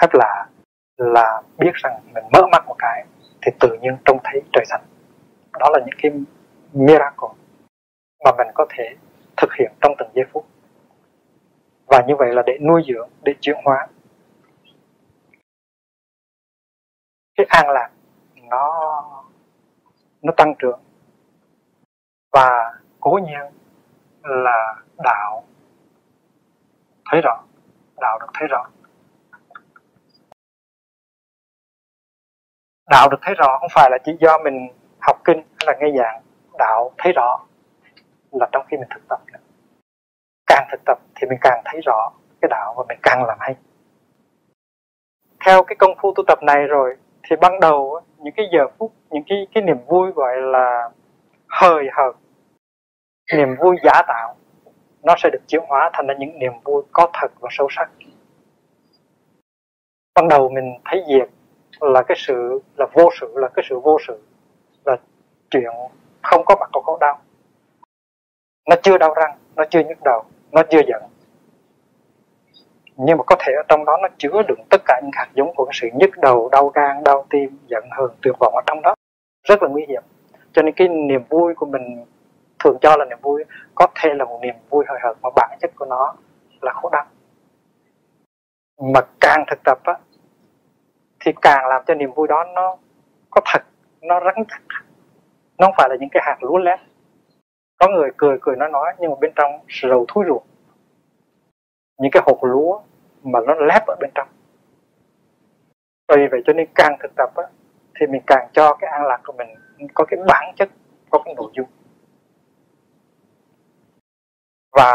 Phép 0.00 0.08
là 0.12 0.48
là 0.96 1.42
biết 1.58 1.72
rằng 1.74 2.00
mình 2.14 2.24
mở 2.32 2.46
mắt 2.52 2.64
một 2.66 2.76
cái 2.78 3.06
thì 3.42 3.52
tự 3.60 3.78
nhiên 3.80 3.96
trông 4.04 4.18
thấy 4.24 4.42
trời 4.52 4.64
xanh. 4.68 4.82
Đó 5.58 5.70
là 5.72 5.78
những 5.86 5.98
cái 6.02 6.12
miracle 6.72 7.28
mà 8.24 8.30
mình 8.38 8.46
có 8.54 8.66
thể 8.70 8.96
thực 9.36 9.50
hiện 9.58 9.72
trong 9.80 9.92
từng 9.98 10.08
giây 10.14 10.24
phút. 10.32 10.46
Và 11.86 12.04
như 12.06 12.14
vậy 12.18 12.34
là 12.34 12.42
để 12.46 12.58
nuôi 12.60 12.82
dưỡng, 12.88 13.10
để 13.22 13.34
chuyển 13.40 13.56
hóa, 13.64 13.88
cái 17.36 17.46
an 17.48 17.70
lạc 17.70 17.90
nó 18.42 18.72
nó 20.22 20.32
tăng 20.36 20.54
trưởng. 20.58 20.80
Và 22.32 22.74
cố 23.00 23.20
nhiên 23.24 23.40
là 24.22 24.74
đạo 25.04 25.44
thấy 27.10 27.20
rõ, 27.24 27.42
đạo 28.00 28.18
được 28.18 28.30
thấy 28.34 28.48
rõ. 28.48 28.66
Đạo 32.90 33.08
được 33.10 33.18
thấy 33.22 33.34
rõ, 33.34 33.58
không 33.60 33.68
phải 33.74 33.90
là 33.90 33.98
chỉ 34.04 34.16
do 34.20 34.38
mình 34.38 34.68
học 35.00 35.16
kinh 35.24 35.36
hay 35.36 35.66
là 35.66 35.72
nghe 35.80 35.98
giảng. 35.98 36.22
Đạo 36.58 36.92
thấy 36.98 37.12
rõ 37.16 37.40
là 38.30 38.48
trong 38.52 38.66
khi 38.68 38.76
mình 38.76 38.88
thực 38.94 39.08
tập 39.08 39.20
nữa. 39.32 39.38
càng 40.46 40.66
thực 40.70 40.80
tập 40.86 40.98
thì 41.14 41.26
mình 41.28 41.38
càng 41.40 41.62
thấy 41.64 41.80
rõ 41.86 42.12
cái 42.40 42.48
đạo 42.48 42.74
và 42.76 42.84
mình 42.88 42.98
càng 43.02 43.24
làm 43.24 43.38
hay. 43.40 43.54
Theo 45.46 45.62
cái 45.64 45.76
công 45.76 45.94
phu 46.02 46.12
tu 46.16 46.22
tập 46.26 46.42
này 46.42 46.66
rồi, 46.66 46.96
thì 47.28 47.36
ban 47.40 47.60
đầu 47.60 48.00
những 48.18 48.34
cái 48.36 48.46
giờ 48.52 48.66
phút, 48.78 48.92
những 49.10 49.22
cái 49.28 49.46
cái 49.54 49.62
niềm 49.62 49.76
vui 49.86 50.10
gọi 50.10 50.36
là 50.40 50.90
hời 51.48 51.84
hợt, 51.92 52.16
niềm 53.36 53.56
vui 53.60 53.76
giả 53.84 54.02
tạo, 54.08 54.36
nó 55.02 55.14
sẽ 55.18 55.30
được 55.32 55.42
chuyển 55.48 55.62
hóa 55.68 55.90
thành 55.92 56.06
ra 56.06 56.14
những 56.18 56.38
niềm 56.38 56.52
vui 56.64 56.82
có 56.92 57.10
thật 57.12 57.28
và 57.40 57.48
sâu 57.52 57.68
sắc. 57.70 57.90
Ban 60.14 60.28
đầu 60.28 60.48
mình 60.48 60.78
thấy 60.84 61.04
diệt 61.08 61.28
là 61.80 62.02
cái 62.02 62.16
sự, 62.18 62.60
là 62.76 62.86
vô 62.92 63.10
sự, 63.20 63.32
là 63.34 63.48
cái 63.48 63.64
sự 63.68 63.78
vô 63.78 63.98
sự, 64.06 64.22
là 64.84 64.96
chuyện 65.50 65.70
không 66.22 66.44
có 66.44 66.56
mặt 66.60 66.70
có 66.72 66.80
khổ 66.80 66.98
đau. 67.00 67.18
Nó 68.68 68.76
chưa 68.82 68.98
đau 68.98 69.14
răng, 69.14 69.38
nó 69.56 69.64
chưa 69.70 69.80
nhức 69.80 69.98
đầu, 70.04 70.24
nó 70.52 70.62
chưa 70.70 70.80
giận. 70.88 71.02
Nhưng 72.96 73.18
mà 73.18 73.24
có 73.26 73.36
thể 73.38 73.52
ở 73.52 73.62
trong 73.68 73.84
đó 73.84 73.96
nó 74.02 74.08
chứa 74.18 74.42
đựng 74.48 74.60
tất 74.70 74.80
cả 74.84 75.00
những 75.02 75.10
hạt 75.14 75.28
giống 75.34 75.54
của 75.54 75.64
cái 75.64 75.72
sự 75.74 75.88
nhức 75.94 76.10
đầu, 76.18 76.48
đau 76.52 76.68
gan, 76.68 77.04
đau 77.04 77.26
tim, 77.30 77.58
giận 77.66 77.84
hờn, 77.90 78.10
tuyệt 78.22 78.34
vọng 78.40 78.54
ở 78.54 78.62
trong 78.66 78.82
đó. 78.82 78.94
Rất 79.48 79.62
là 79.62 79.68
nguy 79.68 79.84
hiểm. 79.88 80.02
Cho 80.52 80.62
nên 80.62 80.74
cái 80.74 80.88
niềm 80.88 81.24
vui 81.28 81.54
của 81.54 81.66
mình, 81.66 82.04
thường 82.64 82.78
cho 82.80 82.96
là 82.96 83.04
niềm 83.04 83.18
vui, 83.22 83.44
có 83.74 83.86
thể 83.94 84.14
là 84.14 84.24
một 84.24 84.38
niềm 84.42 84.54
vui 84.70 84.84
hời 84.88 84.98
hợt, 85.02 85.16
mà 85.22 85.30
bản 85.36 85.58
chất 85.60 85.70
của 85.76 85.86
nó 85.86 86.14
là 86.60 86.72
khổ 86.72 86.88
đau. 86.92 87.06
Mà 88.94 89.00
càng 89.20 89.44
thực 89.50 89.58
tập 89.64 89.78
á 89.84 89.94
thì 91.26 91.32
càng 91.42 91.68
làm 91.68 91.82
cho 91.86 91.94
niềm 91.94 92.12
vui 92.12 92.28
đó 92.28 92.44
nó 92.54 92.76
có 93.30 93.40
thật 93.44 93.62
nó 94.00 94.20
rắn 94.20 94.44
chắc. 94.48 94.62
Nó 95.58 95.66
không 95.66 95.74
phải 95.78 95.88
là 95.88 95.96
những 96.00 96.08
cái 96.12 96.22
hạt 96.26 96.36
lúa 96.40 96.56
lét 96.56 96.80
có 97.78 97.88
người 97.88 98.10
cười 98.16 98.38
cười 98.40 98.56
nói 98.56 98.68
nói 98.68 98.94
nhưng 98.98 99.10
mà 99.10 99.16
bên 99.20 99.32
trong 99.36 99.50
rầu 99.82 100.04
thúi 100.08 100.24
ruột. 100.28 100.42
Những 101.98 102.10
cái 102.12 102.22
hột 102.26 102.44
lúa 102.44 102.80
mà 103.22 103.40
nó 103.46 103.54
lép 103.54 103.86
ở 103.86 103.96
bên 104.00 104.10
trong. 104.14 104.28
Vì 106.08 106.26
vậy 106.30 106.42
cho 106.46 106.52
nên 106.52 106.68
càng 106.74 106.96
thực 107.02 107.12
tập 107.16 107.30
á, 107.36 107.44
thì 108.00 108.06
mình 108.06 108.22
càng 108.26 108.48
cho 108.52 108.74
cái 108.80 108.90
an 108.90 109.02
lạc 109.04 109.20
của 109.24 109.32
mình 109.32 109.48
có 109.94 110.04
cái 110.04 110.20
bản 110.28 110.54
chất 110.56 110.68
có 111.10 111.22
cái 111.24 111.34
nội 111.34 111.50
dung. 111.56 111.68
Và 114.72 114.94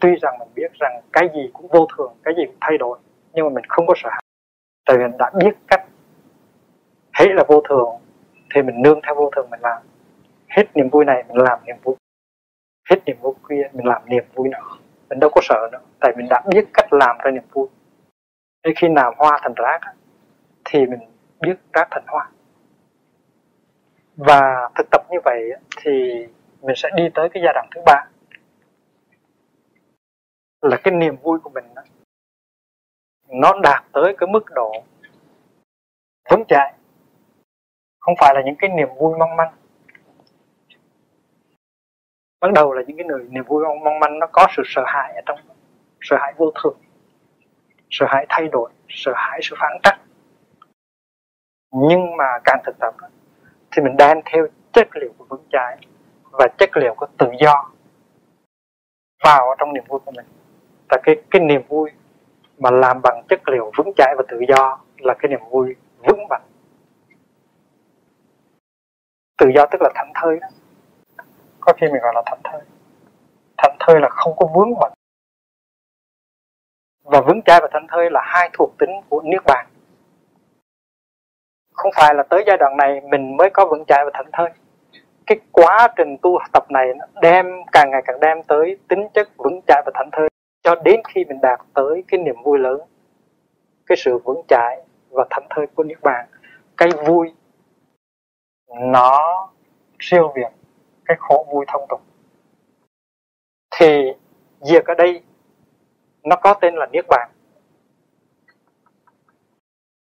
tuy 0.00 0.16
rằng 0.22 0.38
mình 0.38 0.48
biết 0.54 0.72
rằng 0.80 1.00
cái 1.12 1.28
gì 1.34 1.50
cũng 1.52 1.68
vô 1.68 1.86
thường 1.96 2.12
cái 2.22 2.34
gì 2.36 2.46
cũng 2.46 2.56
thay 2.60 2.78
đổi 2.78 2.98
nhưng 3.32 3.44
mà 3.44 3.50
mình 3.54 3.64
không 3.68 3.86
có 3.86 3.94
sợ 3.96 4.08
hãi 4.12 4.22
tại 4.84 4.96
vì 4.98 5.02
mình 5.02 5.18
đã 5.18 5.30
biết 5.34 5.54
cách 5.68 5.84
thấy 7.14 7.28
là 7.34 7.44
vô 7.48 7.62
thường, 7.68 7.88
thì 8.54 8.62
mình 8.62 8.82
nương 8.82 9.00
theo 9.06 9.14
vô 9.14 9.30
thường 9.36 9.50
mình 9.50 9.60
làm. 9.60 9.82
Hết 10.48 10.76
niềm 10.76 10.88
vui 10.88 11.04
này 11.04 11.24
mình 11.28 11.36
làm 11.36 11.58
niềm 11.64 11.76
vui, 11.82 11.94
hết 12.90 12.96
niềm 13.06 13.16
vui 13.20 13.34
kia 13.48 13.62
mình 13.72 13.86
làm 13.86 14.02
niềm 14.06 14.24
vui 14.34 14.48
nữa 14.48 14.58
mình 15.12 15.20
đâu 15.20 15.30
có 15.34 15.40
sợ 15.44 15.68
nữa, 15.72 15.80
tại 16.00 16.12
mình 16.16 16.26
đã 16.30 16.42
biết 16.48 16.64
cách 16.74 16.92
làm 16.92 17.16
ra 17.24 17.30
niềm 17.30 17.42
vui. 17.52 17.68
Nên 18.64 18.74
khi 18.76 18.88
nào 18.88 19.14
hoa 19.16 19.38
thành 19.42 19.54
rác 19.54 19.80
thì 20.64 20.86
mình 20.86 21.00
biết 21.40 21.54
rác 21.72 21.88
thành 21.90 22.04
hoa. 22.06 22.30
Và 24.16 24.70
thực 24.74 24.86
tập 24.90 25.02
như 25.10 25.18
vậy 25.24 25.50
thì 25.76 26.26
mình 26.62 26.76
sẽ 26.76 26.88
đi 26.96 27.08
tới 27.14 27.28
cái 27.28 27.42
giai 27.44 27.52
đoạn 27.54 27.66
thứ 27.74 27.80
ba. 27.86 28.06
Là 30.62 30.76
cái 30.76 30.94
niềm 30.94 31.16
vui 31.22 31.38
của 31.38 31.50
mình 31.50 31.64
đó 31.74 31.82
nó 33.32 33.52
đạt 33.62 33.84
tới 33.92 34.14
cái 34.18 34.26
mức 34.26 34.44
độ 34.54 34.72
vững 36.30 36.44
chãi. 36.48 36.74
Không 38.00 38.14
phải 38.18 38.34
là 38.34 38.42
những 38.44 38.56
cái 38.58 38.70
niềm 38.70 38.88
vui 38.98 39.18
mong 39.18 39.36
manh. 39.36 39.52
Bắt 42.40 42.52
đầu 42.52 42.72
là 42.72 42.82
những 42.86 42.96
cái 42.96 43.06
người 43.06 43.26
niềm 43.30 43.44
vui 43.44 43.64
mong 43.84 43.98
manh 44.00 44.18
nó 44.18 44.26
có 44.32 44.46
sự 44.56 44.62
sợ 44.66 44.82
hãi 44.86 45.12
ở 45.14 45.20
trong, 45.26 45.38
sợ 46.00 46.16
hãi 46.20 46.32
vô 46.36 46.50
thường, 46.62 46.76
sợ 47.90 48.06
hãi 48.08 48.26
thay 48.28 48.48
đổi, 48.48 48.70
sợ 48.88 49.12
hãi 49.16 49.40
sự 49.42 49.56
phản 49.58 49.78
trắc. 49.82 50.00
Nhưng 51.72 52.16
mà 52.16 52.38
càng 52.44 52.60
thực 52.64 52.76
tập 52.80 52.94
thì 53.70 53.82
mình 53.82 53.96
đem 53.96 54.20
theo 54.24 54.46
chất 54.72 54.88
liệu 54.94 55.12
của 55.18 55.24
vững 55.24 55.44
chãi 55.52 55.76
và 56.30 56.48
chất 56.58 56.76
liệu 56.76 56.94
của 56.94 57.06
tự 57.18 57.26
do 57.40 57.70
vào 59.24 59.54
trong 59.58 59.72
niềm 59.72 59.84
vui 59.88 60.00
của 60.04 60.10
mình. 60.10 60.26
Và 60.88 60.98
cái 61.02 61.16
cái 61.30 61.42
niềm 61.42 61.62
vui 61.68 61.90
mà 62.62 62.70
làm 62.70 63.02
bằng 63.02 63.22
chất 63.28 63.48
liệu 63.48 63.70
vững 63.76 63.92
chãi 63.96 64.14
và 64.18 64.24
tự 64.28 64.40
do 64.48 64.78
là 64.98 65.14
cái 65.18 65.28
niềm 65.30 65.40
vui 65.50 65.76
vững 65.98 66.26
vàng 66.28 66.42
tự 69.38 69.48
do 69.54 69.66
tức 69.66 69.82
là 69.82 69.90
thảnh 69.94 70.12
thơi 70.14 70.38
đó. 70.40 70.48
Có 71.60 71.72
khi 71.80 71.86
mình 71.92 72.02
gọi 72.02 72.12
là 72.14 72.22
thảnh 72.26 72.40
thơi. 72.44 72.60
Thảnh 73.56 73.76
thơi 73.80 74.00
là 74.00 74.08
không 74.08 74.36
có 74.36 74.46
vướng 74.54 74.74
bận. 74.80 74.92
Và 77.04 77.20
vững 77.20 77.42
chãi 77.42 77.60
và 77.62 77.68
thảnh 77.72 77.86
thơi 77.88 78.10
là 78.10 78.20
hai 78.24 78.50
thuộc 78.52 78.78
tính 78.78 78.90
của 79.08 79.22
niết 79.24 79.42
bàn. 79.46 79.66
Không 81.74 81.90
phải 81.96 82.14
là 82.14 82.22
tới 82.22 82.44
giai 82.46 82.56
đoạn 82.56 82.76
này 82.76 83.00
mình 83.00 83.36
mới 83.36 83.50
có 83.50 83.66
vững 83.66 83.84
chãi 83.84 84.04
và 84.04 84.10
thảnh 84.14 84.30
thơi. 84.32 84.48
Cái 85.26 85.40
quá 85.52 85.88
trình 85.96 86.16
tu 86.22 86.38
tập 86.52 86.70
này 86.70 86.86
nó 86.96 87.06
đem, 87.22 87.46
càng 87.72 87.90
ngày 87.90 88.02
càng 88.04 88.20
đem 88.20 88.42
tới 88.42 88.78
tính 88.88 89.08
chất 89.14 89.28
vững 89.36 89.60
chãi 89.66 89.82
và 89.86 89.92
thảnh 89.94 90.10
thơi 90.12 90.28
cho 90.62 90.74
đến 90.74 91.00
khi 91.08 91.24
mình 91.24 91.40
đạt 91.42 91.60
tới 91.74 92.04
cái 92.08 92.20
niềm 92.20 92.36
vui 92.44 92.58
lớn, 92.58 92.80
cái 93.86 93.96
sự 93.96 94.18
vững 94.18 94.42
chãi 94.48 94.82
và 95.10 95.26
thảnh 95.30 95.46
thơi 95.50 95.66
của 95.74 95.84
niết 95.84 95.98
bàn, 96.02 96.28
cái 96.76 96.88
vui, 97.06 97.34
nó 98.80 99.48
siêu 100.00 100.32
việt 100.34 100.52
cái 101.04 101.16
khổ 101.20 101.46
vui 101.52 101.64
thông 101.68 101.86
tục. 101.88 102.00
Thì 103.76 104.12
việc 104.70 104.86
ở 104.86 104.94
đây, 104.94 105.22
nó 106.22 106.36
có 106.36 106.54
tên 106.54 106.74
là 106.74 106.86
niết 106.86 107.04
bàn. 107.08 107.30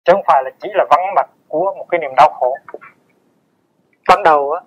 Chứ 0.04 0.14
không 0.14 0.24
phải 0.28 0.44
là 0.44 0.52
chỉ 0.60 0.70
là 0.74 0.86
vắng 0.90 1.14
mặt 1.16 1.30
của 1.48 1.76
một 1.78 1.86
cái 1.90 2.00
niềm 2.00 2.12
đau 2.18 2.30
khổ. 2.40 2.58
Ban 4.10 4.24
đầu 4.24 4.52
á, 4.52 4.62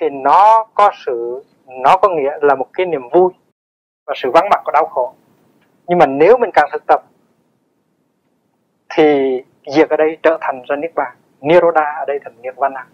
thì 0.00 0.08
nó 0.10 0.66
có 0.74 0.90
sự, 1.06 1.44
nó 1.66 1.96
có 1.96 2.08
nghĩa 2.08 2.38
là 2.42 2.54
một 2.54 2.68
cái 2.72 2.86
niềm 2.86 3.08
vui 3.12 3.32
và 4.08 4.14
sự 4.16 4.30
vắng 4.30 4.48
mặt 4.50 4.60
của 4.64 4.72
đau 4.72 4.86
khổ. 4.86 5.14
Nhưng 5.86 5.98
mà 5.98 6.06
nếu 6.06 6.36
mình 6.38 6.50
càng 6.54 6.68
thực 6.72 6.82
tập, 6.86 7.02
thì 8.96 9.42
diệt 9.74 9.90
ở 9.90 9.96
đây 9.96 10.18
trở 10.22 10.38
thành 10.40 10.62
ra 10.68 10.76
niết 10.76 10.94
bàn. 10.94 11.16
Niroda 11.40 11.94
ở 11.98 12.04
đây 12.06 12.18
thành 12.24 12.42
nirvana 12.42 12.86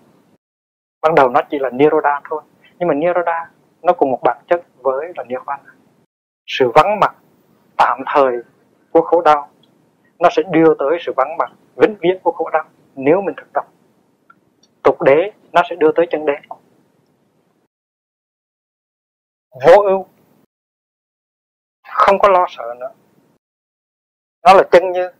ban 1.03 1.15
đầu 1.15 1.28
nó 1.28 1.41
chỉ 1.51 1.59
là 1.59 1.70
niroda 1.70 2.20
thôi, 2.31 2.43
nhưng 2.78 2.89
mà 2.89 2.95
niroda 2.95 3.51
nó 3.82 3.93
cùng 3.93 4.11
một 4.11 4.19
bản 4.23 4.45
chất 4.49 4.62
với 4.82 5.12
là 5.16 5.24
nirvana 5.24 5.74
sự 6.47 6.70
vắng 6.74 7.01
mặt 7.01 7.16
tạm 7.77 8.01
thời 8.15 8.36
của 8.91 9.01
khổ 9.01 9.23
đau, 9.23 9.49
nó 10.19 10.28
sẽ 10.32 10.43
đưa 10.51 10.74
tới 10.78 10.99
sự 11.01 11.12
vắng 11.16 11.36
mặt 11.36 11.53
vĩnh 11.77 11.97
viễn 12.01 12.19
của 12.23 12.32
khổ 12.32 12.51
đau 12.53 12.65
nếu 12.97 13.20
mình 13.20 13.35
thực 13.36 13.53
tập. 13.53 13.65
Tục 14.82 15.03
đế 15.03 15.32
nó 15.53 15.62
sẽ 15.70 15.77
đưa 15.77 15.93
tới 15.93 16.07
chân 16.11 16.27
đế. 16.27 16.35
Vô 19.66 19.82
ưu 19.82 20.07
không 22.05 22.18
có 22.18 22.28
lo 22.28 22.47
sợ 22.48 22.74
nữa. 22.81 22.90
Nó 24.44 24.55
là 24.55 24.62
chân 24.72 24.93
như, 24.93 25.10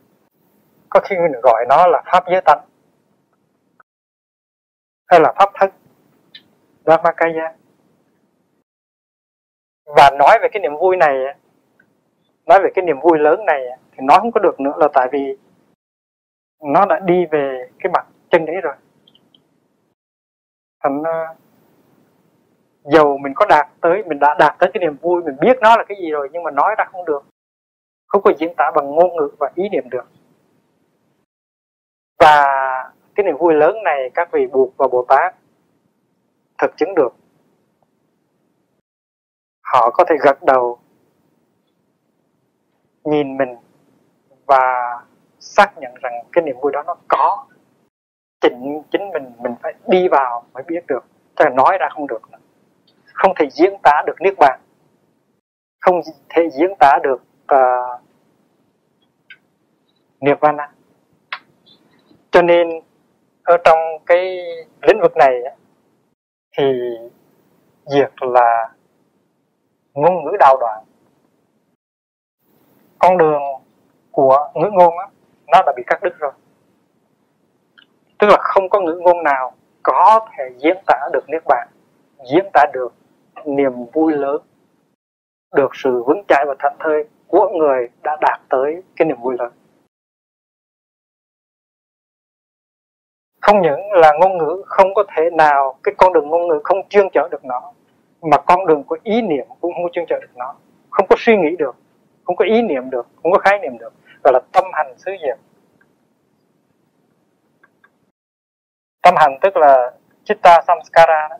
có 0.89 0.99
khi 1.03 1.15
mình 1.15 1.41
gọi 1.43 1.65
nó 1.69 1.87
là 1.87 2.03
pháp 2.05 2.23
giới 2.31 2.41
tánh, 2.45 2.65
hay 5.07 5.19
là 5.19 5.33
pháp 5.37 5.49
thân 5.53 5.69
dharmakaya 6.85 7.55
và 9.85 10.09
nói 10.19 10.39
về 10.41 10.47
cái 10.51 10.61
niềm 10.61 10.75
vui 10.79 10.97
này, 10.97 11.15
nói 12.45 12.59
về 12.63 12.69
cái 12.75 12.85
niềm 12.85 12.99
vui 13.01 13.19
lớn 13.19 13.45
này, 13.45 13.61
thì 13.91 13.97
nói 14.01 14.19
không 14.19 14.31
có 14.31 14.39
được 14.39 14.59
nữa 14.59 14.73
là 14.77 14.87
tại 14.93 15.07
vì 15.11 15.37
nó 16.63 16.85
đã 16.85 16.99
đi 16.99 17.25
về 17.31 17.69
cái 17.79 17.91
mặt 17.93 18.07
chân 18.29 18.45
đấy 18.45 18.55
rồi. 18.61 18.75
Thành 20.83 21.03
à, 21.03 21.35
dầu 22.91 23.17
mình 23.17 23.33
có 23.35 23.45
đạt 23.45 23.67
tới, 23.81 24.03
mình 24.03 24.19
đã 24.19 24.35
đạt 24.39 24.55
tới 24.59 24.69
cái 24.73 24.81
niềm 24.81 24.97
vui, 25.01 25.23
mình 25.23 25.35
biết 25.41 25.57
nó 25.61 25.77
là 25.77 25.83
cái 25.87 25.97
gì 26.01 26.11
rồi 26.11 26.29
nhưng 26.31 26.43
mà 26.43 26.51
nói 26.51 26.75
ra 26.77 26.85
không 26.91 27.05
được. 27.05 27.23
Không 28.07 28.21
có 28.21 28.31
diễn 28.37 28.53
tả 28.57 28.71
bằng 28.75 28.91
ngôn 28.91 29.15
ngữ 29.15 29.29
và 29.39 29.51
ý 29.55 29.69
niệm 29.69 29.89
được. 29.89 30.05
Và 32.19 32.45
cái 33.15 33.23
niềm 33.23 33.37
vui 33.37 33.53
lớn 33.53 33.83
này 33.83 34.09
các 34.13 34.31
vị 34.31 34.47
buộc 34.47 34.77
và 34.77 34.87
bồ 34.87 35.05
tát 35.07 35.35
thực 36.57 36.77
chứng 36.77 36.95
được. 36.95 37.13
Họ 39.63 39.89
có 39.89 40.03
thể 40.07 40.15
gật 40.21 40.43
đầu, 40.43 40.79
nhìn 43.03 43.37
mình 43.37 43.55
và 44.45 44.99
xác 45.39 45.77
nhận 45.77 45.93
rằng 46.01 46.13
cái 46.31 46.43
niềm 46.43 46.55
vui 46.61 46.71
đó 46.71 46.83
nó 46.87 46.95
có. 47.07 47.45
Chính 48.41 48.81
chính 48.91 49.09
mình 49.09 49.31
mình 49.37 49.55
phải 49.63 49.73
đi 49.87 50.07
vào 50.07 50.45
mới 50.53 50.63
biết 50.63 50.87
được. 50.87 51.05
Chứ 51.35 51.45
nói 51.49 51.77
ra 51.77 51.89
không 51.89 52.07
được 52.07 52.31
nữa 52.31 52.37
không 53.15 53.33
thể 53.39 53.49
diễn 53.49 53.73
tả 53.83 54.03
được 54.05 54.21
niết 54.21 54.33
bàn. 54.37 54.59
Không 55.81 56.01
thể 56.29 56.49
diễn 56.49 56.69
tả 56.79 56.99
được 57.03 57.23
uh, 57.53 58.01
nirvana. 60.21 60.71
Cho 62.31 62.41
nên 62.41 62.69
ở 63.43 63.57
trong 63.63 63.79
cái 64.05 64.37
lĩnh 64.81 65.01
vực 65.01 65.17
này 65.17 65.33
thì 66.57 66.63
việc 67.93 68.23
là 68.23 68.73
ngôn 69.93 70.23
ngữ 70.23 70.31
đào 70.39 70.57
đoạn 70.59 70.83
con 72.99 73.17
đường 73.17 73.41
của 74.11 74.51
ngữ 74.55 74.69
ngôn 74.71 74.93
đó, 74.97 75.09
nó 75.47 75.61
đã 75.65 75.73
bị 75.77 75.83
cắt 75.87 75.99
đứt 76.03 76.13
rồi. 76.19 76.31
Tức 78.19 78.27
là 78.27 78.37
không 78.39 78.69
có 78.69 78.79
ngữ 78.79 78.99
ngôn 79.01 79.23
nào 79.23 79.53
có 79.83 80.27
thể 80.37 80.43
diễn 80.57 80.77
tả 80.87 81.09
được 81.13 81.29
niết 81.29 81.43
bàn 81.45 81.67
diễn 82.31 82.45
tả 82.53 82.65
được 82.73 82.93
niềm 83.45 83.73
vui 83.93 84.13
lớn 84.13 84.41
được 85.55 85.71
sự 85.73 86.03
vững 86.03 86.23
chãi 86.27 86.45
và 86.47 86.55
thảnh 86.59 86.75
thơi 86.79 87.03
của 87.27 87.49
người 87.49 87.87
đã 88.03 88.17
đạt 88.21 88.39
tới 88.49 88.83
cái 88.95 89.07
niềm 89.07 89.17
vui 89.21 89.35
lớn. 89.39 89.51
Không 93.41 93.61
những 93.61 93.91
là 93.91 94.11
ngôn 94.19 94.37
ngữ 94.37 94.63
không 94.65 94.93
có 94.93 95.03
thể 95.15 95.29
nào, 95.29 95.79
cái 95.83 95.95
con 95.97 96.13
đường 96.13 96.29
ngôn 96.29 96.47
ngữ 96.47 96.59
không 96.63 96.89
chuyên 96.89 97.07
chở 97.13 97.27
được 97.31 97.45
nó, 97.45 97.73
mà 98.21 98.37
con 98.45 98.65
đường 98.67 98.83
của 98.83 98.97
ý 99.03 99.21
niệm 99.21 99.45
cũng 99.61 99.73
không 99.73 99.91
chuyên 99.91 100.05
chở 100.09 100.19
được 100.21 100.35
nó. 100.35 100.55
Không 100.89 101.07
có 101.09 101.15
suy 101.19 101.37
nghĩ 101.37 101.55
được, 101.59 101.75
không 102.23 102.35
có 102.35 102.45
ý 102.45 102.61
niệm 102.61 102.89
được, 102.89 103.07
không 103.23 103.31
có 103.31 103.37
khái 103.37 103.59
niệm 103.59 103.77
được, 103.77 103.93
gọi 104.23 104.33
là 104.33 104.39
tâm 104.51 104.65
hành 104.73 104.93
xứ 104.97 105.11
diệt. 105.21 105.37
Tâm 109.01 109.13
hành 109.17 109.37
tức 109.41 109.57
là 109.57 109.91
chitta 110.23 110.61
samskara 110.67 111.27
đó. 111.29 111.37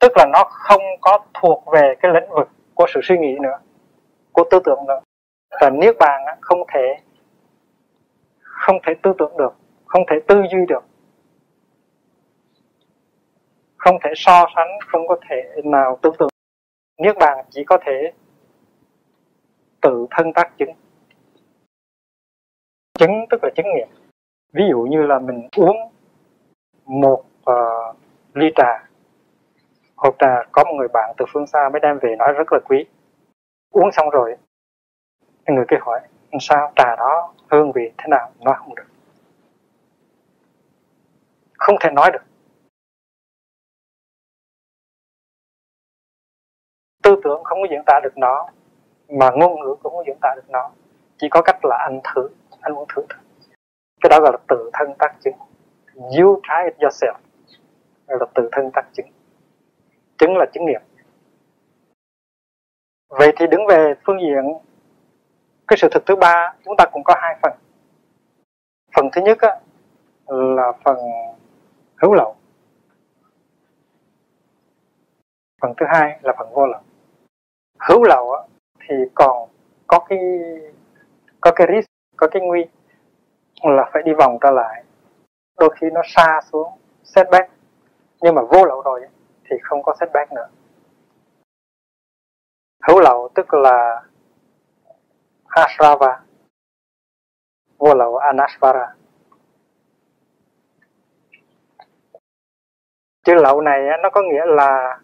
Tức 0.00 0.12
là 0.16 0.26
nó 0.32 0.44
không 0.50 0.82
có 1.00 1.18
thuộc 1.34 1.64
về 1.72 1.94
cái 2.00 2.12
lĩnh 2.14 2.30
vực 2.30 2.48
của 2.74 2.86
sự 2.94 3.00
suy 3.02 3.18
nghĩ 3.18 3.36
nữa 3.42 3.58
của 4.32 4.44
tư 4.50 4.60
tưởng 4.64 4.78
nữa. 4.88 5.00
Và 5.60 5.70
niết 5.70 5.94
bàn 5.98 6.20
không 6.40 6.58
thể 6.74 6.96
không 8.40 8.76
thể 8.86 8.92
tư 9.02 9.12
tưởng 9.18 9.36
được 9.36 9.54
không 9.86 10.02
thể 10.10 10.16
tư 10.26 10.42
duy 10.52 10.66
được. 10.68 10.84
Không 13.76 13.96
thể 14.04 14.10
so 14.16 14.46
sánh 14.54 14.68
không 14.86 15.08
có 15.08 15.16
thể 15.28 15.62
nào 15.64 15.98
tưởng. 16.02 16.14
Tượng 16.18 16.28
niết 16.98 17.16
bàn 17.18 17.46
chỉ 17.50 17.64
có 17.64 17.78
thể 17.86 18.12
tự 19.80 20.06
thân 20.10 20.32
tác 20.32 20.52
chứng. 20.58 20.70
Chứng 22.98 23.24
tức 23.30 23.40
là 23.42 23.50
chứng 23.56 23.66
nghiệm. 23.74 23.88
Ví 24.52 24.64
dụ 24.70 24.78
như 24.78 25.02
là 25.02 25.18
mình 25.18 25.48
uống 25.56 25.76
một 26.84 27.24
uh, 27.50 27.96
ly 28.34 28.46
trà 28.56 28.88
hộp 29.96 30.16
trà 30.18 30.42
có 30.52 30.64
một 30.64 30.74
người 30.78 30.88
bạn 30.92 31.14
từ 31.18 31.24
phương 31.28 31.46
xa 31.46 31.68
mới 31.72 31.80
đem 31.80 31.98
về 32.02 32.16
nói 32.18 32.32
rất 32.32 32.52
là 32.52 32.58
quý. 32.64 32.84
Uống 33.70 33.92
xong 33.92 34.10
rồi, 34.10 34.36
người 35.46 35.64
kia 35.70 35.76
hỏi, 35.80 36.00
sao 36.40 36.72
trà 36.76 36.96
đó 36.96 37.34
hương 37.50 37.72
vị 37.72 37.92
thế 37.98 38.04
nào? 38.08 38.32
Nói 38.40 38.54
không 38.58 38.74
được. 38.74 38.86
Không 41.58 41.76
thể 41.80 41.90
nói 41.90 42.10
được. 42.12 42.22
Tư 47.02 47.20
tưởng 47.24 47.44
không 47.44 47.58
có 47.62 47.66
diễn 47.70 47.82
tả 47.86 48.00
được 48.02 48.18
nó, 48.18 48.48
mà 49.08 49.30
ngôn 49.30 49.60
ngữ 49.60 49.76
cũng 49.82 49.82
không 49.82 49.96
có 49.96 50.04
diễn 50.06 50.18
tả 50.22 50.34
được 50.36 50.50
nó. 50.50 50.70
Chỉ 51.18 51.28
có 51.30 51.42
cách 51.42 51.64
là 51.64 51.76
anh 51.88 52.00
thử, 52.04 52.28
anh 52.60 52.74
muốn 52.74 52.88
thử 52.88 53.02
thôi. 53.08 53.18
Cái 54.00 54.10
đó 54.10 54.20
gọi 54.20 54.32
là 54.32 54.38
tự 54.48 54.70
thân 54.72 54.94
tác 54.98 55.16
chứng. 55.24 55.34
You 55.94 56.40
try 56.42 56.64
it 56.64 56.78
yourself. 56.78 57.14
Là 58.06 58.26
tự 58.34 58.48
thân 58.52 58.70
tác 58.74 58.86
chứng 58.92 59.06
chứng 60.18 60.36
là 60.36 60.46
chứng 60.52 60.66
nghiệp 60.66 60.80
vậy 63.08 63.32
thì 63.36 63.46
đứng 63.46 63.66
về 63.68 63.94
phương 64.06 64.20
diện 64.20 64.58
cái 65.68 65.76
sự 65.76 65.88
thực 65.90 66.06
thứ 66.06 66.16
ba 66.16 66.54
chúng 66.64 66.76
ta 66.78 66.84
cũng 66.92 67.04
có 67.04 67.14
hai 67.18 67.36
phần. 67.42 67.52
Phần 68.96 69.08
thứ 69.12 69.20
nhất 69.20 69.38
á, 69.40 69.60
là 70.26 70.72
phần 70.84 70.96
hữu 71.96 72.14
lậu. 72.14 72.36
Phần 75.62 75.74
thứ 75.76 75.86
hai 75.88 76.18
là 76.22 76.34
phần 76.38 76.48
vô 76.52 76.66
lậu. 76.66 76.80
Hữu 77.88 78.04
lậu 78.04 78.32
á, 78.32 78.42
thì 78.88 78.94
còn 79.14 79.48
có 79.86 79.98
cái 80.08 80.18
có 81.40 81.52
cái 81.56 81.66
risk 81.74 81.88
có 82.16 82.28
cái 82.28 82.42
nguy 82.42 82.64
là 83.62 83.90
phải 83.92 84.02
đi 84.02 84.12
vòng 84.12 84.38
trở 84.40 84.50
lại. 84.50 84.84
Đôi 85.58 85.74
khi 85.80 85.86
nó 85.92 86.00
xa 86.04 86.40
xuống 86.52 86.68
setback. 87.04 87.50
Nhưng 88.20 88.34
mà 88.34 88.42
vô 88.42 88.64
lậu 88.64 88.82
rồi 88.82 89.08
thì 89.50 89.56
không 89.62 89.82
có 89.82 89.94
setback 90.00 90.32
nữa. 90.32 90.48
Hữu 92.88 93.00
lậu 93.00 93.28
tức 93.34 93.54
là 93.54 94.02
asrava, 95.46 96.22
vô 97.78 97.94
lậu 97.94 98.16
anasvara. 98.16 98.94
Chữ 103.24 103.34
lậu 103.34 103.60
này 103.60 103.80
nó 104.02 104.10
có 104.10 104.22
nghĩa 104.22 104.44
là 104.46 105.00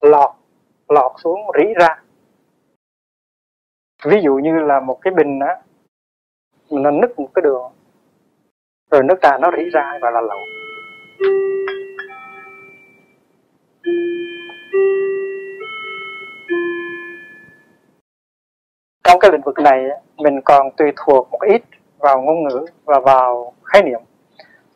lọt 0.00 0.30
lọt 0.88 1.12
xuống, 1.16 1.40
rỉ 1.58 1.64
ra. 1.80 2.02
Ví 4.04 4.20
dụ 4.22 4.34
như 4.34 4.58
là 4.58 4.80
một 4.80 4.98
cái 5.02 5.14
bình 5.14 5.38
á, 5.40 5.62
nó 6.70 6.90
nứt 6.90 7.18
một 7.18 7.28
cái 7.34 7.42
đường, 7.42 7.72
rồi 8.90 9.02
nước 9.04 9.18
trà 9.22 9.38
nó 9.38 9.50
rỉ 9.56 9.70
ra 9.70 9.98
và 10.02 10.10
là 10.10 10.20
lậu. 10.20 10.38
Trong 19.10 19.20
cái 19.20 19.30
lĩnh 19.32 19.40
vực 19.40 19.58
này 19.58 19.84
mình 20.16 20.40
còn 20.40 20.70
tùy 20.70 20.92
thuộc 20.96 21.28
một 21.30 21.38
ít 21.40 21.62
vào 21.98 22.22
ngôn 22.22 22.42
ngữ 22.42 22.66
và 22.84 23.00
vào 23.00 23.52
khái 23.64 23.82
niệm. 23.82 24.00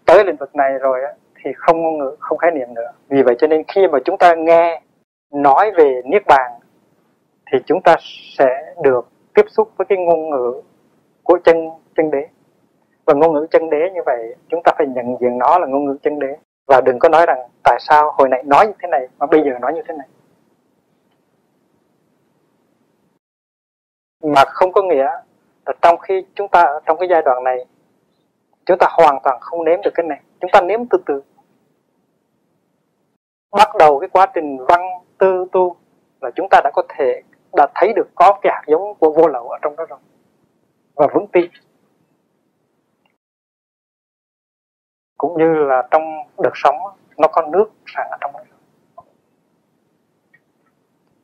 Tới 0.07 0.25
lĩnh 0.25 0.37
vực 0.37 0.55
này 0.55 0.73
rồi 0.73 1.01
thì 1.45 1.51
không 1.57 1.83
ngôn 1.83 1.99
ngữ, 1.99 2.17
không 2.19 2.39
khái 2.39 2.51
niệm 2.51 2.75
nữa. 2.75 2.91
Vì 3.09 3.23
vậy 3.23 3.35
cho 3.39 3.47
nên 3.47 3.63
khi 3.75 3.89
mà 3.89 3.99
chúng 4.05 4.19
ta 4.19 4.35
nghe, 4.35 4.83
nói 5.33 5.71
về 5.77 6.03
niết 6.05 6.23
bàn, 6.27 6.51
thì 7.53 7.59
chúng 7.67 7.83
ta 7.83 7.97
sẽ 8.39 8.75
được 8.83 9.09
tiếp 9.35 9.45
xúc 9.49 9.69
với 9.77 9.85
cái 9.89 9.99
ngôn 9.99 10.31
ngữ 10.31 10.63
của 11.23 11.39
chân 11.45 11.71
chân 11.97 12.11
đế. 12.11 12.27
Và 13.05 13.15
ngôn 13.15 13.35
ngữ 13.35 13.47
chân 13.51 13.71
đế 13.71 13.91
như 13.95 14.01
vậy, 14.07 14.35
chúng 14.49 14.63
ta 14.63 14.73
phải 14.79 14.87
nhận 14.87 15.17
diện 15.21 15.39
nó 15.39 15.59
là 15.59 15.67
ngôn 15.67 15.85
ngữ 15.85 15.97
chân 16.03 16.19
đế. 16.19 16.37
Và 16.67 16.81
đừng 16.81 16.99
có 16.99 17.09
nói 17.09 17.27
rằng 17.27 17.39
tại 17.65 17.77
sao 17.81 18.13
hồi 18.19 18.29
nãy 18.29 18.43
nói 18.47 18.67
như 18.67 18.73
thế 18.83 18.89
này, 18.89 19.09
mà 19.19 19.27
bây 19.27 19.43
giờ 19.45 19.51
nói 19.61 19.73
như 19.73 19.83
thế 19.89 19.95
này. 19.99 20.07
Mà 24.25 24.45
không 24.47 24.73
có 24.73 24.83
nghĩa 24.83 25.11
là 25.67 25.73
trong 25.83 25.99
khi 25.99 26.27
chúng 26.35 26.49
ta, 26.49 26.81
trong 26.87 26.99
cái 26.99 27.09
giai 27.11 27.23
đoạn 27.25 27.45
này, 27.45 27.67
chúng 28.67 28.79
ta 28.81 28.87
hoàn 28.91 29.19
toàn 29.23 29.41
không 29.41 29.65
nếm 29.65 29.81
được 29.85 29.91
cái 29.95 30.07
này. 30.07 30.21
Chúng 30.41 30.51
ta 30.53 30.61
nếm 30.61 30.81
từ 30.91 30.99
từ. 31.07 31.23
Bắt 33.53 33.69
đầu 33.79 33.99
cái 33.99 34.09
quá 34.09 34.27
trình 34.35 34.59
văn, 34.69 34.81
tư, 35.19 35.47
tu 35.53 35.77
là 36.21 36.31
chúng 36.35 36.49
ta 36.51 36.61
đã 36.65 36.71
có 36.75 36.83
thể, 36.89 37.23
đã 37.57 37.67
thấy 37.75 37.93
được 37.97 38.09
có 38.15 38.39
cái 38.43 38.53
hạt 38.53 38.63
giống 38.67 38.95
của 38.95 39.13
vô 39.13 39.29
lậu 39.29 39.49
ở 39.49 39.59
trong 39.63 39.77
đó 39.77 39.85
rồi. 39.89 39.99
Và 40.95 41.07
vững 41.15 41.27
tin. 41.33 41.51
Cũng 45.17 45.39
như 45.39 45.55
là 45.55 45.89
trong 45.91 46.03
đợt 46.39 46.53
sống, 46.55 46.77
nó 47.19 47.29
có 47.33 47.43
nước 47.43 47.71
sẵn 47.87 48.07
ở 48.11 48.17
trong 48.21 48.33
đó. 48.33 48.41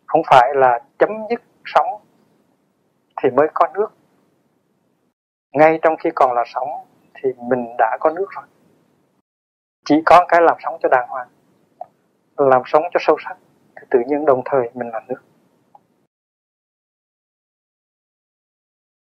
Không 0.07 0.23
phải 0.31 0.55
là 0.55 0.79
chấm 0.99 1.11
dứt 1.31 1.43
sống 1.65 2.01
thì 3.23 3.31
mới 3.31 3.49
có 3.55 3.67
nước. 3.75 3.89
Ngay 5.53 5.79
trong 5.83 5.97
khi 5.97 6.11
còn 6.15 6.33
là 6.33 6.45
sống 6.47 6.69
thì 7.15 7.33
mình 7.49 7.75
đã 7.79 7.97
có 8.01 8.11
nước 8.11 8.27
rồi. 8.37 8.45
Chỉ 9.85 10.03
có 10.07 10.25
cái 10.29 10.41
làm 10.43 10.57
sống 10.65 10.77
cho 10.83 10.89
đàng 10.89 11.09
hoàng, 11.09 11.29
làm 12.37 12.63
sống 12.67 12.83
cho 12.93 13.01
sâu 13.01 13.17
sắc, 13.25 13.37
thì 13.77 13.87
tự 13.91 13.99
nhiên 14.07 14.25
đồng 14.25 14.43
thời 14.45 14.71
mình 14.75 14.91
là 14.91 15.01
nước. 15.09 15.23